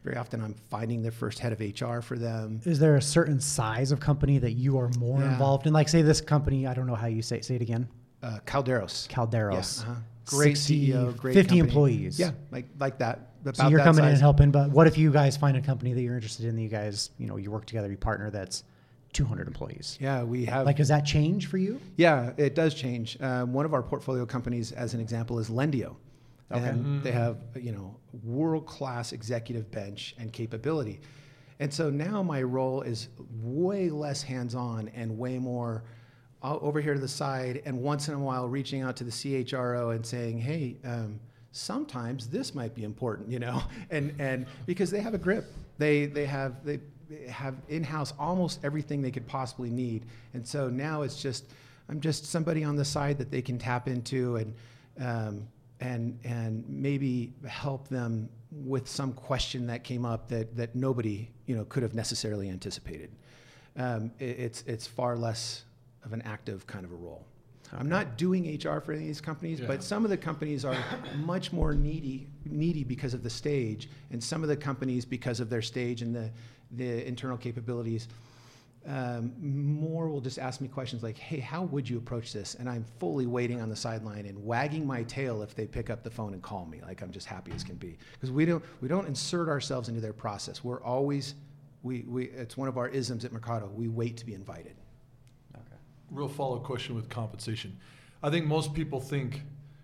Very 0.03 0.17
often 0.17 0.41
I'm 0.41 0.55
finding 0.69 1.01
their 1.03 1.11
first 1.11 1.39
head 1.39 1.53
of 1.53 1.59
HR 1.59 2.01
for 2.01 2.17
them. 2.17 2.59
Is 2.65 2.79
there 2.79 2.95
a 2.95 3.01
certain 3.01 3.39
size 3.39 3.91
of 3.91 3.99
company 3.99 4.39
that 4.39 4.53
you 4.53 4.77
are 4.79 4.89
more 4.97 5.19
Yeah. 5.21 5.31
involved 5.31 5.67
in? 5.67 5.73
Like, 5.73 5.89
say 5.89 6.01
this 6.01 6.21
company, 6.21 6.65
I 6.65 6.73
don't 6.73 6.87
know 6.87 6.95
how 6.95 7.07
you 7.07 7.21
say 7.21 7.41
say 7.41 7.55
it 7.55 7.61
again. 7.61 7.87
Uh, 8.23 8.39
Kalderos. 8.45 9.07
Kalderos. 9.09 9.83
Yeah, 9.83 9.91
uh-huh. 9.91 10.01
Great 10.25 10.57
60, 10.57 10.89
CEO, 10.91 11.17
great 11.17 11.33
50 11.33 11.49
company. 11.49 11.59
employees. 11.59 12.19
Yeah, 12.19 12.31
like 12.51 12.65
like 12.79 12.97
that. 12.99 13.27
About 13.41 13.57
So 13.57 13.67
you're 13.69 13.79
coming 13.79 14.03
in 14.05 14.11
and 14.11 14.19
helping, 14.19 14.51
but 14.51 14.69
what 14.69 14.85
if 14.87 14.97
you 14.97 15.11
guys 15.11 15.35
find 15.35 15.57
a 15.57 15.61
company 15.61 15.93
that 15.93 16.01
you're 16.01 16.13
interested 16.15 16.45
in? 16.45 16.55
That 16.55 16.61
you 16.61 16.69
guys, 16.69 17.09
you 17.17 17.25
know, 17.27 17.37
you 17.37 17.49
work 17.51 17.65
together, 17.65 17.89
you 17.89 17.97
partner. 17.97 18.29
That's 18.29 18.63
200 19.13 19.47
employees. 19.47 19.97
Yeah, 19.99 20.23
we 20.23 20.45
have. 20.45 20.65
Like, 20.65 20.77
does 20.77 20.87
that 20.89 21.05
change 21.05 21.47
for 21.47 21.57
you? 21.57 21.79
yeah, 21.97 22.31
it 22.37 22.53
does 22.55 22.73
change. 22.75 23.19
Um, 23.21 23.51
one 23.51 23.65
of 23.65 23.73
our 23.73 23.81
portfolio 23.83 24.25
companies, 24.25 24.71
as 24.71 24.93
an 24.93 24.99
example, 25.01 25.37
is 25.39 25.49
Lendio. 25.49 25.95
Okay. 26.51 26.67
And 26.67 27.03
they 27.03 27.11
have 27.11 27.37
you 27.55 27.71
know 27.71 27.97
world 28.23 28.65
class 28.65 29.13
executive 29.13 29.71
bench 29.71 30.15
and 30.17 30.31
capability, 30.33 31.01
and 31.59 31.73
so 31.73 31.89
now 31.89 32.21
my 32.23 32.41
role 32.43 32.81
is 32.81 33.09
way 33.41 33.89
less 33.89 34.21
hands 34.21 34.55
on 34.55 34.89
and 34.89 35.17
way 35.17 35.39
more. 35.39 35.83
uh, 36.43 36.57
Over 36.59 36.81
here 36.81 36.93
to 36.93 36.99
the 36.99 37.07
side, 37.07 37.61
and 37.65 37.81
once 37.81 38.07
in 38.07 38.13
a 38.15 38.19
while 38.19 38.47
reaching 38.49 38.81
out 38.81 38.95
to 38.97 39.03
the 39.03 39.11
CHRO 39.11 39.95
and 39.95 40.05
saying, 40.05 40.39
"Hey, 40.39 40.77
um, 40.83 41.19
sometimes 41.51 42.27
this 42.27 42.55
might 42.55 42.73
be 42.73 42.83
important," 42.83 43.29
you 43.29 43.39
know, 43.39 43.61
and 43.91 44.13
and 44.19 44.45
because 44.65 44.89
they 44.91 45.01
have 45.01 45.13
a 45.13 45.19
grip, 45.19 45.45
they 45.77 46.05
they 46.07 46.25
have 46.25 46.65
they 46.65 46.79
have 47.29 47.55
in 47.69 47.83
house 47.83 48.13
almost 48.17 48.59
everything 48.63 49.01
they 49.01 49.11
could 49.11 49.27
possibly 49.27 49.69
need, 49.69 50.05
and 50.33 50.45
so 50.47 50.69
now 50.69 51.03
it's 51.03 51.21
just 51.21 51.45
I'm 51.89 51.99
just 51.99 52.25
somebody 52.25 52.63
on 52.63 52.75
the 52.75 52.85
side 52.85 53.17
that 53.19 53.29
they 53.31 53.41
can 53.41 53.57
tap 53.57 53.87
into 53.87 54.37
and 54.37 54.53
um, 54.99 55.47
and 55.81 56.17
and 56.23 56.63
maybe 56.69 57.33
help 57.45 57.87
them 57.87 58.29
with 58.51 58.87
some 58.87 59.11
question 59.13 59.67
that 59.67 59.83
came 59.83 60.05
up 60.05 60.27
that 60.29 60.55
that 60.55 60.75
nobody 60.75 61.29
you 61.47 61.55
know 61.55 61.65
could 61.65 61.83
have 61.83 61.93
necessarily 61.95 62.49
anticipated. 62.49 63.11
Um, 63.75 64.11
it, 64.19 64.39
it's 64.39 64.63
it's 64.67 64.87
far 64.87 65.17
less 65.17 65.63
of 66.05 66.13
an 66.13 66.21
active 66.21 66.65
kind 66.67 66.85
of 66.85 66.91
a 66.91 66.95
role. 66.95 67.25
I'm 67.73 67.87
not 67.87 68.17
doing 68.17 68.43
HR 68.57 68.81
for 68.81 68.91
any 68.91 69.03
of 69.03 69.07
these 69.07 69.21
companies, 69.21 69.61
Yeah. 69.61 69.67
but 69.67 69.81
some 69.81 70.03
of 70.03 70.09
the 70.09 70.17
companies 70.17 70.65
are 70.65 70.75
much 71.17 71.51
more 71.51 71.73
needy 71.73 72.27
needy 72.45 72.83
because 72.83 73.13
of 73.13 73.23
the 73.23 73.29
stage, 73.29 73.89
and 74.11 74.23
some 74.23 74.43
of 74.43 74.49
the 74.49 74.57
companies 74.57 75.03
because 75.03 75.39
of 75.39 75.49
their 75.49 75.61
stage 75.61 76.01
and 76.01 76.15
the 76.15 76.29
the 76.73 77.05
internal 77.07 77.37
capabilities 77.37 78.07
um, 78.87 79.33
more 79.39 80.09
will 80.09 80.21
just 80.21 80.39
ask 80.39 80.59
me 80.59 80.67
questions 80.67 81.03
like, 81.03 81.17
"Hey, 81.17 81.39
how 81.39 81.63
would 81.63 81.87
you 81.87 81.97
approach 81.97 82.33
this?" 82.33 82.55
And 82.55 82.67
I'm 82.67 82.83
fully 82.99 83.27
waiting 83.27 83.61
on 83.61 83.69
the 83.69 83.75
sideline 83.75 84.25
and 84.25 84.43
wagging 84.43 84.87
my 84.87 85.03
tail 85.03 85.43
if 85.43 85.53
they 85.53 85.67
pick 85.67 85.89
up 85.91 86.03
the 86.03 86.09
phone 86.09 86.33
and 86.33 86.41
call 86.41 86.65
me. 86.65 86.81
Like 86.81 87.01
I'm 87.03 87.11
just 87.11 87.27
happy 87.27 87.51
as 87.53 87.63
can 87.63 87.75
be 87.75 87.97
because 88.13 88.31
we 88.31 88.45
don't 88.45 88.63
we 88.81 88.87
don't 88.87 89.07
insert 89.07 89.49
ourselves 89.49 89.87
into 89.87 90.01
their 90.01 90.13
process. 90.13 90.63
We're 90.63 90.81
always 90.81 91.35
we, 91.83 92.01
we 92.07 92.25
it's 92.25 92.57
one 92.57 92.67
of 92.67 92.77
our 92.77 92.87
isms 92.87 93.23
at 93.23 93.31
Mercato. 93.31 93.67
We 93.73 93.87
wait 93.87 94.17
to 94.17 94.25
be 94.25 94.33
invited. 94.33 94.75
Okay. 95.55 95.63
Real 96.09 96.27
follow 96.27 96.57
up 96.57 96.63
question 96.63 96.95
with 96.95 97.07
compensation. 97.07 97.77
I 98.23 98.29
think 98.31 98.45
most 98.47 98.73
people 98.73 98.99
think 98.99 99.41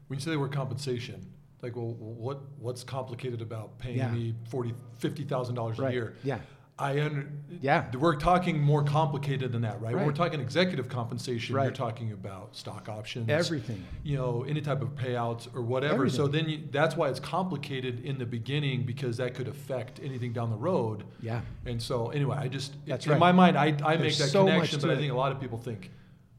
when 0.07 0.17
you 0.19 0.23
say 0.23 0.31
the 0.31 0.39
word 0.39 0.51
compensation, 0.53 1.23
like, 1.61 1.75
well, 1.75 1.93
what 1.93 2.41
what's 2.59 2.83
complicated 2.83 3.41
about 3.41 3.77
paying 3.77 3.97
Yeah. 3.97 4.11
me 4.11 4.33
forty, 4.49 4.73
fifty 4.97 5.23
thousand 5.23 5.53
dollars 5.55 5.77
a 5.77 5.83
Right. 5.83 5.93
year? 5.93 6.15
Yeah. 6.23 6.39
I 6.79 7.01
under, 7.01 7.27
Yeah. 7.61 7.85
We're 7.97 8.15
talking 8.17 8.61
more 8.61 8.83
complicated 8.83 9.51
than 9.51 9.63
that, 9.63 9.81
right? 9.81 9.95
When 9.95 10.05
We're 10.05 10.11
talking 10.13 10.39
executive 10.39 10.89
compensation. 10.89 11.55
You're 11.55 11.71
talking 11.71 12.11
about 12.11 12.55
stock 12.55 12.87
options, 12.87 13.29
Everything. 13.29 13.83
you 14.03 14.15
know, 14.15 14.45
any 14.47 14.61
type 14.61 14.81
of 14.83 14.89
payouts 14.89 15.53
or 15.55 15.61
whatever. 15.63 16.07
So 16.09 16.27
then 16.27 16.47
you, 16.47 16.59
that's 16.71 16.95
why 16.95 17.09
it's 17.09 17.19
complicated 17.19 18.05
in 18.05 18.19
the 18.19 18.25
beginning 18.25 18.83
because 18.85 19.17
that 19.17 19.33
could 19.33 19.47
affect 19.47 19.99
anything 20.03 20.33
down 20.33 20.51
the 20.51 20.57
road. 20.57 21.03
Yeah. 21.19 21.41
And 21.65 21.81
so 21.81 22.09
anyway, 22.09 22.37
I 22.37 22.47
just 22.47 22.73
That's 22.85 23.05
in 23.05 23.13
right. 23.13 23.19
my 23.19 23.31
mind, 23.31 23.57
I, 23.57 23.75
I 23.83 23.97
make 23.97 24.15
that 24.17 24.29
so 24.29 24.45
connection, 24.45 24.79
but 24.79 24.91
I 24.91 24.93
it. 24.93 24.97
think 24.97 25.11
a 25.11 25.15
lot 25.15 25.31
of 25.31 25.39
people 25.41 25.57
think, 25.57 25.89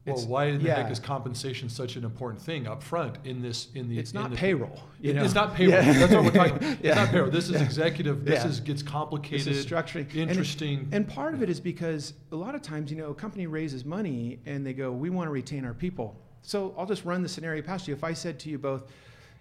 well, 0.05 0.25
why 0.27 0.51
the 0.57 0.63
yeah. 0.63 0.81
heck 0.81 0.91
is 0.91 0.99
compensation 0.99 1.69
such 1.69 1.95
an 1.95 2.03
important 2.03 2.41
thing 2.41 2.67
up 2.67 2.81
front 2.81 3.17
in 3.25 3.41
this 3.41 3.67
in 3.75 3.89
the 3.89 3.99
It's 3.99 4.11
in 4.11 4.21
not 4.21 4.31
the, 4.31 4.37
payroll. 4.37 4.79
You 4.99 5.11
It- 5.11 5.15
know? 5.15 5.23
It's 5.23 5.33
not 5.35 5.53
payroll. 5.53 5.83
Yeah. 5.83 5.93
That's 5.93 6.13
what 6.13 6.23
we're 6.23 6.31
talking 6.31 6.55
about. 6.57 6.63
It's 6.71 6.83
Yeah. 6.83 6.93
not 6.95 7.09
payroll. 7.09 7.29
This 7.31 7.49
is 7.49 7.61
executive. 7.61 8.25
This 8.25 8.45
is 8.45 8.59
gets 8.59 8.81
complicated. 8.81 9.45
This 9.47 9.57
is 9.57 9.65
structuring. 9.65 10.09
And 10.11 10.15
it- 10.15 10.29
Interesting. 10.29 10.87
And, 10.91 11.07
part 11.07 11.33
of 11.33 11.41
it 11.43 11.49
is 11.49 11.59
because 11.59 12.13
a 12.31 12.35
lot 12.35 12.55
of 12.55 12.61
times, 12.61 12.91
you 12.91 12.97
know, 12.97 13.09
a 13.09 13.15
company 13.15 13.47
raises 13.47 13.83
money 13.83 14.39
and 14.45 14.65
they 14.65 14.73
go, 14.73 14.91
we 14.91 15.09
want 15.09 15.27
to 15.27 15.31
retain 15.31 15.65
our 15.65 15.73
people. 15.73 16.15
So 16.43 16.73
I'll 16.77 16.85
just 16.85 17.03
run 17.03 17.21
the 17.23 17.29
scenario 17.29 17.61
past 17.61 17.87
you. 17.87 17.93
If 17.93 18.03
I 18.03 18.13
said 18.13 18.39
to 18.41 18.49
you 18.49 18.57
both, 18.57 18.83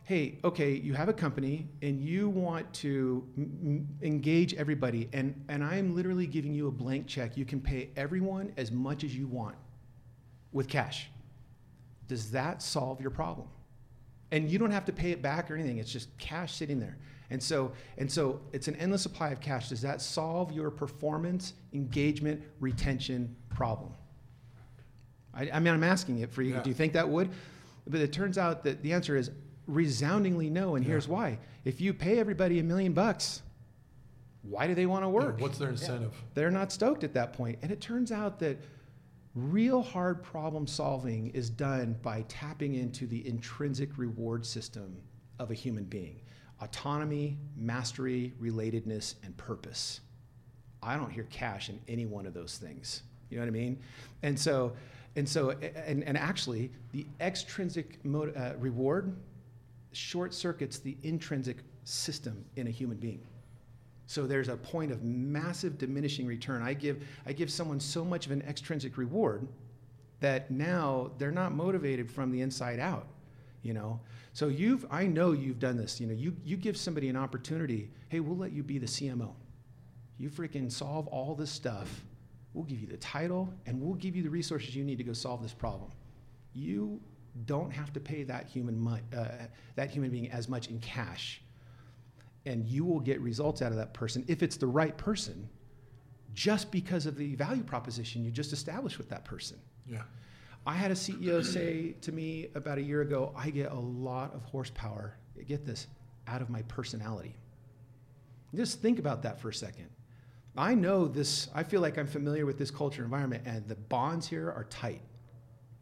hey, 0.04 0.38
okay, 0.42 0.72
you 0.72 0.94
have 0.94 1.09
a 1.09 1.12
company 1.12 1.68
and 1.82 2.00
you 2.00 2.28
want 2.30 2.72
to 2.72 3.22
m- 3.36 3.86
engage 4.02 4.54
everybody, 4.54 5.09
and, 5.12 5.34
and 5.48 5.62
I'm 5.62 5.94
literally 5.94 6.26
giving 6.26 6.54
you 6.54 6.66
a 6.68 6.70
blank 6.70 7.06
check. 7.06 7.36
You 7.36 7.44
can 7.44 7.61
pay 7.61 7.90
everyone 7.96 8.52
as 8.56 8.72
much 8.72 9.04
as 9.04 9.14
you 9.14 9.26
want 9.26 9.54
with 10.53 10.68
cash. 10.68 11.09
Does 12.07 12.30
that 12.32 12.62
solve 12.62 13.01
your 13.01 13.11
problem? 13.11 13.49
and 14.30 14.51
you 14.51 14.59
don't 14.59 14.70
have 14.72 14.84
to 14.84 14.92
pay 14.92 15.11
it 15.11 15.22
back 15.22 15.51
or 15.51 15.55
anything 15.55 15.78
it's 15.78 15.90
just 15.90 16.11
cash 16.18 16.53
sitting 16.53 16.78
there 16.78 16.99
and 17.30 17.42
so 17.42 17.72
and 17.96 18.12
so 18.12 18.38
it's 18.53 18.68
an 18.68 18.76
endless 18.76 19.01
supply 19.01 19.30
of 19.30 19.40
cash 19.40 19.70
does 19.70 19.80
that 19.80 20.03
solve 20.03 20.53
your 20.53 20.70
performance 20.70 21.55
engagement 21.72 22.42
retention 22.61 23.34
problem 23.49 23.90
i, 25.32 25.49
I 25.51 25.61
mean 25.61 25.72
i'm 25.72 25.82
asking 25.82 26.18
it 26.18 26.30
for 26.30 26.42
you 26.42 26.53
Yeah. 26.53 26.62
do 26.62 26.68
you 26.68 26.74
think 26.74 26.92
that 26.92 27.09
would 27.09 27.30
but 27.86 28.01
it 28.03 28.12
turns 28.12 28.36
out 28.36 28.64
that 28.64 28.82
the 28.82 28.92
answer 28.92 29.16
is 29.16 29.30
resoundingly 29.66 30.51
no 30.51 30.74
and 30.74 30.84
here's 30.84 31.09
why 31.09 31.38
if 31.64 31.80
you 31.80 31.94
pay 31.94 32.18
everybody 32.18 32.59
a 32.59 32.62
million 32.62 32.92
bucks 32.92 33.40
why 34.42 34.66
do 34.66 34.74
they 34.74 34.84
want 34.84 35.05
to 35.05 35.09
Yeah, 35.09 35.14
work 35.14 35.40
what's 35.40 35.57
their 35.57 35.70
incentive? 35.70 36.12
they're 36.34 36.51
not 36.51 36.70
stoked 36.70 37.03
at 37.03 37.14
that 37.14 37.32
point. 37.32 37.59
And 37.62 37.70
it 37.72 37.80
turns 37.80 38.12
out 38.12 38.38
that 38.40 38.59
real 39.39 39.82
hard 39.82 40.22
problem 40.22 40.66
solving 40.66 41.28
is 41.28 41.49
done 41.49 41.97
by 42.03 42.22
tapping 42.28 42.74
into 42.74 43.07
the 43.07 43.26
intrinsic 43.26 43.97
reward 43.97 44.45
system 44.45 44.97
of 45.39 45.51
a 45.51 45.55
human 45.55 45.84
being 45.84 46.20
autonomy, 46.61 47.39
mastery, 47.57 48.34
relatedness, 48.43 49.14
and 49.22 49.36
purpose. 49.36 50.01
I 50.82 50.97
don't 50.97 51.11
hear 51.11 51.28
cash 51.30 51.68
in 51.68 51.78
any 51.86 52.05
one 52.05 52.26
of 52.26 52.34
those 52.34 52.59
things. 52.59 53.03
You 53.30 53.36
know 53.36 53.45
what 53.45 53.49
I 53.49 53.53
mean? 53.53 53.78
And 54.22 54.39
so, 54.39 54.72
and 55.14 55.28
so, 55.28 55.51
and, 55.51 56.03
and 56.03 56.18
actually, 56.18 56.72
the 56.91 57.07
extrinsic 57.20 58.05
mo- 58.05 58.32
uh, 58.36 58.55
reward 58.59 59.16
short 59.93 60.34
circuits 60.34 60.78
the 60.78 60.97
intrinsic 61.03 61.59
system 61.84 62.45
in 62.57 62.66
a 62.66 62.70
human 62.70 62.97
being. 62.97 63.24
So 64.09 64.26
there's 64.26 64.48
a 64.48 64.56
point 64.56 64.90
of 64.90 65.04
massive 65.04 65.76
diminishing 65.76 66.26
return. 66.26 66.62
I 66.62 66.72
give, 66.72 67.06
I 67.26 67.34
give 67.34 67.50
someone 67.50 67.78
so 67.78 68.02
much 68.02 68.24
of 68.24 68.32
an 68.32 68.40
extrinsic 68.48 68.96
reward 68.96 69.46
that 70.20 70.50
now 70.50 71.11
they're 71.18 71.30
not 71.30 71.52
motivated 71.52 72.11
from 72.11 72.32
the 72.32 72.40
inside 72.40 72.80
out, 72.80 73.06
you 73.62 73.74
know? 73.74 74.00
So 74.32 74.48
you've, 74.48 74.86
I 74.90 75.06
know 75.06 75.32
you've 75.32 75.59
done 75.59 75.76
this, 75.76 76.00
you 76.00 76.06
know, 76.06 76.14
you, 76.14 76.34
you 76.42 76.56
give 76.56 76.74
somebody 76.74 77.11
an 77.11 77.16
opportunity, 77.16 77.90
hey, 78.09 78.20
we'll 78.20 78.38
let 78.38 78.50
you 78.52 78.62
be 78.62 78.78
the 78.78 78.86
CMO. 78.86 79.34
You 80.16 80.30
freaking 80.30 80.72
solve 80.72 81.06
all 81.09 81.34
this 81.34 81.50
stuff. 81.50 82.02
We'll 82.54 82.64
give 82.64 82.80
you 82.80 82.86
the 82.86 82.96
title 82.96 83.52
and 83.66 83.78
we'll 83.78 83.96
give 83.96 84.16
you 84.16 84.22
the 84.22 84.30
resources 84.30 84.74
you 84.74 84.84
need 84.84 84.96
to 84.96 85.04
go 85.04 85.12
solve 85.12 85.42
this 85.42 85.52
problem. 85.52 85.90
You 86.54 86.98
don't 87.44 87.70
have 87.70 87.92
to 87.92 88.00
pay 88.00 88.22
that 88.22 88.46
human, 88.46 88.80
mu- 88.80 88.96
uh, 89.14 89.26
that 89.76 89.90
human 89.90 90.11
being 90.11 90.30
as 90.30 90.48
much 90.48 90.68
in 90.68 90.80
cash 90.80 91.42
and 92.47 92.66
you 92.66 92.84
will 92.84 93.01
get 93.01 93.20
results 93.20 93.62
out 93.62 93.72
of 93.72 93.78
that 93.78 93.93
person 93.95 94.24
if 94.28 94.43
it's 94.43 94.57
the 94.57 94.66
right 94.66 94.97
person 94.97 95.49
just 96.34 96.70
because 96.70 97.07
of 97.07 97.16
the 97.16 97.34
value 97.34 97.62
proposition 97.62 98.24
you 98.24 98.30
just 98.30 98.53
established 98.53 98.99
with 98.99 99.09
that 99.09 99.24
person. 99.24 99.59
Yeah. 99.86 100.03
I 100.66 100.74
had 100.74 100.91
a 100.91 100.95
CEO 100.95 101.45
say 101.53 101.95
to 102.01 102.12
me 102.12 102.49
about 102.55 102.78
a 102.78 102.82
year 102.82 103.03
ago, 103.03 103.32
I 103.36 103.51
get 103.51 103.72
a 103.72 103.78
lot 103.78 104.34
of 104.34 104.45
horsepower, 104.45 105.16
get 105.47 105.64
this, 105.64 105.86
out 106.26 106.43
of 106.43 106.51
my 106.51 106.62
personality. 106.62 107.34
Just 108.55 108.80
think 108.80 108.99
about 108.99 109.22
that 109.22 109.41
for 109.41 109.49
a 109.49 109.55
second. 109.55 109.89
I 110.57 110.74
know 110.74 111.07
this, 111.07 111.49
I 111.55 111.62
feel 111.62 111.80
like 111.80 111.99
I'm 111.99 112.07
familiar 112.07 112.45
with 112.45 112.59
this 112.59 112.70
culture 112.70 113.05
environment, 113.05 113.45
and 113.47 113.66
the 113.68 113.76
bonds 113.76 114.26
here 114.26 114.51
are 114.51 114.64
tight. 114.64 115.01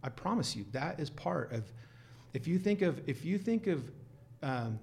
I 0.03 0.09
promise 0.09 0.55
you, 0.55 0.67
that 0.73 1.01
is 1.01 1.11
part 1.11 1.53
of, 1.53 1.73
if 2.35 2.47
you 2.47 2.59
think 2.59 2.83
of, 2.83 3.01
if 3.09 3.25
you 3.25 3.39
think 3.39 3.67
of 3.67 3.91
um, 4.43 4.79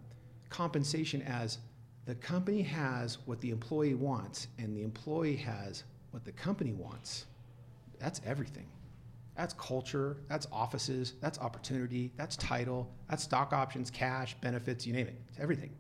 compensation 0.54 1.22
as 1.24 1.58
the 2.06 2.16
company 2.16 2.62
has 2.62 3.18
what 3.26 3.42
the 3.42 3.50
employee 3.50 3.96
wants, 3.96 4.48
and 4.60 4.76
the 4.76 4.84
employee 4.84 5.36
has 5.36 5.84
what 6.12 6.24
the 6.24 6.32
company 6.32 6.74
wants, 6.74 7.26
that's 8.00 8.22
everything. 8.26 8.68
That's 9.36 9.54
culture, 9.56 10.18
that's 10.28 10.48
offices, 10.52 11.14
that's 11.22 11.40
opportunity, 11.40 12.12
that's 12.18 12.36
title, 12.38 12.88
that's 13.10 13.24
stock 13.24 13.52
options, 13.52 13.90
cash, 13.90 14.36
benefits, 14.42 14.86
you 14.86 14.94
name 14.94 15.08
it. 15.08 15.16
It's 15.30 15.40
everything. 15.40 15.72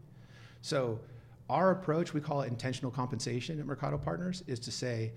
So 0.61 0.99
our 1.49 1.71
approach, 1.71 2.13
we 2.13 2.21
call 2.21 2.41
it 2.41 2.47
intentional 2.47 2.89
compensation 2.89 3.59
at 3.59 3.65
Mercato 3.67 3.97
Partners, 3.97 4.43
is 4.47 4.59
to 4.61 4.71
say, 4.71 5.11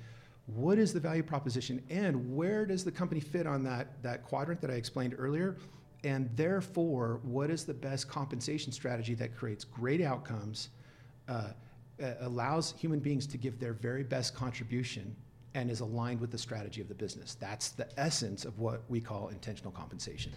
what 0.46 0.78
is 0.78 0.92
the 0.92 1.00
value 1.00 1.22
proposition 1.22 1.82
and 1.88 2.36
where 2.36 2.66
does 2.66 2.84
the 2.84 2.92
company 2.92 3.20
fit 3.20 3.46
on 3.46 3.64
that, 3.64 4.02
that 4.02 4.22
quadrant 4.22 4.60
that 4.60 4.70
I 4.70 4.74
explained 4.74 5.14
earlier? 5.18 5.56
And 6.04 6.30
therefore, 6.36 7.20
what 7.22 7.50
is 7.50 7.64
the 7.64 7.74
best 7.74 8.08
compensation 8.08 8.72
strategy 8.72 9.14
that 9.14 9.34
creates 9.36 9.64
great 9.64 10.00
outcomes, 10.00 10.68
uh, 11.28 11.48
uh, 12.02 12.12
allows 12.20 12.72
human 12.78 13.00
beings 13.00 13.26
to 13.28 13.38
give 13.38 13.58
their 13.58 13.72
very 13.72 14.02
best 14.04 14.34
contribution, 14.34 15.14
and 15.54 15.70
is 15.70 15.80
aligned 15.80 16.20
with 16.20 16.30
the 16.30 16.38
strategy 16.38 16.80
of 16.80 16.88
the 16.88 16.94
business? 16.94 17.34
That's 17.34 17.70
the 17.70 17.88
essence 17.98 18.44
of 18.44 18.58
what 18.58 18.82
we 18.88 19.00
call 19.00 19.28
intentional 19.28 19.72
compensation. 19.72 20.32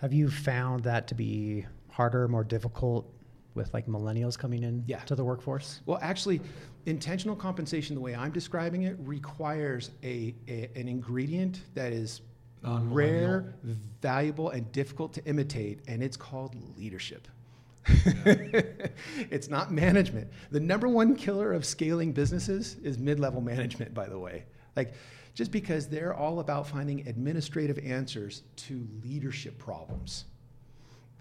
Have 0.00 0.12
you 0.12 0.30
found 0.30 0.84
that 0.84 1.06
to 1.08 1.14
be 1.14 1.66
harder, 1.90 2.26
more 2.28 2.44
difficult 2.44 3.12
with 3.54 3.74
like 3.74 3.86
millennials 3.88 4.38
coming 4.38 4.62
in 4.62 4.84
Yeah. 4.86 5.00
to 5.00 5.16
the 5.16 5.24
workforce? 5.24 5.80
Well, 5.84 5.98
actually, 6.00 6.40
intentional 6.86 7.34
compensation, 7.36 7.96
the 7.96 8.00
way 8.00 8.14
I'm 8.14 8.30
describing 8.30 8.84
it, 8.84 8.96
requires 9.00 9.90
a, 10.04 10.34
a- 10.48 10.70
an 10.76 10.86
ingredient 10.88 11.62
that 11.74 11.92
is. 11.92 12.22
Rare, 12.62 13.54
valuable, 14.02 14.50
and 14.50 14.70
difficult 14.72 15.12
to 15.14 15.24
imitate, 15.24 15.80
and 15.88 16.02
it's 16.02 16.16
called 16.16 16.54
leadership. 16.76 17.28
it's 17.86 19.48
not 19.48 19.72
management. 19.72 20.30
The 20.50 20.60
number 20.60 20.88
one 20.88 21.16
killer 21.16 21.52
of 21.52 21.64
scaling 21.64 22.12
businesses 22.12 22.76
is 22.82 22.98
mid-level 22.98 23.40
management, 23.40 23.94
by 23.94 24.06
the 24.06 24.18
way. 24.18 24.44
Like, 24.76 24.94
just 25.34 25.50
because 25.50 25.88
they're 25.88 26.14
all 26.14 26.40
about 26.40 26.66
finding 26.66 27.06
administrative 27.08 27.78
answers 27.78 28.42
to 28.56 28.86
leadership 29.02 29.58
problems. 29.58 30.26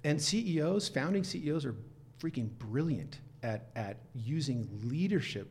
And 0.03 0.21
CEOs, 0.21 0.89
founding 0.89 1.23
CEOs, 1.23 1.65
are 1.65 1.75
freaking 2.21 2.49
brilliant 2.57 3.19
at, 3.43 3.69
at 3.75 3.97
using 4.13 4.67
leadership 4.83 5.49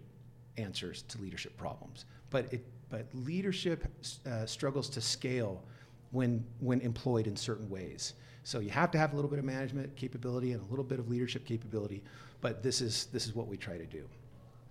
answers 0.57 1.03
to 1.03 1.20
leadership 1.20 1.57
problems. 1.57 2.05
But, 2.30 2.53
it, 2.53 2.66
but 2.91 3.07
leadership 3.14 3.86
uh, 4.26 4.45
struggles 4.47 4.89
to 4.91 5.01
scale 5.01 5.64
when, 6.11 6.44
when 6.61 6.80
employed 6.80 7.26
in 7.26 7.36
certain 7.36 7.68
ways. 7.68 8.14
So 8.44 8.61
you 8.61 8.70
have 8.70 8.90
to 8.92 8.98
have 8.98 9.12
a 9.12 9.16
little 9.16 9.30
bit 9.30 9.38
of 9.38 9.44
management 9.44 9.94
capability 9.96 10.52
and 10.52 10.62
a 10.62 10.66
little 10.70 10.84
bit 10.84 10.98
of 10.98 11.09
leadership 11.09 11.44
capability. 11.44 12.02
But 12.40 12.62
this 12.62 12.80
is, 12.80 13.06
this 13.12 13.26
is 13.26 13.34
what 13.34 13.46
we 13.48 13.56
try 13.56 13.76
to 13.76 13.84
do. 13.86 14.04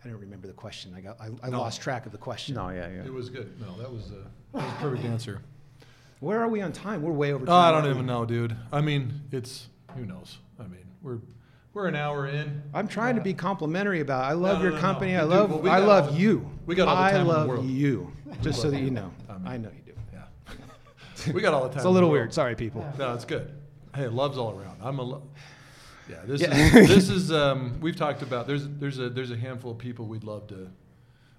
I 0.03 0.07
don't 0.09 0.19
remember 0.19 0.47
the 0.47 0.53
question. 0.53 0.93
I, 0.95 1.01
got, 1.01 1.19
I, 1.19 1.27
I 1.43 1.49
No. 1.49 1.59
lost 1.59 1.81
track 1.81 2.05
of 2.05 2.11
the 2.11 2.17
question. 2.17 2.55
No, 2.55 2.69
yeah, 2.69 2.87
yeah. 2.89 3.03
It 3.05 3.13
was 3.13 3.29
good. 3.29 3.59
No, 3.59 3.75
that 3.77 3.91
was 3.91 4.07
a, 4.11 4.13
that 4.57 4.63
was 4.63 4.63
a 4.63 4.75
perfect 4.81 5.05
answer. 5.05 5.41
Where 6.19 6.41
are 6.41 6.47
we 6.47 6.61
on 6.61 6.71
time? 6.71 7.01
We're 7.03 7.11
way 7.11 7.33
over 7.33 7.45
Oh. 7.47 7.53
I 7.53 7.67
don't 7.71 7.81
aren't 7.81 7.87
even 7.89 8.01
we? 8.01 8.07
know, 8.07 8.25
dude. 8.25 8.55
I 8.71 8.81
mean, 8.81 9.21
it's 9.31 9.67
who 9.95 10.05
knows. 10.05 10.39
I 10.59 10.63
mean, 10.63 10.85
we're 11.03 11.19
we're 11.73 11.87
an 11.87 11.95
hour 11.95 12.25
in. 12.27 12.63
I'm 12.73 12.87
trying 12.87 13.15
to 13.15 13.21
be 13.21 13.35
complimentary 13.35 13.99
about. 13.99 14.23
I 14.23 14.31
love 14.33 14.57
no, 14.57 14.63
your 14.63 14.71
no, 14.71 14.77
no. 14.77 14.81
company. 14.81 15.11
We 15.11 15.17
I 15.17 15.21
do- 15.21 15.27
love. 15.27 15.49
well, 15.51 15.59
we 15.59 15.69
I 15.69 15.79
got 15.79 15.87
love 15.87 16.13
the- 16.13 16.19
you. 16.19 16.49
we 16.65 16.73
got 16.73 16.87
all 16.87 16.95
the 16.95 17.01
I 17.03 17.11
time 17.11 17.21
in 17.21 17.27
the 17.27 17.33
love 17.33 17.47
world. 17.47 17.65
you. 17.67 18.11
Just 18.41 18.61
so 18.63 18.71
that 18.71 18.79
you 18.79 18.85
you. 18.85 18.91
know. 18.91 19.11
I 19.29 19.33
mean- 19.37 19.47
I 19.47 19.57
know 19.57 19.69
you 19.69 19.81
do. 19.85 19.86
Yeah. 21.27 21.33
we 21.35 21.41
got 21.41 21.53
all 21.53 21.63
the 21.63 21.69
time. 21.69 21.77
It's 21.77 21.85
a 21.85 21.89
little 21.89 22.09
weird. 22.09 22.33
Sorry, 22.33 22.55
people. 22.55 22.85
No, 22.97 23.13
it's 23.13 23.25
good. 23.25 23.51
Hey, 23.95 24.07
love's 24.07 24.37
all 24.37 24.51
around. 24.59 24.79
I'm 24.81 24.99
a 24.99 25.03
lo- 25.03 25.23
yeah. 26.09 26.17
This 26.25 26.41
Yeah. 26.41 26.55
is 26.55 26.87
this 26.87 27.09
is 27.09 27.31
um, 27.31 27.79
we've 27.81 27.95
talked 27.95 28.21
about. 28.21 28.47
There's 28.47 28.67
there's 28.67 28.99
a 28.99 29.09
there's 29.09 29.31
a 29.31 29.37
handful 29.37 29.71
of 29.71 29.77
people 29.77 30.05
we'd 30.05 30.23
love 30.23 30.47
to 30.47 30.69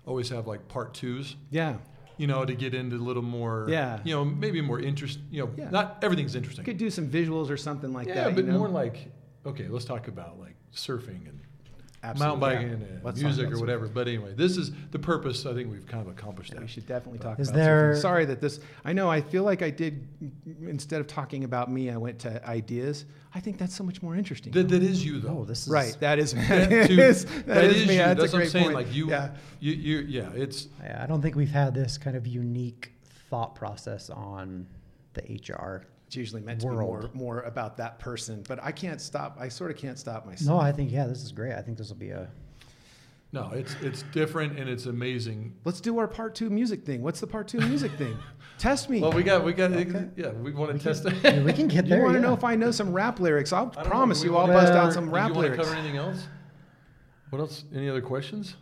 always 0.06 0.28
have 0.30 0.46
like 0.46 0.66
part 0.68 0.94
twos. 0.94 1.36
Yeah. 1.50 1.76
You 2.16 2.26
know, 2.26 2.44
to 2.44 2.54
get 2.54 2.74
into 2.74 2.96
a 2.96 2.98
little 2.98 3.22
more. 3.22 3.66
Yeah. 3.68 4.00
You 4.04 4.14
know, 4.14 4.24
maybe 4.24 4.60
more 4.60 4.80
interest. 4.80 5.20
You 5.30 5.44
know, 5.44 5.50
Yeah. 5.56 5.70
not 5.70 5.98
everything's 6.02 6.34
interesting. 6.34 6.64
Could 6.64 6.78
do 6.78 6.90
some 6.90 7.08
visuals 7.08 7.48
or 7.50 7.56
something 7.56 7.92
like 7.92 8.08
yeah, 8.08 8.24
that. 8.24 8.34
but 8.34 8.44
you 8.44 8.52
know? 8.52 8.58
more 8.58 8.68
like 8.68 9.08
okay, 9.46 9.68
let's 9.68 9.84
talk 9.84 10.08
about 10.08 10.38
like 10.38 10.56
surfing 10.74 11.28
and 11.28 11.40
Absolutely, 12.02 12.38
mountain 12.40 12.60
yeah. 12.60 12.76
biking 12.76 12.94
and 12.94 13.04
Let's 13.04 13.20
music 13.20 13.46
about 13.48 13.56
or 13.56 13.60
whatever. 13.60 13.88
But 13.88 14.06
anyway, 14.06 14.32
this 14.34 14.56
is 14.56 14.70
the 14.92 14.98
purpose. 15.00 15.44
I 15.46 15.52
think 15.54 15.70
we've 15.70 15.86
kind 15.86 16.00
of 16.06 16.08
accomplished 16.12 16.50
Yeah, 16.50 16.56
that. 16.60 16.62
we 16.62 16.68
should 16.68 16.86
definitely 16.86 17.18
uh, 17.18 17.22
talk 17.24 17.40
Is 17.40 17.48
about 17.48 17.56
there- 17.58 17.92
surfing. 17.94 18.00
Sorry 18.02 18.24
that 18.26 18.40
this. 18.40 18.60
I 18.84 18.92
know. 18.92 19.10
I 19.10 19.20
feel 19.20 19.42
like 19.42 19.62
I 19.62 19.70
did. 19.70 20.06
Instead 20.62 21.00
of 21.00 21.06
talking 21.08 21.42
about 21.44 21.70
me, 21.72 21.90
I 21.90 21.96
went 21.96 22.20
to 22.20 22.46
ideas. 22.48 23.04
I 23.34 23.40
think 23.40 23.58
that's 23.58 23.74
so 23.74 23.82
much 23.84 24.00
more 24.00 24.14
interesting. 24.14 24.52
That, 24.52 24.68
that 24.68 24.82
is 24.82 25.04
you 25.04 25.18
though. 25.20 25.38
Oh, 25.40 25.44
this 25.44 25.62
is 25.66 25.68
right. 25.72 25.96
That 26.00 26.18
is. 26.18 26.34
That 26.48 26.70
that 26.70 26.86
too- 26.88 27.00
is, 27.00 27.24
that 27.24 27.46
that 27.46 27.64
is 27.64 27.76
is 27.82 27.88
me. 27.88 27.94
you. 27.94 27.98
That's, 27.98 28.20
That's 28.20 28.20
a 28.20 28.22
what 28.22 28.34
I'm 28.34 28.38
great 28.40 28.50
saying. 28.52 28.64
point. 28.66 28.74
Like 28.76 28.94
you, 28.94 29.08
Yeah. 29.10 29.30
you, 29.60 29.72
you, 29.72 29.98
yeah. 30.08 30.30
It's 30.34 30.68
I 30.82 31.02
I 31.02 31.06
don't 31.06 31.20
think 31.20 31.34
we've 31.34 31.50
had 31.50 31.74
this 31.74 31.98
kind 31.98 32.16
of 32.16 32.26
unique 32.26 32.92
thought 33.28 33.54
process 33.56 34.08
on 34.08 34.66
the 35.14 35.22
HR. 35.52 35.84
It's 36.08 36.16
usually 36.16 36.40
meant 36.40 36.62
to 36.62 36.68
be 36.68 36.74
more 36.74 37.10
more 37.12 37.40
about 37.42 37.76
that 37.76 37.98
person, 37.98 38.42
but 38.48 38.58
I 38.64 38.72
can't 38.72 38.98
stop. 38.98 39.36
I 39.38 39.50
sort 39.50 39.70
of 39.70 39.76
can't 39.76 39.98
stop 39.98 40.24
myself. 40.24 40.48
No, 40.48 40.58
I 40.58 40.72
think 40.72 40.90
yeah, 40.90 41.06
this 41.06 41.22
is 41.22 41.32
great. 41.32 41.52
I 41.52 41.60
think 41.60 41.76
this 41.76 41.90
will 41.90 41.96
be 41.96 42.08
a 42.08 42.30
no, 43.30 43.50
it's 43.52 43.74
it's 43.82 44.04
different 44.04 44.58
and 44.58 44.70
it's 44.70 44.86
amazing. 44.86 45.54
Let's 45.66 45.82
do 45.82 45.98
our 45.98 46.08
part 46.08 46.34
two 46.34 46.48
music 46.48 46.86
thing. 46.86 47.02
What's 47.02 47.20
the 47.20 47.26
part 47.26 47.46
two 47.46 47.60
music 47.60 47.92
thing? 47.92 48.16
Test 48.58 48.88
me. 48.88 49.02
Well, 49.02 49.12
we 49.12 49.22
got 49.22 49.44
we 49.44 49.52
got 49.52 49.70
Okay. 49.72 50.08
yeah. 50.16 50.30
We 50.30 50.50
want 50.52 50.72
to 50.72 50.82
test 50.82 51.04
I 51.04 51.10
it. 51.10 51.22
mean, 51.36 51.44
we 51.44 51.52
can 51.52 51.68
get 51.68 51.84
you 51.84 51.90
there. 51.90 52.02
want 52.02 52.14
to 52.14 52.20
yeah. 52.20 52.26
know 52.26 52.32
if 52.32 52.42
I 52.42 52.54
know 52.54 52.70
some 52.70 52.90
rap 52.94 53.20
lyrics? 53.20 53.52
I'll 53.52 53.66
I 53.66 53.74
don't 53.74 53.84
know, 53.84 53.90
promise 53.90 54.24
you, 54.24 54.34
I'll 54.34 54.46
wanna 54.46 54.54
bust 54.54 54.72
out 54.72 54.94
some 54.94 55.10
rap 55.10 55.28
you 55.28 55.34
wanna 55.34 55.48
lyrics. 55.48 55.62
cover 55.68 55.78
anything 55.78 55.98
else? 55.98 56.26
What 57.28 57.40
else? 57.40 57.64
Any 57.74 57.90
other 57.90 58.00
questions? 58.00 58.56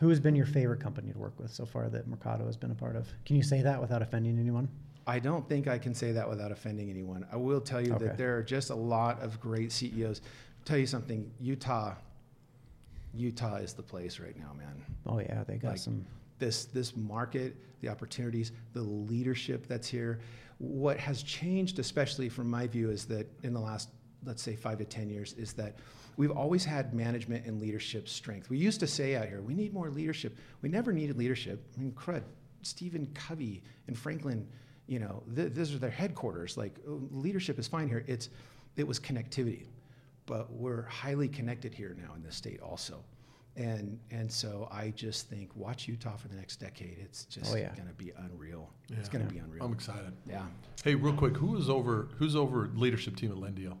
Who 0.00 0.10
has 0.10 0.20
been 0.20 0.36
your 0.36 0.44
favorite 0.44 0.80
company 0.80 1.10
to 1.10 1.18
work 1.18 1.40
with 1.40 1.50
so 1.54 1.64
far 1.64 1.88
that 1.88 2.06
Mercato 2.06 2.44
has 2.44 2.58
been 2.58 2.70
a 2.70 2.74
part 2.74 2.96
of? 2.96 3.08
Can 3.24 3.36
you 3.36 3.42
say 3.42 3.62
that 3.62 3.80
without 3.80 4.02
offending 4.02 4.38
anyone? 4.38 4.68
I 5.06 5.18
don't 5.18 5.48
think 5.48 5.66
I 5.68 5.78
can 5.78 5.94
say 5.94 6.12
that 6.12 6.28
without 6.28 6.52
offending 6.52 6.88
anyone. 6.90 7.26
I 7.32 7.36
will 7.36 7.60
tell 7.60 7.80
you 7.80 7.94
Okay. 7.94 8.06
that 8.06 8.16
there 8.18 8.36
are 8.36 8.42
just 8.42 8.70
a 8.70 8.74
lot 8.74 9.20
of 9.20 9.40
great 9.40 9.72
CEOs. 9.72 10.20
Tell 10.64 10.78
you 10.78 10.86
something, 10.86 11.30
Utah. 11.40 11.94
Utah 13.14 13.56
is 13.56 13.72
the 13.74 13.82
place 13.82 14.18
right 14.20 14.36
now, 14.38 14.52
man. 14.56 14.84
Oh 15.06 15.18
yeah, 15.18 15.44
they 15.44 15.56
got 15.56 15.70
Like, 15.70 15.78
some. 15.78 16.04
this 16.38 16.64
this 16.66 16.96
market, 16.96 17.56
the 17.80 17.88
opportunities, 17.88 18.52
the 18.72 18.82
leadership 18.82 19.66
that's 19.66 19.88
here. 19.88 20.20
What 20.58 20.98
has 20.98 21.22
changed, 21.22 21.78
especially 21.78 22.28
from 22.28 22.48
my 22.48 22.66
view, 22.66 22.90
is 22.90 23.04
that 23.06 23.26
in 23.42 23.52
the 23.52 23.60
last 23.60 23.90
let's 24.24 24.40
say 24.40 24.54
five 24.54 24.78
to 24.78 24.84
ten 24.84 25.10
years, 25.10 25.32
is 25.32 25.52
that 25.54 25.74
we've 26.16 26.30
always 26.30 26.64
had 26.64 26.94
management 26.94 27.44
and 27.44 27.60
leadership 27.60 28.08
strength. 28.08 28.48
We 28.48 28.56
used 28.58 28.78
to 28.80 28.86
say 28.86 29.16
out 29.16 29.26
here, 29.26 29.42
we 29.42 29.52
need 29.54 29.74
more 29.74 29.90
leadership. 29.90 30.38
We 30.62 30.68
never 30.68 30.92
needed 30.92 31.18
leadership. 31.18 31.60
I 31.76 31.80
mean, 31.80 31.92
crud, 31.92 32.22
Stephen 32.62 33.08
Covey 33.14 33.62
and 33.88 33.98
Franklin, 33.98 34.46
you 34.92 34.98
know, 34.98 35.22
th- 35.34 35.54
these 35.54 35.74
are 35.74 35.78
their 35.78 35.90
headquarters. 35.90 36.58
Like 36.58 36.74
oh, 36.86 37.00
leadership 37.10 37.58
is 37.58 37.66
fine 37.66 37.88
here. 37.88 38.04
It's 38.06 38.28
it 38.76 38.86
was 38.86 39.00
connectivity, 39.00 39.64
but 40.26 40.52
we're 40.52 40.82
highly 40.82 41.28
connected 41.28 41.72
here 41.72 41.96
now 41.98 42.14
in 42.14 42.22
this 42.22 42.36
state 42.36 42.60
also. 42.60 43.02
And 43.56 43.98
and 44.10 44.30
so 44.30 44.68
I 44.70 44.90
just 44.90 45.28
think 45.30 45.48
watch 45.56 45.88
Utah 45.88 46.16
for 46.16 46.28
the 46.28 46.36
next 46.36 46.56
decade. 46.56 46.98
It's 47.00 47.24
just 47.24 47.52
Oh, 47.52 47.56
yeah. 47.56 47.74
going 47.74 47.88
to 47.88 47.94
be 47.94 48.12
unreal. 48.18 48.68
Yeah. 48.88 48.98
It's 48.98 49.08
going 49.08 49.22
Yeah. 49.24 49.28
to 49.28 49.34
be 49.34 49.40
unreal. 49.40 49.64
I'm 49.64 49.72
excited. 49.72 50.12
yeah. 50.28 50.44
Hey, 50.84 50.94
real 50.94 51.14
quick, 51.14 51.36
who 51.38 51.56
is 51.56 51.70
over? 51.70 52.08
Who's 52.18 52.36
over 52.36 52.70
leadership 52.74 53.16
team 53.16 53.32
at 53.32 53.38
Lendio? 53.38 53.76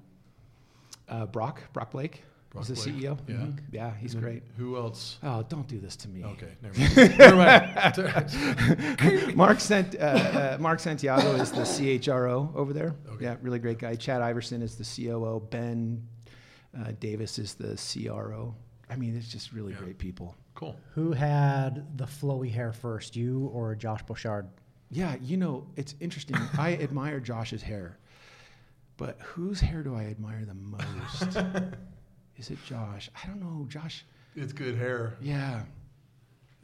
Uh, 1.08 1.26
Brock 1.26 1.60
Brock 1.74 1.90
Blake 1.90 2.22
Brock 2.52 2.68
is 2.68 2.84
the 2.84 2.90
Blake. 2.92 3.02
CEO. 3.02 3.18
Yeah. 3.26 3.34
Mhm. 3.36 3.58
Yeah, 3.72 3.94
he's 3.96 4.14
And 4.14 4.22
then 4.22 4.30
great. 4.32 4.42
Who 4.58 4.76
else? 4.76 5.18
Oh, 5.22 5.42
don't 5.48 5.66
do 5.66 5.78
this 5.80 5.96
to 5.96 6.08
me. 6.08 6.22
Okay, 6.24 6.48
never 6.62 6.78
mind. 6.78 7.18
never 7.18 8.08
mind. 9.26 9.36
Mark 9.36 9.58
sent 9.60 9.94
uh, 9.96 9.98
uh, 9.98 10.56
Mark 10.60 10.78
Santiago 10.80 11.32
is 11.36 11.50
the 11.50 11.62
CHRO 11.62 12.54
over 12.54 12.72
there. 12.72 12.94
Okay. 13.08 13.24
Yeah, 13.24 13.36
really 13.40 13.58
great 13.58 13.78
guy. 13.78 13.94
Chad 13.94 14.20
Iverson 14.22 14.60
is 14.62 14.76
the 14.76 14.84
COO. 14.84 15.40
Ben 15.50 16.06
uh, 16.78 16.92
Davis 17.00 17.38
is 17.38 17.54
the 17.54 17.76
CRO. 17.76 18.54
I 18.90 18.96
mean, 18.96 19.16
it's 19.16 19.28
just 19.28 19.52
really 19.52 19.72
Yeah. 19.72 19.78
great 19.78 19.98
people. 19.98 20.36
Cool. 20.54 20.76
Who 20.94 21.12
had 21.12 21.96
the 21.96 22.04
flowy 22.04 22.50
hair 22.52 22.72
first, 22.74 23.16
you 23.16 23.46
or 23.54 23.74
Josh 23.74 24.02
Bouchard? 24.02 24.46
Yeah, 24.90 25.16
you 25.22 25.38
know, 25.38 25.66
it's 25.76 25.94
interesting. 26.00 26.36
I 26.58 26.74
admire 26.76 27.18
Josh's 27.18 27.62
hair, 27.62 27.96
but 28.98 29.18
whose 29.22 29.58
hair 29.60 29.82
do 29.82 29.94
I 29.94 30.04
admire 30.04 30.44
the 30.44 30.52
most? 30.54 31.38
is 32.42 32.50
it 32.50 32.58
Josh? 32.66 33.08
I 33.22 33.26
don't 33.28 33.40
know. 33.40 33.66
Josh, 33.68 34.04
It's 34.34 34.52
good 34.52 34.76
hair. 34.76 35.14
yeah. 35.20 35.62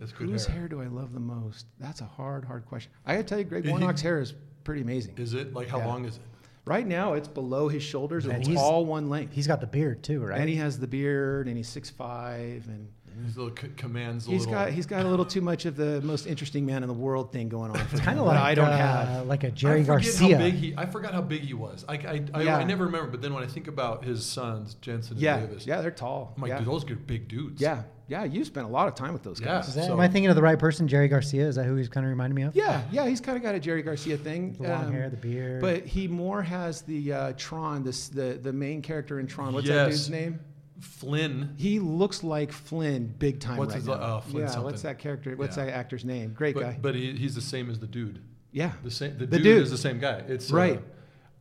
It's 0.01 0.13
good 0.13 0.29
Whose 0.29 0.45
hair. 0.47 0.61
hair 0.61 0.69
do 0.69 0.81
I 0.83 0.87
love 0.87 1.13
the 1.13 1.21
most? 1.21 1.67
That's 1.79 2.01
a 2.01 2.05
hard, 2.05 2.45
hard 2.45 2.67
question. 2.67 2.91
I 3.07 3.13
gotta 3.15 3.25
tell 3.25 3.39
you, 3.39 3.45
Greg 3.45 3.65
He- 3.65 3.71
Warnock's 3.71 4.01
hair 4.01 4.21
is 4.21 4.35
pretty 4.65 4.83
amazing. 4.83 5.15
Is 5.19 5.35
it 5.35 5.55
like 5.55 5.69
how 5.69 5.79
Yeah. 5.79 5.87
long 5.87 6.05
is 6.05 6.17
it? 6.17 6.23
Right 6.65 6.87
now, 6.87 7.15
it's 7.15 7.29
below 7.29 7.69
his 7.69 7.83
shoulders. 7.83 8.25
And 8.27 8.35
and 8.35 8.47
It's 8.49 8.61
all 8.61 8.85
one 8.87 9.09
length. 9.09 9.33
He's 9.35 9.47
got 9.47 9.61
the 9.61 9.67
beard 9.67 10.03
too, 10.03 10.21
right? 10.25 10.41
And 10.41 10.49
he 10.49 10.57
has 10.57 10.79
the 10.79 10.87
beard, 10.87 11.47
and 11.49 11.57
he's 11.57 11.69
six 11.69 11.91
five, 11.91 12.67
and 12.69 12.89
His 13.25 13.37
little 13.37 13.55
c- 13.57 13.69
commands. 13.77 14.27
a 14.27 14.31
He's 14.31 14.41
little, 14.47 14.55
got 14.55 14.71
he's 14.71 14.87
got 14.87 15.05
a 15.05 15.09
little 15.09 15.25
too 15.25 15.41
much 15.41 15.65
of 15.67 15.77
the 15.77 16.01
most 16.03 16.27
interesting 16.27 16.65
man 16.67 16.83
in 16.83 16.89
the 16.89 16.95
world 16.95 17.33
thing 17.33 17.49
going 17.49 17.71
on. 17.71 17.81
It's 17.93 18.01
kind 18.01 18.19
of 18.19 18.27
like 18.27 18.39
I 18.39 18.55
don't 18.55 18.67
uh, 18.69 18.77
have. 19.07 19.27
like 19.27 19.45
a 19.45 19.51
Jerry 19.51 19.81
forget 19.85 19.87
Garcia. 20.05 20.37
How 20.39 20.43
big 20.45 20.55
he, 20.55 20.75
I 20.77 20.87
forgot 20.87 21.15
how 21.15 21.23
big 21.23 21.43
he 21.43 21.55
was. 21.55 21.85
I, 21.89 21.95
I, 21.95 22.25
I, 22.35 22.43
Yeah. 22.43 22.57
I 22.59 22.65
never 22.65 22.85
remember. 22.87 23.11
But 23.11 23.23
then 23.23 23.35
when 23.35 23.43
I 23.43 23.47
think 23.47 23.69
about 23.69 24.05
his 24.05 24.25
sons, 24.25 24.75
Jensen 24.81 25.15
and 25.15 25.23
Yeah, 25.23 25.41
Davis, 25.41 25.67
yeah, 25.67 25.81
they're 25.81 25.91
tall. 25.91 26.33
I'm 26.37 26.43
like, 26.43 26.51
yeah. 26.51 26.59
dude, 26.59 26.69
those 26.69 26.89
are 26.91 26.95
big 26.97 27.29
dudes. 27.29 27.61
yeah, 27.61 27.83
yeah. 28.07 28.25
You 28.25 28.45
spent 28.45 28.67
a 28.67 28.71
lot 28.71 28.89
of 28.89 28.95
time 28.95 29.13
with 29.13 29.23
those 29.23 29.41
Yeah. 29.41 29.47
guys. 29.47 29.69
Is 29.69 29.75
that, 29.75 29.85
So- 29.87 29.93
am 29.93 30.01
I 30.01 30.09
thinking 30.09 30.31
of 30.31 30.37
the 30.37 30.43
right 30.43 30.59
person? 30.59 30.87
Jerry 30.89 31.09
Garcia? 31.09 31.47
Is 31.47 31.57
that 31.57 31.65
who 31.65 31.77
he's 31.77 31.89
kind 31.89 32.07
of 32.07 32.11
reminding 32.11 32.35
me 32.37 32.43
of? 32.43 32.55
Yeah, 32.57 32.83
yeah. 32.91 33.07
He's 33.09 33.21
kind 33.21 33.37
of 33.37 33.43
got 33.43 33.55
a 33.55 33.61
Jerry 33.61 33.83
Garcia 33.83 34.17
thing. 34.17 34.53
The 34.55 34.69
long 34.69 34.87
um, 34.87 34.93
hair, 34.93 35.11
the 35.11 35.17
beard. 35.17 35.61
But 35.61 35.87
he 35.87 36.09
more 36.09 36.41
has 36.43 36.83
the 36.83 37.13
uh, 37.13 37.33
Tron, 37.37 37.83
this 37.83 38.09
the 38.09 38.39
the 38.43 38.53
main 38.53 38.81
character 38.83 39.19
in 39.21 39.27
Tron. 39.27 39.53
What's 39.55 39.67
that 39.69 39.87
dude's 39.91 40.09
name? 40.11 40.41
Flynn. 40.81 41.55
He 41.57 41.79
looks 41.81 42.23
like 42.23 42.53
Flynn 42.53 43.13
big 43.19 43.41
time 43.41 43.57
What's 43.59 43.71
right 43.71 43.79
his- 43.79 43.87
now. 43.89 43.95
uh, 43.95 44.21
Flynn 44.21 44.43
yeah, 44.45 44.49
something. 44.49 44.65
what's 44.65 44.83
that 44.83 44.99
character? 44.99 45.35
What's 45.37 45.57
Yeah. 45.57 45.67
that 45.67 45.75
actor's 45.75 46.05
name? 46.05 46.33
Great 46.35 46.55
But, 46.55 46.61
guy. 46.63 46.79
but 46.81 46.95
he, 46.95 47.13
he's 47.17 47.35
the 47.35 47.41
same 47.41 47.69
as 47.71 47.79
the 47.81 47.87
dude. 47.87 48.21
yeah, 48.53 48.73
The 48.85 48.91
same. 48.91 49.13
The, 49.19 49.27
The 49.27 49.37
dude, 49.39 49.43
dude. 49.45 49.63
is 49.63 49.71
the 49.71 49.79
same 49.79 49.99
guy. 49.99 50.19
It's 50.29 50.53
uh, 50.53 50.57
right. 50.57 50.83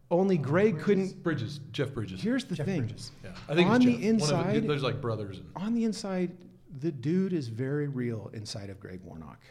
Only 0.10 0.38
Greg 0.38 0.80
couldn't. 0.80 1.22
Bridges. 1.22 1.60
Jeff 1.72 1.94
Bridges. 1.94 2.22
Here's 2.22 2.46
the 2.46 2.56
Jeff 2.56 2.66
thing. 2.66 2.80
Bridges. 2.88 3.12
yeah. 3.24 3.32
I 3.50 3.56
think 3.56 3.70
on 3.70 3.76
it's 3.78 3.86
the 3.86 3.92
Jeff. 3.92 4.00
One 4.02 4.40
of 4.50 4.50
inside- 4.56 4.68
there's 4.70 4.84
like 4.84 5.02
brothers. 5.02 5.38
And, 5.40 5.50
On 5.58 5.74
the 5.74 5.84
inside, 5.84 6.32
the 6.80 6.92
dude 6.92 7.34
is 7.34 7.48
very 7.50 7.88
real 7.90 8.30
inside 8.34 8.70
of 8.70 8.80
Greg 8.80 9.02
Warnock. 9.04 9.42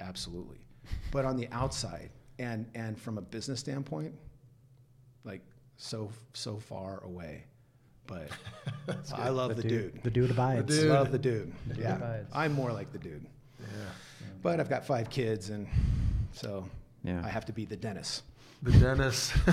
Absolutely. 0.00 0.58
But 1.10 1.24
on 1.24 1.36
the 1.36 1.48
outside, 1.50 2.10
and 2.38 2.66
and 2.74 2.98
from 2.98 3.16
a 3.18 3.22
business 3.22 3.60
standpoint, 3.60 4.14
like 5.24 5.40
so 5.76 6.10
so 6.34 6.58
far 6.58 7.02
away. 7.04 7.44
But 8.06 8.28
I 9.14 9.30
love 9.30 9.56
the, 9.56 9.62
dude. 9.62 10.02
The 10.02 10.10
dude 10.10 10.30
abides. 10.30 10.66
The 10.74 10.82
dude. 10.82 10.90
Love 10.90 11.12
the 11.12 11.18
dude. 11.18 11.52
The 11.68 11.74
dude 11.74 11.84
yeah, 11.84 11.96
abides. 11.96 12.30
I'm 12.34 12.52
more 12.52 12.72
like 12.72 12.92
the 12.92 12.98
dude. 12.98 13.24
yeah. 13.60 13.66
But 14.42 14.60
I've 14.60 14.68
got 14.68 14.84
five 14.86 15.08
kids, 15.10 15.50
and 15.50 15.66
so 16.32 16.66
Yeah. 17.02 17.22
I 17.24 17.28
have 17.28 17.46
to 17.46 17.52
be 17.52 17.64
the 17.64 17.76
Dennis. 17.76 18.22
The 18.62 18.72
dentist. 18.72 19.32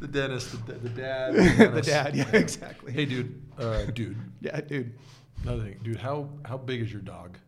the 0.00 0.08
dentist. 0.08 0.66
The, 0.66 0.72
the 0.74 0.88
dad. 0.90 1.34
the 1.34 1.42
dentist. 1.58 1.88
dad. 1.88 2.14
Yeah, 2.16 2.28
exactly. 2.36 2.92
Hey, 2.92 3.06
dude. 3.06 3.40
Uh, 3.58 3.84
dude. 3.86 4.16
Yeah, 4.40 4.60
dude. 4.60 4.92
Another 5.42 5.62
thing, 5.62 5.80
dude. 5.82 5.96
How 5.96 6.28
how 6.44 6.56
big 6.58 6.82
is 6.82 6.92
your 6.92 7.00
dog? 7.02 7.38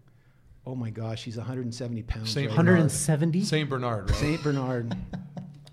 Oh 0.66 0.74
my 0.74 0.88
gosh, 0.90 1.22
he's 1.24 1.36
170 1.36 2.02
pounds. 2.02 2.30
Saint 2.30 2.48
right 2.48 2.56
Bernard. 2.56 2.72
170? 2.76 3.44
Saint 3.44 3.68
Bernard. 3.68 4.08
Right? 4.10 4.18
Saint 4.18 4.42
Bernard. 4.42 4.96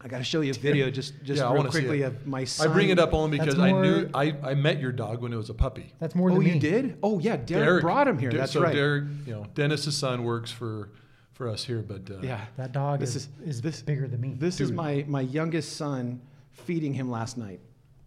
I 0.03 0.07
got 0.07 0.17
to 0.17 0.23
show 0.23 0.41
you 0.41 0.51
a 0.51 0.53
video 0.53 0.89
just 0.99 1.13
just 1.23 1.39
Yeah, 1.39 1.47
real 1.47 1.57
wanna 1.57 1.69
quickly 1.69 2.01
of 2.01 2.25
my 2.25 2.43
son. 2.43 2.67
I 2.69 2.73
bring 2.73 2.89
it 2.89 2.99
up 2.99 3.13
only 3.13 3.37
That's 3.37 3.53
because 3.55 3.59
I 3.59 3.71
knew 3.71 4.09
I, 4.13 4.35
I 4.43 4.53
met 4.55 4.79
your 4.79 4.91
dog 4.91 5.21
when 5.21 5.31
it 5.31 5.37
was 5.37 5.49
a 5.49 5.53
puppy. 5.53 5.93
That's 5.99 6.15
more 6.15 6.31
Oh, 6.31 6.35
than 6.35 6.43
me. 6.43 6.53
you 6.53 6.59
did? 6.59 6.97
Oh 7.03 7.19
yeah, 7.19 7.37
Derek, 7.37 7.81
brought 7.83 8.07
him 8.07 8.17
here. 8.17 8.29
Der- 8.31 8.37
That's 8.37 8.51
so 8.53 8.61
right. 8.61 8.73
Derek, 8.73 9.05
you 9.25 9.33
know, 9.33 9.45
Dennis's 9.53 9.95
son 9.95 10.23
works 10.23 10.51
for 10.51 10.89
for 11.33 11.47
us 11.47 11.63
here, 11.63 11.81
but 11.81 12.09
uh, 12.09 12.19
yeah. 12.21 12.45
That 12.57 12.71
dog 12.71 12.99
This 12.99 13.15
is, 13.15 13.29
is- 13.41 13.47
is, 13.57 13.61
this- 13.61 13.81
bigger 13.81 14.07
than 14.07 14.21
me. 14.21 14.35
This 14.37 14.59
is 14.59 14.71
my 14.71 15.05
my 15.07 15.21
youngest 15.21 15.75
son 15.77 16.21
feeding 16.51 16.93
him 16.93 17.09
last 17.09 17.37
night. 17.37 17.59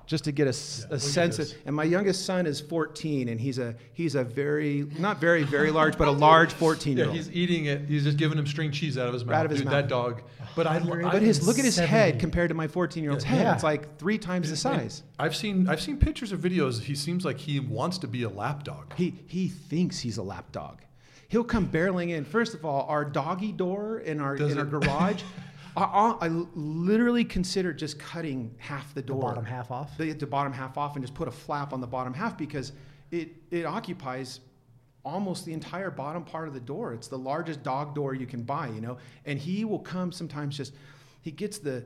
Just 0.06 0.24
to 0.24 0.32
get 0.32 0.46
a, 0.46 0.50
Yeah, 0.50 0.96
a 0.96 0.98
sense 1.00 1.38
of, 1.38 1.50
and 1.64 1.74
my 1.74 1.84
youngest 1.84 2.26
son 2.26 2.46
is 2.46 2.60
14, 2.60 3.30
and 3.30 3.40
he's 3.40 3.58
a 3.58 3.74
he's 3.94 4.14
a 4.14 4.22
very 4.22 4.86
not 4.98 5.18
very 5.18 5.44
very 5.44 5.70
large, 5.70 5.96
but 5.96 6.08
a 6.08 6.10
large 6.10 6.52
14 6.52 6.96
year 6.96 7.06
Yeah, 7.06 7.08
old. 7.08 7.16
he's 7.16 7.30
eating 7.32 7.64
it. 7.64 7.86
He's 7.88 8.04
just 8.04 8.18
giving 8.18 8.36
him 8.36 8.46
string 8.46 8.70
cheese 8.70 8.98
out 8.98 9.08
of 9.08 9.14
his 9.14 9.24
mouth. 9.24 9.36
Out 9.36 9.44
of 9.46 9.50
his 9.50 9.60
Dude, 9.60 9.66
mouth. 9.70 9.74
that 9.74 9.88
dog. 9.88 10.22
But 10.56 10.66
I, 10.66 10.76
I 10.76 11.10
But 11.12 11.22
his 11.22 11.46
look 11.46 11.58
at 11.58 11.64
his 11.64 11.78
head 11.78 12.20
compared 12.20 12.50
to 12.50 12.54
my 12.54 12.68
14 12.68 13.02
year 13.02 13.12
old's 13.12 13.24
Yeah. 13.24 13.30
head. 13.30 13.42
Yeah. 13.44 13.54
It's 13.54 13.62
like 13.64 13.96
three 13.98 14.18
times 14.18 14.48
the 14.48 14.52
and 14.52 14.58
size. 14.82 15.02
I've 15.18 15.34
seen 15.34 15.68
I've 15.68 15.80
seen 15.80 15.96
pictures 15.96 16.32
or 16.32 16.36
videos. 16.36 16.80
He 16.82 16.94
seems 16.94 17.24
like 17.24 17.38
he 17.38 17.58
wants 17.58 17.96
to 17.98 18.06
be 18.06 18.24
a 18.24 18.28
lap 18.28 18.62
dog. 18.62 18.92
He 18.96 19.14
he 19.26 19.48
thinks 19.48 20.00
he's 20.00 20.18
a 20.18 20.22
lap 20.22 20.52
dog. 20.52 20.82
He'll 21.28 21.44
come 21.44 21.66
barreling 21.68 22.10
in. 22.10 22.24
First 22.26 22.52
of 22.54 22.64
all, 22.66 22.86
our 22.88 23.04
doggy 23.06 23.52
door 23.52 24.00
in 24.00 24.20
our 24.20 24.36
Does 24.36 24.52
in 24.52 24.58
our 24.58 24.64
garage. 24.66 25.22
I, 25.76 25.82
I, 25.82 26.26
I 26.26 26.28
literally 26.28 27.24
considered 27.24 27.78
just 27.78 27.98
cutting 27.98 28.54
half 28.58 28.94
the 28.94 29.02
door, 29.02 29.20
the 29.20 29.26
bottom 29.26 29.44
half 29.44 29.70
off. 29.70 29.96
the, 29.98 30.12
the 30.12 30.26
bottom 30.26 30.52
half 30.52 30.78
off, 30.78 30.96
and 30.96 31.04
just 31.04 31.14
put 31.14 31.28
a 31.28 31.32
flap 31.32 31.72
on 31.72 31.80
the 31.80 31.86
bottom 31.86 32.14
half 32.14 32.38
because 32.38 32.72
it 33.10 33.30
it 33.50 33.66
occupies 33.66 34.40
almost 35.04 35.44
the 35.44 35.52
entire 35.52 35.90
bottom 35.90 36.24
part 36.24 36.48
of 36.48 36.54
the 36.54 36.60
door. 36.60 36.94
It's 36.94 37.08
the 37.08 37.18
largest 37.18 37.62
dog 37.62 37.94
door 37.94 38.14
you 38.14 38.26
can 38.26 38.42
buy, 38.42 38.68
you 38.68 38.80
know. 38.80 38.96
And 39.26 39.38
he 39.38 39.64
will 39.64 39.80
come 39.80 40.12
sometimes 40.12 40.56
just 40.56 40.74
he 41.22 41.30
gets 41.30 41.58
the 41.58 41.84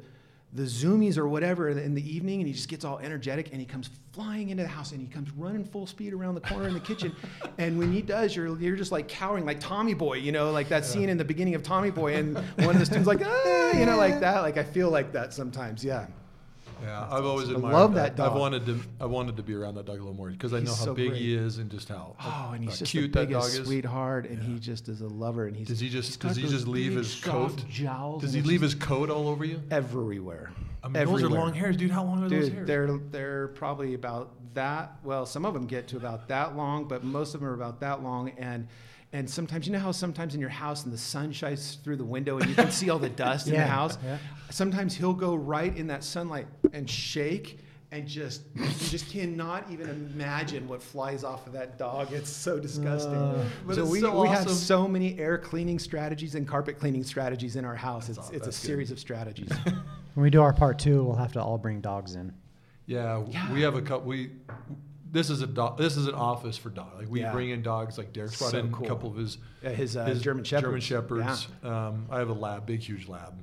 the 0.54 0.62
zoomies 0.62 1.18
or 1.18 1.28
whatever 1.28 1.68
in 1.68 1.94
the 1.94 2.10
evening 2.16 2.40
and 2.40 2.48
he 2.48 2.54
just 2.54 2.68
gets 2.68 2.82
all 2.84 2.98
energetic 3.00 3.50
and 3.50 3.60
he 3.60 3.66
comes 3.66 3.90
flying 4.12 4.48
into 4.48 4.62
the 4.62 4.68
house 4.68 4.92
and 4.92 5.00
he 5.00 5.06
comes 5.06 5.30
running 5.32 5.62
full 5.62 5.86
speed 5.86 6.14
around 6.14 6.34
the 6.34 6.40
corner 6.40 6.68
in 6.68 6.74
the 6.74 6.80
kitchen. 6.80 7.14
And 7.58 7.76
when 7.78 7.92
he 7.92 8.02
does 8.02 8.34
you're 8.34 8.58
you're 8.60 8.76
just 8.76 8.92
like 8.92 9.08
cowering 9.08 9.44
like 9.44 9.60
Tommy 9.60 9.92
Boy 9.94 10.14
you 10.14 10.32
know 10.32 10.50
like 10.52 10.68
that 10.68 10.84
scene 10.84 11.08
in 11.08 11.18
the 11.18 11.24
beginning 11.24 11.54
of 11.54 11.62
Tommy 11.62 11.90
Boy 11.90 12.14
and 12.14 12.36
one 12.58 12.70
of 12.70 12.78
the 12.78 12.86
students 12.86 13.06
like 13.06 13.20
ah, 13.24 13.72
you 13.72 13.84
know 13.84 13.96
like 13.96 14.20
that. 14.20 14.40
Like 14.40 14.56
I 14.56 14.64
feel 14.64 14.90
like 14.90 15.12
that 15.12 15.34
sometimes 15.34 15.84
yeah 15.84 16.06
Yeah, 16.82 17.08
I've 17.10 17.24
always 17.24 17.48
admired. 17.48 17.74
I 17.74 17.78
love 17.78 17.94
that 17.94 18.16
dog. 18.16 18.30
I've 18.32 18.38
wanted 18.38 18.66
to 18.66 18.80
I 19.00 19.06
wanted 19.06 19.36
to 19.36 19.42
be 19.42 19.54
around 19.54 19.74
that 19.76 19.86
dog 19.86 19.96
a 19.96 19.98
little 19.98 20.14
more 20.14 20.30
because 20.30 20.52
I 20.54 20.60
He's 20.60 20.68
know 20.68 20.74
how 20.74 20.84
so 20.84 20.94
big 20.94 21.10
great. 21.10 21.20
he 21.20 21.34
is 21.34 21.58
and 21.58 21.70
just 21.70 21.88
how 21.88 22.14
oh 22.22 22.50
and 22.54 22.62
he's 22.62 22.74
uh, 22.74 22.78
just 22.78 22.90
cute 22.92 23.12
the 23.12 23.20
that 23.20 23.30
dog 23.30 23.44
is. 23.44 23.66
sweetheart 23.66 24.26
and 24.26 24.42
he 24.42 24.58
just 24.58 24.88
is 24.88 25.00
a 25.00 25.08
lover 25.08 25.46
and 25.46 25.56
he's 25.56 25.68
Does 25.68 25.80
he 25.80 25.88
just 25.88 26.20
does 26.20 26.36
he 26.36 26.46
just 26.48 26.66
leave 26.68 26.92
his 26.94 27.14
coat? 27.20 27.64
jowls 27.68 28.22
Does 28.22 28.32
he 28.32 28.42
leave 28.42 28.60
his 28.60 28.74
coat 28.74 29.10
all 29.10 29.28
over 29.28 29.44
you? 29.44 29.60
everywhere 29.70 30.50
I 30.82 30.88
mean, 30.88 31.04
those 31.04 31.22
are 31.24 31.28
long 31.28 31.52
hairs, 31.54 31.76
dude. 31.76 31.90
How 31.90 32.04
long 32.04 32.22
are 32.22 32.28
those 32.28 32.48
hairs? 32.50 32.66
they're 32.66 32.96
they're 33.10 33.48
probably 33.48 33.94
about 33.94 34.30
that. 34.54 34.92
Well, 35.02 35.26
some 35.26 35.44
of 35.44 35.52
them 35.52 35.66
get 35.66 35.88
to 35.88 35.96
about 35.96 36.28
that 36.28 36.56
long, 36.56 36.86
but 36.86 37.02
most 37.02 37.34
of 37.34 37.40
them 37.40 37.48
are 37.50 37.54
about 37.54 37.80
that 37.80 38.00
long. 38.04 38.30
And 38.38 38.68
and 39.12 39.28
sometimes 39.28 39.66
you 39.66 39.72
know 39.72 39.78
how 39.78 39.90
sometimes 39.92 40.34
in 40.34 40.40
your 40.40 40.50
house 40.50 40.84
and 40.84 40.92
the 40.92 40.98
sun 40.98 41.32
shines 41.32 41.78
through 41.82 41.96
the 41.96 42.04
window 42.04 42.38
and 42.38 42.48
you 42.48 42.54
can 42.54 42.70
see 42.70 42.90
all 42.90 42.98
the 42.98 43.08
dust 43.24 43.46
in 43.48 43.54
the 43.54 43.64
house. 43.64 43.96
yeah. 44.04 44.18
Sometimes 44.50 44.94
he'll 44.94 45.14
go 45.14 45.34
right 45.34 45.74
in 45.76 45.86
that 45.88 46.04
sunlight 46.04 46.46
and 46.72 46.88
shake. 46.88 47.58
And 47.90 48.06
just 48.06 48.42
you 48.54 48.66
just 48.90 49.08
cannot 49.10 49.64
even 49.70 49.88
imagine 49.88 50.68
what 50.68 50.82
flies 50.82 51.24
off 51.24 51.46
of 51.46 51.54
that 51.54 51.78
dog. 51.78 52.12
It's 52.12 52.28
so 52.28 52.58
disgusting. 52.60 53.14
Uh, 53.14 53.48
But 53.66 53.76
so 53.76 53.82
it's 53.84 53.90
we, 53.90 54.00
so 54.00 54.20
we 54.20 54.28
have 54.28 54.50
so 54.50 54.86
many 54.86 55.18
air 55.18 55.38
cleaning 55.38 55.78
strategies 55.78 56.34
and 56.34 56.46
carpet 56.46 56.78
cleaning 56.78 57.02
strategies 57.02 57.56
in 57.56 57.64
our 57.64 57.74
house. 57.74 58.08
That's 58.08 58.18
it's 58.18 58.28
aw- 58.28 58.32
it's 58.34 58.42
a 58.46 58.50
good. 58.50 58.54
series 58.54 58.90
of 58.90 58.98
strategies. 58.98 59.48
When 60.14 60.22
we 60.22 60.28
do 60.28 60.42
our 60.42 60.52
part 60.52 60.78
two, 60.78 61.02
we'll 61.02 61.14
have 61.16 61.32
to 61.32 61.42
all 61.42 61.56
bring 61.56 61.80
dogs 61.80 62.14
in. 62.14 62.34
Yeah, 62.84 63.24
Yeah. 63.26 63.50
we 63.54 63.62
have 63.62 63.74
a 63.76 63.80
couple. 63.80 64.06
We 64.06 64.32
this 65.10 65.30
is 65.30 65.42
a 65.42 65.46
dog. 65.46 65.78
This 65.78 65.96
is 65.96 66.06
an 66.06 66.14
office 66.14 66.56
for 66.56 66.70
dog. 66.70 66.98
Like 66.98 67.08
we 67.10 67.20
Yeah. 67.20 67.32
bring 67.32 67.50
in 67.50 67.62
dogs. 67.62 67.96
Like 67.98 68.12
Derek's 68.12 68.38
brought 68.38 68.50
So 68.52 68.58
in 68.58 68.72
cool. 68.72 68.86
a 68.86 68.88
couple 68.88 69.10
of 69.10 69.16
his 69.16 69.38
his, 69.62 69.96
uh, 69.96 70.04
his 70.04 70.20
German 70.22 70.44
Shepherds. 70.44 70.86
German 70.86 71.24
shepherds. 71.26 71.48
Um, 71.62 72.06
I 72.10 72.18
have 72.18 72.28
a 72.28 72.34
lab, 72.34 72.66
big 72.66 72.80
huge 72.80 73.08
lab. 73.08 73.42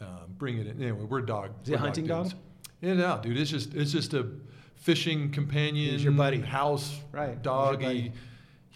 Um, 0.00 0.06
bring 0.36 0.58
it 0.58 0.66
in. 0.66 0.82
Anyway, 0.82 1.04
we're 1.04 1.22
dog. 1.22 1.50
Is 1.62 1.68
it 1.68 1.72
a 1.72 1.76
we're 1.76 1.78
hunting 1.80 2.06
dog? 2.06 2.24
dudes. 2.24 2.34
Yeah, 2.82 2.94
no, 2.94 3.18
dude. 3.22 3.38
It's 3.38 3.50
just 3.50 3.74
it's 3.74 3.92
just 3.92 4.12
a 4.14 4.26
fishing 4.74 5.30
companion. 5.30 5.92
He's 5.92 6.04
your 6.04 6.12
buddy. 6.12 6.40
House 6.40 7.00
Right, 7.12 7.40
dog. 7.42 7.82
He, 7.82 8.12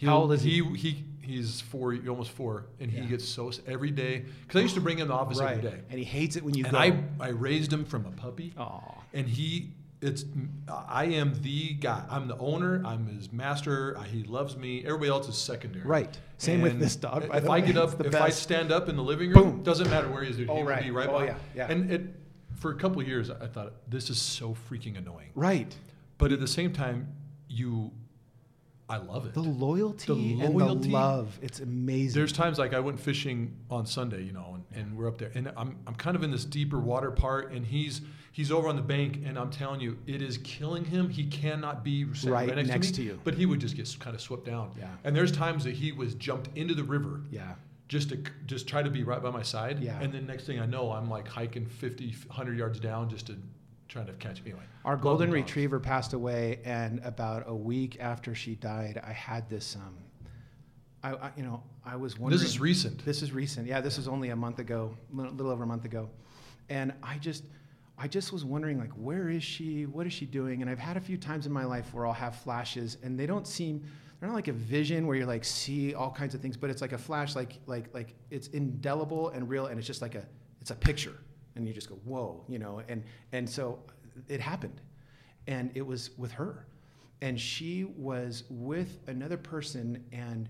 How 0.03 0.18
old 0.18 0.33
is 0.33 0.43
he? 0.43 0.62
He 0.62 0.74
he 0.76 1.05
he's 1.20 1.61
four, 1.61 1.95
almost 2.09 2.31
four, 2.31 2.66
and 2.81 2.91
Yeah. 2.91 3.03
he 3.03 3.09
gets 3.09 3.24
so 3.28 3.53
every 3.66 3.91
day. 3.91 4.24
Because 4.43 4.59
I 4.59 4.62
used 4.62 4.74
to 4.74 4.81
bring 4.81 4.99
him 4.99 5.07
to 5.07 5.09
the 5.09 5.14
office 5.14 5.39
right. 5.39 5.59
every 5.59 5.70
day, 5.70 5.81
And 5.91 5.99
he 5.99 6.05
hates 6.05 6.37
it 6.37 6.43
when 6.43 6.55
you 6.55 6.64
and 6.64 6.72
go. 6.72 6.78
I 6.78 7.05
I 7.20 7.28
raised 7.28 7.72
him 7.72 7.85
from 7.85 8.07
a 8.07 8.11
puppy 8.11 8.55
Aw. 8.57 8.81
and 9.12 9.28
he 9.28 9.74
it's 10.03 10.24
I 10.68 11.05
am 11.07 11.34
the 11.42 11.74
guy. 11.74 12.03
I'm 12.09 12.26
the 12.28 12.36
owner. 12.38 12.82
I'm 12.84 13.07
his 13.07 13.30
master. 13.32 13.96
I, 13.98 14.07
he 14.07 14.22
loves 14.24 14.57
me. 14.57 14.84
Everybody 14.84 15.11
else 15.11 15.28
is 15.28 15.36
secondary. 15.36 15.84
Right. 15.84 16.18
Same 16.38 16.62
with 16.62 16.78
this 16.78 16.96
dog, 16.96 17.24
If 17.24 17.44
I 17.51 17.61
way. 17.61 17.66
get 17.66 17.76
up, 17.76 18.01
if 18.05 18.14
I 18.14 18.30
stand 18.30 18.72
up 18.72 18.88
in 18.88 18.96
the 18.96 19.03
living 19.03 19.30
room, 19.30 19.51
Boom. 19.57 19.62
doesn't 19.62 19.90
matter 19.90 20.09
where 20.09 20.22
he 20.24 20.30
is. 20.30 20.38
Dude, 20.38 20.48
Oh, 20.48 20.57
he 20.57 20.62
right. 20.62 20.82
be 20.82 20.90
right 20.90 21.09
Oh, 21.09 21.12
by. 21.18 21.24
yeah, 21.26 21.34
yeah. 21.55 21.70
And 21.70 21.90
it 21.90 22.03
for 22.57 22.70
a 22.70 22.74
couple 22.76 23.01
of 23.01 23.07
years, 23.09 23.30
I 23.30 23.46
thought 23.46 23.72
this 23.88 24.09
is 24.11 24.18
so 24.20 24.57
freaking 24.70 24.96
annoying. 24.98 25.30
Right. 25.34 25.74
But 26.18 26.32
at 26.32 26.40
the 26.40 26.48
same 26.48 26.72
time, 26.72 27.09
you, 27.48 27.90
I 28.91 28.97
love 28.99 29.24
it. 29.24 29.34
The 29.34 29.41
loyalty, 29.41 30.36
The 30.36 30.45
and 30.45 30.55
loyalty. 30.55 30.88
the 30.88 30.95
love. 30.95 31.38
It's 31.41 31.61
amazing. 31.61 32.18
There's 32.18 32.32
times 32.32 32.59
like 32.59 32.74
I 32.74 32.80
went 32.80 32.99
fishing 33.01 33.57
on 33.70 33.86
Sunday, 33.86 34.22
you 34.24 34.32
know, 34.32 34.57
and, 34.74 34.82
and 34.82 34.97
we're 34.99 35.09
up 35.09 35.16
there, 35.18 35.30
and 35.34 35.51
I'm, 35.57 35.76
I'm 35.86 35.95
kind 35.95 36.16
of 36.16 36.22
in 36.22 36.30
this 36.30 36.45
deeper 36.45 36.78
water 36.80 37.11
part, 37.11 37.53
and 37.53 37.64
he's 37.64 38.01
he's 38.32 38.51
over 38.53 38.68
on 38.68 38.76
the 38.76 38.82
bank, 38.82 39.20
and 39.24 39.38
I'm 39.38 39.51
telling 39.51 39.80
you, 39.80 39.97
it 40.07 40.20
is 40.22 40.38
killing 40.38 40.84
him. 40.84 41.09
He 41.09 41.26
cannot 41.26 41.84
be 41.84 42.07
sitting 42.14 42.30
Right 42.30 42.55
next, 42.55 42.68
next 42.68 42.86
to, 42.88 42.93
to 42.95 43.01
me, 43.01 43.07
you. 43.09 43.20
but 43.24 43.34
he 43.34 43.47
would 43.47 43.61
just 43.61 43.76
get 43.76 43.88
kind 44.01 44.14
of 44.14 44.20
swept 44.20 44.45
down. 44.45 44.72
Yeah. 44.78 44.88
And 45.05 45.14
there's 45.16 45.32
times 45.32 45.64
that 45.64 45.74
he 45.74 45.93
was 45.93 46.14
jumped 46.14 46.49
into 46.57 46.74
the 46.74 46.84
river 46.84 47.22
yeah. 47.30 47.55
just 47.88 48.09
to 48.11 48.22
just 48.47 48.68
try 48.68 48.82
to 48.82 48.91
be 48.91 49.03
right 49.05 49.22
by 49.22 49.30
my 49.30 49.43
side. 49.43 49.80
Yeah. 49.80 49.99
And 50.01 50.12
then 50.12 50.26
next 50.26 50.45
thing 50.47 50.59
I 50.61 50.66
know, 50.66 50.91
I'm 50.93 51.09
like 51.09 51.26
hiking 51.28 51.66
50, 51.66 52.14
100 52.26 52.59
yards 52.59 52.78
down 52.80 53.09
just 53.09 53.26
to 53.28 53.36
try 53.91 54.05
to 54.05 54.12
catch 54.14 54.43
me. 54.43 54.53
Anyway, 54.53 54.64
Our 54.84 54.97
golden 54.97 55.30
retriever 55.30 55.80
passed 55.80 56.12
away, 56.12 56.61
and 56.64 57.01
about 57.05 57.45
a 57.47 57.55
week 57.55 57.99
after 58.01 58.34
she 58.34 58.55
died, 58.55 59.01
I 59.05 59.12
had 59.12 59.51
this. 59.51 59.76
Um, 59.76 59.97
I, 61.03 61.14
I 61.14 61.32
you 61.36 61.43
know, 61.43 61.62
I 61.84 61.97
was 61.97 62.18
wondering. 62.18 62.41
This 62.41 62.49
is 62.49 62.61
recent. 62.61 63.05
This 63.05 63.22
is 63.22 63.32
recent. 63.32 63.66
Yeah, 63.66 63.80
this 63.80 63.97
was 63.97 64.07
only 64.09 64.30
a 64.30 64.36
month 64.36 64.59
ago, 64.61 64.97
a 65.12 65.16
little, 65.16 65.32
little 65.32 65.53
over 65.53 65.64
a 65.64 65.66
month 65.66 65.84
ago, 65.84 66.09
and 66.68 66.93
I 67.03 67.18
just, 67.18 67.45
I 67.99 68.07
just 68.07 68.32
was 68.32 68.45
wondering 68.45 68.78
like, 68.78 68.93
where 68.93 69.28
is 69.28 69.43
she? 69.43 69.86
What 69.86 70.07
is 70.07 70.12
she 70.12 70.24
doing? 70.24 70.62
And 70.62 70.70
I've 70.70 70.78
had 70.78 70.97
a 70.97 71.01
few 71.01 71.16
times 71.16 71.47
in 71.47 71.53
my 71.53 71.64
life 71.64 71.93
where 71.93 72.07
I'll 72.07 72.12
have 72.12 72.36
flashes, 72.36 72.97
and 73.03 73.18
they 73.18 73.26
don't 73.26 73.47
seem, 73.47 73.82
they're 74.20 74.28
not 74.28 74.36
like 74.36 74.49
a 74.49 74.53
vision 74.53 75.07
where 75.07 75.16
you're 75.16 75.26
like 75.26 75.45
see 75.45 75.95
all 75.95 76.11
kinds 76.11 76.34
of 76.34 76.41
things, 76.41 76.57
but 76.57 76.70
it's 76.70 76.80
like 76.80 76.93
a 76.93 76.99
flash, 76.99 77.34
like 77.34 77.59
like 77.66 77.93
like 77.93 78.14
it's 78.30 78.49
indelible 78.49 79.30
and 79.30 79.49
real, 79.49 79.66
and 79.66 79.78
it's 79.78 79.86
just 79.86 80.01
like 80.01 80.14
a 80.14 80.24
it's 80.61 80.70
a 80.70 80.76
picture, 80.76 81.16
and 81.61 81.68
you 81.68 81.74
just 81.74 81.88
go 81.88 81.96
whoa, 82.04 82.44
you 82.48 82.58
know, 82.58 82.82
and 82.88 83.02
and 83.32 83.48
so 83.48 83.78
it 84.28 84.40
happened, 84.40 84.80
and 85.46 85.70
it 85.74 85.82
was 85.82 86.11
with 86.18 86.32
her, 86.32 86.66
and 87.22 87.40
she 87.40 87.84
was 87.84 88.44
with 88.50 88.98
another 89.06 89.36
person, 89.36 90.04
and 90.12 90.48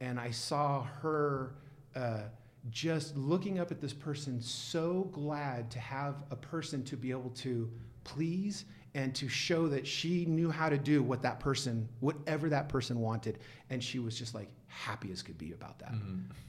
and 0.00 0.18
I 0.18 0.30
saw 0.30 0.82
her. 0.82 1.54
Uh, 1.94 2.20
just 2.68 3.16
looking 3.16 3.58
up 3.58 3.70
at 3.70 3.80
this 3.80 3.94
person, 3.94 4.38
so 4.38 5.08
glad 5.12 5.70
to 5.70 5.78
have 5.78 6.16
a 6.30 6.36
person 6.36 6.84
to 6.84 6.94
be 6.94 7.10
able 7.10 7.30
to 7.30 7.70
please 8.04 8.66
and 8.94 9.14
to 9.14 9.28
show 9.28 9.68
that 9.68 9.86
she 9.86 10.26
knew 10.26 10.50
how 10.50 10.68
to 10.68 10.76
do 10.76 11.02
what 11.02 11.22
that 11.22 11.40
person, 11.40 11.88
whatever 12.00 12.48
that 12.48 12.68
person 12.68 13.00
wanted. 13.00 13.38
And 13.70 13.82
she 13.82 13.98
was 13.98 14.18
just 14.18 14.34
like 14.34 14.48
happy 14.70 15.10
as 15.12 15.22
could 15.22 15.36
be 15.36 15.52
about 15.52 15.78
that. 15.80 15.92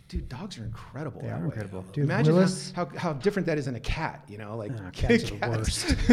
Dude, 0.07 0.27
dogs 0.29 0.57
are 0.59 0.63
incredible. 0.63 1.21
They 1.21 1.29
are 1.29 1.39
way. 1.39 1.45
incredible. 1.45 1.83
Dude, 1.93 2.03
Imagine 2.05 2.35
Willis- 2.35 2.71
how, 2.75 2.85
how, 2.85 2.97
how 2.97 3.13
different 3.13 3.45
that 3.47 3.57
is 3.57 3.67
in 3.67 3.75
a 3.75 3.79
cat, 3.79 4.23
you 4.27 4.37
know? 4.37 4.55
Like, 4.57 4.71
Ah, 4.77 4.89
cats 4.93 5.31
are 5.31 5.37
the 5.37 5.49
worst. 5.49 5.87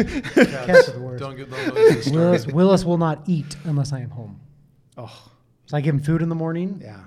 Cats 0.65 0.89
are 0.89 0.91
the 0.93 0.99
worst. 1.01 1.21
Don't 1.21 1.35
get 1.35 1.49
don't, 1.49 1.65
don't 1.65 1.75
get 1.75 1.97
us 1.97 2.07
Willis. 2.09 2.47
Willis 2.47 2.85
will 2.85 2.97
not 2.97 3.21
eat 3.27 3.55
unless 3.65 3.91
I 3.93 3.99
am 3.99 4.09
home. 4.09 4.39
oh, 4.97 5.29
So 5.65 5.77
I 5.77 5.81
give 5.81 5.93
him 5.95 6.01
food 6.01 6.21
in 6.21 6.29
the 6.29 6.35
morning, 6.35 6.79
yeah. 6.83 6.99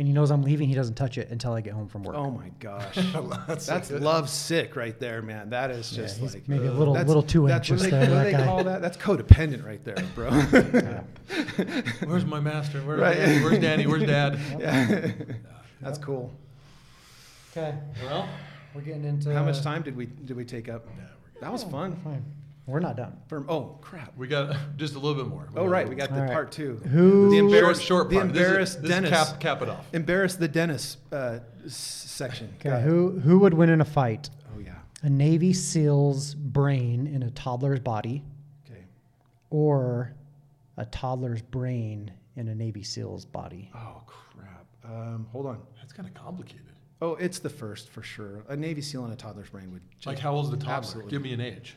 And 0.00 0.08
he 0.08 0.14
knows 0.14 0.30
I'm 0.30 0.42
leaving. 0.42 0.66
He 0.66 0.74
doesn't 0.74 0.94
touch 0.94 1.18
it 1.18 1.28
until 1.28 1.52
I 1.52 1.60
get 1.60 1.74
home 1.74 1.86
from 1.86 2.04
work. 2.04 2.16
Oh 2.16 2.30
my 2.30 2.48
gosh. 2.58 2.94
That's, 3.46 3.66
That's 3.66 3.90
love 3.90 4.30
sick 4.30 4.74
right 4.74 4.98
there, 4.98 5.20
man. 5.20 5.50
That 5.50 5.70
is 5.70 5.90
just 5.90 6.18
he's 6.18 6.32
like 6.34 6.48
maybe 6.48 6.66
a 6.66 6.72
uh, 6.72 6.74
little- 6.74 6.94
that's- 6.94 7.06
little 7.06 7.22
too 7.22 7.46
that's 7.46 7.68
what 7.68 7.80
they- 7.80 7.90
there, 7.90 8.00
What 8.00 8.06
do 8.08 8.14
that 8.14 8.24
they 8.24 8.32
guy. 8.32 8.44
call 8.46 8.64
that? 8.64 8.80
That's 8.80 8.96
codependent 8.96 9.64
right 9.64 9.84
there, 9.84 10.02
bro. 10.14 10.30
Where's 12.08 12.24
my 12.24 12.40
master? 12.40 12.80
Where's, 12.80 12.98
Right. 13.00 13.14
Danny? 13.14 13.44
Where's 13.44 13.58
Danny? 13.58 13.86
Where's 13.86 14.04
Dad? 14.04 14.38
yeah. 14.58 15.10
That's 15.82 15.98
cool. 15.98 16.32
Okay, 17.52 17.74
Well, 18.04 18.26
we're 18.74 18.80
getting 18.80 19.04
into 19.04 19.34
How 19.34 19.44
much 19.44 19.60
time 19.60 19.82
did 19.82 19.96
we 19.96 20.06
did 20.06 20.34
we 20.36 20.46
take 20.46 20.70
up? 20.70 20.86
That 21.42 21.52
was 21.52 21.62
fun. 21.64 22.00
Fine. 22.04 22.24
We're 22.70 22.80
not 22.80 22.96
done. 22.96 23.16
For, 23.28 23.44
oh 23.48 23.78
crap. 23.80 24.16
we 24.16 24.28
got 24.28 24.56
just 24.76 24.94
a 24.94 24.98
little 24.98 25.20
bit 25.22 25.28
more. 25.28 25.48
Oh 25.56 25.66
right, 25.66 25.88
we 25.88 25.94
got 25.96 26.10
the 26.10 26.14
All 26.16 26.20
right. 26.22 26.32
part 26.32 26.52
two. 26.52 26.76
Who- 26.90 27.30
The 27.30 27.38
embarrassed, 27.38 27.82
short 27.82 28.08
the 28.08 28.16
part. 28.16 28.28
This 28.32 28.36
is- 28.42 28.46
embarrassed 28.46 28.74
this 28.82 28.84
is 28.84 28.90
Dennis. 28.96 29.10
Cap, 29.10 29.40
cap 29.40 29.62
it 29.62 29.68
off. 29.68 29.86
Embarrass 29.92 30.36
the 30.36 30.48
Dennis 30.48 30.96
uh, 31.12 31.40
section. 31.66 32.54
Okay, 32.64 32.80
who 32.82 33.18
who 33.20 33.38
would 33.40 33.54
win 33.54 33.68
in 33.70 33.80
a 33.80 33.84
fight? 33.84 34.30
Oh 34.54 34.60
yeah. 34.60 34.74
A 35.02 35.10
Navy 35.10 35.52
SEAL's 35.52 36.34
brain 36.34 37.06
in 37.06 37.22
a 37.24 37.30
toddler's 37.30 37.80
body, 37.80 38.22
Okay. 38.70 38.84
or 39.50 40.12
a 40.76 40.84
toddler's 40.86 41.42
brain 41.42 42.10
in 42.36 42.48
a 42.48 42.54
Navy 42.54 42.82
SEAL's 42.82 43.24
body? 43.24 43.70
Oh 43.74 44.02
crap. 44.06 44.66
Um, 44.84 45.26
hold 45.32 45.46
on. 45.46 45.60
That's 45.78 45.92
kind 45.92 46.08
of 46.08 46.14
complicated. 46.14 46.64
Oh, 47.02 47.14
it's 47.14 47.38
the 47.38 47.48
first 47.48 47.88
for 47.88 48.02
sure. 48.02 48.44
A 48.48 48.56
Navy 48.56 48.82
SEAL 48.82 49.04
and 49.04 49.12
a 49.12 49.16
toddler's 49.16 49.48
brain 49.48 49.72
would. 49.72 49.80
Like, 50.04 50.18
how 50.18 50.34
old's 50.34 50.50
the 50.50 50.56
toddler? 50.58 50.74
Absolutely. 50.74 51.10
Give 51.10 51.22
me 51.22 51.32
an 51.32 51.40
age. 51.40 51.76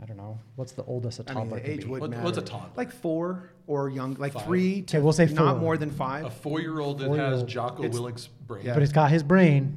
I 0.00 0.04
don't 0.06 0.16
know. 0.16 0.38
What's 0.56 0.72
the 0.72 0.84
oldest 0.84 1.20
a 1.20 1.22
I 1.22 1.34
toddler 1.34 1.44
mean, 1.44 1.54
the 1.54 1.60
can 1.60 1.70
age 1.72 1.80
be? 1.84 1.86
would 1.90 2.00
What- 2.00 2.10
matter. 2.10 2.22
what's 2.22 2.38
a 2.38 2.42
toddler? 2.42 2.70
Like 2.76 2.90
four 2.92 3.50
or 3.66 3.88
young, 3.88 4.14
like 4.14 4.32
Five. 4.32 4.44
three 4.44 4.82
to 4.82 4.96
Okay, 4.96 5.02
we'll 5.04 5.12
say 5.12 5.26
not 5.26 5.52
four. 5.54 5.60
more 5.60 5.76
than 5.76 5.90
five. 5.90 6.24
A 6.24 6.30
four-year-old 6.30 6.98
that 6.98 7.04
has 7.04 7.08
Four-year-old. 7.10 7.48
Jocko 7.48 7.82
It's- 7.84 7.94
Willink's 7.94 8.26
brain. 8.26 8.66
yeah. 8.66 8.74
But 8.74 8.82
it's 8.82 8.92
got 8.92 9.10
his 9.10 9.22
brain, 9.22 9.76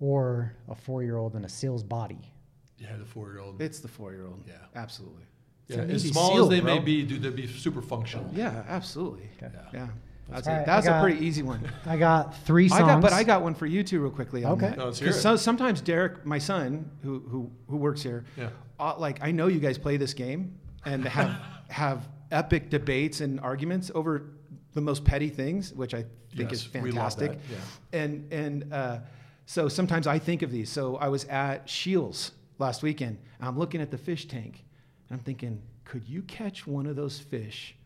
or 0.00 0.54
a 0.68 0.74
four-year-old 0.74 1.36
in 1.36 1.44
a 1.44 1.48
SEAL's 1.48 1.82
body. 1.82 2.32
Yeah, 2.78 2.96
the 2.96 3.04
four-year-old. 3.04 3.60
It's 3.62 3.78
the 3.80 3.88
four-year-old. 3.88 4.42
Yeah. 4.46 4.54
absolutely. 4.74 5.22
yeah, 5.68 5.76
an 5.76 5.90
as 5.90 6.02
Navy 6.02 6.12
small 6.12 6.32
SEAL, 6.34 6.42
as 6.44 6.48
they 6.50 6.60
may 6.60 6.76
bro. 6.76 6.84
be, 6.84 7.02
dude, 7.04 7.22
they'd 7.22 7.34
be 7.36 7.46
super 7.46 7.80
functional. 7.80 8.28
Yeah, 8.34 8.64
absolutely. 8.68 9.30
Okay. 9.42 9.50
Yeah. 9.72 9.88
Yeah, 10.28 10.34
that's 10.34 10.46
All 10.48 10.54
it. 10.54 10.56
right, 10.58 10.66
That's 10.66 10.86
I 10.86 10.90
a 10.90 10.92
got- 10.94 11.02
pretty 11.02 11.26
easy 11.26 11.42
one. 11.42 11.60
I 11.86 11.96
got 11.96 12.36
three 12.44 12.68
songs. 12.68 12.82
I 12.82 12.86
got, 12.86 13.02
but 13.02 13.12
I 13.12 13.24
got 13.24 13.42
one 13.42 13.54
for 13.54 13.66
you 13.66 13.82
too, 13.82 14.00
real 14.00 14.10
quickly. 14.10 14.44
Okay. 14.44 14.68
that. 14.68 14.78
No, 14.78 14.86
let's 14.86 14.98
hear 14.98 15.08
'Cause 15.08 15.18
it. 15.18 15.22
so, 15.22 15.36
sometimes 15.36 15.80
Derek, 15.80 16.24
my 16.24 16.38
son, 16.38 16.90
who 17.02 17.20
who 17.28 17.50
who 17.68 17.76
works 17.76 18.02
here, 18.02 18.24
Yeah. 18.36 18.48
uh, 18.80 18.94
like 18.98 19.18
I 19.22 19.30
know 19.32 19.46
you 19.48 19.60
guys 19.60 19.76
play 19.78 19.96
this 19.96 20.14
game 20.14 20.58
and 20.84 21.04
have 21.04 21.30
have 21.68 22.08
epic 22.30 22.70
debates 22.70 23.20
and 23.20 23.38
arguments 23.40 23.90
over 23.94 24.30
the 24.72 24.80
most 24.80 25.04
petty 25.04 25.28
things, 25.28 25.72
which 25.72 25.94
I 25.94 26.04
think 26.34 26.52
is 26.52 26.68
Yes, 26.72 26.82
we 26.82 26.90
love 26.90 27.12
fantastic. 27.14 27.30
that, 27.32 27.38
yeah. 27.52 28.00
And 28.00 28.32
and 28.32 28.72
uh, 28.72 28.98
so 29.46 29.68
sometimes 29.68 30.06
I 30.06 30.18
think 30.18 30.42
of 30.42 30.50
these. 30.50 30.70
So 30.70 30.96
I 30.96 31.08
was 31.08 31.24
at 31.26 31.68
Scheels 31.68 32.32
last 32.58 32.82
weekend. 32.82 33.18
And 33.38 33.48
I'm 33.48 33.58
looking 33.58 33.80
at 33.82 33.90
the 33.90 33.98
fish 33.98 34.26
tank, 34.26 34.64
and 35.08 35.18
I'm 35.18 35.22
thinking, 35.24 35.60
could 35.84 36.08
you 36.08 36.22
catch 36.22 36.66
one 36.66 36.86
of 36.86 36.96
those 36.96 37.18
fish 37.18 37.76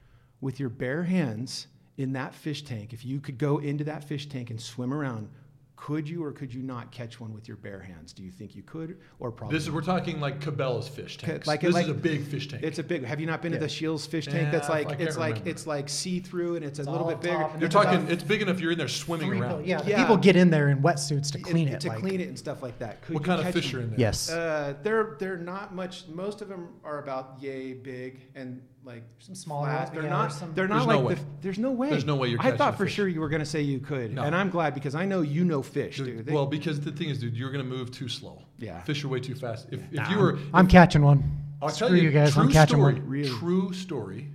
with 0.40 0.60
your 0.60 0.68
bare 0.68 1.02
hands 1.02 1.66
in 1.98 2.12
that 2.14 2.34
fish 2.34 2.62
tank? 2.62 2.92
If 2.94 3.04
you 3.04 3.20
could 3.20 3.36
go 3.36 3.58
into 3.58 3.84
that 3.84 4.04
fish 4.04 4.28
tank 4.28 4.50
and 4.50 4.60
swim 4.60 4.94
around, 4.94 5.28
could 5.76 6.08
you 6.08 6.24
or 6.24 6.32
could 6.32 6.52
you 6.52 6.60
not 6.60 6.90
catch 6.90 7.20
one 7.20 7.32
with 7.32 7.46
your 7.46 7.56
bare 7.56 7.78
hands? 7.78 8.12
Do 8.12 8.24
you 8.24 8.32
think 8.32 8.56
you 8.56 8.64
could 8.64 8.98
or 9.20 9.30
probably? 9.30 9.56
This 9.56 9.62
is 9.64 9.70
we're 9.70 9.80
talking 9.80 10.18
like 10.18 10.40
Cabela's 10.40 10.88
fish 10.88 11.18
tank. 11.18 11.46
like- 11.46 11.60
this 11.60 11.72
like- 11.72 11.84
is 11.84 11.90
a 11.90 11.94
big 11.94 12.24
fish 12.24 12.48
tank. 12.48 12.64
It's 12.64 12.80
a 12.80 12.82
big. 12.82 13.04
Have 13.04 13.20
you 13.20 13.26
not 13.28 13.42
been 13.42 13.52
to 13.52 13.58
the 13.58 13.68
Scheels 13.68 14.04
fish 14.04 14.26
tank? 14.26 14.50
That's 14.50 14.68
Yeah, 14.68 14.74
I 14.74 14.82
like 14.82 15.00
it's 15.00 15.16
like 15.16 15.34
remember. 15.34 15.50
it's 15.50 15.66
like 15.68 15.88
see 15.88 16.18
through 16.18 16.56
and 16.56 16.64
it's 16.64 16.80
a 16.80 16.82
little 16.90 17.06
bit 17.06 17.20
bigger. 17.20 17.36
top 17.36 17.52
and 17.52 17.60
You're 17.60 17.70
talking. 17.70 18.08
It's 18.08 18.24
big 18.24 18.42
enough. 18.42 18.58
You're 18.58 18.72
in 18.72 18.78
there 18.78 18.88
swimming 18.88 19.28
Three 19.28 19.38
around. 19.40 19.66
yeah, 19.66 19.80
Yeah. 19.86 19.98
people 20.02 20.16
get 20.16 20.34
in 20.34 20.50
there 20.50 20.68
in 20.68 20.82
wetsuits 20.82 21.30
to 21.32 21.38
clean 21.38 21.68
And- 21.68 21.76
it. 21.76 21.80
to 21.82 21.88
like- 21.90 22.00
clean 22.00 22.20
it 22.20 22.26
and 22.28 22.36
stuff 22.38 22.60
like 22.60 22.76
that. 22.80 23.00
Could 23.02 23.14
What 23.14 23.22
you 23.22 23.26
kind 23.36 23.46
of 23.46 23.54
fish 23.54 23.70
them? 23.70 23.78
are 23.80 23.82
in 23.84 23.90
there? 23.90 24.00
Yes. 24.00 24.30
Uh, 24.30 24.74
they're 24.82 25.14
they're 25.20 25.36
not 25.38 25.76
much. 25.76 26.08
Most 26.08 26.42
of 26.42 26.48
them 26.48 26.70
are 26.82 27.00
about 27.00 27.36
yay 27.40 27.72
big 27.74 28.18
and 28.34 28.60
like 28.84 29.02
Some 29.18 29.34
small 29.34 29.64
flat. 29.64 29.78
ones, 29.80 29.90
They're 29.92 30.02
yeah, 30.04 30.08
not. 30.08 30.32
some- 30.32 30.54
They're 30.54 30.68
not 30.68 30.86
There's 30.86 30.86
no 30.98 31.00
like 31.00 31.18
the. 31.18 31.24
There's 31.42 31.58
no 31.58 31.70
way. 31.72 31.90
There's 31.90 32.04
no 32.06 32.16
way 32.16 32.28
you're 32.28 32.40
I 32.40 32.56
thought 32.56 32.74
a 32.74 32.76
for 32.76 32.84
fish. 32.86 32.94
sure 32.94 33.08
you 33.08 33.20
were 33.20 33.28
gonna 33.28 33.44
say 33.44 33.60
you 33.60 33.80
could, 33.80 34.14
No. 34.14 34.22
and 34.22 34.34
I'm 34.34 34.48
glad 34.50 34.74
because 34.74 34.94
I 34.94 35.04
know 35.04 35.20
you 35.22 35.44
know 35.44 35.62
fish, 35.62 35.96
Dude, 35.98 36.06
dude. 36.16 36.26
They- 36.26 36.32
well, 36.32 36.46
because 36.46 36.80
the 36.80 36.92
thing 36.92 37.10
is, 37.10 37.18
dude, 37.18 37.36
you're 37.36 37.50
gonna 37.50 37.64
move 37.64 37.90
too 37.90 38.08
slow. 38.08 38.42
Yeah. 38.58 38.80
Fish 38.82 39.04
are 39.04 39.08
way 39.08 39.20
too 39.20 39.34
fast. 39.34 39.66
If, 39.70 39.80
if 39.80 39.92
Nah, 39.92 40.10
you 40.10 40.18
were, 40.18 40.38
I'm 40.54 40.66
catching 40.66 41.02
one. 41.02 41.22
I'll 41.60 41.68
Screw 41.70 41.88
tell 41.88 41.96
you, 41.96 42.02
you 42.04 42.10
guys. 42.10 42.32
True 42.34 42.44
I'm 42.44 42.50
catching 42.52 42.76
story, 42.78 42.94
one. 42.94 43.08
Really? 43.08 43.28
True 43.30 43.72
story. 43.72 44.28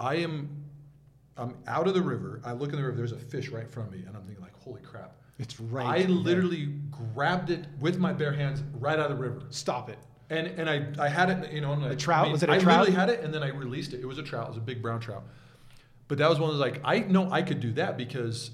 I 0.00 0.16
am. 0.16 0.48
I'm 1.36 1.54
out 1.66 1.86
of 1.86 1.94
the 1.94 2.02
river. 2.02 2.40
I 2.44 2.52
look 2.52 2.70
in 2.70 2.76
the 2.76 2.82
river. 2.82 2.96
There's 2.96 3.12
a 3.12 3.18
fish 3.18 3.48
right 3.50 3.62
in 3.64 3.68
front 3.68 3.88
of 3.90 3.94
me, 3.94 4.04
and 4.06 4.16
I'm 4.16 4.22
thinking 4.24 4.42
like, 4.42 4.54
"Holy 4.62 4.80
crap!" 4.82 5.14
it's 5.38 5.58
right. 5.60 5.86
I 5.86 5.98
there. 6.02 6.08
literally 6.10 6.66
grabbed 7.14 7.50
it 7.50 7.64
with 7.80 7.98
my 7.98 8.12
bare 8.12 8.32
hands 8.32 8.62
right 8.78 8.98
out 8.98 9.10
of 9.10 9.16
the 9.16 9.22
river. 9.22 9.42
stop 9.50 9.88
it. 9.88 9.98
And 10.32 10.46
and 10.58 10.70
I, 10.70 11.04
I 11.04 11.08
had 11.08 11.28
it, 11.30 11.52
you 11.52 11.60
know, 11.60 11.72
and 11.72 11.84
I- 11.84 11.90
A 11.90 11.96
trout? 11.96 12.20
I 12.20 12.22
mean, 12.24 12.32
Was 12.32 12.42
it 12.42 12.48
a 12.48 12.52
I 12.54 12.58
trout? 12.58 12.80
literally 12.80 12.98
had 12.98 13.10
it, 13.10 13.20
and 13.22 13.32
then 13.34 13.42
I 13.42 13.48
released 13.48 13.92
it. 13.92 14.00
It 14.00 14.06
was 14.06 14.18
a 14.18 14.22
trout. 14.22 14.46
It 14.46 14.48
was 14.50 14.56
a 14.58 14.60
big 14.60 14.80
brown 14.80 15.00
trout. 15.00 15.22
But 16.08 16.18
that 16.18 16.28
was 16.30 16.38
one 16.40 16.50
of 16.50 16.56
those 16.56 16.60
like 16.60 16.80
I 16.84 17.00
know 17.00 17.30
I 17.30 17.42
could 17.42 17.60
do 17.60 17.72
that 17.74 17.96
because 17.96 18.50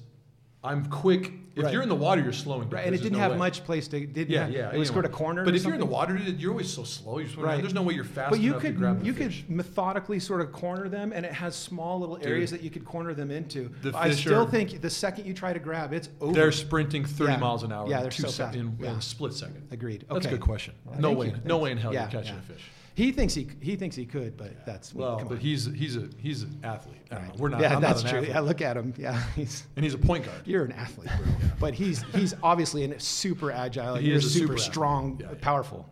I'm 0.64 0.86
quick. 0.86 1.32
If 1.58 1.64
Right. 1.64 1.72
you're 1.72 1.82
in 1.82 1.88
the 1.88 1.94
water, 1.96 2.22
you're 2.22 2.32
slowing 2.32 2.68
down. 2.68 2.70
Right, 2.78 2.86
and 2.86 2.94
it 2.94 2.98
didn't 3.02 3.14
no 3.14 3.18
have 3.18 3.32
way. 3.32 3.38
much 3.38 3.64
place 3.64 3.88
to. 3.88 4.06
Didn't 4.06 4.30
Yeah, 4.30 4.44
have, 4.44 4.52
yeah. 4.52 4.58
It 4.58 4.78
was 4.78 4.88
anyway. 4.90 4.94
sort 4.94 5.04
of 5.06 5.12
cornered. 5.12 5.44
But 5.44 5.56
if 5.56 5.64
you're 5.64 5.74
in 5.74 5.80
the 5.80 5.86
water, 5.86 6.16
you're 6.16 6.52
always 6.52 6.72
so 6.72 6.84
slow. 6.84 7.18
You're. 7.18 7.44
Right. 7.44 7.60
There's 7.60 7.74
no 7.74 7.82
way 7.82 7.94
you're 7.94 8.04
fast 8.04 8.30
But 8.30 8.38
you 8.38 8.50
enough 8.52 8.62
to 8.62 8.72
could 8.72 9.04
you 9.06 9.12
fish. 9.12 9.42
could 9.46 9.56
methodically 9.56 10.20
sort 10.20 10.40
of 10.40 10.52
corner 10.52 10.88
them, 10.88 11.12
and 11.12 11.26
it 11.26 11.32
has 11.32 11.56
small 11.56 11.98
little 11.98 12.16
areas 12.22 12.50
Dude. 12.50 12.60
that 12.60 12.64
you 12.64 12.70
could 12.70 12.84
corner 12.84 13.12
them 13.12 13.32
into. 13.32 13.70
The 13.82 13.96
I 13.96 14.10
still 14.12 14.42
are- 14.44 14.46
think 14.50 14.80
the 14.80 14.90
second 14.90 15.26
you 15.26 15.34
try 15.34 15.52
to 15.52 15.58
grab, 15.58 15.92
it's 15.92 16.08
over. 16.20 16.32
They're 16.32 16.52
sprinting 16.52 17.04
30 17.04 17.32
Yeah. 17.32 17.38
miles 17.38 17.64
an 17.64 17.72
hour. 17.72 17.88
Yeah, 17.88 18.02
they're 18.02 18.10
two 18.10 18.22
so 18.22 18.28
fast. 18.30 18.54
in, 18.56 18.76
in 18.78 18.84
a 18.86 19.00
split 19.02 19.32
second. 19.32 19.66
Agreed. 19.72 20.04
Okay. 20.04 20.14
That's 20.14 20.26
a 20.26 20.30
good 20.30 20.40
question. 20.40 20.74
Well, 20.84 21.00
no 21.00 21.12
way, 21.12 21.26
you. 21.26 21.32
no 21.32 21.38
Thanks. 21.56 21.62
way 21.64 21.70
in 21.72 21.78
hell 21.78 21.92
you're 21.92 22.06
catching 22.06 22.36
a 22.36 22.40
fish. 22.42 22.62
He 22.98 23.12
thinks 23.12 23.32
he 23.32 23.46
he 23.60 23.76
thinks 23.76 23.94
he 23.94 24.04
could, 24.04 24.36
but 24.36 24.66
that's 24.66 24.92
Well, 24.92 25.18
come 25.18 25.28
but 25.28 25.34
on. 25.34 25.40
he's 25.40 25.66
he's 25.66 25.94
a 25.96 26.08
he's 26.18 26.42
an 26.42 26.58
athlete. 26.64 26.96
I 27.12 27.14
don't 27.14 27.24
know. 27.26 27.30
Right. 27.30 27.38
We're 27.38 27.48
not. 27.50 27.60
Yeah, 27.60 27.76
I'm 27.76 27.80
that's 27.80 28.02
not 28.02 28.06
an 28.06 28.10
true. 28.10 28.18
athlete. 28.32 28.34
Yeah, 28.34 28.40
look 28.40 28.60
at 28.60 28.76
him. 28.76 28.92
Yeah, 28.98 29.22
he's 29.36 29.62
And 29.76 29.84
he's 29.84 29.94
a 29.94 29.98
point 29.98 30.24
guard. 30.26 30.40
you're 30.44 30.64
an 30.64 30.72
athlete, 30.72 31.08
bro. 31.16 31.26
But 31.60 31.74
he's 31.74 32.02
he's 32.12 32.34
obviously 32.42 32.82
a 32.90 32.98
super 32.98 33.52
agile. 33.52 33.94
He 33.94 34.08
you're 34.08 34.16
is 34.16 34.24
a 34.24 34.30
super, 34.30 34.46
super 34.48 34.58
strong, 34.58 35.18
Yeah, 35.20 35.28
yeah. 35.30 35.38
powerful. 35.40 35.88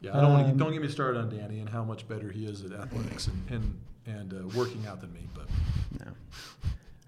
Yeah, 0.00 0.16
I 0.16 0.22
don't 0.22 0.32
want 0.32 0.46
Um, 0.46 0.52
to, 0.52 0.64
don't 0.64 0.72
get 0.72 0.80
me 0.80 0.88
started 0.88 1.18
on 1.20 1.28
Danny 1.28 1.58
and 1.60 1.68
how 1.68 1.84
much 1.84 2.08
better 2.08 2.30
he 2.30 2.46
is 2.46 2.64
at 2.64 2.72
athletics 2.72 3.26
and 3.28 3.50
and, 3.50 3.80
and 4.06 4.32
uh, 4.32 4.48
working 4.56 4.86
out 4.86 5.02
than 5.02 5.12
me. 5.12 5.28
But 5.34 5.48
No. 6.00 6.06
All 6.10 6.14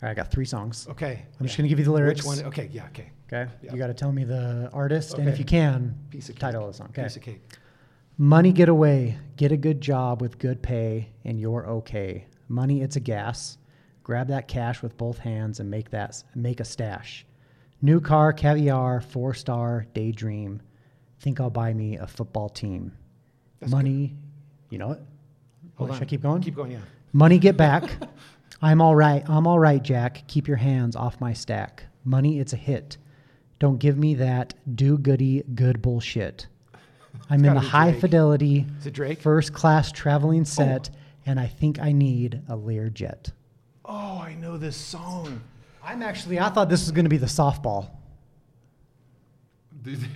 right, 0.03 0.11
I 0.11 0.15
got 0.15 0.31
three 0.31 0.45
songs. 0.45 0.87
Okay. 0.91 1.23
I'm 1.41 1.47
just 1.47 1.57
gonna 1.57 1.69
give 1.71 1.79
you 1.79 1.87
the 1.87 1.93
lyrics. 1.93 2.27
Which 2.27 2.37
one? 2.41 2.47
Okay. 2.49 2.69
Yeah. 2.71 2.85
Okay. 2.89 3.11
Okay. 3.33 3.51
Yeah. 3.63 3.73
You 3.73 3.79
got 3.79 3.87
to 3.87 3.95
tell 3.95 4.13
me 4.13 4.25
the 4.25 4.69
artist, 4.75 5.15
and 5.17 5.29
if 5.31 5.39
you 5.39 5.45
can, 5.47 5.97
Piece 6.11 6.29
of 6.29 6.35
cake. 6.35 6.41
title 6.41 6.63
of 6.67 6.73
the 6.73 6.77
song. 6.77 6.89
Okay. 6.91 7.05
Piece 7.05 7.17
of 7.17 7.23
cake. 7.23 7.41
Money 8.23 8.53
get 8.53 8.69
away, 8.69 9.17
get 9.37 9.51
a 9.51 9.57
good 9.57 9.81
job 9.81 10.21
with 10.21 10.39
good 10.39 10.61
pay, 10.63 11.09
and 11.25 11.41
you're 11.41 11.67
okay. 11.67 12.27
Money, 12.49 12.83
it's 12.83 12.97
a 12.97 13.01
gas. 13.01 13.57
Grab 14.03 14.29
that 14.29 14.47
cash 14.47 14.83
with 14.83 14.95
both 14.99 15.17
hands 15.17 15.59
and 15.59 15.71
make 15.71 15.89
that 15.89 16.23
make 16.35 16.61
a 16.61 16.65
stash. 16.67 17.25
New 17.81 17.99
car, 17.99 18.35
caviar, 18.35 19.01
four 19.01 19.33
star, 19.33 19.87
daydream. 19.95 20.61
Think 21.21 21.41
I'll 21.41 21.49
buy 21.49 21.73
me 21.73 21.97
a 21.97 22.07
football 22.07 22.51
team. 22.51 22.93
That's 23.59 23.73
Money, 23.73 24.15
you 24.69 24.77
know 24.77 24.91
it. 24.91 25.01
Hold 25.77 25.89
Oh, 25.89 25.93
on. 25.95 25.99
Should 25.99 26.07
I 26.07 26.11
keep 26.11 26.21
going? 26.21 26.43
Keep 26.43 26.57
going. 26.57 26.73
Yeah. 26.73 26.81
Money, 27.15 27.39
get 27.39 27.57
back. 27.57 27.91
I'm 28.61 28.83
all 28.83 28.95
right. 28.97 29.25
I'm 29.31 29.47
all 29.47 29.59
right, 29.59 29.83
Jack. 29.83 30.25
Keep 30.29 30.47
your 30.47 30.59
hands 30.59 30.95
off 30.95 31.23
my 31.23 31.33
stack. 31.33 31.85
Money, 32.05 32.39
it's 32.39 32.53
a 32.53 32.57
hit. 32.57 32.99
Don't 33.59 33.79
give 33.79 33.97
me 33.97 34.13
that 34.17 34.53
do 34.75 34.99
goody 34.99 35.43
good 35.55 35.81
bullshit. 35.81 36.49
I'm 37.29 37.41
in 37.41 37.47
gotta 37.47 37.61
the 37.61 37.67
high 37.67 37.91
Drake. 37.91 38.01
fidelity 38.01 38.67
Is 38.81 38.87
it 38.87 38.93
Drake? 38.95 39.21
first 39.21 39.53
class 39.53 39.93
traveling 39.93 40.45
set, 40.45 40.91
and 41.27 41.39
I 41.39 41.47
think 41.47 41.79
I 41.81 41.93
need 41.93 42.43
a 42.49 42.57
Learjet. 42.57 43.33
Oh, 43.85 44.19
I 44.19 44.35
know 44.35 44.57
this 44.57 44.77
song. 44.77 45.41
I'm 45.83 46.03
actually. 46.03 46.39
I 46.41 46.49
thought 46.51 46.69
this 46.69 46.83
was 46.83 46.93
going 46.93 47.05
to 47.05 47.11
be 47.11 47.17
the 47.17 47.27
softball. 47.27 47.91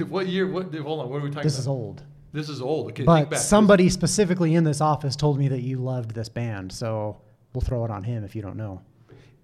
What 0.08 0.26
year? 0.28 0.46
What? 0.46 0.70
dude, 0.70 0.82
Hold 0.82 1.00
on. 1.00 1.10
What 1.10 1.16
are 1.16 1.20
we 1.24 1.30
talking 1.30 1.42
This 1.44 1.54
about? 1.56 1.60
is 1.62 1.68
old. 1.68 2.02
This 2.32 2.48
is 2.48 2.60
old. 2.60 2.86
Okay, 2.88 2.96
think 2.96 3.06
But 3.06 3.30
back. 3.30 3.38
somebody 3.40 3.88
specifically 3.88 4.54
in 4.56 4.64
this 4.64 4.80
office 4.80 5.14
told 5.16 5.38
me 5.38 5.48
that 5.48 5.60
you 5.62 5.78
loved 5.78 6.10
this 6.12 6.28
band, 6.28 6.72
so 6.72 7.16
we'll 7.54 7.62
throw 7.62 7.84
it 7.84 7.90
on 7.90 8.02
him 8.02 8.24
if 8.24 8.34
you 8.36 8.42
don't 8.42 8.56
know. 8.56 8.82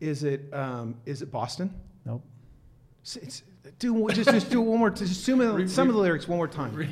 Is 0.00 0.24
it 0.24 0.52
um, 0.52 0.96
is 1.06 1.22
it 1.22 1.30
Boston? 1.30 1.72
Nope. 2.04 2.22
S- 3.04 3.16
It's, 3.16 3.42
do 3.78 4.08
just 4.12 4.30
just 4.30 4.50
do 4.50 4.60
it 4.60 4.64
one 4.64 4.78
more. 4.78 4.90
Just 4.90 5.24
some 5.24 5.40
of, 5.40 5.54
Re- 5.54 5.68
some 5.68 5.88
of 5.88 5.94
the 5.94 6.00
lyrics 6.00 6.26
one 6.28 6.36
more 6.38 6.48
time. 6.48 6.74
Re- 6.74 6.88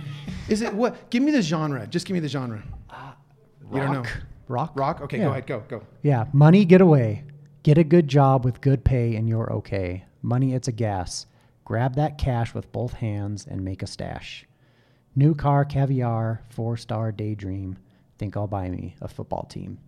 Is 0.48 0.62
it 0.62 0.72
what? 0.72 1.10
Give 1.10 1.22
me 1.22 1.30
the 1.30 1.42
genre. 1.42 1.86
Just 1.86 2.06
give 2.06 2.14
me 2.14 2.20
the 2.20 2.28
genre. 2.28 2.62
Uh, 2.90 3.12
you 3.72 3.80
don't 3.80 3.92
know. 3.92 4.02
Rock. 4.02 4.10
Rock. 4.48 4.72
Rock. 4.74 5.00
Okay, 5.02 5.18
Yeah. 5.18 5.24
go 5.24 5.30
ahead. 5.30 5.46
Go 5.46 5.62
go. 5.68 5.82
Yeah, 6.02 6.24
money, 6.32 6.64
get 6.64 6.80
away. 6.80 7.24
Get 7.62 7.76
a 7.78 7.84
good 7.84 8.08
job 8.08 8.44
with 8.44 8.60
good 8.60 8.84
pay 8.84 9.16
and 9.16 9.28
you're 9.28 9.52
okay. 9.52 10.04
Money, 10.22 10.54
it's 10.54 10.68
a 10.68 10.72
gas. 10.72 11.26
Grab 11.64 11.96
that 11.96 12.16
cash 12.16 12.54
with 12.54 12.70
both 12.72 12.94
hands 12.94 13.46
and 13.46 13.62
make 13.62 13.82
a 13.82 13.86
stash. 13.86 14.46
New 15.14 15.34
car, 15.34 15.64
caviar, 15.66 16.42
four 16.48 16.76
star 16.78 17.12
daydream. 17.12 17.76
Think 18.16 18.36
I'll 18.36 18.46
buy 18.46 18.70
me 18.70 18.94
a 19.02 19.08
football 19.08 19.44
team. 19.44 19.78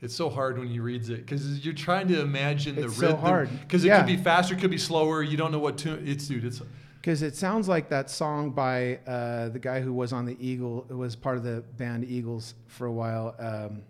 It's 0.00 0.14
so 0.14 0.30
hard 0.30 0.58
when 0.58 0.68
you 0.70 0.82
reads 0.82 1.10
it 1.10 1.26
because 1.26 1.64
you're 1.64 1.74
trying 1.74 2.06
to 2.08 2.20
imagine 2.20 2.76
the 2.76 2.84
It's 2.84 2.96
so 2.96 3.06
rhythm. 3.08 3.20
hard. 3.20 3.50
because 3.60 3.84
it 3.84 3.88
Yeah. 3.88 3.98
could 3.98 4.06
be 4.06 4.16
faster, 4.16 4.54
it 4.54 4.60
could 4.60 4.70
be 4.70 4.78
slower. 4.78 5.22
You 5.22 5.36
don't 5.36 5.50
know 5.50 5.58
what 5.58 5.76
tune. 5.78 6.02
It's 6.06 6.28
dude. 6.28 6.44
It's 6.44 6.62
Because 7.00 7.22
it 7.22 7.34
sounds 7.34 7.68
like 7.68 7.88
that 7.88 8.08
song 8.10 8.50
by 8.50 8.98
uh, 9.06 9.48
the 9.48 9.58
guy 9.58 9.80
who 9.80 9.92
was 9.92 10.12
on 10.12 10.24
the 10.24 10.36
Eagle, 10.44 10.84
who 10.88 10.98
was 10.98 11.16
part 11.16 11.36
of 11.36 11.42
the 11.42 11.62
band 11.76 12.04
Eagles 12.04 12.54
for 12.68 12.86
a 12.86 12.92
while, 12.92 13.34
um, 13.40 13.82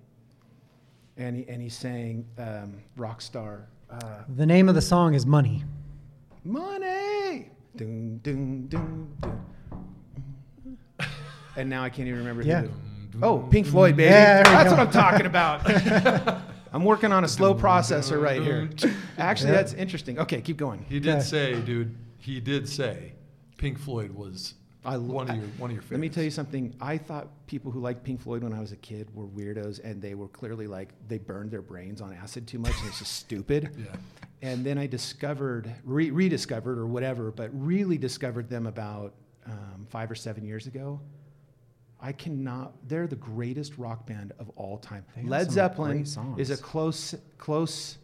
and 1.19 1.37
he 1.37 1.47
and 1.49 1.61
he 1.61 1.69
sang 1.69 2.25
um, 2.39 2.75
"Rockstar." 2.97 3.63
Uh, 3.91 4.23
The 4.37 4.47
name 4.47 4.69
of 4.69 4.75
the 4.75 4.83
song 4.83 5.15
is 5.15 5.27
Money. 5.27 5.65
Money. 6.45 7.51
Dun, 7.77 8.21
dun, 8.23 8.67
dun, 8.69 9.09
dun. 9.21 11.07
And 11.57 11.69
now 11.69 11.83
I 11.83 11.89
can't 11.91 12.07
even 12.09 12.21
remember. 12.21 12.43
Yeah. 12.43 12.63
Who 12.63 12.69
the, 12.69 12.73
oh, 13.23 13.39
mm-hmm. 13.39 13.51
Pink 13.51 13.67
Floyd, 13.67 13.97
baby. 13.97 14.11
Yeah, 14.11 14.43
that's 14.43 14.71
what 14.71 14.81
I'm 14.81 14.91
talking 14.91 15.27
about. 15.27 15.63
I'm 16.73 16.85
working 16.85 17.13
on 17.13 17.25
a 17.25 17.29
slow 17.29 17.55
mm-hmm. 17.55 17.65
processor 17.65 18.21
right 18.23 18.43
here. 18.43 18.67
Mm-hmm. 18.67 19.21
Actually, 19.21 19.51
Yeah. 19.51 19.57
that's 19.57 19.73
interesting. 19.75 20.19
Okay, 20.19 20.41
keep 20.41 20.57
going. 20.57 20.85
he 20.89 21.01
did 21.01 21.17
Okay. 21.17 21.25
say, 21.25 21.61
dude. 21.61 21.97
He 22.19 22.41
did 22.41 22.69
say, 22.69 23.13
Pink 23.57 23.79
Floyd 23.79 24.11
was 24.11 24.55
I 24.85 24.97
one 24.97 25.29
of 25.29 25.37
your 25.37 25.47
one 25.59 25.71
of 25.71 25.75
your 25.75 25.83
favorites. 25.83 25.91
Let 25.91 26.01
me 26.01 26.09
tell 26.09 26.25
you 26.25 26.31
something. 26.31 26.75
I 26.81 26.99
thought 26.99 27.29
people 27.47 27.71
who 27.71 27.81
liked 27.81 28.05
Pink 28.05 28.21
Floyd 28.21 28.43
when 28.43 28.53
I 28.53 28.61
was 28.61 28.73
a 28.73 28.77
kid 28.77 29.09
were 29.15 29.27
weirdos, 29.27 29.83
and 29.83 30.01
they 30.01 30.15
were 30.15 30.29
clearly 30.29 30.67
like 30.67 30.91
they 31.09 31.19
burned 31.19 31.51
their 31.51 31.63
brains 31.63 32.01
on 32.01 32.13
acid 32.13 32.47
too 32.47 32.59
much, 32.59 32.75
and 32.79 32.89
it's 32.89 32.99
just 32.99 33.15
stupid. 33.15 33.71
Yeah. 33.79 33.97
And 34.41 34.65
then 34.65 34.79
I 34.79 34.87
discovered, 34.87 35.75
re- 35.83 36.13
rediscovered 36.13 36.79
or 36.79 36.87
whatever, 36.87 37.33
but 37.33 37.51
really 37.53 37.99
discovered 37.99 38.49
them 38.49 38.69
about 38.69 39.15
um, 39.47 39.85
five 39.89 40.09
or 40.13 40.15
seven 40.15 40.45
years 40.45 40.69
ago. 40.69 41.01
I 42.01 42.13
cannot. 42.13 42.75
They're 42.89 43.07
the 43.07 43.17
greatest 43.17 43.77
rock 43.79 44.07
band 44.07 44.33
of 44.39 44.51
all 44.57 44.79
time. 44.79 45.05
They 45.17 45.23
Led 45.23 45.51
Zeppelin 45.51 46.07
is 46.37 46.51
a 46.51 46.57
close, 46.57 47.15
close, 47.39 47.99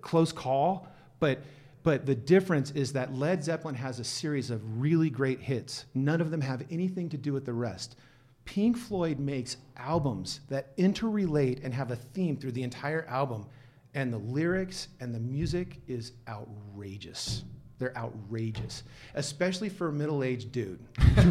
close 0.00 0.32
call, 0.32 0.88
but 1.18 1.40
but 1.82 2.06
the 2.06 2.14
difference 2.14 2.70
is 2.72 2.92
that 2.92 3.14
Led 3.14 3.42
Zeppelin 3.42 3.74
has 3.74 3.98
a 3.98 4.04
series 4.04 4.50
of 4.50 4.80
really 4.80 5.10
great 5.10 5.40
hits. 5.40 5.86
None 5.94 6.20
of 6.20 6.30
them 6.30 6.40
have 6.40 6.64
anything 6.70 7.08
to 7.10 7.16
do 7.16 7.32
with 7.32 7.44
the 7.44 7.52
rest. 7.52 7.96
Pink 8.44 8.76
Floyd 8.76 9.18
makes 9.18 9.56
albums 9.76 10.40
that 10.48 10.76
interrelate 10.76 11.64
and 11.64 11.72
have 11.72 11.90
a 11.90 11.96
theme 11.96 12.36
through 12.36 12.52
the 12.52 12.62
entire 12.62 13.06
album, 13.06 13.46
and 13.94 14.12
the 14.12 14.18
lyrics 14.18 14.88
and 15.00 15.14
the 15.14 15.20
music 15.20 15.80
is 15.86 16.12
outrageous. 16.28 17.44
They're 17.78 17.96
outrageous, 17.96 18.82
especially 19.14 19.68
for 19.68 19.88
a 19.88 19.92
middle-aged 19.92 20.50
dude. 20.50 20.80
Right. 21.16 21.26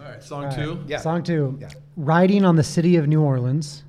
All 0.00 0.04
right, 0.04 0.22
song 0.22 0.44
All 0.44 0.50
right. 0.50 0.54
two. 0.56 0.84
Yeah. 0.86 0.98
Song 0.98 1.22
two. 1.22 1.56
Yeah. 1.60 1.70
Riding 1.96 2.44
on 2.44 2.56
the 2.56 2.64
city 2.64 2.96
of 2.96 3.06
New 3.06 3.22
Orleans, 3.22 3.84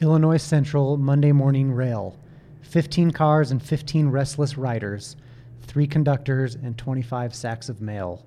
Illinois 0.00 0.36
Central 0.36 0.96
Monday 0.96 1.32
morning 1.32 1.72
rail. 1.72 2.16
15 2.62 3.10
cars 3.12 3.50
and 3.50 3.62
15 3.62 4.08
restless 4.08 4.56
riders, 4.56 5.16
three 5.62 5.86
conductors 5.86 6.54
and 6.54 6.76
25 6.76 7.34
sacks 7.34 7.68
of 7.68 7.80
mail. 7.80 8.24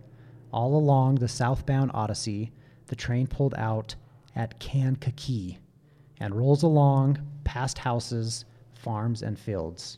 All 0.54 0.76
along 0.78 1.16
the 1.16 1.28
southbound 1.28 1.92
Odyssey, 1.94 2.52
the 2.88 2.96
train 2.96 3.28
pulled 3.28 3.56
out 3.56 3.96
at 4.36 4.60
Kankakee 4.60 5.58
and 6.20 6.34
rolls 6.36 6.64
along 6.64 7.20
past 7.44 7.78
houses, 7.78 8.46
farms, 8.74 9.22
and 9.22 9.38
fields, 9.38 9.98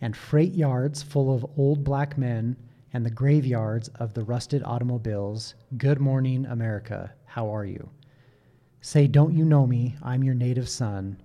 and 0.00 0.16
freight 0.16 0.52
yards 0.54 1.02
full 1.02 1.34
of 1.34 1.46
old 1.56 1.82
black 1.84 2.16
men 2.18 2.56
and 2.92 3.04
the 3.04 3.10
graveyards 3.10 3.88
of 3.96 4.14
the 4.14 4.22
rusted 4.24 4.62
automobiles. 4.64 5.54
Good 5.76 6.00
morning, 6.00 6.46
America. 6.46 7.12
How 7.26 7.54
are 7.54 7.64
you? 7.64 7.88
Say, 8.80 9.06
don't 9.06 9.34
you 9.34 9.44
know 9.44 9.66
me? 9.66 9.96
I'm 10.02 10.22
your 10.22 10.34
native 10.34 10.68
son. 10.68 11.20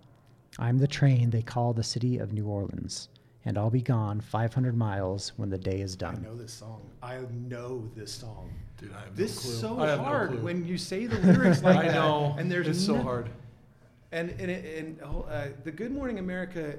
I'm 0.59 0.77
the 0.77 0.87
train 0.87 1.29
they 1.29 1.41
call 1.41 1.73
the 1.73 1.83
city 1.83 2.17
of 2.17 2.33
New 2.33 2.47
Orleans, 2.47 3.09
and 3.45 3.57
I'll 3.57 3.69
be 3.69 3.81
gone 3.81 4.19
500 4.19 4.75
miles 4.75 5.31
when 5.37 5.49
the 5.49 5.57
day 5.57 5.79
is 5.81 5.95
done. 5.95 6.17
I 6.17 6.27
know 6.29 6.35
this 6.35 6.53
song. 6.53 6.81
I 7.01 7.19
know 7.47 7.89
this 7.95 8.11
song. 8.11 8.49
Dude, 8.77 8.91
I 8.93 9.01
have 9.05 9.15
This 9.15 9.35
no 9.35 9.41
clue. 9.41 9.51
is 9.53 9.59
so 9.59 9.79
I 9.79 9.87
have 9.89 9.99
no 9.99 10.05
hard 10.05 10.29
clue. 10.31 10.39
when 10.41 10.65
you 10.65 10.77
say 10.77 11.05
the 11.05 11.19
lyrics 11.19 11.61
like 11.63 11.77
I 11.77 11.83
that. 11.87 11.93
know. 11.93 12.35
And 12.37 12.51
there's 12.51 12.67
it's 12.67 12.85
so 12.85 12.97
hard. 12.97 13.29
And 14.11 14.31
and 14.31 14.51
it- 14.51 14.83
and 14.83 14.99
oh, 15.03 15.21
uh, 15.29 15.49
the 15.63 15.71
Good 15.71 15.91
Morning 15.91 16.19
America 16.19 16.75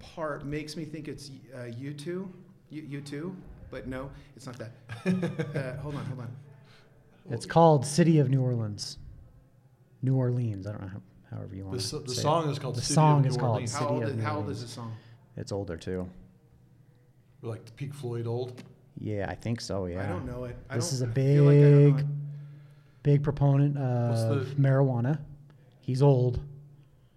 part 0.00 0.44
makes 0.44 0.76
me 0.76 0.84
think 0.84 1.08
it's 1.08 1.30
uh, 1.54 1.58
U2, 1.58 2.28
you, 2.70 3.00
U2, 3.02 3.34
but 3.70 3.86
no, 3.86 4.10
it's 4.36 4.46
not 4.46 4.56
that. 4.58 4.72
uh, 5.06 5.80
hold 5.80 5.94
on, 5.94 6.04
hold 6.06 6.20
on. 6.20 6.36
It's 7.30 7.46
called 7.46 7.86
City 7.86 8.18
of 8.18 8.28
New 8.30 8.42
Orleans. 8.42 8.98
New 10.02 10.16
Orleans. 10.16 10.66
I 10.66 10.72
don't 10.72 10.82
know 10.82 10.88
how, 10.88 11.36
however 11.36 11.54
you 11.54 11.64
want 11.64 11.76
The, 11.76 11.82
to 11.82 11.88
so- 11.88 11.98
the 12.00 12.14
say 12.14 12.22
song 12.22 12.48
it. 12.48 12.52
is 12.52 12.58
called 12.58 12.74
The 12.76 12.80
City 12.82 12.94
song 12.94 13.20
of 13.20 13.26
is 13.26 13.36
New 13.36 13.40
called 13.40 13.52
Orleans. 13.52 13.72
City 13.72 13.84
How 13.84 13.90
old, 13.90 14.02
of 14.02 14.08
is, 14.08 14.16
New 14.16 14.22
how 14.22 14.30
old 14.32 14.40
Orleans. 14.42 14.58
is 14.58 14.64
this 14.64 14.72
song? 14.74 14.92
It's 15.36 15.52
older 15.52 15.76
too. 15.76 16.08
Like 17.42 17.64
the 17.64 17.72
Pink 17.72 17.94
Floyd 17.94 18.26
old. 18.26 18.62
Yeah, 18.98 19.26
I 19.28 19.34
think 19.34 19.60
so. 19.60 19.86
Yeah. 19.86 20.04
I 20.04 20.08
don't 20.08 20.26
know 20.26 20.44
it. 20.44 20.56
I 20.68 20.74
This 20.76 20.86
don't- 20.90 20.94
is 20.94 21.02
a 21.02 21.06
feel 21.08 21.44
like 21.44 21.56
I 21.56 21.60
don't 21.60 21.72
know 21.90 21.92
big, 21.96 22.06
big 23.02 23.22
proponent 23.22 23.78
of 23.78 24.48
the- 24.48 24.54
marijuana. 24.56 25.20
He's 25.80 26.02
old. 26.02 26.40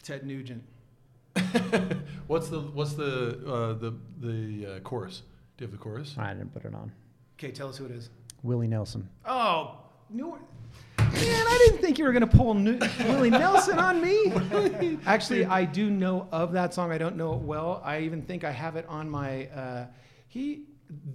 Ted 0.03 0.25
Nugent. 0.25 0.63
what's 2.27 2.49
the 2.49 2.59
what's 2.59 2.93
the 2.93 3.39
uh, 3.47 3.73
the 3.73 3.93
the 4.19 4.75
uh, 4.75 4.79
chorus? 4.79 5.23
Do 5.57 5.65
you 5.65 5.67
have 5.67 5.71
the 5.71 5.77
chorus? 5.83 6.15
I 6.17 6.33
didn't 6.33 6.53
put 6.53 6.65
it 6.65 6.73
on. 6.73 6.91
Okay, 7.37 7.51
tell 7.51 7.69
us 7.69 7.77
who 7.77 7.85
it 7.85 7.91
is. 7.91 8.09
Willie 8.43 8.67
Nelson. 8.67 9.07
Oh, 9.25 9.79
New 10.09 10.37
Man, 10.97 11.09
I 11.15 11.65
didn't 11.67 11.81
think 11.81 11.97
you 11.99 12.05
were 12.05 12.11
going 12.11 12.27
to 12.27 12.37
pull 12.37 12.53
New- 12.53 12.79
Willie 13.05 13.29
Nelson 13.29 13.77
on 13.77 14.01
me. 14.01 14.97
Actually, 15.05 15.45
I 15.45 15.63
do 15.63 15.89
know 15.89 16.27
of 16.31 16.51
that 16.53 16.73
song. 16.73 16.91
I 16.91 16.97
don't 16.97 17.15
know 17.15 17.33
it 17.33 17.39
well. 17.41 17.81
I 17.85 17.99
even 18.01 18.21
think 18.23 18.43
I 18.43 18.51
have 18.51 18.75
it 18.75 18.85
on 18.87 19.09
my. 19.09 19.47
Uh, 19.47 19.85
he. 20.27 20.65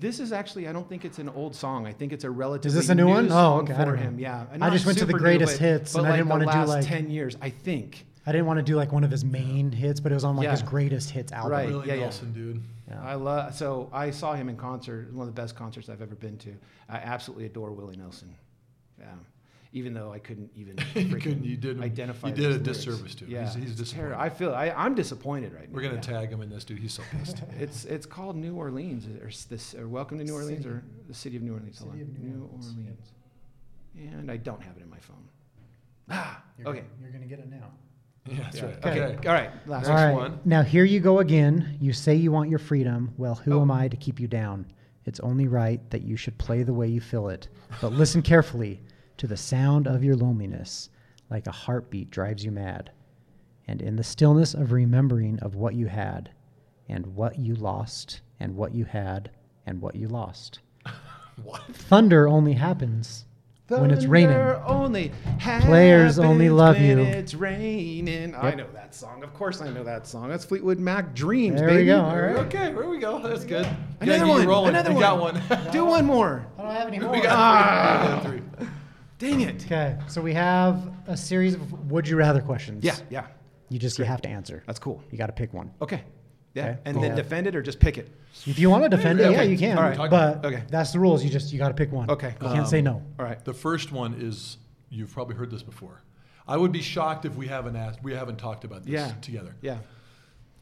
This 0.00 0.18
is 0.18 0.32
actually. 0.32 0.66
I 0.66 0.72
don't 0.72 0.88
think 0.88 1.04
it's 1.04 1.18
an 1.18 1.28
old 1.28 1.54
song. 1.54 1.86
I 1.86 1.92
think 1.92 2.12
it's 2.12 2.24
a 2.24 2.30
relatively. 2.30 2.68
Is 2.68 2.74
this 2.74 2.88
a 2.90 2.94
new 2.94 3.06
one? 3.06 3.26
Oh, 3.26 3.28
song 3.28 3.60
okay, 3.64 3.74
I 3.74 3.76
For 3.76 3.84
don't 3.84 3.96
know. 3.96 4.02
him, 4.02 4.18
yeah. 4.18 4.46
I 4.60 4.70
just 4.70 4.86
went 4.86 4.98
to 4.98 5.04
the 5.04 5.12
super 5.12 5.18
new, 5.18 5.24
greatest 5.24 5.54
but- 5.54 5.60
hits, 5.60 5.92
but 5.92 6.00
and 6.04 6.08
I 6.12 6.16
didn't 6.16 6.28
wanna 6.28 6.44
do, 6.46 6.50
last 6.50 6.68
like- 6.68 6.84
ten 6.86 7.10
years. 7.10 7.36
I 7.40 7.50
think. 7.50 8.06
I 8.28 8.32
didn't 8.32 8.46
want 8.46 8.58
to 8.58 8.62
do 8.62 8.76
like 8.76 8.92
one 8.92 9.04
of 9.04 9.10
his 9.10 9.24
main 9.24 9.72
hits, 9.72 10.00
but 10.00 10.12
it 10.12 10.14
was 10.14 10.24
on 10.24 10.36
like 10.36 10.44
Yeah. 10.44 10.50
his 10.50 10.62
greatest 10.62 11.10
hits 11.10 11.32
album. 11.32 11.52
Right. 11.52 11.68
Willie 11.68 11.88
yeah, 11.88 11.94
yeah. 11.94 12.00
Nelson, 12.02 12.32
dude. 12.32 12.62
Yeah. 12.88 13.00
I 13.02 13.14
love. 13.14 13.54
So 13.54 13.88
I 13.92 14.10
saw 14.10 14.34
him 14.34 14.50
in 14.50 14.56
concert. 14.56 15.10
One 15.14 15.26
of 15.26 15.34
the 15.34 15.40
best 15.40 15.56
concerts 15.56 15.88
I've 15.88 16.02
ever 16.02 16.14
been 16.14 16.36
to. 16.38 16.54
I 16.90 16.96
absolutely 16.98 17.46
adore 17.46 17.72
Willie 17.72 17.96
Nelson. 17.96 18.34
Yeah. 18.98 19.06
Even 19.72 19.94
though 19.94 20.12
I 20.12 20.18
couldn't 20.18 20.50
even 20.56 20.76
You 20.94 21.06
freaking 21.06 21.22
couldn't- 21.22 21.44
you 21.44 21.56
did 21.56 21.76
him- 21.76 21.82
identify. 21.82 22.28
you 22.28 22.34
did 22.34 22.44
those 22.44 22.56
a 22.56 22.58
lyrics. 22.60 22.78
disservice 22.84 23.14
to 23.16 23.24
him. 23.24 23.30
Yeah, 23.30 23.40
He's- 23.44 23.54
he's 23.54 23.70
it's 23.70 23.80
disappointed. 23.80 24.12
terri- 24.14 24.18
I 24.20 24.28
feel. 24.28 24.54
I, 24.54 24.70
I'm 24.70 24.94
disappointed 24.94 25.52
right 25.54 25.68
now. 25.70 25.74
We're 25.74 25.82
gonna 25.82 25.94
yeah. 25.94 26.00
tag 26.00 26.28
him 26.30 26.42
in 26.42 26.50
this, 26.50 26.64
dude. 26.66 26.78
He's 26.80 26.92
so 26.92 27.02
pissed. 27.12 27.42
It's 27.58 27.84
it's 27.86 28.04
called 28.06 28.36
New 28.36 28.54
Orleans 28.56 29.06
or 29.22 29.28
s- 29.28 29.44
this 29.44 29.74
or 29.74 29.88
Welcome 29.88 30.18
to 30.18 30.24
New 30.24 30.34
Orleans 30.34 30.64
City. 30.64 30.68
or 30.74 30.82
the 31.06 31.14
City 31.14 31.36
of 31.36 31.42
New 31.42 31.54
Orleans. 31.54 31.78
Hold 31.78 31.92
City 31.92 32.04
on. 32.04 32.10
of 32.10 32.18
New 32.22 32.28
New 32.28 32.42
Orleans. 32.44 32.74
Orleans. 32.76 33.12
And 33.96 34.30
I 34.30 34.36
don't 34.36 34.62
have 34.62 34.76
it 34.76 34.82
in 34.82 34.90
my 34.90 34.98
phone. 34.98 35.16
Ah. 36.10 36.42
You're 36.58 36.68
okay. 36.68 36.78
Gonna, 36.80 36.90
you're 37.02 37.10
gonna 37.10 37.26
get 37.26 37.38
it 37.40 37.50
now. 37.50 37.70
Yeah, 38.30 38.42
that's 38.42 38.56
Yeah. 38.58 38.64
right. 38.66 38.76
Okay. 38.86 39.00
Okay. 39.02 39.28
All 39.28 39.34
right. 39.34 39.50
Last 39.68 39.88
All 39.88 39.94
right. 39.94 40.12
one. 40.14 40.40
Now 40.44 40.62
here 40.62 40.84
you 40.84 41.00
go 41.00 41.18
again. 41.20 41.76
You 41.80 41.92
say 41.92 42.14
you 42.14 42.30
want 42.32 42.50
your 42.50 42.58
freedom. 42.58 43.12
Well, 43.16 43.34
who 43.36 43.58
Oh. 43.58 43.62
am 43.62 43.70
I 43.70 43.88
to 43.88 43.96
keep 43.96 44.20
you 44.20 44.28
down? 44.28 44.66
It's 45.04 45.20
only 45.20 45.48
right 45.48 45.80
that 45.90 46.02
you 46.02 46.16
should 46.16 46.36
play 46.38 46.62
the 46.62 46.74
way 46.74 46.86
you 46.88 47.00
feel 47.00 47.28
it. 47.28 47.48
But 47.80 47.92
listen 47.92 48.20
carefully 48.22 48.82
to 49.16 49.26
the 49.26 49.36
sound 49.36 49.86
of 49.86 50.04
your 50.04 50.16
loneliness, 50.16 50.90
like 51.30 51.46
a 51.46 51.50
heartbeat 51.52 52.10
drives 52.10 52.44
you 52.44 52.50
mad. 52.52 52.90
And 53.66 53.80
in 53.82 53.96
the 53.96 54.04
stillness 54.04 54.54
of 54.54 54.72
remembering 54.72 55.38
of 55.40 55.54
what 55.54 55.74
you 55.74 55.86
had, 55.86 56.30
and 56.88 57.06
what 57.14 57.38
you 57.38 57.54
lost, 57.54 58.20
and 58.40 58.56
what 58.56 58.74
you 58.74 58.84
had, 58.86 59.30
and 59.66 59.80
what 59.80 59.94
you 59.94 60.08
lost. 60.08 60.60
What? 61.44 61.62
Thunder 61.72 62.26
only 62.26 62.54
happens 62.54 63.24
when 63.68 63.90
it's 63.90 64.06
raining. 64.06 64.36
Only 64.36 65.12
Players 65.60 66.18
only 66.18 66.46
happens 66.46 66.58
love 66.58 66.76
when 66.76 66.84
you. 66.98 67.04
It's 67.04 67.34
raining. 67.34 68.34
I 68.34 68.54
know 68.54 68.66
that 68.72 68.94
song. 68.94 69.22
Of 69.22 69.34
course, 69.34 69.60
I 69.60 69.68
know 69.70 69.84
that 69.84 70.06
song. 70.06 70.28
That's 70.28 70.44
Fleetwood 70.44 70.78
Mac 70.78 71.14
Dreams, 71.14 71.60
There 71.60 71.74
we 71.74 71.84
go. 71.84 72.00
All 72.02 72.18
right. 72.20 72.36
Okay, 72.46 72.72
there 72.72 72.88
we 72.88 72.98
go. 72.98 73.18
That's 73.20 73.44
good. 73.44 73.66
Another 74.00 74.24
Yeah, 74.24 74.30
one. 74.30 74.46
rolling. 74.48 74.68
Another 74.70 74.90
You 74.90 74.96
one. 74.96 75.02
got 75.02 75.18
one. 75.20 75.42
Do 75.72 75.84
one 75.84 76.06
more. 76.06 76.46
I 76.58 76.62
don't 76.62 76.74
have 76.74 76.88
any 76.88 76.98
more. 76.98 77.12
we 77.12 77.20
got 77.20 77.32
Ah. 77.32 78.20
three. 78.24 78.32
We 78.36 78.40
got 78.40 78.58
three. 78.58 78.68
Dang 79.18 79.40
it. 79.42 79.64
Okay, 79.64 79.96
so 80.06 80.22
we 80.22 80.32
have 80.34 80.90
a 81.06 81.16
series 81.16 81.54
of 81.54 81.90
would 81.90 82.06
you 82.08 82.16
rather 82.16 82.40
questions. 82.40 82.84
Yeah, 82.84 82.96
yeah. 83.10 83.26
You 83.68 83.78
just 83.78 83.98
you 83.98 84.04
have 84.04 84.22
to 84.22 84.28
answer. 84.28 84.62
That's 84.66 84.78
cool. 84.78 85.02
You 85.10 85.18
got 85.18 85.26
to 85.26 85.32
pick 85.32 85.52
one. 85.52 85.72
Okay. 85.82 86.02
Yeah. 86.54 86.64
Okay, 86.70 86.78
And 86.84 86.94
cool. 86.94 87.02
then 87.02 87.14
defend 87.16 87.46
it 87.46 87.54
or 87.54 87.62
just 87.62 87.78
pick 87.80 87.98
it. 87.98 88.10
If 88.46 88.58
you 88.58 88.70
want 88.70 88.84
to 88.84 88.88
defend 88.88 89.20
it, 89.20 89.24
Yeah, 89.30 89.38
yeah, 89.38 89.42
you 89.42 89.58
can. 89.58 89.76
All 89.78 89.84
right. 89.84 90.10
But 90.10 90.44
Okay. 90.44 90.62
that's 90.68 90.92
the 90.92 91.00
rules. 91.00 91.24
You 91.24 91.30
just 91.30 91.52
you 91.52 91.58
got 91.58 91.68
to 91.68 91.74
pick 91.74 91.92
one. 91.92 92.10
Okay. 92.10 92.34
You 92.40 92.48
can't 92.48 92.68
say 92.68 92.78
um, 92.78 92.84
no. 92.84 93.02
All 93.18 93.24
right. 93.24 93.42
The 93.44 93.54
first 93.54 93.92
one 93.92 94.14
is 94.14 94.58
you've 94.90 95.12
probably 95.12 95.34
heard 95.36 95.50
this 95.50 95.62
before. 95.62 96.02
I 96.46 96.56
would 96.56 96.72
be 96.72 96.80
shocked 96.80 97.24
if 97.26 97.36
we 97.36 97.46
haven't 97.46 97.76
asked, 97.76 98.02
we 98.02 98.14
haven't 98.14 98.36
talked 98.36 98.64
about 98.64 98.84
this 98.84 98.92
Yeah. 98.92 99.12
together. 99.20 99.54
Yeah. 99.60 99.78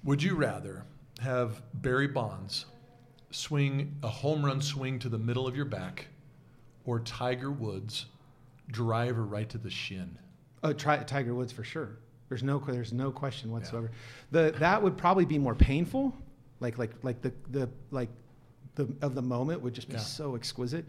Would 0.05 0.23
you 0.23 0.35
rather 0.35 0.85
have 1.21 1.63
Barry 1.75 2.09
Bonds 2.09 2.67
swing 3.31 3.95
a 4.03 4.09
home 4.09 4.45
run 4.45 4.61
swing 4.61 4.99
to 5.01 5.09
the 5.09 5.19
middle 5.19 5.47
of 5.47 5.55
your 5.57 5.65
back, 5.65 6.07
or 6.85 7.01
Tiger 7.01 7.51
Woods 7.51 8.07
drive 8.69 9.17
her 9.17 9.25
right 9.25 9.49
to 9.51 9.59
the 9.59 9.71
shin? 9.71 10.19
Oh, 10.63 10.73
try 10.73 10.97
Tiger 10.99 11.35
Woods 11.35 11.53
for 11.53 11.63
sure. 11.65 11.99
There's 12.29 12.43
no 12.43 12.59
there's 12.59 12.93
no 12.93 13.11
question 13.11 13.51
whatsoever. 13.53 13.91
The 14.33 14.55
that 14.59 14.83
would 14.83 14.97
probably 14.97 15.25
be 15.25 15.39
more 15.39 15.55
painful. 15.55 16.15
Like 16.61 16.79
like 16.79 16.91
like 17.03 17.23
the 17.23 17.33
the 17.51 17.69
like 17.91 18.09
the 18.75 18.89
of 19.03 19.15
the 19.15 19.23
moment 19.23 19.61
would 19.63 19.75
just 19.75 19.89
be 19.89 19.95
Yeah. 19.95 20.01
so 20.01 20.35
exquisite. 20.35 20.85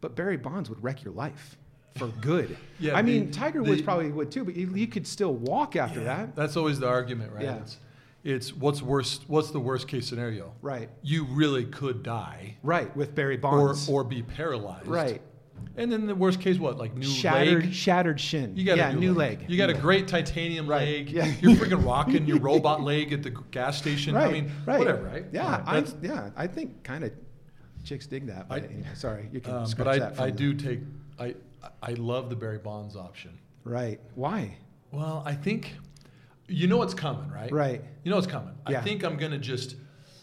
But 0.00 0.14
Barry 0.14 0.36
Bonds 0.36 0.68
would 0.70 0.82
wreck 0.82 1.02
your 1.02 1.12
life 1.14 1.56
for 1.96 2.08
good. 2.20 2.56
Yeah, 2.78 2.96
I 2.96 3.02
the- 3.02 3.08
mean, 3.20 3.30
Tiger 3.30 3.62
Woods 3.62 3.78
the- 3.78 3.84
probably 3.84 4.10
would 4.10 4.30
too, 4.30 4.44
but 4.44 4.54
you, 4.54 4.70
you 4.74 4.86
could 4.86 5.06
still 5.06 5.34
walk 5.34 5.74
after 5.76 6.04
that. 6.04 6.36
That's 6.36 6.56
always 6.56 6.78
the 6.78 6.86
argument, 6.88 7.32
right? 7.32 7.44
Yeah. 7.44 7.56
It's, 7.56 7.78
it's 8.22 8.52
what's 8.54 8.82
worst. 8.82 9.24
What's 9.28 9.50
the 9.50 9.60
worst 9.60 9.88
case 9.88 10.06
scenario? 10.06 10.52
Right. 10.60 10.90
You 11.02 11.24
really 11.24 11.64
could 11.64 12.02
die, 12.02 12.56
Right, 12.62 12.94
with 12.96 13.14
Barry 13.14 13.36
bonds 13.38 13.62
or 13.62 13.66
Bonds. 13.68 13.88
or 13.88 14.04
be 14.04 14.22
paralyzed. 14.22 14.86
right. 14.86 15.22
And 15.78 15.92
then 15.92 16.06
the 16.06 16.14
worst 16.14 16.40
case, 16.40 16.58
what? 16.58 16.78
Like 16.78 16.94
new 16.96 17.06
Shattered 17.06 17.64
leg. 17.64 17.72
shattered 17.74 18.18
shin. 18.20 18.56
You 18.56 18.64
got 18.64 18.78
yeah, 18.78 18.90
a 18.90 18.94
new 18.96 19.12
leg. 19.12 19.44
You 19.46 19.58
got 19.58 19.68
a 19.68 19.74
great 19.74 20.08
titanium 20.08 20.66
Right. 20.66 20.86
leg. 20.88 21.10
Yeah. 21.10 21.30
You're 21.40 21.52
freaking 21.56 21.84
rocking 21.84 22.26
your 22.26 22.38
robot 22.38 22.82
leg 22.82 23.12
at 23.12 23.22
the 23.22 23.30
gas 23.50 23.76
station. 23.76 24.14
right. 24.14 24.28
I 24.28 24.32
mean, 24.32 24.50
right. 24.64 24.78
whatever, 24.78 25.02
right? 25.02 25.26
Yeah, 25.32 25.62
I, 25.66 25.84
yeah, 26.00 26.30
I 26.34 26.46
think 26.46 26.82
kind 26.82 27.04
of 27.04 27.12
chicks 27.84 28.06
dig 28.06 28.26
that. 28.28 28.48
But 28.48 28.62
I- 28.62 28.66
anyway, 28.66 28.86
sorry, 28.94 29.28
you 29.32 29.40
can 29.40 29.54
um, 29.54 29.66
scratch 29.66 29.98
but 29.98 30.14
that. 30.16 30.20
I, 30.22 30.26
I 30.26 30.30
do 30.30 30.54
take. 30.54 30.80
I 31.18 31.34
I 31.82 31.92
love 31.92 32.30
the 32.30 32.36
Barry 32.36 32.58
Bonds 32.58 32.96
option. 32.96 33.38
Right. 33.64 34.00
Why? 34.14 34.56
Well, 34.92 35.22
I 35.26 35.34
think 35.34 35.74
you 36.48 36.68
know 36.68 36.78
what's 36.78 36.94
coming, 36.94 37.30
right? 37.30 37.52
Right. 37.52 37.82
You 38.04 38.10
know 38.10 38.16
what's 38.16 38.26
coming. 38.28 38.54
Yeah. 38.68 38.78
I 38.78 38.82
think 38.82 39.04
I'm 39.04 39.16
gonna 39.18 39.38
just. 39.38 39.76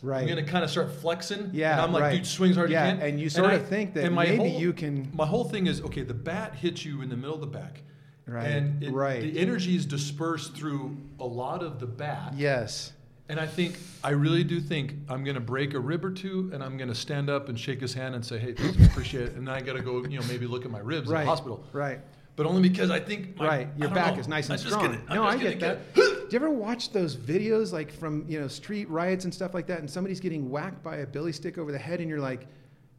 Right. 0.04 0.22
I'm 0.22 0.28
gonna 0.28 0.44
kind 0.44 0.64
of 0.66 0.70
start 0.70 0.92
flexing. 0.92 1.50
Yeah, 1.54 1.72
And 1.74 1.82
I'm 1.82 1.94
like, 1.94 2.04
right. 2.04 2.16
dude, 2.18 2.28
swings 2.28 2.58
hard 2.58 2.70
Yeah, 2.70 2.92
you 2.92 2.98
can. 3.00 3.08
and 3.08 3.20
you 3.22 3.30
sort 3.30 3.52
I- 3.52 3.54
of 3.56 3.68
think 3.68 3.94
that 3.94 4.04
and 4.04 4.14
my 4.14 4.26
maybe 4.26 4.38
whole- 4.38 4.60
you 4.62 4.74
can- 4.74 5.10
My 5.14 5.26
whole 5.26 5.46
thing 5.46 5.66
is 5.68 5.82
okay. 5.82 6.04
The 6.04 6.14
bat 6.14 6.56
hits 6.56 6.84
you 6.86 7.02
in 7.02 7.10
the 7.10 7.16
middle 7.16 7.36
of 7.36 7.42
the 7.42 7.48
back. 7.48 7.82
Right, 8.28 8.46
And 8.48 8.82
it, 8.84 8.92
right. 8.92 9.22
the 9.22 9.38
energy 9.40 9.76
is 9.76 9.86
dispersed 9.86 10.56
through 10.56 10.96
a 11.20 11.26
lot 11.26 11.62
of 11.64 11.80
the 11.80 11.86
bat. 11.88 12.34
Yes. 12.38 12.92
And 13.30 13.38
I 13.40 13.46
think, 13.48 13.78
I 14.04 14.10
really 14.12 14.44
do 14.44 14.60
think 14.62 14.96
I'm 15.10 15.24
going 15.24 15.36
to 15.36 15.42
break 15.42 15.74
a 15.74 15.80
rib 15.80 16.04
or 16.06 16.12
two 16.12 16.50
and 16.54 16.62
I'm 16.64 16.76
going 16.78 16.88
to 16.90 16.96
stand 16.96 17.30
up 17.30 17.48
and 17.50 17.58
shake 17.60 17.80
his 17.82 17.94
hand 17.94 18.16
and 18.16 18.26
say, 18.26 18.38
hey, 18.40 18.54
thanks, 18.54 18.86
appreciate 18.86 19.24
it. 19.30 19.36
And 19.36 19.48
then 19.48 19.54
I 19.56 19.62
got 19.62 19.74
to 19.74 19.82
go, 19.82 20.04
you 20.06 20.20
know, 20.20 20.26
maybe 20.28 20.48
look 20.48 20.64
at 20.66 20.72
my 20.72 20.80
ribs 20.80 21.10
in 21.10 21.16
the 21.16 21.26
hospital. 21.26 21.66
Right. 21.74 22.00
But 22.36 22.48
only 22.48 22.68
because 22.68 22.90
I 22.90 23.00
think 23.00 23.38
my, 23.38 23.46
right. 23.48 23.68
Your 23.78 23.90
back 23.90 24.16
know. 24.16 24.20
is 24.22 24.28
nice 24.28 24.50
and 24.50 24.60
strong. 24.60 24.86
gonna- 24.86 25.16
no, 25.16 25.24
I 25.24 25.38
get 25.38 25.60
that. 25.60 25.94
Do 25.96 26.02
you 26.02 26.36
ever 26.36 26.50
watch 26.50 26.92
those 26.92 27.16
videos 27.16 27.72
like 27.72 27.92
from 27.92 28.26
you 28.28 28.40
know 28.40 28.48
street 28.48 28.90
riots 28.90 29.24
and 29.26 29.34
stuff 29.34 29.54
like 29.54 29.68
that, 29.68 29.80
and 29.80 29.90
somebody's 29.90 30.20
getting 30.20 30.50
whacked 30.50 30.82
by 30.84 30.98
a 30.98 31.06
billy 31.08 31.32
stick 31.32 31.58
over 31.60 31.72
the 31.72 31.78
head, 31.78 32.00
and 32.00 32.10
you're 32.10 32.20
like, 32.20 32.48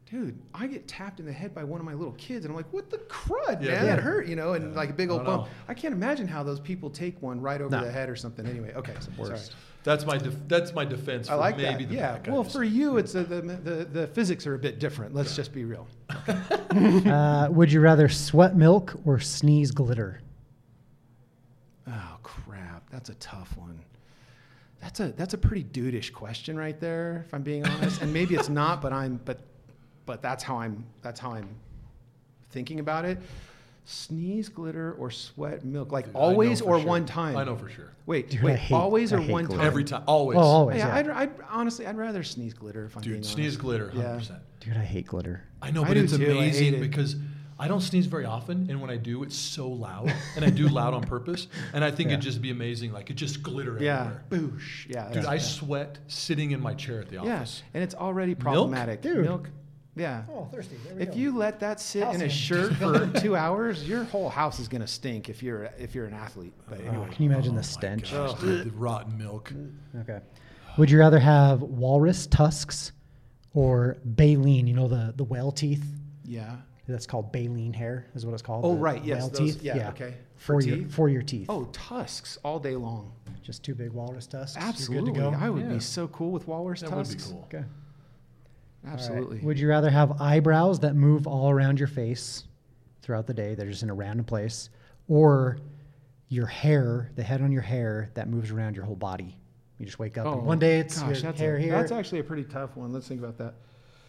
dude, 0.08 0.38
I 0.54 0.68
get 0.68 0.86
tapped 0.86 1.18
in 1.18 1.26
the 1.26 1.32
head 1.32 1.52
by 1.52 1.64
one 1.64 1.80
of 1.80 1.86
my 1.86 1.94
little 1.94 2.12
kids, 2.12 2.44
and 2.44 2.52
I'm 2.52 2.56
like, 2.56 2.72
what 2.72 2.90
the 2.90 2.98
crud, 2.98 3.60
Yeah. 3.60 3.70
man? 3.72 3.84
Yeah. 3.86 3.96
That 3.96 3.98
hurt, 4.00 4.28
you 4.28 4.36
know, 4.36 4.52
and 4.52 4.70
Yeah. 4.70 4.76
like 4.76 4.90
a 4.90 4.92
big 4.92 5.10
old 5.10 5.24
don't 5.24 5.26
bump. 5.38 5.42
know. 5.46 5.50
I 5.66 5.74
can't 5.74 5.94
imagine 5.94 6.28
how 6.28 6.44
those 6.44 6.60
people 6.60 6.88
take 6.88 7.20
one 7.20 7.40
right 7.40 7.60
over 7.60 7.74
No. 7.74 7.84
the 7.84 7.90
head 7.90 8.08
or 8.08 8.14
something. 8.14 8.46
Anyway, 8.46 8.72
okay, 8.76 8.94
sorry. 9.00 9.30
worst. 9.30 9.56
That's 9.84 10.06
my, 10.06 10.16
def- 10.16 10.48
that's 10.48 10.72
my 10.72 10.86
defense 10.86 11.28
for 11.28 11.34
I 11.34 11.36
like 11.36 11.56
maybe 11.58 11.84
that. 11.84 11.90
the 11.90 11.94
Yeah. 12.26 12.32
Well, 12.32 12.42
for 12.42 12.64
you, 12.64 12.96
it's 12.96 13.14
a, 13.14 13.22
the, 13.22 13.42
the 13.42 13.84
the 13.84 14.06
physics 14.08 14.46
are 14.46 14.54
a 14.54 14.58
bit 14.58 14.78
different. 14.78 15.14
Let's 15.14 15.36
just 15.36 15.52
be 15.52 15.64
real. 15.64 15.86
uh, 16.08 17.48
would 17.50 17.70
you 17.70 17.80
rather 17.80 18.08
sweat 18.08 18.56
milk 18.56 18.94
or 19.04 19.20
sneeze 19.20 19.70
glitter? 19.70 20.22
Oh 21.86 22.16
crap, 22.22 22.88
that's 22.90 23.10
a 23.10 23.14
tough 23.16 23.54
one. 23.58 23.78
That's 24.80 25.00
a 25.00 25.08
that's 25.12 25.34
a 25.34 25.38
pretty 25.38 25.64
dudeish 25.64 26.14
question 26.14 26.56
right 26.58 26.80
there, 26.80 27.24
if 27.26 27.34
I'm 27.34 27.42
being 27.42 27.66
honest. 27.66 28.00
and 28.00 28.10
maybe 28.10 28.34
it's 28.34 28.48
not, 28.48 28.80
but 28.80 28.92
I'm 28.92 29.20
but 29.26 29.40
but 30.06 30.22
that's 30.22 30.42
how 30.42 30.58
I'm 30.58 30.84
that's 31.02 31.20
how 31.20 31.32
I'm 31.32 31.48
thinking 32.50 32.80
about 32.80 33.04
it. 33.04 33.18
Sneeze 33.86 34.48
glitter 34.48 34.92
or 34.94 35.10
sweat 35.10 35.64
milk, 35.64 35.92
like 35.92 36.06
Dude, 36.06 36.14
always 36.16 36.62
or 36.62 36.78
sure. 36.78 36.86
one 36.86 37.04
time. 37.04 37.36
I 37.36 37.44
know 37.44 37.54
for 37.56 37.68
sure. 37.68 37.92
Wait, 38.06 38.30
Dude, 38.30 38.42
wait, 38.42 38.58
hate- 38.58 38.74
always 38.74 39.12
I 39.12 39.16
or 39.18 39.20
one 39.20 39.44
glitter. 39.44 39.58
time? 39.58 39.66
Every 39.66 39.84
time. 39.84 40.02
Always. 40.06 40.38
Oh, 40.38 40.40
always. 40.40 40.78
yeah, 40.78 40.88
Yeah. 40.88 40.96
I'd, 40.96 41.08
I'd 41.10 41.30
honestly 41.50 41.86
I'd 41.86 41.96
rather 41.98 42.22
sneeze 42.22 42.54
glitter 42.54 42.86
if 42.86 42.96
I'm 42.96 43.02
being 43.02 43.16
Dude, 43.16 43.18
honest. 43.20 43.32
sneeze 43.34 43.56
glitter, 43.58 43.90
100%. 43.94 43.96
Yeah. 44.30 44.36
Dude, 44.60 44.76
I 44.78 44.84
hate 44.84 45.06
glitter. 45.06 45.42
I 45.60 45.70
know, 45.70 45.84
but 45.84 45.94
do 45.94 46.04
it's 46.04 46.16
too. 46.16 46.22
I 46.24 46.26
hate 46.28 46.32
amazing 46.38 46.74
it. 46.76 46.80
because 46.80 47.16
I 47.58 47.68
don't 47.68 47.82
sneeze 47.82 48.06
very 48.06 48.24
often, 48.24 48.68
and 48.70 48.80
when 48.80 48.88
I 48.90 48.96
do, 48.96 49.22
it's 49.22 49.36
so 49.36 49.68
loud, 49.68 50.12
and 50.34 50.44
I 50.44 50.50
do 50.50 50.66
loud 50.68 50.94
on 50.94 51.02
purpose, 51.04 51.46
and 51.74 51.84
I 51.84 51.90
think 51.90 52.08
Yeah. 52.08 52.14
it'd 52.14 52.24
just 52.24 52.40
be 52.40 52.50
amazing, 52.50 52.90
like 52.92 53.10
it 53.10 53.14
just 53.14 53.42
glitter 53.42 53.76
Yeah, 53.80 54.12
everywhere. 54.30 54.50
boosh. 54.58 54.88
Yeah, 54.88 55.04
Dude, 55.08 55.16
that's- 55.16 55.26
I 55.26 55.36
sweat 55.38 55.98
sitting 56.08 56.52
in 56.52 56.60
my 56.60 56.72
chair 56.72 57.00
at 57.00 57.08
the 57.10 57.16
yeah, 57.16 57.34
office. 57.34 57.62
and 57.74 57.82
it's 57.84 57.94
already 57.94 58.34
problematic. 58.34 59.04
Milk, 59.04 59.14
Dude. 59.16 59.24
Milk, 59.24 59.50
yeah. 59.96 60.22
Oh, 60.30 60.48
thirsty. 60.52 60.76
There 60.88 60.98
If 60.98 61.16
you 61.16 61.36
let 61.36 61.60
that 61.60 61.80
sit 61.80 62.06
in 62.14 62.22
a 62.22 62.28
shirt 62.28 62.74
for 62.76 63.06
two 63.20 63.36
hours, 63.36 63.88
your 63.88 64.04
whole 64.04 64.28
house 64.28 64.58
is 64.60 64.68
gonna 64.68 64.86
stink. 64.86 65.28
If 65.28 65.42
you're 65.42 65.64
if 65.78 65.94
you're 65.94 66.06
an 66.06 66.14
athlete. 66.14 66.52
But 66.68 66.80
Oh, 66.82 66.88
anyway, 66.88 67.08
can 67.12 67.24
you 67.24 67.30
imagine 67.30 67.54
Oh 67.54 67.58
the 67.58 67.62
stench? 67.62 68.12
gosh, 68.12 68.38
dude, 68.40 68.66
the 68.66 68.70
rotten 68.76 69.16
milk. 69.18 69.52
Okay. 70.00 70.20
Would 70.78 70.90
you 70.90 70.98
rather 70.98 71.18
have 71.20 71.62
walrus 71.62 72.26
tusks 72.26 72.92
or 73.52 73.96
baleen? 74.04 74.66
You 74.66 74.74
know 74.74 74.88
the 74.88 75.12
the 75.16 75.24
whale 75.24 75.52
teeth. 75.52 75.84
yeah. 76.24 76.56
That's 76.86 77.06
called 77.06 77.32
baleen 77.32 77.72
hair, 77.72 78.04
is 78.14 78.26
what 78.26 78.34
it's 78.34 78.42
called. 78.42 78.62
Oh 78.66 78.74
the 78.74 78.80
right, 78.80 79.02
yes. 79.02 79.20
whale 79.20 79.28
those- 79.30 79.38
teeth. 79.54 79.62
yeah, 79.62 79.88
Okay. 79.88 80.14
For, 80.36 80.60
For 80.60 80.66
your 80.68 80.76
teeth. 80.76 80.94
for 80.94 81.08
your 81.08 81.22
teeth. 81.22 81.46
Oh, 81.48 81.64
tusks 81.72 82.36
all 82.44 82.58
day 82.58 82.76
long. 82.76 83.10
just 83.42 83.62
two 83.62 83.74
big 83.74 83.90
walrus 83.92 84.26
tusks. 84.26 84.54
You're 84.56 84.68
Absolutely. 84.68 85.12
good 85.12 85.22
to 85.22 85.30
go. 85.30 85.36
I 85.38 85.48
would 85.48 85.62
Yeah. 85.64 85.72
be 85.72 85.80
so 85.80 86.08
cool 86.08 86.30
with 86.30 86.46
walrus 86.46 86.80
That 86.82 86.90
would 86.90 87.08
be 87.08 87.14
tusks. 87.14 87.30
cool. 87.30 87.40
Okay. 87.44 87.64
All 88.84 88.90
right. 88.90 89.00
Absolutely. 89.00 89.38
Would 89.40 89.58
you 89.58 89.68
rather 89.68 89.90
have 89.90 90.20
eyebrows 90.20 90.80
that 90.80 90.94
move 90.94 91.26
all 91.26 91.50
around 91.50 91.78
your 91.78 91.88
face 91.88 92.44
throughout 93.02 93.26
the 93.26 93.34
day? 93.34 93.54
They're 93.54 93.70
just 93.70 93.82
in 93.82 93.90
a 93.90 93.94
random 93.94 94.24
place, 94.24 94.70
or 95.08 95.58
your 96.28 96.46
hair, 96.46 97.10
the 97.16 97.22
head 97.22 97.42
on 97.42 97.52
your 97.52 97.62
hair 97.62 98.10
that 98.14 98.28
moves 98.28 98.50
around 98.50 98.76
your 98.76 98.84
whole 98.84 98.96
body. 98.96 99.38
You 99.78 99.86
just 99.86 99.98
wake 99.98 100.18
up 100.18 100.26
and 100.26 100.36
oh, 100.36 100.38
one 100.38 100.58
day 100.58 100.78
it's 100.78 101.02
Oh, 101.02 101.08
gosh, 101.08 101.22
your 101.22 101.32
hair 101.32 101.56
a, 101.56 101.60
here. 101.60 101.72
That's 101.72 101.92
actually 101.92 102.20
a 102.20 102.24
pretty 102.24 102.44
tough 102.44 102.76
one. 102.76 102.92
Let's 102.92 103.08
think 103.08 103.20
about 103.20 103.38
that. 103.38 103.54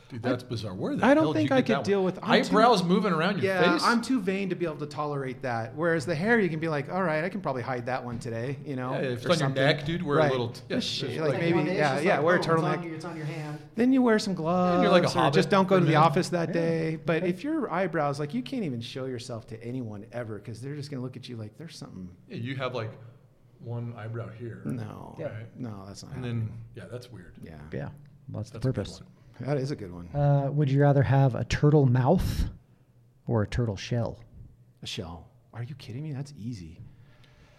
Dude, 0.09 0.21
that's 0.21 0.43
bizarre. 0.43 0.75
Where 0.75 0.95
the 0.95 1.03
I 1.03 1.15
don't 1.15 1.23
hell 1.23 1.33
did 1.33 1.39
think 1.39 1.49
you 1.49 1.55
I 1.55 1.61
could 1.63 1.83
deal 1.83 1.99
one? 2.03 2.05
with- 2.13 2.19
I'm 2.21 2.43
too- 2.43 2.49
eyebrows 2.49 2.83
moving 2.83 3.11
around 3.11 3.37
your 3.41 3.45
Yeah, 3.53 3.73
face. 3.73 3.81
I'm 3.83 4.01
too 4.03 4.21
vain 4.21 4.49
to 4.49 4.55
be 4.55 4.65
able 4.65 4.77
to 4.77 4.85
tolerate 4.85 5.41
that. 5.41 5.75
Whereas 5.75 6.05
the 6.05 6.13
hair, 6.13 6.39
you 6.39 6.47
can 6.47 6.59
be 6.59 6.67
like, 6.67 6.91
all 6.91 7.01
right, 7.01 7.23
I 7.23 7.29
can 7.29 7.41
probably 7.41 7.63
hide 7.63 7.87
that 7.87 8.05
one 8.05 8.19
today. 8.19 8.57
You 8.63 8.75
know, 8.75 8.91
Yeah, 8.93 8.99
if 8.99 9.11
it's 9.17 9.25
or 9.25 9.29
on 9.29 9.31
your 9.31 9.37
something. 9.47 9.63
neck, 9.63 9.83
dude, 9.85 10.03
wear 10.03 10.19
a 10.19 10.29
little- 10.29 10.53
yeah, 10.69 10.77
Just 10.77 10.87
just 10.99 11.11
shit, 11.11 11.19
like- 11.21 11.31
like 11.31 11.39
maybe, 11.41 11.71
yeah, 11.71 11.99
yeah, 11.99 12.19
wear 12.19 12.35
a 12.35 12.39
turtleneck. 12.39 12.85
it's 12.85 13.03
on 13.03 13.17
your 13.17 13.25
hand. 13.25 13.57
Then 13.75 13.91
you 13.91 14.03
wear 14.03 14.19
some 14.19 14.35
gloves. 14.35 14.75
And 14.75 14.83
you're 14.83 14.91
like 14.91 15.03
a 15.03 15.07
or 15.07 15.09
hobbit 15.09 15.33
just 15.33 15.49
don't 15.49 15.67
go 15.67 15.79
to 15.79 15.85
the 15.85 15.95
office 15.95 16.29
that 16.29 16.49
Yeah. 16.49 16.53
day. 16.53 16.95
But 17.03 17.23
if 17.23 17.43
your 17.43 17.71
eyebrows, 17.71 18.19
like, 18.19 18.33
you 18.35 18.43
can't 18.43 18.63
even 18.63 18.81
show 18.81 19.05
yourself 19.05 19.47
to 19.47 19.63
anyone 19.63 20.05
ever 20.11 20.35
because 20.35 20.61
they're 20.61 20.75
just 20.75 20.91
gonna 20.91 21.01
look 21.01 21.17
at 21.17 21.27
you 21.27 21.35
like 21.35 21.57
there's 21.57 21.77
something. 21.77 22.09
Yeah, 22.29 22.37
you 22.37 22.55
have 22.57 22.75
like 22.75 22.91
one 23.59 23.93
eyebrow 23.97 24.29
here. 24.29 24.61
No, 24.65 25.15
Yeah. 25.17 25.25
Right. 25.25 25.59
no, 25.59 25.83
that's 25.87 26.03
not. 26.03 26.13
And 26.13 26.23
happening. 26.25 26.45
then, 26.47 26.57
yeah, 26.75 26.83
that's 26.91 27.11
weird. 27.11 27.33
yeah, 27.43 27.53
Yeah, 27.73 27.89
well, 28.29 28.43
that's 28.43 28.51
the 28.51 28.59
That's 28.59 28.65
a 28.65 28.67
purpose. 28.69 29.01
One. 29.39 29.47
that 29.49 29.57
is 29.57 29.71
a 29.71 29.75
good 29.75 29.91
one. 29.93 30.07
Uh, 30.13 30.49
would 30.51 30.69
you 30.69 30.81
rather 30.81 31.03
have 31.03 31.35
a 31.35 31.43
turtle 31.45 31.85
mouth 31.85 32.45
or 33.27 33.43
a 33.43 33.47
turtle 33.47 33.75
shell? 33.75 34.19
A 34.83 34.87
shell. 34.87 35.27
Are 35.53 35.63
you 35.63 35.75
kidding 35.75 36.03
me? 36.03 36.13
That's 36.13 36.33
easy. 36.37 36.79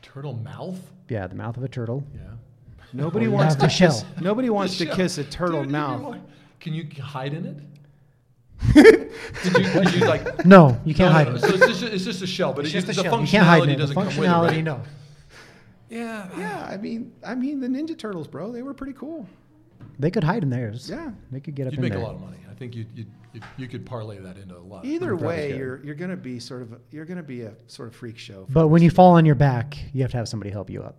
Turtle 0.02 0.34
mouth? 0.34 0.78
Yeah, 1.08 1.26
the 1.26 1.34
mouth 1.34 1.56
of 1.56 1.62
a 1.64 1.68
turtle. 1.68 2.04
Yeah. 2.14 2.20
Nobody 2.92 3.26
wants 3.28 3.54
to 3.56 3.62
the 3.62 3.68
shell. 3.68 3.90
kiss. 3.92 4.04
Nobody 4.20 4.48
wants 4.50 4.78
to 4.78 4.86
shell. 4.86 4.96
kiss 4.96 5.18
a 5.18 5.24
turtle 5.24 5.60
Dude, 5.62 5.66
you 5.70 5.72
mouth. 5.72 6.02
want- 6.02 6.22
Can 6.60 6.72
you 6.74 6.88
hide 7.02 7.34
in 7.34 7.44
it? 7.46 7.56
did, 8.74 9.56
you, 9.58 9.72
did 9.82 9.94
you 9.94 10.06
like? 10.06 10.46
No, 10.46 10.80
you 10.84 10.94
can't 10.94 11.10
No, 11.12 11.18
hide 11.18 11.28
no, 11.28 11.34
it. 11.34 11.40
So 11.40 11.48
it's 11.48 11.66
just, 11.66 11.82
it's 11.82 12.04
just 12.04 12.22
a 12.22 12.26
shell, 12.26 12.52
but 12.54 12.64
It's 12.64 12.74
it, 12.74 12.80
just 12.86 12.88
a 12.88 12.92
the 12.92 13.02
shell. 13.02 13.12
functionality 13.18 13.20
You 13.22 13.28
can't 13.28 13.46
hide 13.46 13.62
it. 13.64 13.66
The 13.66 13.76
doesn't 13.76 13.94
come 13.94 14.06
with 14.06 14.16
it, 14.16 14.20
functionality, 14.20 14.48
right? 14.48 14.64
no. 14.64 14.80
Yeah. 15.90 16.28
Yeah, 16.38 16.66
I 16.70 16.76
mean, 16.78 17.12
I 17.24 17.34
mean 17.34 17.60
the 17.60 17.68
Ninja 17.68 17.96
Turtles, 17.98 18.26
bro. 18.28 18.50
They 18.52 18.62
were 18.62 18.74
pretty 18.74 18.94
cool. 18.94 19.26
They 19.98 20.10
could 20.10 20.24
hide 20.24 20.42
in 20.42 20.50
theirs. 20.50 20.88
Yeah. 20.90 21.10
They 21.30 21.40
could 21.40 21.54
get 21.54 21.66
up 21.66 21.72
there. 21.72 21.76
You'd 21.76 21.78
in 21.78 21.82
make 21.82 21.92
there. 21.92 22.02
a 22.02 22.04
lot 22.06 22.14
of 22.14 22.20
money. 22.20 22.38
I 22.50 22.54
think 22.54 22.74
you'd, 22.74 22.88
you'd, 22.94 23.10
You, 23.34 23.40
you 23.58 23.68
could 23.68 23.84
parlay 23.84 24.18
that 24.18 24.36
into 24.38 24.56
a 24.56 24.60
lot. 24.60 24.84
Either 24.84 25.08
Probably 25.08 25.26
way, 25.26 25.48
could. 25.50 25.58
you're 25.58 25.84
you're 25.84 25.94
gonna 25.94 26.16
be 26.16 26.38
sort 26.40 26.62
of 26.62 26.78
you're 26.90 27.04
gonna 27.04 27.22
be 27.22 27.42
a 27.42 27.52
sort 27.66 27.88
of 27.88 27.94
freak 27.94 28.16
show. 28.18 28.46
But 28.50 28.68
when 28.68 28.82
you 28.82 28.90
fall 28.90 29.12
on 29.12 29.24
your 29.26 29.34
back, 29.34 29.76
you 29.92 30.02
have 30.02 30.10
to 30.12 30.16
have 30.16 30.28
somebody 30.28 30.50
help 30.50 30.70
you 30.70 30.82
up. 30.82 30.96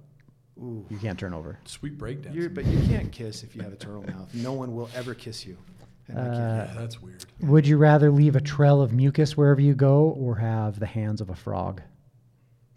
Ooh. 0.59 0.85
You 0.89 0.97
can't 0.97 1.17
turn 1.19 1.33
over. 1.33 1.57
sweet 1.65 1.97
breakdance. 1.97 2.33
You're, 2.35 2.49
but 2.49 2.65
you 2.65 2.79
can't 2.87 3.11
kiss 3.11 3.43
if 3.43 3.55
you 3.55 3.61
have 3.63 3.73
a 3.73 3.75
turtle 3.75 4.03
mouth. 4.03 4.33
No 4.33 4.53
one 4.53 4.75
will 4.75 4.89
ever 4.95 5.13
kiss 5.13 5.45
you. 5.45 5.57
And 6.07 6.17
I 6.19 6.23
can't- 6.23 6.35
Uh, 6.35 6.39
yeah, 6.39 6.73
that's 6.79 7.01
weird. 7.01 7.25
Would 7.41 7.67
you 7.67 7.77
rather 7.77 8.09
leave 8.11 8.35
a 8.35 8.41
trail 8.41 8.81
of 8.81 8.91
mucus 8.93 9.35
wherever 9.37 9.61
you 9.61 9.75
go 9.75 10.09
or 10.09 10.35
have 10.35 10.79
the 10.79 10.85
hands 10.87 11.21
of 11.21 11.29
a 11.29 11.35
frog? 11.35 11.81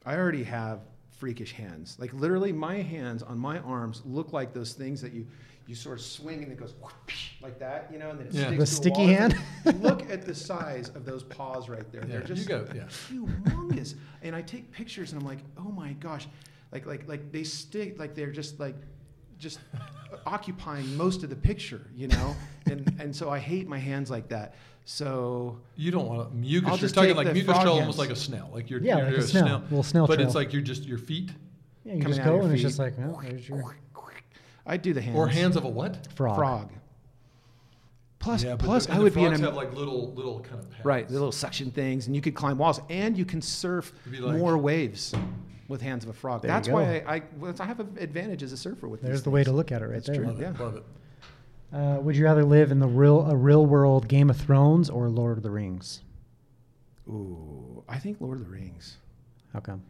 I 0.05 0.16
already 0.16 0.44
have 0.44 0.80
freakish 1.10 1.52
hands. 1.52 1.97
Like 1.98 2.12
literally, 2.14 2.52
my 2.52 2.76
hands 2.76 3.22
on 3.22 3.38
my 3.38 3.59
arms 3.60 4.02
look 4.05 4.32
like 4.32 4.52
those 4.52 4.72
things 4.72 5.01
that 5.02 5.12
you 5.12 5.26
you 5.66 5.74
sort 5.74 5.98
of 5.98 6.04
swing 6.04 6.42
and 6.42 6.50
it 6.50 6.58
goes 6.58 6.74
whoosh, 6.80 7.30
like 7.40 7.58
that, 7.60 7.88
you 7.92 7.98
know, 7.98 8.10
and 8.10 8.18
then 8.18 8.26
it 8.26 8.34
Yeah. 8.34 8.46
sticks 8.48 8.58
The 8.58 8.66
to 8.66 8.72
sticky 8.72 8.98
wall. 8.98 9.06
hand? 9.08 9.36
look 9.82 10.10
at 10.10 10.26
the 10.26 10.34
size 10.34 10.88
of 10.90 11.04
those 11.04 11.22
paws 11.22 11.68
right 11.68 11.90
there. 11.92 12.00
Yeah, 12.02 12.18
They're 12.18 12.22
just 12.22 12.42
you 12.42 12.48
go. 12.48 12.66
Yeah. 12.74 12.82
humongous. 13.10 13.94
and 14.22 14.34
I 14.34 14.42
take 14.42 14.70
pictures 14.72 15.12
and 15.12 15.20
I'm 15.20 15.26
like, 15.28 15.38
oh 15.58 15.70
my 15.70 15.92
gosh, 15.94 16.26
like 16.72 16.86
like 16.86 17.06
like 17.08 17.30
they 17.32 17.44
stick 17.44 17.98
like 17.98 18.14
they're 18.14 18.32
just 18.32 18.58
like 18.58 18.74
just 19.38 19.60
occupying 20.26 20.96
most 20.96 21.22
of 21.22 21.30
the 21.30 21.36
picture, 21.36 21.82
you 21.94 22.08
know. 22.08 22.34
and 22.66 22.92
and 22.98 23.14
so 23.14 23.30
I 23.30 23.38
hate 23.38 23.68
my 23.68 23.78
hands 23.78 24.10
like 24.10 24.28
that. 24.28 24.54
So 24.84 25.58
You 25.76 25.90
don't 25.92 26.08
want 26.08 26.28
to 26.30 26.34
mucus. 26.36 26.66
I'll 26.68 26.74
you're 26.76 26.80
just 26.80 26.94
talking 26.94 27.14
like 27.14 27.28
the 27.28 27.34
mucus 27.34 27.52
frog 27.52 27.62
trail, 27.62 27.74
almost 27.74 27.98
like 27.98 28.10
a 28.10 28.16
snail. 28.16 28.50
Like 28.52 28.70
you're 28.70 28.80
Yeah, 28.80 28.96
you're 28.98 29.06
like 29.06 29.16
a 29.18 29.22
snail, 29.22 29.62
little 29.70 29.82
snail 29.82 30.06
But 30.06 30.20
it's 30.20 30.34
like 30.34 30.52
you're 30.52 30.62
just 30.62 30.84
your 30.84 30.98
feet 30.98 31.30
Yeah, 31.84 31.94
you 31.94 32.02
Coming 32.02 32.16
just 32.16 32.24
go 32.26 32.34
your 32.36 32.44
and 32.44 32.52
it's 32.52 32.62
just 32.62 32.78
like, 32.78 32.94
well, 32.98 33.20
there's 33.22 33.48
your 33.48 33.76
I 34.66 34.76
do 34.76 34.92
the 34.92 35.00
hands 35.00 35.16
or 35.16 35.28
hands 35.28 35.56
of 35.56 35.64
a 35.64 35.68
what? 35.68 36.08
frog. 36.14 36.36
frog. 36.36 36.70
Plus, 38.18 38.44
yeah, 38.44 38.56
plus 38.56 38.84
the, 38.86 38.92
I 38.92 38.98
would 38.98 39.12
the 39.12 39.16
be 39.16 39.24
in 39.24 39.28
frogs 39.30 39.40
a 39.40 39.44
have 39.46 39.54
like 39.54 39.74
little 39.74 40.12
little 40.12 40.40
kind 40.40 40.60
of 40.60 40.70
pads. 40.70 40.84
right 40.84 41.06
the 41.08 41.14
little 41.14 41.32
suction 41.32 41.70
things, 41.70 42.06
and 42.06 42.14
you 42.14 42.20
could 42.20 42.34
climb 42.34 42.58
walls, 42.58 42.78
and 42.90 43.16
you 43.16 43.24
can 43.24 43.40
surf 43.40 43.92
like- 44.12 44.36
more 44.36 44.58
waves 44.58 45.14
with 45.68 45.80
hands 45.80 46.04
of 46.04 46.10
a 46.10 46.12
frog. 46.12 46.42
That's 46.42 46.68
why 46.68 47.02
I, 47.06 47.14
I, 47.16 47.22
well, 47.38 47.54
I 47.60 47.64
have 47.64 47.80
an 47.80 47.96
advantage 47.98 48.42
as 48.42 48.52
a 48.52 48.56
surfer 48.56 48.88
with. 48.88 49.00
There's 49.00 49.18
these 49.20 49.22
the 49.24 49.30
way 49.30 49.44
to 49.44 49.52
look 49.52 49.72
at 49.72 49.80
it 49.82 49.86
right 49.86 49.94
That's 49.94 50.06
there. 50.08 50.16
true. 50.16 50.26
Love 50.26 50.40
it. 50.40 50.42
Yeah. 50.42 50.62
Love 50.64 50.76
it. 50.76 50.84
Uh, 51.72 52.00
would 52.00 52.16
you 52.16 52.24
rather 52.24 52.44
live 52.44 52.70
in 52.72 52.78
the 52.80 52.88
real 52.88 53.22
a 53.30 53.36
real 53.36 53.64
world 53.64 54.06
Game 54.08 54.28
of 54.28 54.36
Thrones 54.36 54.90
or 54.90 55.08
Lord 55.08 55.38
of 55.38 55.42
the 55.42 55.50
Rings? 55.50 56.02
Ooh, 57.08 57.82
I 57.88 57.98
think 57.98 58.20
Lord 58.20 58.38
of 58.40 58.44
the 58.46 58.50
Rings. 58.52 58.98
How 59.54 59.60
come? 59.60 59.82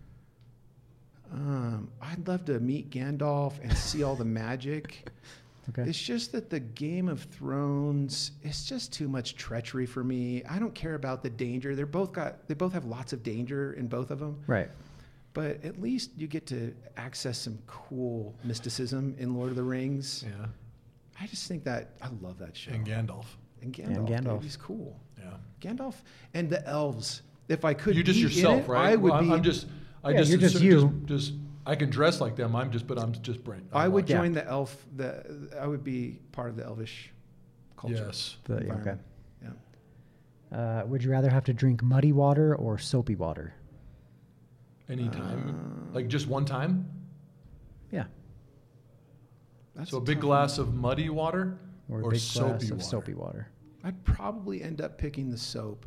Um, 1.32 1.90
I'd 2.02 2.27
love 2.27 2.44
to 2.47 2.59
meet 2.61 2.90
Gandalf 2.90 3.62
and 3.62 3.77
see 3.77 4.02
all 4.02 4.16
the 4.16 4.24
magic. 4.24 5.09
Okay. 5.69 5.89
It's 5.89 6.01
just 6.02 6.32
that 6.32 6.51
the 6.51 6.59
Game 6.59 7.07
of 7.09 7.23
Thrones, 7.23 8.32
it's 8.43 8.65
just 8.65 8.93
too 8.93 9.07
much 9.09 9.36
treachery 9.36 9.86
for 9.86 10.02
me. 10.02 10.43
I 10.51 10.59
don't 10.59 10.74
care 10.74 10.94
about 10.97 11.23
the 11.23 11.31
danger. 11.31 11.77
They're 11.77 11.86
both 11.86 12.12
got 12.12 12.48
they 12.48 12.55
both 12.55 12.73
have 12.73 12.86
lots 12.86 13.12
of 13.12 13.23
danger 13.23 13.74
in 13.74 13.86
both 13.86 14.11
of 14.11 14.19
them. 14.19 14.36
Right. 14.48 14.69
But 15.32 15.65
at 15.65 15.81
least 15.81 16.11
you 16.16 16.27
get 16.27 16.44
to 16.47 16.74
access 16.97 17.39
some 17.39 17.57
cool 17.69 18.35
mysticism 18.43 19.15
in 19.19 19.36
Lord 19.36 19.51
of 19.51 19.55
the 19.57 19.62
Rings. 19.62 20.24
Yeah. 20.27 20.47
I 21.20 21.27
just 21.28 21.47
think 21.47 21.62
that 21.65 21.90
I 22.02 22.09
love 22.20 22.39
that 22.39 22.57
show. 22.57 22.73
And 22.73 22.85
Gandalf. 22.85 23.27
And 23.62 23.73
Gandalf, 23.73 24.09
Gandalf. 24.09 24.32
dude, 24.36 24.43
he's 24.43 24.57
cool. 24.57 24.98
Yeah. 25.20 25.35
Gandalf 25.61 25.94
and 26.35 26.51
the 26.51 26.66
elves. 26.66 27.23
If 27.48 27.65
I 27.65 27.74
could, 27.74 27.94
you 27.94 28.02
just 28.02 28.19
be 28.19 28.24
in 28.24 28.28
yourself, 28.32 28.62
it, 28.62 28.69
right? 28.69 28.89
I 28.93 28.97
would 28.97 29.12
Well, 29.12 29.20
I'm, 29.20 29.28
be. 29.28 29.35
I'm 29.35 29.43
just. 29.44 29.66
I 30.02 30.10
Yeah, 30.10 30.18
just, 30.18 30.31
you're 30.31 30.40
just 30.40 30.55
assume- 30.56 30.66
you. 30.66 31.02
Just, 31.06 31.31
just- 31.31 31.40
I 31.66 31.77
can 31.77 31.90
dress 31.90 32.20
like 32.20 32.36
them. 32.36 32.56
I'm 32.56 32.70
just, 32.70 32.86
but 32.86 32.98
I'm 32.98 33.12
just 33.12 33.44
brain. 33.44 33.68
I 33.72 33.86
would 33.86 34.09
Yeah. 34.09 34.16
join 34.18 34.32
the 34.32 34.44
elf. 34.47 34.86
The 34.97 35.51
I 35.60 35.66
would 35.66 35.85
be 35.85 36.18
part 36.32 36.48
of 36.48 36.56
the 36.56 36.64
elvish 36.64 37.12
culture. 37.77 37.97
Yes. 38.06 38.39
The- 38.44 38.72
okay. 38.81 38.94
Yeah. 39.43 40.59
Uh, 40.59 40.86
would 40.86 41.05
you 41.05 41.10
rather 41.10 41.28
have 41.28 41.44
to 41.44 41.52
drink 41.52 41.82
muddy 41.82 42.12
water 42.12 42.56
or 42.56 42.78
soapy 42.78 43.14
water? 43.14 43.52
Anytime. 44.89 45.89
Uh, 45.90 45.94
like 45.94 46.09
just 46.09 46.27
one 46.28 46.44
time. 46.47 46.89
Yeah. 47.93 48.06
That's 49.77 49.90
so 49.90 49.98
a 49.98 50.01
big 50.01 50.16
tough 50.16 50.22
glass 50.22 50.59
of 50.59 50.74
muddy 50.74 51.10
water 51.10 51.59
Or 51.89 52.01
a 52.01 52.05
or 52.05 52.10
big 52.10 52.20
soapy 52.20 52.48
glass 52.51 52.62
of 52.64 52.70
water. 52.78 52.82
soapy 52.85 53.14
water. 53.14 53.48
I'd 53.85 54.02
probably 54.05 54.62
end 54.62 54.81
up 54.81 54.98
picking 54.98 55.31
the 55.31 55.39
soap. 55.39 55.86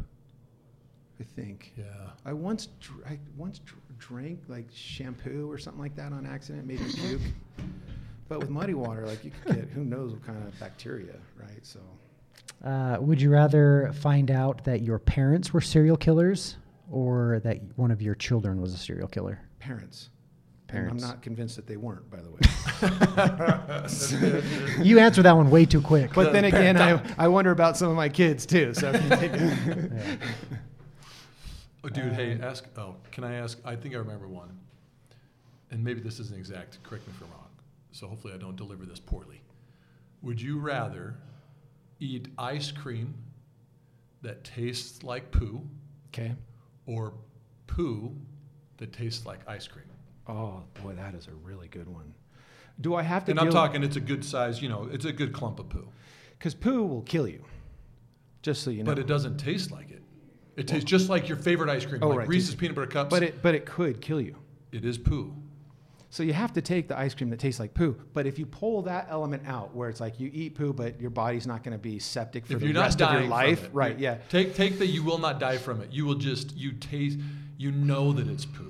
I 1.20 1.24
think. 1.24 1.74
Yeah. 1.78 1.84
I 2.26 2.34
once 2.34 2.68
dr- 2.80 3.06
I 3.06 3.20
once 3.38 3.60
dr- 3.60 3.82
drank 4.08 4.40
like 4.48 4.66
shampoo 4.74 5.50
or 5.52 5.58
something 5.58 5.82
like 5.82 5.96
that 5.96 6.12
on 6.14 6.26
accident, 6.26 6.66
made 6.68 6.80
me 6.82 6.92
puke. 6.94 7.22
But 8.30 8.40
with 8.40 8.50
muddy 8.50 8.74
water, 8.74 9.06
like 9.06 9.24
you 9.24 9.32
could 9.32 9.56
get 9.56 9.70
who 9.70 9.84
knows 9.84 10.12
what 10.14 10.24
kind 10.26 10.38
of 10.48 10.60
bacteria, 10.60 11.16
right? 11.40 11.64
So 11.66 11.80
Uh, 12.64 12.98
would 13.00 13.22
you 13.22 13.30
rather 13.30 13.92
find 13.94 14.30
out 14.32 14.64
that 14.66 14.82
your 14.82 15.00
parents 15.00 15.54
were 15.54 15.62
serial 15.62 15.98
killers 15.98 16.58
or 16.92 17.40
that 17.44 17.60
one 17.78 17.92
of 17.92 18.02
your 18.02 18.16
children 18.16 18.62
was 18.62 18.74
a 18.74 18.78
serial 18.78 19.08
killer? 19.08 19.40
parents. 19.60 20.10
Parents. 20.68 20.92
And 20.94 21.04
I'm 21.04 21.08
not 21.10 21.22
convinced 21.22 21.56
that 21.56 21.68
they 21.68 21.78
weren't, 21.78 22.10
by 22.10 22.20
the 22.22 22.32
way. 22.32 22.40
You 24.84 25.00
answer 25.00 25.22
that 25.22 25.36
one 25.38 25.50
way 25.52 25.66
too 25.66 25.82
quick. 25.82 26.12
but 26.14 26.34
then 26.34 26.46
again, 26.46 26.78
I, 26.78 27.00
I 27.18 27.28
wonder 27.28 27.52
about 27.52 27.78
some 27.78 27.90
of 27.90 27.96
my 27.96 28.10
kids 28.10 28.46
too. 28.46 28.74
So 28.74 28.92
if 28.94 29.04
you 29.04 29.10
take 29.10 29.32
Yeah. 29.40 30.16
Oh, 31.84 31.90
dude, 31.90 32.14
hey, 32.14 32.34
Um, 32.34 32.44
ask. 32.44 32.66
Oh, 32.78 32.96
can 33.12 33.24
I 33.24 33.36
ask? 33.36 33.60
I 33.66 33.76
think 33.76 33.94
I 33.94 33.98
remember 33.98 34.28
one. 34.28 34.58
And 35.72 35.84
maybe 35.84 36.00
this 36.00 36.20
isn't 36.20 36.38
exact. 36.38 36.82
Correct 36.84 37.06
me 37.08 37.14
if 37.16 37.22
I'm 37.24 37.32
wrong. 37.32 37.50
So 37.92 38.08
hopefully 38.08 38.34
I 38.34 38.38
don't 38.38 38.56
deliver 38.56 38.86
this 38.86 39.00
poorly. 39.00 39.42
Would 40.22 40.42
you 40.42 40.60
rather 40.60 41.16
eat 42.00 42.30
ice 42.38 42.72
cream 42.72 43.14
that 44.22 44.44
tastes 44.44 45.04
like 45.04 45.32
poo 45.32 45.62
okay. 46.10 46.34
or 46.86 47.14
poo 47.68 48.16
that 48.78 48.94
tastes 48.94 49.26
like 49.26 49.40
ice 49.48 49.68
cream? 49.68 49.86
Oh 50.28 50.64
boy, 50.82 50.94
that 50.94 51.16
is 51.16 51.28
a 51.28 51.34
really 51.44 51.68
good 51.68 51.90
one. 51.90 52.14
Do 52.80 52.96
I 52.96 53.02
have 53.02 53.26
to? 53.26 53.32
And 53.32 53.40
I'm 53.40 53.52
talking, 53.52 53.84
it's 53.84 53.98
a 53.98 54.02
good 54.02 54.24
size, 54.24 54.62
you 54.62 54.70
know, 54.70 54.88
it's 54.92 55.06
a 55.06 55.12
good 55.12 55.34
clump 55.34 55.60
of 55.60 55.70
poo. 55.70 55.88
because 56.38 56.54
poo 56.54 56.84
will 56.84 57.02
kill 57.02 57.28
you. 57.28 57.44
Just 58.42 58.64
so 58.64 58.70
you 58.70 58.84
know. 58.84 58.92
But 58.92 59.00
it 59.00 59.08
doesn't 59.08 59.38
taste 59.38 59.72
like 59.72 59.92
it. 59.92 60.03
It 60.56 60.68
tastes 60.68 60.86
just 60.90 61.10
like 61.10 61.28
your 61.28 61.38
favorite 61.38 61.70
ice 61.70 61.86
cream, 61.86 62.04
Oh, 62.04 62.10
like 62.10 62.20
right. 62.20 62.28
Reese's 62.28 62.56
peanut 62.56 62.76
butter 62.76 62.88
cups. 62.88 63.10
But 63.10 63.24
it 63.24 63.42
but 63.42 63.56
it 63.56 63.66
could 63.66 64.02
kill 64.02 64.22
you. 64.22 64.36
it 64.72 64.86
is 64.86 64.98
poo. 64.98 65.36
So 66.10 66.22
you 66.22 66.34
have 66.34 66.54
to 66.54 66.62
take 66.62 66.88
the 66.88 66.96
ice 66.96 67.16
cream 67.16 67.32
that 67.32 67.40
tastes 67.40 67.60
like 67.60 67.74
poo. 67.74 67.96
But 68.14 68.28
if 68.28 68.38
you 68.38 68.46
pull 68.46 68.84
that 68.84 69.08
element 69.10 69.48
out, 69.48 69.74
where 69.76 69.90
it's 69.90 70.00
like 70.00 70.20
you 70.20 70.30
eat 70.32 70.54
poo, 70.54 70.72
but 70.72 71.02
your 71.02 71.10
body's 71.10 71.48
not 71.48 71.64
going 71.64 71.72
to 71.72 71.82
be 71.82 71.98
septic 71.98 72.46
for 72.46 72.54
if 72.54 72.60
the 72.60 72.66
you're 72.68 72.74
not 72.76 72.82
rest 72.82 73.02
of 73.02 73.12
your 73.14 73.28
life, 73.28 73.62
from 73.62 73.68
it, 73.70 73.74
right? 73.74 73.98
you- 73.98 74.04
Yeah. 74.04 74.18
Take 74.30 74.54
take 74.54 74.78
that 74.78 74.88
you 74.88 75.04
will 75.04 75.18
not 75.18 75.40
die 75.40 75.58
from 75.58 75.82
it. 75.82 75.92
You 75.92 76.06
will 76.06 76.16
just 76.16 76.56
you 76.56 76.74
taste 76.74 77.18
you 77.58 77.72
know 77.72 78.12
that 78.14 78.28
it's 78.28 78.46
poo. 78.46 78.70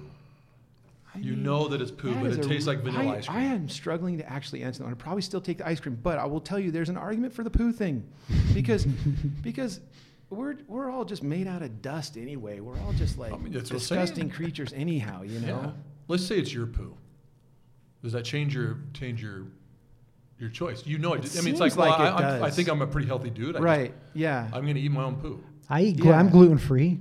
You 1.16 1.36
know 1.36 1.68
that 1.68 1.80
it's 1.80 1.92
poo, 1.92 2.12
that 2.12 2.22
but 2.24 2.32
is 2.32 2.38
it 2.40 2.46
a 2.46 2.50
tastes 2.50 2.66
like 2.66 2.80
vanilla 2.80 3.14
I, 3.14 3.18
ice 3.18 3.28
cream. 3.28 3.38
I 3.38 3.44
am 3.44 3.70
struggling 3.70 4.18
to 4.18 4.28
actually 4.32 4.64
answer 4.64 4.80
that 4.80 4.86
one. 4.86 4.94
I'd 4.94 5.00
probably 5.00 5.22
still 5.22 5.42
take 5.42 5.60
the 5.60 5.68
ice 5.68 5.80
cream, 5.80 6.00
but 6.02 6.18
I 6.18 6.26
will 6.26 6.42
tell 6.42 6.58
you 6.58 6.72
there's 6.72 6.90
an 6.90 6.98
argument 6.98 7.34
for 7.34 7.44
the 7.44 7.52
poo 7.52 7.72
thing, 7.72 8.04
because 8.54 8.86
because 9.44 9.80
we're 10.34 10.56
we're 10.68 10.90
all 10.92 11.06
just 11.06 11.24
made 11.24 11.48
out 11.48 11.62
of 11.62 11.82
dust 11.82 12.18
anyway. 12.18 12.60
We're 12.60 12.80
all 12.80 12.94
just 12.94 13.18
like 13.18 13.34
I 13.34 13.38
mean, 13.38 13.54
that's 13.54 13.70
what 13.72 13.76
I'm 13.76 13.80
saying. 13.80 14.02
disgusting 14.02 14.30
creatures 14.30 14.74
anyhow. 14.74 15.22
You 15.24 15.40
know. 15.40 15.48
Yeah. 15.48 15.72
Let's 16.08 16.26
say 16.26 16.38
it's 16.38 16.54
your 16.54 16.68
poo. 16.68 16.96
Does 18.04 18.12
that 18.14 18.24
change 18.26 18.54
your 18.54 18.80
change 18.94 19.22
your 19.24 19.46
your 20.40 20.50
choice? 20.50 20.86
You 20.86 20.98
know, 20.98 21.14
it. 21.14 21.24
It 21.24 21.32
I 21.38 21.42
mean, 21.42 21.54
it's 21.54 21.60
seems 21.60 21.60
like, 21.60 21.78
well, 21.78 21.92
I, 21.94 22.08
it 22.08 22.12
I'm- 22.26 22.44
I 22.44 22.50
think 22.52 22.68
I'm 22.68 22.82
a 22.82 22.88
pretty 22.88 23.08
healthy 23.08 23.30
dude. 23.30 23.50
I 23.56 23.60
just- 23.60 23.64
Right. 23.64 23.94
Yeah. 24.14 24.50
I'm 24.52 24.64
going 24.64 24.76
to 24.76 24.82
eat 24.82 24.92
my 24.92 25.04
own 25.04 25.16
poo. 25.16 25.42
I 25.70 25.82
eat 25.84 25.98
glu- 25.98 26.12
I'm 26.12 26.30
gluten 26.30 26.58
free. 26.58 27.00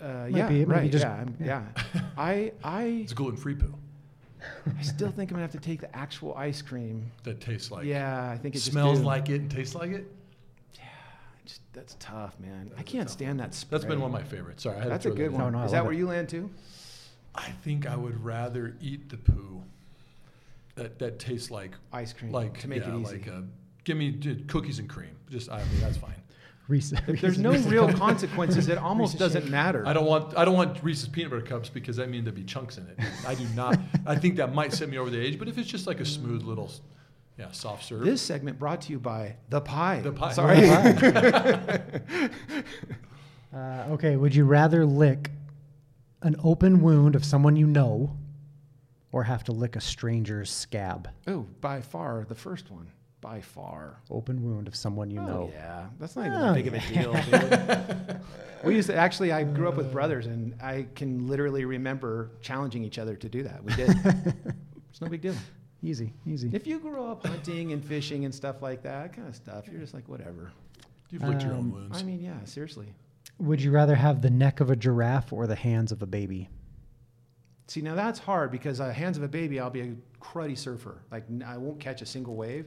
Uh, 0.00 0.26
yeah. 0.30 0.48
be- 0.48 0.62
it 0.62 0.68
might 0.68 0.74
be 0.76 0.80
right. 0.82 0.92
just- 0.92 1.04
yeah. 1.04 1.12
I'm- 1.14 1.36
yeah. 1.38 1.62
yeah. 1.94 2.00
I 2.16 2.52
I 2.64 2.82
It's 3.04 3.12
gluten 3.12 3.36
free 3.36 3.54
poo 3.56 3.74
I 4.78 4.82
still 4.82 5.10
think 5.10 5.30
I'm 5.30 5.34
gonna 5.36 5.42
have 5.42 5.52
to 5.52 5.58
take 5.58 5.80
the 5.80 5.94
actual 5.96 6.34
ice 6.34 6.62
cream. 6.62 7.10
that 7.24 7.40
tastes 7.40 7.70
like 7.70 7.84
it. 7.84 7.88
yeah, 7.88 8.30
I 8.30 8.38
think 8.38 8.54
it 8.54 8.60
smells 8.60 8.98
do. 9.00 9.04
like 9.04 9.28
it 9.28 9.40
and 9.40 9.50
tastes 9.50 9.74
like 9.74 9.90
it. 9.90 10.06
Just, 11.46 11.62
that's 11.72 11.96
tough, 12.00 12.38
man. 12.40 12.70
I 12.72 12.76
That's 12.76 12.80
a 12.80 12.84
can't 12.92 13.08
tough 13.08 13.12
stand 13.12 13.40
that. 13.40 13.54
Spray. 13.54 13.78
That's 13.78 13.88
been 13.88 14.00
one 14.00 14.10
of 14.10 14.12
my 14.12 14.22
favorites. 14.24 14.64
Sorry, 14.64 14.76
I 14.76 14.80
had 14.82 14.90
That's 14.90 15.04
to 15.04 15.12
a 15.12 15.14
good 15.14 15.32
that 15.32 15.38
one. 15.38 15.52
No, 15.52 15.60
no, 15.60 15.64
Is 15.64 15.72
that 15.72 15.84
where 15.84 15.92
it. 15.92 15.98
you 15.98 16.06
land 16.08 16.28
too? 16.28 16.50
I 17.34 17.50
think 17.62 17.86
I 17.86 17.96
would 17.96 18.22
rather 18.24 18.76
eat 18.80 19.08
the 19.08 19.16
poo 19.16 19.62
that 20.74 20.98
that 20.98 21.18
tastes 21.18 21.50
like 21.50 21.72
Ice 21.92 22.12
cream. 22.12 22.32
like 22.32 22.58
to 22.60 22.68
make 22.68 22.82
yeah, 22.82 22.94
it 22.96 23.00
easy. 23.00 23.16
like 23.18 23.28
uh, 23.28 23.40
give 23.84 23.96
me 23.96 24.12
j- 24.12 24.42
cookies 24.46 24.78
and 24.78 24.88
cream. 24.88 25.16
Just 25.30 25.50
I 25.50 25.58
mean 25.58 25.80
that's 25.80 25.96
fine. 25.96 26.14
Reese, 26.68 26.92
if 27.06 27.20
there's 27.20 27.38
no 27.38 27.52
real 27.52 27.92
consequences, 27.92 28.68
it 28.68 28.76
almost 28.76 29.12
Reese's 29.14 29.18
doesn't 29.20 29.42
shake. 29.42 29.50
matter. 29.52 29.86
I 29.86 29.92
don't 29.92 30.06
want 30.06 30.36
I 30.36 30.44
don't 30.44 30.54
want 30.56 30.82
Reese's 30.82 31.08
peanut 31.08 31.30
butter 31.30 31.42
cups 31.42 31.68
because 31.68 31.96
that 31.96 32.08
means 32.10 32.24
there'd 32.24 32.34
be 32.34 32.42
chunks 32.44 32.76
in 32.78 32.86
it. 32.88 32.98
I 33.26 33.34
do 33.36 33.46
not. 33.54 33.78
I 34.04 34.16
think 34.16 34.36
that 34.36 34.52
might 34.52 34.72
set 34.72 34.88
me 34.88 34.98
over 34.98 35.08
the 35.10 35.24
edge. 35.24 35.38
But 35.38 35.46
if 35.48 35.58
it's 35.58 35.68
just 35.68 35.86
like 35.86 36.00
a 36.00 36.04
smooth 36.04 36.42
little, 36.42 36.70
yeah, 37.38 37.50
soft 37.52 37.84
serve. 37.84 38.04
This 38.04 38.22
segment 38.22 38.58
brought 38.58 38.80
to 38.82 38.92
you 38.92 38.98
by 38.98 39.36
the 39.48 39.60
pie. 39.60 40.00
The 40.00 40.12
pie. 40.12 40.32
Sorry. 40.32 42.30
Uh, 43.54 43.86
okay, 43.90 44.16
would 44.16 44.34
you 44.34 44.44
rather 44.44 44.84
lick 44.84 45.30
an 46.22 46.36
open 46.44 46.82
wound 46.82 47.14
of 47.14 47.24
someone 47.24 47.56
you 47.56 47.66
know 47.66 48.14
or 49.12 49.22
have 49.22 49.42
to 49.44 49.52
lick 49.52 49.76
a 49.76 49.80
stranger's 49.80 50.50
scab? 50.50 51.08
oh, 51.26 51.46
by 51.60 51.80
far 51.80 52.26
the 52.28 52.34
first 52.34 52.70
one. 52.70 52.86
by 53.22 53.40
far. 53.40 53.96
Open 54.10 54.42
wound 54.44 54.68
of 54.68 54.76
someone 54.76 55.10
you 55.10 55.20
Oh, 55.20 55.26
know. 55.26 55.50
yeah, 55.54 55.86
that's 55.98 56.16
not 56.16 56.26
even 56.26 56.38
Oh, 56.38 56.52
that 56.52 56.54
big 56.54 56.66
of 56.66 56.74
a 56.74 56.80
deal. 56.80 57.12
Dude. 57.14 58.20
we 58.64 58.74
used 58.74 58.88
to 58.90 58.96
actually. 58.96 59.32
I 59.32 59.42
grew 59.44 59.68
up 59.68 59.76
with 59.76 59.90
brothers, 59.90 60.26
and 60.26 60.54
I 60.60 60.86
can 60.94 61.26
literally 61.26 61.64
remember 61.64 62.32
challenging 62.42 62.84
each 62.84 62.98
other 62.98 63.16
to 63.16 63.28
do 63.28 63.42
that. 63.44 63.64
We 63.64 63.72
did. 63.74 63.88
it's 64.90 65.00
no 65.00 65.08
big 65.08 65.22
deal. 65.22 65.34
Easy, 65.82 66.12
easy. 66.26 66.50
If 66.52 66.66
you 66.66 66.78
grew 66.78 67.04
up 67.04 67.26
hunting 67.26 67.72
and 67.72 67.84
fishing 67.84 68.24
and 68.24 68.34
stuff 68.34 68.62
like 68.62 68.82
that, 68.82 69.12
kind 69.12 69.28
of 69.28 69.36
stuff, 69.36 69.68
you're 69.70 69.80
just 69.80 69.94
like 69.94 70.08
whatever. 70.08 70.50
You've 71.10 71.22
licked 71.22 71.42
your 71.42 71.52
own 71.52 71.60
Um, 71.60 71.72
wounds. 71.72 72.00
I 72.00 72.02
mean, 72.02 72.20
yeah, 72.20 72.42
seriously. 72.44 72.86
Would 73.38 73.60
you 73.60 73.70
rather 73.70 73.94
have 73.94 74.22
the 74.22 74.30
neck 74.30 74.60
of 74.60 74.70
a 74.70 74.76
giraffe 74.76 75.32
or 75.32 75.46
the 75.46 75.54
hands 75.54 75.92
of 75.92 76.02
a 76.02 76.06
baby? 76.06 76.48
See, 77.68 77.82
now 77.82 77.94
that's 77.94 78.18
hard 78.18 78.50
because 78.50 78.80
uh, 78.80 78.90
hands 78.90 79.16
of 79.16 79.22
a 79.22 79.28
baby, 79.28 79.60
I'll 79.60 79.70
be 79.70 79.80
a 79.82 79.94
cruddy 80.20 80.56
surfer. 80.56 81.02
Like 81.10 81.24
n- 81.28 81.44
I 81.46 81.58
won't 81.58 81.78
catch 81.80 82.00
a 82.00 82.06
single 82.06 82.34
wave. 82.36 82.66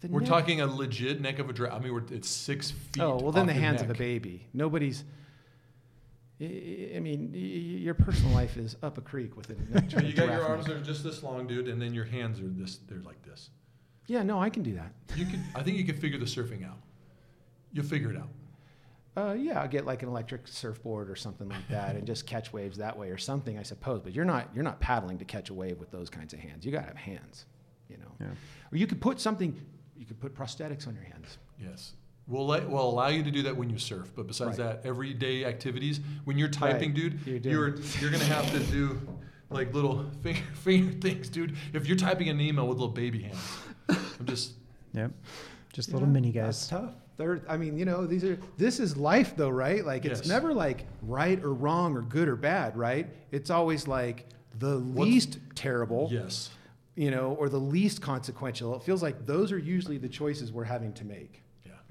The 0.00 0.08
we're 0.08 0.20
neck- 0.20 0.28
talking 0.28 0.60
a 0.60 0.66
legit 0.66 1.20
neck 1.20 1.38
of 1.38 1.48
a 1.50 1.52
giraffe. 1.52 1.74
I 1.74 1.78
mean, 1.80 1.92
we're, 1.92 2.04
it's 2.10 2.28
six 2.28 2.70
feet. 2.70 3.02
Oh 3.02 3.16
well, 3.20 3.32
then 3.32 3.42
off 3.42 3.46
the 3.48 3.54
your 3.54 3.62
hands 3.62 3.80
of 3.82 3.88
a 3.88 3.92
neck. 3.94 3.98
baby. 3.98 4.46
Nobody's. 4.52 5.04
I- 6.40 6.44
I 6.44 6.96
I 6.96 7.00
mean, 7.00 7.30
y- 7.32 7.38
y- 7.38 7.80
your 7.82 7.94
personal 7.94 8.32
life 8.32 8.56
is 8.56 8.76
up 8.82 8.98
a 8.98 9.00
creek 9.00 9.36
with 9.36 9.50
it. 9.50 9.58
So 9.90 10.00
you 10.00 10.12
got 10.14 10.26
your 10.30 10.42
arms 10.44 10.66
neck. 10.66 10.76
are 10.76 10.80
just 10.82 11.04
this 11.04 11.22
long, 11.22 11.46
dude, 11.46 11.68
and 11.68 11.80
then 11.80 11.94
your 11.94 12.04
hands 12.04 12.40
are 12.40 12.48
this. 12.48 12.78
They're 12.88 12.98
like 13.02 13.22
this. 13.22 13.50
Yeah, 14.06 14.22
no, 14.22 14.38
I 14.40 14.50
can 14.50 14.62
do 14.62 14.74
that. 14.74 14.92
You 15.16 15.26
can. 15.26 15.42
I 15.54 15.62
think 15.62 15.76
you 15.78 15.84
can 15.84 15.96
figure 15.96 16.18
the 16.18 16.24
surfing 16.26 16.64
out. 16.68 16.78
You'll 17.72 17.84
figure 17.86 18.10
it 18.10 18.16
out. 18.16 18.28
Uh, 19.16 19.32
yeah, 19.34 19.60
I'll 19.60 19.68
get 19.68 19.86
like 19.86 20.02
an 20.02 20.08
electric 20.08 20.48
surfboard 20.48 21.08
or 21.08 21.14
something 21.16 21.48
like 21.48 21.68
that, 21.68 21.94
and 21.94 22.04
just 22.06 22.26
catch 22.26 22.52
waves 22.52 22.78
that 22.78 22.98
way 22.98 23.10
or 23.10 23.16
something, 23.18 23.56
I 23.58 23.62
suppose. 23.62 24.00
But 24.02 24.12
you're 24.12 24.24
not 24.24 24.48
you're 24.54 24.64
not 24.64 24.80
paddling 24.80 25.18
to 25.18 25.24
catch 25.24 25.50
a 25.50 25.54
wave 25.54 25.78
with 25.78 25.90
those 25.92 26.10
kinds 26.10 26.32
of 26.34 26.40
hands. 26.40 26.66
You 26.66 26.72
gotta 26.72 26.88
have 26.88 26.96
hands, 26.96 27.46
you 27.88 27.96
know. 27.96 28.10
Yeah. 28.20 28.26
Or 28.72 28.76
you 28.76 28.86
could 28.88 29.00
put 29.00 29.20
something. 29.20 29.58
You 29.96 30.04
could 30.04 30.18
put 30.20 30.34
prosthetics 30.34 30.88
on 30.88 30.94
your 30.96 31.04
hands. 31.04 31.38
Yes. 31.60 31.92
We'll, 32.26 32.46
let, 32.46 32.68
we'll 32.68 32.88
allow 32.88 33.08
you 33.08 33.22
to 33.22 33.30
do 33.30 33.42
that 33.42 33.56
when 33.56 33.68
you 33.68 33.78
surf, 33.78 34.10
but 34.16 34.26
besides 34.26 34.58
Right. 34.58 34.80
that, 34.82 34.86
everyday 34.88 35.44
activities, 35.44 36.00
when 36.24 36.38
you're 36.38 36.48
typing, 36.48 36.88
Right. 36.90 36.94
dude, 36.94 37.26
You 37.26 37.38
do. 37.38 37.50
you're 37.50 37.76
you're 38.00 38.10
gonna 38.10 38.24
have 38.24 38.50
to 38.52 38.60
do 38.72 38.98
like 39.50 39.74
little 39.74 40.06
finger, 40.22 40.40
finger 40.54 40.92
things, 41.00 41.28
dude. 41.28 41.54
If 41.74 41.86
you're 41.86 41.98
typing 41.98 42.30
an 42.30 42.40
email 42.40 42.66
with 42.66 42.78
little 42.78 42.94
baby 42.94 43.22
hands, 43.22 43.58
I'm 43.90 44.24
just 44.26 44.54
Yep. 44.94 45.10
Just 45.72 45.92
little 45.92 46.08
Yeah, 46.08 46.12
mini 46.14 46.30
That's 46.30 46.62
guys. 46.62 46.80
tough. 46.80 46.94
They're, 47.16 47.42
I 47.48 47.56
mean, 47.56 47.76
you 47.78 47.84
know, 47.84 48.06
these 48.06 48.24
are 48.24 48.38
this 48.56 48.80
is 48.80 48.96
life 48.96 49.36
though, 49.36 49.50
right? 49.50 49.84
Like 49.84 50.04
it's 50.06 50.20
Yes. 50.20 50.28
never 50.28 50.52
like 50.54 50.86
right 51.02 51.42
or 51.44 51.52
wrong 51.52 51.94
or 51.96 52.00
good 52.02 52.26
or 52.28 52.36
bad, 52.36 52.76
right? 52.76 53.08
It's 53.32 53.50
always 53.50 53.86
like 53.86 54.26
the 54.58 54.76
least 54.76 55.38
terrible, 55.54 56.08
yes. 56.10 56.50
you 56.96 57.10
know, 57.10 57.34
or 57.38 57.48
the 57.48 57.60
least 57.60 58.00
consequential. 58.00 58.74
It 58.76 58.82
feels 58.82 59.02
like 59.02 59.26
those 59.26 59.52
are 59.52 59.58
usually 59.58 59.98
the 59.98 60.08
choices 60.08 60.52
we're 60.52 60.64
having 60.64 60.92
to 60.94 61.04
make. 61.04 61.42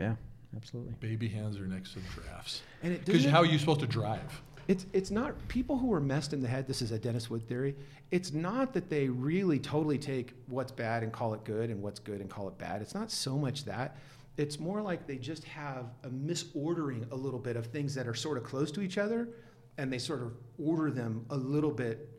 Yeah. 0.04 0.16
Yeah, 0.54 0.58
absolutely. 0.58 0.94
Baby 1.00 1.28
hands 1.28 1.58
are 1.58 1.68
next 1.68 1.94
to 1.94 2.00
drafts. 2.16 2.62
And 2.82 2.94
it 2.94 3.06
Because 3.06 3.26
how 3.26 3.40
are 3.40 3.46
you 3.46 3.58
supposed 3.58 3.80
to 3.82 3.88
drive? 3.88 4.42
It's 4.68 4.86
it's 4.94 5.12
not 5.12 5.36
people 5.50 5.78
who 5.78 5.92
are 5.94 6.00
messed 6.00 6.32
in 6.32 6.42
the 6.42 6.48
head. 6.48 6.68
This 6.68 6.82
is 6.82 6.92
a 6.92 7.00
Dennis 7.00 7.30
Wood 7.30 7.48
theory. 7.48 7.76
It's 8.12 8.32
not 8.32 8.74
that 8.74 8.90
they 8.90 9.10
really 9.10 9.60
totally 9.60 9.98
take 9.98 10.34
what's 10.48 10.72
bad 10.72 11.04
and 11.04 11.12
call 11.12 11.34
it 11.34 11.44
good, 11.44 11.70
and 11.70 11.82
what's 11.82 12.00
good 12.00 12.22
and 12.22 12.30
call 12.30 12.48
it 12.48 12.58
bad. 12.58 12.82
It's 12.82 12.96
not 12.96 13.12
so 13.12 13.38
much 13.38 13.66
that. 13.66 13.98
It's 14.38 14.60
more 14.60 14.82
like 14.82 15.06
they 15.06 15.18
just 15.18 15.44
have 15.44 15.86
a 16.04 16.10
misordering 16.10 17.12
a 17.12 17.16
little 17.16 17.40
bit 17.40 17.56
of 17.56 17.68
things 17.68 17.94
that 17.96 18.08
are 18.08 18.16
sort 18.16 18.38
of 18.38 18.44
close 18.44 18.72
to 18.72 18.82
each 18.82 18.98
other, 18.98 19.30
and 19.78 19.92
they 19.92 20.00
sort 20.00 20.22
of 20.22 20.34
order 20.58 20.90
them 20.92 21.26
a 21.30 21.36
little 21.38 21.72
bit. 21.72 22.10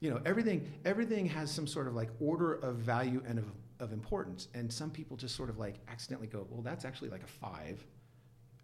You 0.00 0.10
know, 0.10 0.20
everything 0.26 0.70
everything 0.84 1.26
has 1.26 1.50
some 1.50 1.66
sort 1.66 1.86
of 1.86 1.94
like 1.94 2.10
order 2.20 2.54
of 2.54 2.76
value 2.76 3.22
and 3.26 3.38
of, 3.38 3.46
of 3.80 3.92
importance, 3.92 4.48
and 4.54 4.72
some 4.72 4.90
people 4.90 5.16
just 5.16 5.34
sort 5.36 5.50
of 5.50 5.58
like 5.58 5.76
accidentally 5.88 6.26
go, 6.28 6.46
well, 6.50 6.62
that's 6.62 6.84
actually 6.84 7.10
like 7.10 7.22
a 7.22 7.26
five, 7.26 7.84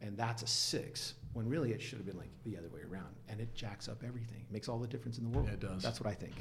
and 0.01 0.17
that's 0.17 0.43
a 0.43 0.47
six 0.47 1.15
when 1.35 1.49
really 1.49 1.73
it 1.73 1.81
should 1.81 1.97
have 1.99 2.07
been 2.07 2.19
like 2.19 2.29
the 2.45 2.57
other 2.59 2.69
way 2.69 2.81
around 2.91 3.07
and 3.31 3.41
it 3.41 3.55
jacks 3.55 3.89
up 3.89 4.03
everything 4.07 4.45
makes 4.51 4.69
all 4.69 4.79
the 4.79 4.87
difference 4.87 5.17
in 5.17 5.25
the 5.25 5.31
world 5.31 5.49
Yeah, 5.49 5.55
it 5.55 5.61
does. 5.61 5.83
that's 5.83 5.99
what 5.99 6.11
i 6.11 6.13
think 6.15 6.35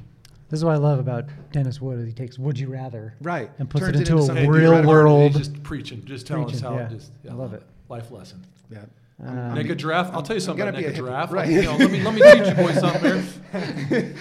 This 0.49 0.59
is 0.59 0.65
what 0.65 0.73
I 0.73 0.77
love 0.79 0.99
about 0.99 1.27
Dennis 1.53 1.79
Wood 1.79 1.99
is 1.99 2.05
he 2.07 2.11
takes 2.11 2.37
would 2.37 2.59
you 2.59 2.67
rather 2.67 3.13
right 3.21 3.49
and 3.57 3.69
puts 3.69 3.85
Turns 3.85 3.95
it 4.01 4.09
into 4.09 4.17
a 4.17 4.21
something- 4.23 4.51
dude, 4.51 4.53
real 4.61 4.73
right, 4.73 4.85
world. 4.85 5.31
He's 5.31 5.47
just 5.47 5.63
preaching, 5.63 6.03
just 6.03 6.27
telling 6.27 6.43
us 6.43 6.51
Preaching, 6.59 6.67
how. 6.69 6.75
yeah. 6.77 6.87
Just, 6.89 7.11
I 7.29 7.33
love 7.33 7.53
it. 7.53 7.63
Life 7.87 8.11
lesson. 8.11 8.45
yeah 8.69 8.79
Um, 9.23 9.53
Naked 9.53 9.77
giraffe. 9.79 10.09
I'll 10.11 10.23
tell 10.23 10.35
you 10.35 10.41
I'm 10.41 10.45
something 10.45 10.57
gonna 10.65 10.69
about 10.71 10.79
be 10.79 10.85
a 10.85 10.89
naked 10.89 11.05
giraffe. 11.05 11.31
right. 11.31 11.49
You 11.49 11.61
know, 11.63 11.77
let 11.77 11.89
me 11.91 12.03
let 12.03 12.13
me 12.13 12.21
teach 12.21 12.47
you 12.49 12.55
boys 12.55 12.79
something 12.81 13.87
here. 13.87 14.15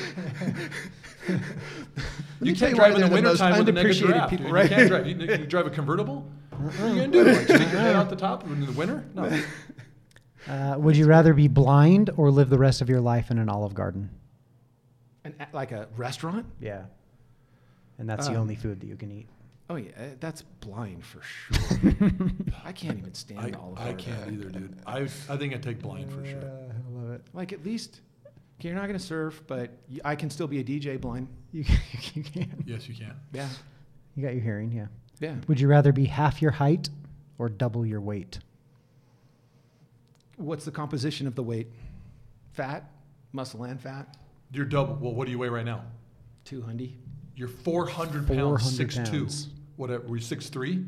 me 2.41 2.49
You 2.51 2.55
can't 2.57 2.75
drive 2.75 2.95
in 2.95 3.01
the 3.03 3.09
they're 3.09 3.17
the 3.17 3.23
most 3.23 3.41
wintertime 3.41 3.59
with 3.59 3.69
a 3.69 3.73
naked 3.73 3.79
unappreciated 3.79 4.15
giraffe. 4.15 4.31
people, 4.31 4.45
dude. 4.47 4.55
right? 4.55 4.71
You 4.71 4.77
can't 4.77 4.89
drive. 4.89 5.07
You, 5.07 5.15
you 5.17 5.27
can 5.27 5.49
drive 5.49 5.67
a 5.67 5.71
convertible. 5.71 6.27
What 6.51 6.81
are 6.81 6.89
you 6.89 6.95
gonna 7.01 7.09
do? 7.12 7.25
Like, 7.25 7.45
stick 7.45 7.59
your 7.73 7.81
head 7.81 7.97
out 7.97 8.11
the 8.11 8.17
top 8.17 8.45
in 8.45 8.65
the 8.67 8.73
winter? 8.73 9.05
No. 9.15 9.41
uh, 10.49 10.77
would 10.79 10.97
you 10.97 11.07
rather 11.07 11.33
be 11.35 11.49
blind 11.49 12.11
or 12.17 12.31
live 12.31 12.51
the 12.51 12.59
rest 12.59 12.81
of 12.83 12.89
your 12.89 13.01
life 13.01 13.31
in 13.31 13.39
an 13.39 13.49
Olive 13.49 13.75
Garden? 13.75 14.11
and 15.25 15.35
a- 15.39 15.49
like 15.55 15.71
a 15.73 15.87
restaurant 15.97 16.47
Yeah. 16.61 16.85
And 17.99 18.09
that's 18.09 18.27
the 18.27 18.35
Um, 18.35 18.41
only 18.43 18.57
food 18.57 18.81
that 18.81 18.87
you 18.87 18.97
can 18.97 19.11
eat. 19.12 19.29
oh 19.69 19.77
yeah 19.77 19.91
uh, 19.99 20.03
that's 20.19 20.41
blind 20.61 21.05
for 21.05 21.21
sure 21.23 21.93
i 22.65 22.73
can't 22.73 22.97
even 22.99 23.12
stand 23.12 23.55
I, 23.55 23.59
all 23.59 23.75
of 23.75 23.79
I 23.79 23.93
can't 23.93 24.33
either, 24.33 24.49
dude. 24.49 24.75
I 24.87 25.01
I 25.29 25.37
think 25.37 25.53
I'd 25.55 25.62
take 25.62 25.81
blind 25.83 26.11
for 26.11 26.25
sure. 26.25 26.41
I 26.41 26.99
love 26.99 27.11
it. 27.12 27.23
like 27.35 27.53
at 27.53 27.62
least 27.65 27.91
okay, 27.91 28.01
you're 28.69 28.74
not 28.74 28.87
going 28.87 28.99
to 28.99 29.05
surf 29.05 29.43
but 29.47 29.70
I 30.05 30.15
can 30.16 30.31
still 30.31 30.47
be 30.47 30.59
a 30.61 30.65
dj 30.65 31.01
blind 31.01 31.28
You, 31.53 31.65
you 32.15 32.23
can. 32.23 32.62
Yes, 32.66 32.89
you 32.89 32.95
can. 32.95 33.15
yeah 33.32 33.49
You 34.15 34.23
got 34.24 34.32
your 34.35 34.43
hearing, 34.43 34.73
yeah. 34.73 34.87
yeah 35.20 35.35
Would 35.49 35.61
you 35.61 35.69
rather 35.69 35.93
be 35.93 36.05
half 36.07 36.41
your 36.43 36.51
height 36.53 36.89
or 37.39 37.49
double 37.49 37.85
your 37.87 38.01
weight? 38.01 38.39
what's 40.37 40.65
the 40.65 40.70
composition 40.70 41.27
of 41.27 41.35
the 41.35 41.43
weight 41.43 41.69
fat 42.53 42.91
muscle 43.32 43.65
and 43.65 43.81
fat 43.81 44.16
You're 44.53 44.65
double. 44.65 44.95
Well, 45.01 45.15
what 45.15 45.27
do 45.27 45.31
you 45.32 45.39
weigh 45.39 45.49
right 45.49 45.65
now? 45.65 45.85
200 46.47 46.91
You're 47.37 47.49
400 47.49 48.27
pounds, 48.27 48.39
400 48.39 48.59
six 48.61 48.95
two. 48.97 49.20
pounds. 49.20 49.49
Whatever. 49.77 50.07
Were 50.09 50.16
you 50.16 50.23
six 50.23 50.49
three? 50.49 50.85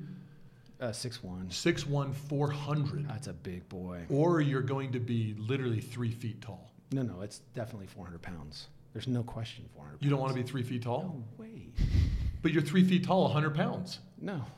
uh, 0.81 0.87
6'1 0.89 1.53
Six 1.53 1.87
one, 1.87 2.13
400. 2.13 3.07
That's 3.09 3.29
a 3.29 3.33
big 3.33 3.69
boy. 3.69 4.01
Or 4.11 4.41
you're 4.41 4.63
going 4.63 4.91
to 4.93 4.99
be 4.99 5.37
literally 5.39 5.81
three 5.81 6.11
feet 6.11 6.41
tall. 6.43 6.72
No, 6.93 7.03
no, 7.03 7.21
it's 7.23 7.39
definitely 7.55 7.87
400 7.87 8.21
pounds. 8.21 8.69
There's 8.93 9.09
no 9.09 9.23
question 9.23 9.65
400 9.75 10.03
You 10.03 10.11
don't 10.11 10.21
want 10.21 10.35
to 10.35 10.43
be 10.43 10.47
three 10.47 10.63
feet 10.63 10.83
tall? 10.83 11.25
No 11.39 11.45
way. 11.45 11.69
But 12.43 12.53
you're 12.53 12.63
three 12.63 12.85
feet 12.85 13.05
tall, 13.05 13.23
100 13.25 13.55
pounds. 13.55 14.01
No. 14.21 14.45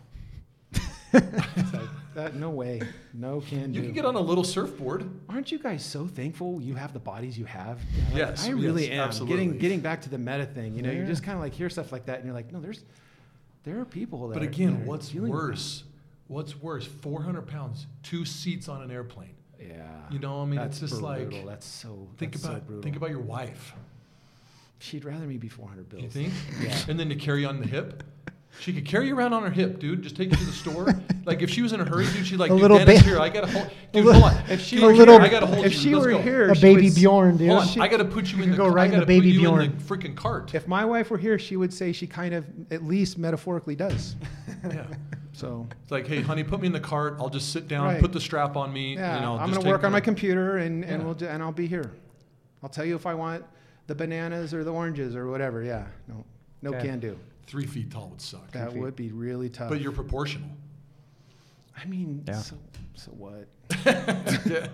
Like, 1.14 1.88
that, 2.14 2.34
no 2.34 2.50
way. 2.50 2.80
No 3.12 3.40
can 3.40 3.70
do. 3.70 3.78
You 3.78 3.84
can 3.84 3.92
get 3.92 4.04
on 4.04 4.16
a 4.16 4.20
little 4.20 4.42
surfboard. 4.42 5.08
Aren't 5.28 5.52
you 5.52 5.58
guys 5.60 5.84
so 5.84 6.08
thankful 6.08 6.60
you 6.60 6.74
have 6.74 6.92
the 6.92 6.98
bodies 6.98 7.38
you 7.38 7.44
have? 7.44 7.78
Like, 8.08 8.16
Yes, 8.16 8.46
I 8.46 8.50
really 8.50 8.84
yes, 8.88 8.92
am. 8.92 9.00
absolutely. 9.00 9.36
Getting 9.36 9.58
getting 9.58 9.80
back 9.80 10.02
to 10.02 10.08
the 10.08 10.18
meta 10.18 10.44
thing, 10.46 10.74
you 10.74 10.82
know, 10.82 10.90
you 10.90 11.04
just 11.04 11.22
kind 11.22 11.36
of 11.36 11.42
like 11.42 11.52
hear 11.54 11.70
stuff 11.70 11.92
like 11.92 12.06
that, 12.06 12.16
and 12.16 12.24
you're 12.24 12.34
like, 12.34 12.52
no, 12.52 12.60
there's 12.60 12.84
there 13.64 13.78
are 13.80 13.84
people 13.84 14.26
that. 14.28 14.34
But 14.34 14.42
again, 14.42 14.82
are 14.82 14.86
what's 14.86 15.14
worse? 15.14 15.84
What's 16.26 16.60
worse? 16.60 16.86
400 16.86 17.42
pounds, 17.46 17.86
two 18.02 18.24
seats 18.24 18.68
on 18.68 18.82
an 18.82 18.90
airplane. 18.90 19.33
That. 19.68 19.74
Yeah. 19.76 19.84
You 20.10 20.18
know, 20.18 20.38
what 20.38 20.42
I 20.42 20.46
mean, 20.46 20.56
That's 20.56 20.82
it's 20.82 20.92
just 20.92 21.02
like 21.02 21.44
that's 21.46 21.66
so. 21.66 22.08
think 22.18 22.32
that's 22.32 22.44
so 22.44 22.50
about 22.50 22.66
brutal. 22.66 22.82
think 22.82 22.96
about 22.96 23.10
your 23.10 23.20
wife. 23.20 23.74
She'd 24.78 25.04
rather 25.04 25.24
me 25.26 25.36
be 25.38 25.48
400 25.48 25.88
bills. 25.88 26.02
You 26.02 26.10
think? 26.10 26.32
Yeah. 26.62 26.76
And 26.88 27.00
then 27.00 27.08
to 27.08 27.14
carry 27.16 27.44
on 27.44 27.60
the 27.60 27.66
hip. 27.66 28.02
She 28.60 28.72
could 28.72 28.84
carry 28.86 29.08
you 29.08 29.16
around 29.18 29.32
on 29.32 29.42
her 29.42 29.50
hip, 29.50 29.80
dude. 29.80 30.02
Just 30.02 30.16
take 30.16 30.30
you 30.30 30.36
to 30.36 30.44
the 30.44 30.52
store. 30.52 30.86
like 31.24 31.42
if 31.42 31.50
she 31.50 31.60
was 31.60 31.72
in 31.72 31.80
a 31.80 31.84
hurry, 31.84 32.04
dude, 32.12 32.24
she'd 32.24 32.36
like, 32.36 32.52
A 32.52 32.54
dude, 32.54 32.62
little 32.62 32.78
Dennis, 32.78 33.02
ba- 33.02 33.08
here, 33.08 33.18
I 33.18 33.28
gotta 33.28 33.48
hold. 33.48 33.68
Dude, 33.92 34.04
hold 34.12 34.22
on. 34.24 34.44
If 34.48 34.60
she 34.60 34.80
were 34.80 34.94
little- 34.94 35.14
here, 35.16 35.22
I 35.24 35.28
gotta 35.28 35.46
hold 35.46 35.66
if 35.66 35.72
you. 35.72 35.78
she 35.80 35.94
Let's 35.94 36.06
were 36.06 36.12
go. 36.12 36.22
here, 36.22 36.50
A 36.50 36.54
she 36.54 36.60
baby 36.62 36.84
would- 36.84 36.94
Bjorn, 36.94 37.36
dude. 37.36 37.48
Hold 37.48 37.62
on. 37.62 37.66
she- 37.68 37.80
I 37.80 37.88
gotta 37.88 38.04
put 38.04 38.30
you 38.32 38.40
in 38.44 38.50
the. 38.52 38.56
go 38.56 38.66
I 38.66 38.68
ride 38.68 38.84
in 38.86 38.90
the 38.92 38.96
gotta 38.98 39.06
baby 39.06 39.30
put 39.30 39.34
you 39.34 39.40
Bjorn. 39.40 39.62
in 39.62 39.76
the 39.76 39.82
freaking 39.82 40.14
cart. 40.14 40.54
If 40.54 40.68
my 40.68 40.84
wife 40.84 41.10
were 41.10 41.18
here, 41.18 41.36
she 41.38 41.56
would 41.56 41.72
say 41.72 41.90
she 41.92 42.06
kind 42.06 42.32
of, 42.32 42.44
at 42.70 42.84
least 42.84 43.18
metaphorically, 43.18 43.74
does. 43.74 44.14
yeah. 44.64 44.86
So 45.34 45.66
It's 45.82 45.90
like, 45.90 46.06
hey, 46.06 46.20
honey, 46.22 46.44
put 46.44 46.60
me 46.60 46.68
in 46.68 46.72
the 46.72 46.80
cart. 46.80 47.16
I'll 47.18 47.28
just 47.28 47.52
sit 47.52 47.66
down, 47.68 47.84
Right. 47.86 48.00
put 48.00 48.12
the 48.12 48.20
strap 48.20 48.56
on 48.56 48.72
me. 48.72 48.94
yeah, 48.94 49.16
you 49.16 49.20
know, 49.22 49.34
I'm 49.36 49.48
just 49.50 49.60
gonna 49.60 49.70
work 49.70 49.84
on 49.84 49.92
my 49.92 50.00
computer 50.00 50.56
and, 50.58 50.84
and 50.84 51.00
Yeah. 51.00 51.04
we'll 51.04 51.14
do, 51.14 51.26
and 51.26 51.42
I'll 51.42 51.50
be 51.52 51.66
here. 51.66 51.90
I'll 52.62 52.68
tell 52.68 52.84
you 52.84 52.94
if 52.94 53.04
I 53.04 53.14
want 53.14 53.44
the 53.88 53.94
bananas 53.94 54.54
or 54.54 54.64
the 54.64 54.72
oranges 54.72 55.14
or 55.16 55.26
whatever. 55.28 55.62
Yeah, 55.62 55.86
no, 56.08 56.24
no 56.62 56.70
Okay. 56.70 56.86
can 56.88 57.00
do. 57.00 57.18
Three 57.46 57.66
feet 57.66 57.90
tall 57.90 58.08
would 58.08 58.20
suck. 58.22 58.50
That 58.52 58.72
would 58.72 58.96
be 58.96 59.10
really 59.12 59.50
tough. 59.50 59.68
But 59.68 59.80
you're 59.80 59.92
proportional. 59.92 60.48
I 61.76 61.84
mean, 61.86 62.22
Yeah. 62.26 62.34
so 62.34 62.56
so 62.94 63.10
what? 63.10 63.48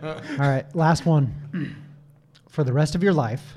All 0.02 0.46
right, 0.46 0.66
last 0.76 1.06
one. 1.06 1.34
For 2.50 2.64
the 2.64 2.72
rest 2.72 2.94
of 2.94 3.02
your 3.02 3.12
life, 3.14 3.54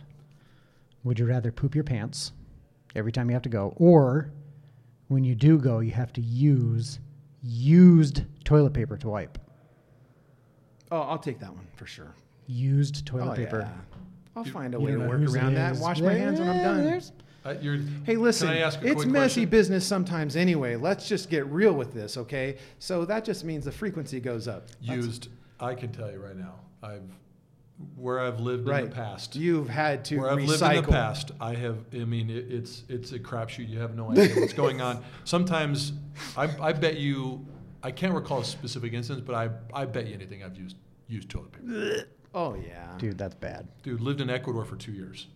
would 1.04 1.20
you 1.20 1.26
rather 1.26 1.52
poop 1.52 1.76
your 1.76 1.84
pants 1.84 2.32
every 2.96 3.12
time 3.12 3.30
you 3.30 3.34
have 3.34 3.42
to 3.44 3.50
go, 3.50 3.74
or 3.76 4.30
when 5.08 5.24
you 5.24 5.36
do 5.36 5.58
go, 5.58 5.80
you 5.80 5.92
have 5.92 6.14
to 6.14 6.22
use 6.22 7.00
used 7.42 8.24
toilet 8.44 8.74
paper 8.74 8.98
to 8.98 9.10
wipe? 9.10 9.38
Oh, 10.92 11.02
I'll 11.02 11.18
take 11.20 11.40
that 11.40 11.54
one 11.54 11.68
for 11.76 11.86
sure. 11.86 12.14
Used 12.48 13.06
toilet 13.06 13.32
oh, 13.32 13.36
paper. 13.36 13.60
Yeah. 13.62 14.00
I'll 14.36 14.44
find 14.44 14.74
a 14.74 14.80
you 14.80 14.84
way 14.86 14.92
to 14.92 15.00
work 15.00 15.20
whose 15.20 15.36
it 15.36 15.40
around 15.40 15.56
that. 15.56 15.74
is. 15.74 15.80
Wash 15.80 16.02
my 16.02 16.14
hands 16.14 16.40
when 16.40 16.50
I'm 16.50 16.58
done. 16.62 17.02
Uh, 17.46 17.56
you're, 17.62 17.78
Hey, 18.06 18.16
listen, 18.16 18.48
Can 18.48 18.58
I 18.58 18.60
ask 18.62 18.82
a 18.82 18.86
it's 18.86 18.96
quick 18.96 19.08
messy 19.10 19.42
question? 19.42 19.50
business 19.50 19.86
sometimes 19.86 20.36
anyway. 20.36 20.76
Let's 20.76 21.08
just 21.10 21.30
get 21.30 21.46
real 21.48 21.74
with 21.74 21.94
this, 21.94 22.16
okay? 22.18 22.58
So 22.80 23.06
that 23.06 23.26
just 23.26 23.44
means 23.44 23.66
the 23.66 23.72
frequency 23.72 24.20
goes 24.20 24.48
up. 24.48 24.68
That's- 24.82 25.06
Used. 25.06 25.28
I 25.60 25.76
can 25.76 25.92
tell 25.92 26.12
you 26.12 26.20
right 26.20 26.38
now. 26.38 26.56
I've 26.82 27.02
where 27.96 28.20
I've 28.20 28.40
lived 28.40 28.68
right. 28.68 28.84
in 28.84 28.90
the 28.90 28.96
past. 28.96 29.36
You've 29.36 29.70
had 29.70 30.06
to 30.06 30.18
where 30.20 30.30
I've 30.32 30.38
recycle. 30.40 30.48
lived 30.48 30.64
in 30.64 30.76
the 30.84 30.88
past, 30.90 31.32
I 31.40 31.54
have. 31.56 31.78
I 31.94 31.98
mean, 32.06 32.30
it, 32.30 32.46
it's 32.52 32.84
it's 32.90 33.12
a 33.12 33.20
crapshoot. 33.20 33.70
You 33.70 33.80
have 33.80 33.96
no 33.96 34.12
idea 34.12 34.36
what's 34.36 34.54
going 34.54 34.82
on. 34.82 35.04
Sometimes, 35.24 35.94
I, 36.38 36.50
I 36.62 36.74
bet 36.74 36.98
you. 36.98 37.46
I 37.82 37.92
can't 37.92 38.14
recall 38.14 38.40
a 38.40 38.46
specific 38.46 38.94
instance, 38.94 39.22
but 39.22 39.36
I 39.36 39.50
I 39.74 39.86
bet 39.86 40.08
you 40.08 40.14
anything 40.14 40.44
I've 40.44 40.58
used 40.58 40.78
used 41.08 41.30
toilet 41.30 41.52
paper. 41.52 42.06
Oh 42.34 42.56
yeah. 42.56 42.94
Dude, 42.98 43.18
that's 43.18 43.36
bad. 43.36 43.68
Dude, 43.84 44.02
lived 44.02 44.22
in 44.22 44.30
Ecuador 44.30 44.66
for 44.66 44.76
two 44.76 44.92
years. 44.92 45.28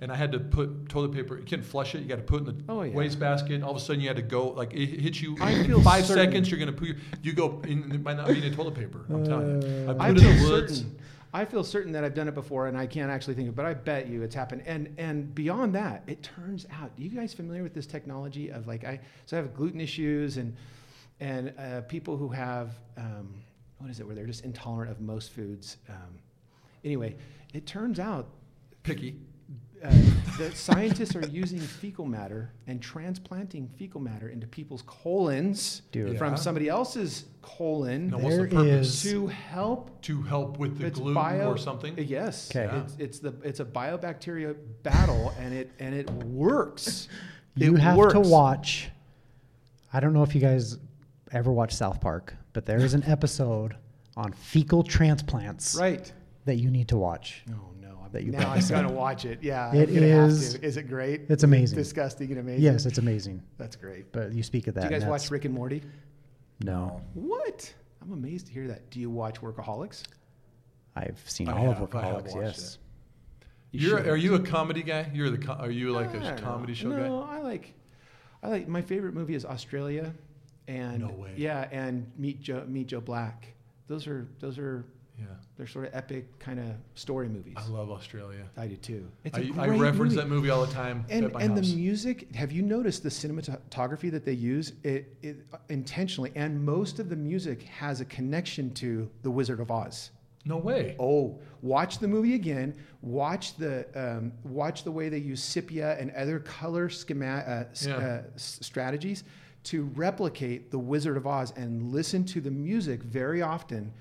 And 0.00 0.10
I 0.10 0.16
had 0.16 0.32
to 0.32 0.40
put 0.40 0.88
toilet 0.88 1.12
paper. 1.12 1.38
You 1.38 1.44
can't 1.44 1.64
flush 1.64 1.94
it. 1.94 2.00
You 2.02 2.08
got 2.08 2.16
to 2.16 2.22
put 2.24 2.42
it 2.42 2.48
in 2.48 2.58
the 2.58 2.64
Oh, 2.68 2.82
yeah. 2.82 2.92
wastebasket. 2.92 3.62
All 3.62 3.70
of 3.70 3.76
a 3.76 3.80
sudden, 3.80 4.00
you 4.00 4.08
had 4.08 4.16
to 4.16 4.22
go. 4.22 4.48
Like 4.48 4.72
it 4.74 4.86
hits 5.00 5.22
you. 5.22 5.36
I 5.40 5.52
in 5.52 5.64
feel 5.66 5.80
five 5.80 6.04
certain- 6.06 6.24
seconds. 6.24 6.50
You're 6.50 6.58
gonna 6.58 6.72
put. 6.72 6.88
Your, 6.88 6.96
you 7.22 7.32
go. 7.34 7.60
In, 7.68 7.92
it 7.92 8.02
might 8.02 8.16
not 8.16 8.26
be 8.26 8.44
in 8.44 8.52
toilet 8.52 8.74
paper. 8.74 9.04
I'm 9.08 9.24
telling 9.24 9.62
you. 9.62 9.68
Uh, 9.88 9.90
I 9.90 9.94
put 9.94 10.00
I 10.02 10.08
it 10.10 10.16
in 10.18 10.42
the 10.42 10.50
woods. 10.50 10.78
certain. 10.78 10.98
I 11.34 11.44
feel 11.46 11.64
certain 11.64 11.92
that 11.92 12.04
I've 12.04 12.14
done 12.14 12.28
it 12.28 12.34
before, 12.34 12.66
and 12.66 12.76
I 12.76 12.86
can't 12.86 13.10
actually 13.10 13.34
think 13.34 13.48
of. 13.48 13.54
it, 13.54 13.56
But 13.56 13.64
I 13.64 13.74
bet 13.74 14.06
you 14.06 14.22
it's 14.22 14.34
happened. 14.34 14.62
And 14.66 14.94
and 14.98 15.34
beyond 15.34 15.74
that, 15.74 16.02
it 16.06 16.22
turns 16.22 16.66
out. 16.70 16.90
you 16.96 17.08
guys 17.08 17.32
familiar 17.32 17.62
with 17.62 17.72
this 17.74 17.86
technology 17.86 18.50
of 18.50 18.66
like 18.66 18.84
I? 18.84 19.00
So 19.26 19.36
I 19.36 19.40
have 19.40 19.54
gluten 19.54 19.80
issues 19.80 20.36
and 20.36 20.54
and 21.20 21.54
uh, 21.58 21.80
people 21.82 22.16
who 22.16 22.28
have 22.28 22.78
um, 22.96 23.34
what 23.78 23.90
is 23.90 24.00
it 24.00 24.06
where 24.06 24.14
they're 24.14 24.26
just 24.26 24.44
intolerant 24.44 24.90
of 24.90 25.00
most 25.00 25.32
foods. 25.32 25.78
Um, 25.88 26.18
anyway, 26.84 27.16
it 27.54 27.66
turns 27.66 27.98
out 27.98 28.28
Picky. 28.82 29.16
Uh, 29.84 29.90
the 30.38 30.50
scientists 30.54 31.14
are 31.16 31.26
using 31.28 31.58
fecal 31.58 32.04
matter 32.06 32.50
and 32.66 32.80
transplanting 32.80 33.68
fecal 33.76 34.00
matter 34.00 34.28
into 34.28 34.46
people's 34.46 34.82
colons 34.82 35.82
Dude. 35.92 36.16
from 36.18 36.30
Yeah. 36.32 36.36
somebody 36.36 36.68
else's 36.68 37.24
colon 37.42 38.08
Now, 38.08 38.18
what's 38.18 38.36
the 38.36 38.42
There 38.42 38.48
purpose? 38.48 39.04
is- 39.04 39.10
to 39.12 39.26
help 39.26 40.00
to 40.02 40.22
help 40.22 40.58
with 40.58 40.78
the 40.78 40.86
it's 40.86 40.98
gluten 40.98 41.14
bio- 41.14 41.50
or 41.50 41.58
something. 41.58 41.94
Yes. 41.98 42.48
'Kay. 42.48 42.64
Yeah. 42.64 42.82
It's, 42.82 42.96
it's 42.98 43.18
the 43.18 43.34
it's 43.42 43.60
a 43.60 43.64
biobacteria 43.64 44.56
battle, 44.82 45.32
and 45.38 45.52
it 45.54 45.70
and 45.78 45.94
it 45.94 46.10
works. 46.24 47.08
You 47.54 47.74
It 47.76 47.80
have 47.80 47.98
works. 47.98 48.14
to 48.14 48.20
watch. 48.20 48.88
I 49.92 50.00
don't 50.00 50.14
know 50.14 50.22
if 50.22 50.34
you 50.34 50.40
guys 50.40 50.78
ever 51.32 51.52
watch 51.52 51.74
South 51.74 52.00
Park, 52.00 52.34
but 52.54 52.64
there 52.64 52.78
is 52.78 52.94
an 52.94 53.02
episode 53.06 53.76
on 54.16 54.32
fecal 54.32 54.82
transplants 54.82 55.74
Right. 55.74 56.10
that 56.46 56.56
you 56.56 56.70
need 56.70 56.88
to 56.88 56.96
watch. 56.96 57.42
Oh 57.50 57.52
no! 57.52 57.56
I'm, 57.58 57.71
That 58.12 58.24
you 58.24 58.32
now 58.32 58.50
I'm 58.52 58.66
gonna 58.68 58.92
watch 58.92 59.24
it. 59.24 59.38
Yeah. 59.42 59.74
It 59.74 59.88
I'm 59.88 59.94
gonna 59.94 60.06
have 60.08 60.28
is- 60.30 60.76
it 60.76 60.88
great? 60.88 61.22
it's 61.28 61.42
amazing. 61.44 61.76
Disgusting 61.78 62.30
and 62.30 62.40
amazing. 62.40 62.62
Yes, 62.62 62.84
it's 62.86 62.98
amazing. 62.98 63.42
That's 63.58 63.74
great. 63.76 64.12
But 64.12 64.32
you 64.32 64.42
speak 64.42 64.66
of 64.66 64.74
that. 64.74 64.88
Do 64.88 64.94
you 64.94 65.00
guys 65.00 65.08
watch 65.08 65.30
Rick 65.30 65.44
and 65.46 65.54
Morty? 65.54 65.82
No, 66.62 67.00
What? 67.14 67.72
I'm 68.02 68.12
amazed 68.12 68.46
to 68.48 68.52
hear 68.52 68.68
that. 68.68 68.90
Do 68.90 69.00
you 69.00 69.10
watch 69.10 69.40
Workaholics? 69.40 70.02
I've 70.94 71.20
seen 71.26 71.48
I 71.48 71.52
all 71.56 71.70
of 71.70 71.78
have- 71.78 71.94
I 71.94 72.04
have 72.06 72.16
Workaholics. 72.24 72.34
Yes. 72.34 72.78
You 73.70 73.88
You're, 73.88 73.98
should. 73.98 74.08
are 74.08 74.16
you 74.16 74.34
a 74.34 74.40
comedy 74.40 74.82
guy? 74.82 75.10
You're 75.14 75.30
the. 75.30 75.38
co- 75.38 75.54
Are 75.54 75.70
you 75.70 75.90
like 75.92 76.10
I 76.10 76.18
a 76.18 76.20
don't 76.20 76.38
comedy 76.38 76.72
know. 76.72 76.76
show 76.76 76.88
no, 76.90 76.96
guy? 76.96 77.08
No, 77.08 77.22
I 77.22 77.38
like, 77.38 77.72
I 78.42 78.48
like. 78.48 78.68
My 78.68 78.82
favorite 78.82 79.14
movie 79.14 79.34
is 79.34 79.46
Australia, 79.46 80.12
and 80.68 81.00
No 81.00 81.08
way. 81.12 81.32
yeah, 81.36 81.68
and 81.72 82.10
Meet 82.18 82.42
Joe, 82.42 82.64
Meet 82.68 82.88
Joe 82.88 83.00
Black. 83.00 83.48
Those 83.88 84.06
are 84.06 84.26
those 84.40 84.58
are 84.58 84.84
Yeah, 85.22 85.36
they're 85.56 85.66
sort 85.66 85.86
of 85.86 85.94
epic 85.94 86.38
kind 86.38 86.58
of 86.58 86.66
story 86.94 87.28
movies. 87.28 87.54
I 87.56 87.66
love 87.68 87.90
Australia. 87.90 88.44
I 88.56 88.66
do 88.66 88.76
too. 88.76 89.06
It's 89.24 89.36
I, 89.38 89.42
a 89.42 89.44
I 89.60 89.66
great 89.68 89.80
reference 89.80 90.14
movie. 90.14 90.16
that 90.16 90.28
movie 90.28 90.50
all 90.50 90.66
the 90.66 90.72
time 90.72 91.04
And 91.08 91.24
at 91.26 91.32
my 91.32 91.42
and 91.42 91.56
house. 91.56 91.70
the 91.70 91.76
music. 91.76 92.34
Have 92.34 92.50
you 92.52 92.62
noticed 92.62 93.02
the 93.02 93.08
cinematography 93.08 94.10
that 94.10 94.24
they 94.24 94.32
use? 94.32 94.72
It, 94.82 95.16
it 95.22 95.36
intentionally, 95.68 96.32
and 96.34 96.64
most 96.64 96.98
of 96.98 97.08
the 97.08 97.16
music 97.16 97.62
has 97.64 98.00
a 98.00 98.04
connection 98.04 98.72
to 98.74 99.08
The 99.22 99.30
Wizard 99.30 99.60
of 99.60 99.70
Oz. 99.70 100.10
no 100.44 100.56
way. 100.56 100.96
Oh, 100.98 101.38
watch 101.60 101.98
the 101.98 102.08
movie 102.08 102.34
again. 102.34 102.74
Watch 103.02 103.56
the 103.56 103.86
um, 103.94 104.32
watch 104.44 104.82
the 104.84 104.90
way 104.90 105.08
they 105.08 105.18
use 105.18 105.42
sepia 105.42 105.96
and 105.98 106.10
other 106.12 106.40
color 106.40 106.88
schema- 106.88 107.44
uh, 107.46 107.64
Yeah. 107.86 107.96
uh, 107.96 108.22
strategies 108.36 109.24
to 109.64 109.84
replicate 109.94 110.70
the 110.72 110.78
Wizard 110.78 111.16
of 111.16 111.24
Oz 111.26 111.52
and 111.56 111.92
listen 111.92 112.24
to 112.24 112.40
the 112.40 112.50
music. 112.50 113.00
Very 113.04 113.42
often, 113.42 113.92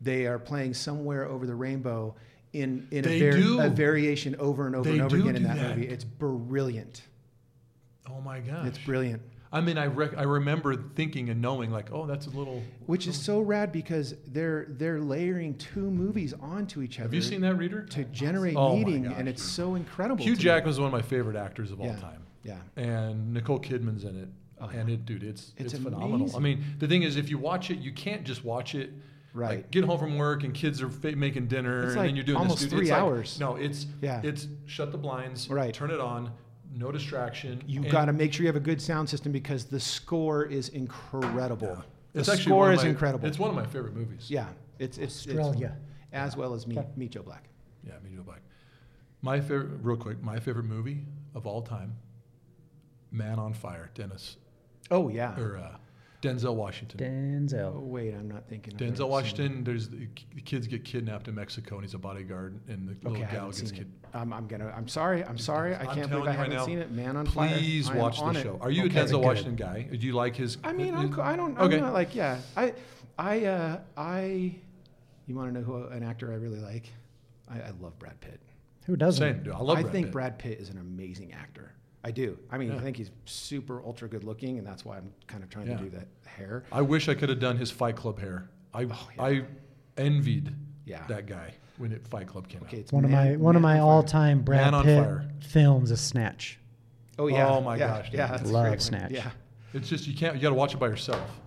they 0.00 0.26
are 0.26 0.38
playing 0.38 0.74
somewhere 0.74 1.26
over 1.26 1.46
the 1.46 1.54
rainbow 1.54 2.14
in 2.52 2.86
in 2.90 3.06
a, 3.06 3.18
vari- 3.18 3.66
a 3.66 3.70
variation 3.70 4.36
over 4.36 4.66
and 4.66 4.76
over 4.76 4.88
They 4.88 4.98
and 4.98 5.02
over 5.02 5.16
again 5.16 5.36
in 5.36 5.42
that, 5.44 5.56
that. 5.56 5.76
movie. 5.76 5.88
It's 5.88 6.04
brilliant. 6.04 7.02
Oh 8.08 8.20
my 8.20 8.40
gosh. 8.40 8.66
It's 8.66 8.78
brilliant. 8.78 9.22
I 9.52 9.60
mean, 9.60 9.78
I 9.78 9.86
rec- 9.86 10.18
I 10.18 10.22
remember 10.24 10.74
thinking 10.76 11.30
and 11.30 11.40
knowing 11.40 11.70
like, 11.70 11.90
oh, 11.92 12.06
that's 12.06 12.26
a 12.26 12.30
little. 12.30 12.62
Which 12.86 13.06
is 13.06 13.16
oh. 13.20 13.22
so 13.22 13.40
rad 13.40 13.72
because 13.72 14.14
they're 14.26 14.66
they're 14.70 15.00
layering 15.00 15.54
two 15.56 15.90
movies 15.90 16.34
onto 16.40 16.82
each 16.82 16.98
other. 16.98 17.04
Have 17.04 17.14
you 17.14 17.22
seen 17.22 17.40
that 17.42 17.54
reader? 17.56 17.82
to 17.84 18.04
generate 18.04 18.56
Oh 18.56 18.76
meaning, 18.76 19.04
gosh, 19.04 19.14
and 19.16 19.28
it's 19.28 19.42
dude. 19.42 19.50
so 19.52 19.74
incredible. 19.74 20.24
Hugh 20.24 20.34
to 20.34 20.38
me. 20.38 20.42
Jackman's 20.44 20.78
one 20.78 20.86
of 20.86 20.92
my 20.92 21.02
favorite 21.02 21.36
actors 21.36 21.70
of 21.70 21.80
all 21.80 21.94
time. 21.96 22.22
Yeah. 22.42 22.58
and 22.76 23.32
Nicole 23.34 23.58
Kidman's 23.58 24.04
in 24.04 24.16
it. 24.16 24.28
Oh, 24.60 24.68
And 24.68 24.88
it, 24.88 25.04
dude, 25.04 25.22
it's 25.24 25.52
It's 25.56 25.74
it's, 25.74 25.82
phenomenal. 25.82 26.34
I 26.36 26.38
mean, 26.38 26.64
the 26.78 26.86
thing 26.86 27.02
is, 27.02 27.16
if 27.16 27.28
you 27.28 27.38
watch 27.38 27.70
it, 27.70 27.78
you 27.78 27.92
can't 27.92 28.24
just 28.24 28.44
watch 28.44 28.74
it. 28.76 28.90
Right. 29.36 29.56
Like, 29.58 29.70
get 29.70 29.84
home 29.84 29.98
from 29.98 30.16
work 30.16 30.44
and 30.44 30.54
kids 30.54 30.80
are 30.80 30.88
fa- 30.88 31.14
making 31.14 31.48
dinner, 31.48 31.80
It's 31.82 31.88
and 31.88 31.96
like 31.96 32.08
then 32.08 32.16
you're 32.16 32.24
doing 32.24 32.38
almost 32.38 32.60
this. 32.60 32.70
dude. 32.70 32.78
three 32.78 32.86
It's 32.86 32.90
like- 32.90 33.00
hours. 33.02 33.38
no, 33.38 33.56
it's 33.56 33.86
Yeah. 34.00 34.22
It's 34.24 34.48
shut 34.64 34.92
the 34.92 34.98
blinds. 34.98 35.50
Right. 35.50 35.74
Turn 35.74 35.90
it 35.90 36.00
on. 36.00 36.32
No 36.74 36.90
distraction. 36.90 37.62
You 37.66 37.82
and 37.82 37.90
got 37.90 38.06
to 38.06 38.12
make 38.14 38.32
sure 38.32 38.42
you 38.44 38.48
have 38.48 38.56
a 38.56 38.60
good 38.60 38.80
sound 38.80 39.08
system 39.10 39.32
because 39.32 39.66
the 39.66 39.78
score 39.78 40.44
is 40.44 40.70
incredible. 40.70 41.82
The 42.14 42.20
It's 42.20 42.28
actually 42.30 42.44
score 42.44 42.72
is 42.72 42.82
my- 42.82 42.88
incredible. 42.88 43.26
It's 43.28 43.38
one 43.38 43.50
of 43.50 43.56
my 43.56 43.66
favorite 43.66 43.94
movies. 43.94 44.30
yeah, 44.30 44.48
it's 44.78 44.96
it's 44.96 45.14
Australia. 45.26 45.76
it's, 45.76 46.14
as 46.14 46.34
well 46.36 46.54
as 46.54 46.66
Meet, 46.66 46.78
Okay. 46.78 46.88
Meet 46.96 47.10
Joe 47.12 47.22
Black. 47.22 47.48
Yeah, 47.86 47.92
me 48.02 48.10
Joe 48.16 48.22
Black. 48.22 48.40
My 49.20 49.40
favorite, 49.40 49.80
real 49.82 49.96
quick, 49.98 50.22
my 50.22 50.38
favorite 50.40 50.64
movie 50.64 51.04
of 51.34 51.46
all 51.46 51.60
time, 51.62 51.94
Man 53.10 53.38
on 53.38 53.52
Fire, 53.52 53.90
Dennis 53.94 54.36
Oh 54.90 55.08
yeah. 55.08 55.38
or 55.38 55.58
uh, 55.58 55.76
Denzel 56.26 56.54
Washington. 56.54 57.00
Oh 57.00 57.04
Denzel. 57.54 57.80
wait, 57.80 58.12
I'm 58.14 58.28
not 58.28 58.48
thinking. 58.48 58.74
of 58.74 58.78
that. 58.78 58.94
Denzel 58.94 59.08
Washington. 59.08 59.64
There's 59.64 59.88
the 59.88 60.08
the 60.34 60.40
kids 60.42 60.66
get 60.66 60.84
kidnapped 60.84 61.28
in 61.28 61.34
Mexico, 61.34 61.76
and 61.76 61.84
he's 61.84 61.94
a 61.94 61.98
bodyguard, 61.98 62.60
and 62.68 62.88
the 62.88 62.92
Okay, 62.92 63.00
little 63.08 63.18
gal 63.20 63.28
haven't 63.28 63.46
gets 63.48 63.58
seen 63.58 63.68
it. 63.68 63.74
kid. 63.78 63.92
I'm, 64.14 64.32
I'm 64.32 64.46
gonna. 64.46 64.72
I'm 64.76 64.88
sorry. 64.88 65.24
I'm 65.24 65.38
sorry. 65.38 65.74
I 65.74 65.80
I'm 65.80 65.86
can't 65.86 66.08
telling 66.08 66.24
believe 66.24 66.26
I 66.26 66.32
you 66.32 66.38
right 66.38 66.38
haven't 66.38 66.56
now, 66.56 66.64
seen 66.66 66.78
it. 66.78 66.90
Man 66.90 67.16
on 67.16 67.26
Fire. 67.26 67.56
Please 67.56 67.88
I 67.88 67.92
am 67.92 67.98
watch 67.98 68.18
on 68.20 68.34
the 68.34 68.40
it. 68.40 68.42
show. 68.44 68.58
Are 68.60 68.70
you 68.70 68.84
Okay. 68.86 68.98
a 69.00 69.04
Denzel 69.04 69.10
good. 69.12 69.20
Washington 69.24 69.56
guy? 69.56 69.82
Do 69.82 69.96
you 70.06 70.12
like 70.12 70.36
his? 70.36 70.58
I 70.64 70.72
mean, 70.72 70.94
I'm, 70.94 71.12
co- 71.12 71.22
I 71.22 71.36
don't. 71.36 71.58
Okay. 71.58 71.76
I'm 71.76 71.80
not 71.82 71.92
like 71.92 72.14
yeah. 72.14 72.38
I, 72.56 72.72
I, 73.18 73.44
uh, 73.44 73.80
I. 73.96 74.54
You 75.26 75.34
want 75.34 75.52
to 75.52 75.58
know 75.60 75.64
who 75.64 75.84
an 75.88 76.02
actor 76.02 76.32
I 76.32 76.36
really 76.36 76.60
like? 76.60 76.92
I, 77.50 77.56
I 77.60 77.72
love 77.80 77.98
Brad 77.98 78.20
Pitt. 78.20 78.40
Who 78.86 78.96
doesn't? 78.96 79.20
Same, 79.36 79.42
dude. 79.42 79.52
I 79.52 79.58
love. 79.58 79.78
I 79.78 79.82
Brad 79.82 79.92
think 79.92 80.06
Pitt. 80.06 80.12
Brad 80.12 80.38
Pitt 80.38 80.60
is 80.60 80.68
an 80.70 80.78
amazing 80.78 81.32
actor. 81.32 81.72
I 82.04 82.10
do. 82.12 82.38
I 82.50 82.58
mean, 82.58 82.68
Yeah. 82.70 82.76
I 82.76 82.80
think 82.80 82.96
he's 82.96 83.10
super 83.24 83.82
ultra 83.84 84.08
good 84.08 84.22
looking, 84.24 84.58
and 84.58 84.66
that's 84.66 84.84
why 84.84 84.96
I'm 84.96 85.12
kind 85.26 85.42
of 85.42 85.50
trying 85.50 85.66
Yeah. 85.68 85.76
to 85.78 85.82
do 85.84 85.90
that 85.90 86.06
hair. 86.24 86.62
I 86.70 86.82
wish 86.82 87.08
I 87.08 87.14
could 87.14 87.28
have 87.28 87.40
done 87.40 87.56
his 87.56 87.70
Fight 87.70 87.96
Club 87.96 88.18
hair. 88.20 88.48
I 88.72 88.84
Oh, 88.84 89.08
yeah. 89.16 89.22
I 89.22 89.42
envied 89.96 90.54
Yeah. 90.84 91.04
that 91.08 91.26
guy 91.26 91.54
when 91.78 91.92
it 91.92 92.06
Fight 92.06 92.26
Club 92.28 92.46
came 92.48 92.62
Okay, 92.62 92.76
out. 92.76 92.80
it's 92.80 92.92
One 92.92 93.04
of 93.04 93.10
Man- 93.10 93.32
my 93.32 93.36
one 93.36 93.56
of 93.56 93.62
my 93.62 93.80
all-time 93.80 94.42
Brad 94.42 94.66
Man 94.66 94.74
on 94.74 94.84
Pitt 94.84 95.02
Fire. 95.04 95.28
films 95.40 95.90
is 95.90 96.00
Snatch. 96.00 96.58
Oh 97.18 97.26
yeah. 97.28 97.48
Oh, 97.48 97.60
my 97.60 97.76
yeah, 97.76 97.88
gosh, 97.88 98.06
dude. 98.10 98.18
Yeah, 98.18 98.40
Love 98.44 98.66
great. 98.68 98.82
Snatch. 98.82 99.10
Yeah. 99.10 99.30
It's 99.74 99.88
just 99.88 100.06
you 100.06 100.14
can't. 100.14 100.36
You 100.36 100.42
got 100.42 100.50
to 100.50 100.54
watch 100.54 100.74
it 100.74 100.78
by 100.78 100.86
yourself. 100.88 101.40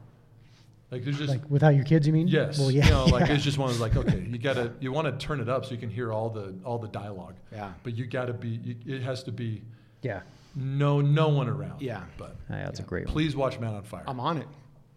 Like 0.92 1.04
there's 1.04 1.18
just 1.20 1.30
Like 1.30 1.48
without 1.50 1.76
your 1.76 1.86
kids, 1.86 2.08
you 2.08 2.14
mean? 2.14 2.28
yes. 2.28 2.58
Well, 2.58 2.72
yeah. 2.72 2.86
You 2.86 2.92
know, 2.92 3.06
like 3.06 3.28
yeah. 3.30 3.36
it's 3.36 3.44
just 3.44 3.60
one 3.60 3.70
of 3.70 3.76
those 3.78 3.82
like 3.82 3.96
okay, 3.96 4.26
you 4.28 4.40
gotta 4.40 4.74
you 4.80 4.92
want 4.92 5.06
to 5.08 5.26
turn 5.26 5.40
it 5.40 5.48
up 5.48 5.64
so 5.66 5.72
you 5.72 5.78
can 5.78 5.90
hear 5.90 6.12
all 6.12 6.30
the 6.32 6.56
all 6.66 6.80
the 6.80 6.88
dialogue. 6.88 7.36
Yeah. 7.52 7.74
But 7.84 7.96
you 7.96 8.08
got 8.08 8.26
to 8.26 8.34
be. 8.34 8.50
You, 8.64 8.76
it 8.96 9.04
has 9.04 9.22
to 9.24 9.32
be 9.32 9.62
yeah. 10.02 10.22
No 10.56 11.02
no 11.02 11.30
one 11.30 11.48
around. 11.50 11.82
Yeah. 11.82 12.04
But 12.18 12.36
Yeah, 12.50 12.66
that's 12.66 12.80
a 12.80 12.84
Yeah. 12.84 12.88
great 12.90 13.06
one. 13.06 13.14
please 13.14 13.36
watch 13.36 13.60
Man 13.60 13.74
on 13.74 13.84
Fire. 13.84 14.04
I'm 14.08 14.20
on 14.20 14.38
it. 14.38 14.48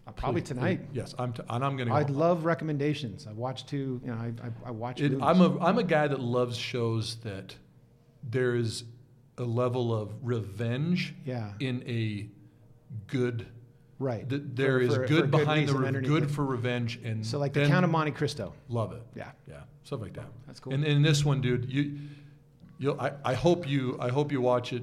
Uh, 0.07 0.11
probably 0.13 0.41
Please, 0.41 0.49
tonight. 0.49 0.81
please. 0.91 0.97
Yes, 0.97 1.15
I'm. 1.17 1.33
T- 1.33 1.43
and 1.49 1.65
I'm 1.65 1.77
gonna. 1.77 1.95
I'd 1.95 2.11
love 2.11 2.45
recommendations. 2.45 3.27
I 3.29 3.33
watch 3.33 3.67
two. 3.67 4.01
You 4.05 4.11
know, 4.11 4.15
I 4.17 4.33
I, 4.45 4.51
I 4.67 4.71
watch. 4.73 5.01
It, 5.01 5.13
movies. 5.13 5.25
I'm 5.25 5.41
a 5.41 5.59
I'm 5.61 5.79
a 5.79 5.85
guy 5.85 6.09
that 6.09 6.19
loves 6.21 6.57
shows 6.57 7.17
that 7.23 7.55
there 8.29 8.57
is 8.57 8.83
a 9.39 9.45
level 9.45 9.95
of 9.95 10.13
revenge 10.23 11.15
Yeah. 11.25 11.53
in 11.61 11.85
a 11.87 12.29
good. 13.07 13.47
right. 14.01 14.29
Th- 14.29 14.43
there 14.45 14.79
For- 14.79 14.85
is 14.85 14.95
for- 14.97 15.07
good 15.07 15.25
for 15.31 15.39
behind 15.39 15.69
the 15.69 15.73
reason 15.75 15.81
re- 15.83 15.87
underneath 15.87 16.11
good 16.11 16.23
it. 16.25 16.31
for 16.33 16.45
revenge 16.45 16.99
and 17.05 17.25
So 17.25 17.39
like 17.39 17.53
the 17.53 17.61
then 17.61 17.71
Count 17.71 17.85
of 17.85 17.91
Monte 17.93 18.11
Cristo. 18.13 18.53
love 18.69 18.93
it. 18.93 19.03
Yeah. 19.15 19.31
Yeah, 19.49 19.61
stuff 19.85 20.01
like 20.01 20.15
that. 20.15 20.27
That's 20.49 20.59
cool. 20.59 20.75
And 20.75 20.85
in 20.85 21.03
this 21.03 21.25
one, 21.25 21.41
dude, 21.41 21.71
you, 21.71 21.97
you'll. 22.79 23.01
I, 23.01 23.13
I 23.25 23.35
hope 23.35 23.69
you. 23.69 23.97
I 24.01 24.09
hope 24.09 24.33
you 24.33 24.41
watch 24.41 24.73
it, 24.73 24.83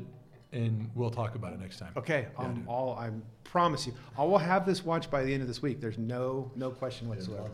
and 0.52 0.90
we'll 0.96 1.12
talk 1.12 1.36
about 1.36 1.54
it 1.54 1.60
next 1.60 1.78
time. 1.78 1.92
Okay, 1.98 2.28
Yeah, 2.40 2.46
um, 2.46 2.54
dude. 2.56 2.68
all 2.68 2.96
I 2.98 3.10
promise 3.44 3.86
you, 3.88 3.94
I 4.18 4.24
will 4.24 4.38
have 4.38 4.66
this 4.66 4.84
watched 4.86 5.10
by 5.12 5.24
the 5.24 5.34
end 5.34 5.42
of 5.42 5.48
this 5.48 5.62
week. 5.62 5.80
There's 5.82 5.98
no 5.98 6.52
no 6.56 6.72
question 6.72 7.08
whatsoever. 7.10 7.50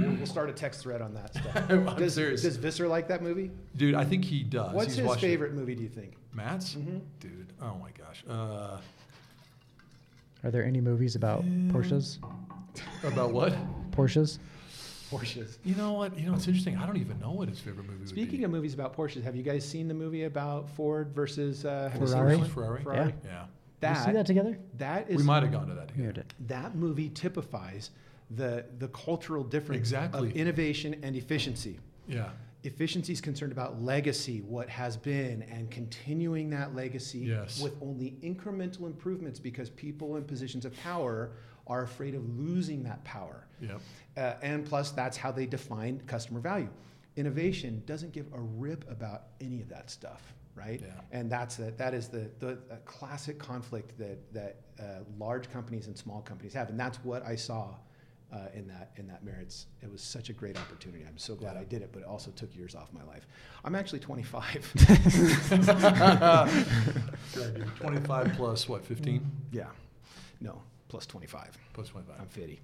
we'll, 0.00 0.10
we'll 0.12 0.26
start 0.26 0.48
a 0.50 0.52
text 0.52 0.80
thread 0.82 1.00
on 1.02 1.14
that 1.14 1.34
stuff. 1.34 1.56
I'm 1.70 1.84
does, 1.96 2.14
serious. 2.14 2.42
Does 2.42 2.56
Visser 2.56 2.88
like 2.88 3.08
that 3.08 3.22
movie? 3.22 3.50
Dude, 3.76 3.94
I 3.94 4.04
think 4.04 4.24
he 4.24 4.42
does. 4.42 4.72
What's 4.74 4.86
He's 4.88 4.96
his 4.96 5.06
watched 5.06 5.22
it. 5.22 5.26
favorite 5.28 5.52
movie? 5.54 5.74
Do 5.74 5.82
you 5.82 5.88
think? 5.88 6.14
Matt's? 6.32 6.74
Mhm. 6.74 7.00
Dude, 7.20 7.52
oh 7.62 7.76
my 7.80 7.90
gosh. 7.96 8.24
Uh, 8.28 8.78
Are 10.42 10.50
there 10.50 10.64
any 10.64 10.80
movies 10.80 11.16
about 11.16 11.44
Porsches? 11.44 12.18
about 13.04 13.32
what? 13.32 13.54
Porsches? 13.92 14.38
Porsches. 15.10 15.58
You 15.64 15.74
know 15.74 15.92
what? 15.92 16.18
You 16.18 16.26
know, 16.26 16.34
it's 16.34 16.46
interesting. 16.46 16.76
I 16.76 16.86
don't 16.86 16.96
even 16.96 17.18
know 17.20 17.30
what 17.32 17.48
his 17.48 17.58
favorite 17.60 17.86
movie 17.86 17.98
would 18.04 18.14
be. 18.14 18.22
Speaking 18.22 18.44
of 18.44 18.50
movies 18.50 18.74
about 18.74 18.96
Porsches, 18.96 19.22
have 19.22 19.36
you 19.36 19.42
guys 19.42 19.66
seen 19.68 19.88
the 19.88 19.94
movie 19.94 20.24
about 20.24 20.68
Ford 20.70 21.12
versus 21.14 21.64
uh, 21.64 21.90
have 21.92 22.00
Ferrari? 22.08 22.40
Ferrari? 22.42 22.82
Ferrari. 22.82 23.14
Yeah. 23.24 23.44
Did 23.80 23.90
That, 23.90 23.98
you 23.98 24.04
see 24.06 24.12
that 24.12 24.26
together? 24.26 24.58
that 24.78 25.10
is 25.10 25.16
We 25.18 25.22
might 25.24 25.42
have 25.42 25.52
gone 25.52 25.68
to 25.68 25.74
that 25.74 25.90
Yeah, 25.90 26.06
together. 26.08 26.12
did. 26.12 26.34
that 26.48 26.74
movie 26.74 27.10
typifies 27.10 27.90
the 28.30 28.64
the 28.78 28.88
cultural 28.88 29.44
difference 29.44 29.78
Exactly. 29.80 30.30
of 30.30 30.36
innovation 30.36 30.96
and 31.02 31.14
efficiency. 31.16 31.78
Yeah. 32.08 32.30
Efficiency 32.62 33.12
is 33.12 33.20
concerned 33.20 33.52
about 33.52 33.82
legacy, 33.82 34.40
what 34.40 34.70
has 34.70 34.96
been, 34.96 35.42
and 35.42 35.70
continuing 35.70 36.48
that 36.50 36.74
legacy 36.74 37.18
Yes. 37.18 37.60
with 37.60 37.74
only 37.82 38.16
incremental 38.22 38.86
improvements 38.86 39.38
because 39.38 39.68
people 39.68 40.16
in 40.16 40.24
positions 40.24 40.64
of 40.64 40.74
power 40.78 41.32
are 41.66 41.82
afraid 41.82 42.14
of 42.14 42.38
losing 42.38 42.82
that 42.84 43.02
power. 43.04 43.46
Yep. 43.60 43.80
Uh, 44.16 44.34
and 44.42 44.66
plus, 44.66 44.90
that's 44.90 45.16
how 45.16 45.32
they 45.32 45.46
define 45.46 46.00
customer 46.06 46.40
value. 46.40 46.68
Innovation 47.16 47.82
doesn't 47.86 48.12
give 48.12 48.26
a 48.34 48.40
rip 48.40 48.90
about 48.90 49.24
any 49.40 49.62
of 49.62 49.68
that 49.68 49.90
stuff, 49.90 50.34
right? 50.54 50.82
Yeah. 50.84 50.92
And 51.12 51.30
that's 51.30 51.56
the, 51.56 51.72
that 51.76 51.94
is 51.94 52.08
the, 52.08 52.30
the 52.38 52.58
classic 52.84 53.38
conflict 53.38 53.96
that, 53.98 54.32
that 54.34 54.56
uh, 54.78 55.04
large 55.18 55.50
companies 55.50 55.86
and 55.86 55.96
small 55.96 56.20
companies 56.20 56.52
have. 56.54 56.68
And 56.68 56.78
that's 56.78 56.98
what 56.98 57.24
I 57.24 57.36
saw 57.36 57.74
uh, 58.34 58.48
in 58.54 58.66
that 58.66 58.90
in 58.96 59.06
that 59.06 59.24
Maritz. 59.24 59.66
It 59.82 59.90
was 59.90 60.02
such 60.02 60.28
a 60.28 60.32
great 60.32 60.58
opportunity. 60.58 61.04
I'm 61.06 61.18
so 61.18 61.34
glad 61.34 61.54
Yeah. 61.54 61.60
I 61.60 61.64
did 61.64 61.82
it, 61.82 61.90
but 61.92 62.00
it 62.00 62.08
also 62.08 62.30
took 62.32 62.54
years 62.56 62.74
off 62.74 62.92
my 62.92 63.04
life. 63.04 63.26
I'm 63.64 63.74
actually 63.74 64.00
25. 64.00 64.72
25 67.76 68.32
plus 68.36 68.68
what, 68.68 68.84
15? 68.84 69.30
yeah, 69.52 69.66
no, 70.40 70.60
plus 70.94 71.06
25. 71.06 71.58
Plus 71.72 71.88
25. 71.88 72.20
I'm 72.20 72.28
50. 72.28 72.60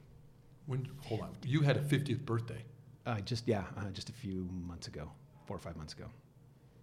When, 0.66 0.86
hold 1.02 1.22
on. 1.22 1.30
You 1.44 1.62
had 1.62 1.76
a 1.76 1.80
50th 1.80 2.24
birthday. 2.24 2.62
Uh, 3.04 3.18
just 3.22 3.48
yeah, 3.48 3.64
uh, 3.76 3.90
just 3.92 4.08
a 4.08 4.12
few 4.12 4.48
months 4.68 4.86
ago, 4.86 5.10
four 5.46 5.56
or 5.56 5.58
five 5.58 5.76
months 5.76 5.94
ago. 5.94 6.04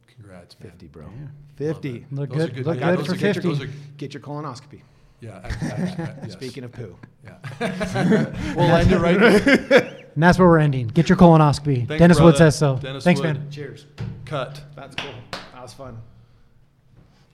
Congrats, 0.08 0.60
man. 0.60 0.72
50, 0.72 0.88
bro. 0.88 1.06
Yeah. 1.06 1.28
50. 1.56 2.06
Look 2.12 2.32
Those 2.32 2.42
are 2.44 2.48
good- 2.50 2.66
look 2.66 2.80
yeah, 2.82 2.96
good 2.98 3.06
for 3.06 3.12
are 3.14 3.16
good- 3.16 3.22
50. 3.36 3.48
those 3.48 3.62
are- 3.62 3.70
Get 3.96 4.14
your 4.14 4.22
colonoscopy. 4.22 4.82
yeah. 5.22 5.40
I- 5.42 5.48
I- 5.48 6.04
I- 6.04 6.16
yes. 6.24 6.34
Speaking 6.34 6.66
of 6.66 6.74
poo. 6.74 6.98
Yeah. 7.24 7.38
we'll 8.58 8.66
end 8.76 8.92
it 8.92 9.00
right 9.00 9.18
there. 9.18 10.06
And 10.16 10.22
that's 10.24 10.38
where 10.38 10.50
we're 10.50 10.60
ending. 10.60 10.88
Get 10.88 11.08
your 11.08 11.18
colonoscopy. 11.18 11.88
Thanks, 11.88 12.00
Dennis 12.00 12.20
Wood 12.20 12.36
says 12.36 12.58
so. 12.58 12.76
Dennis 12.76 13.06
Thanks, 13.06 13.22
Wood. 13.22 13.36
man. 13.38 13.50
Cheers. 13.52 13.86
Cut. 14.26 14.62
That's 14.76 14.96
cool. 14.98 15.14
That 15.54 15.62
was 15.62 15.74
fun. 15.74 15.98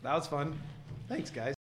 That 0.03 0.13
was 0.13 0.27
fun. 0.27 0.53
Thanks, 1.09 1.31
guys. 1.31 1.51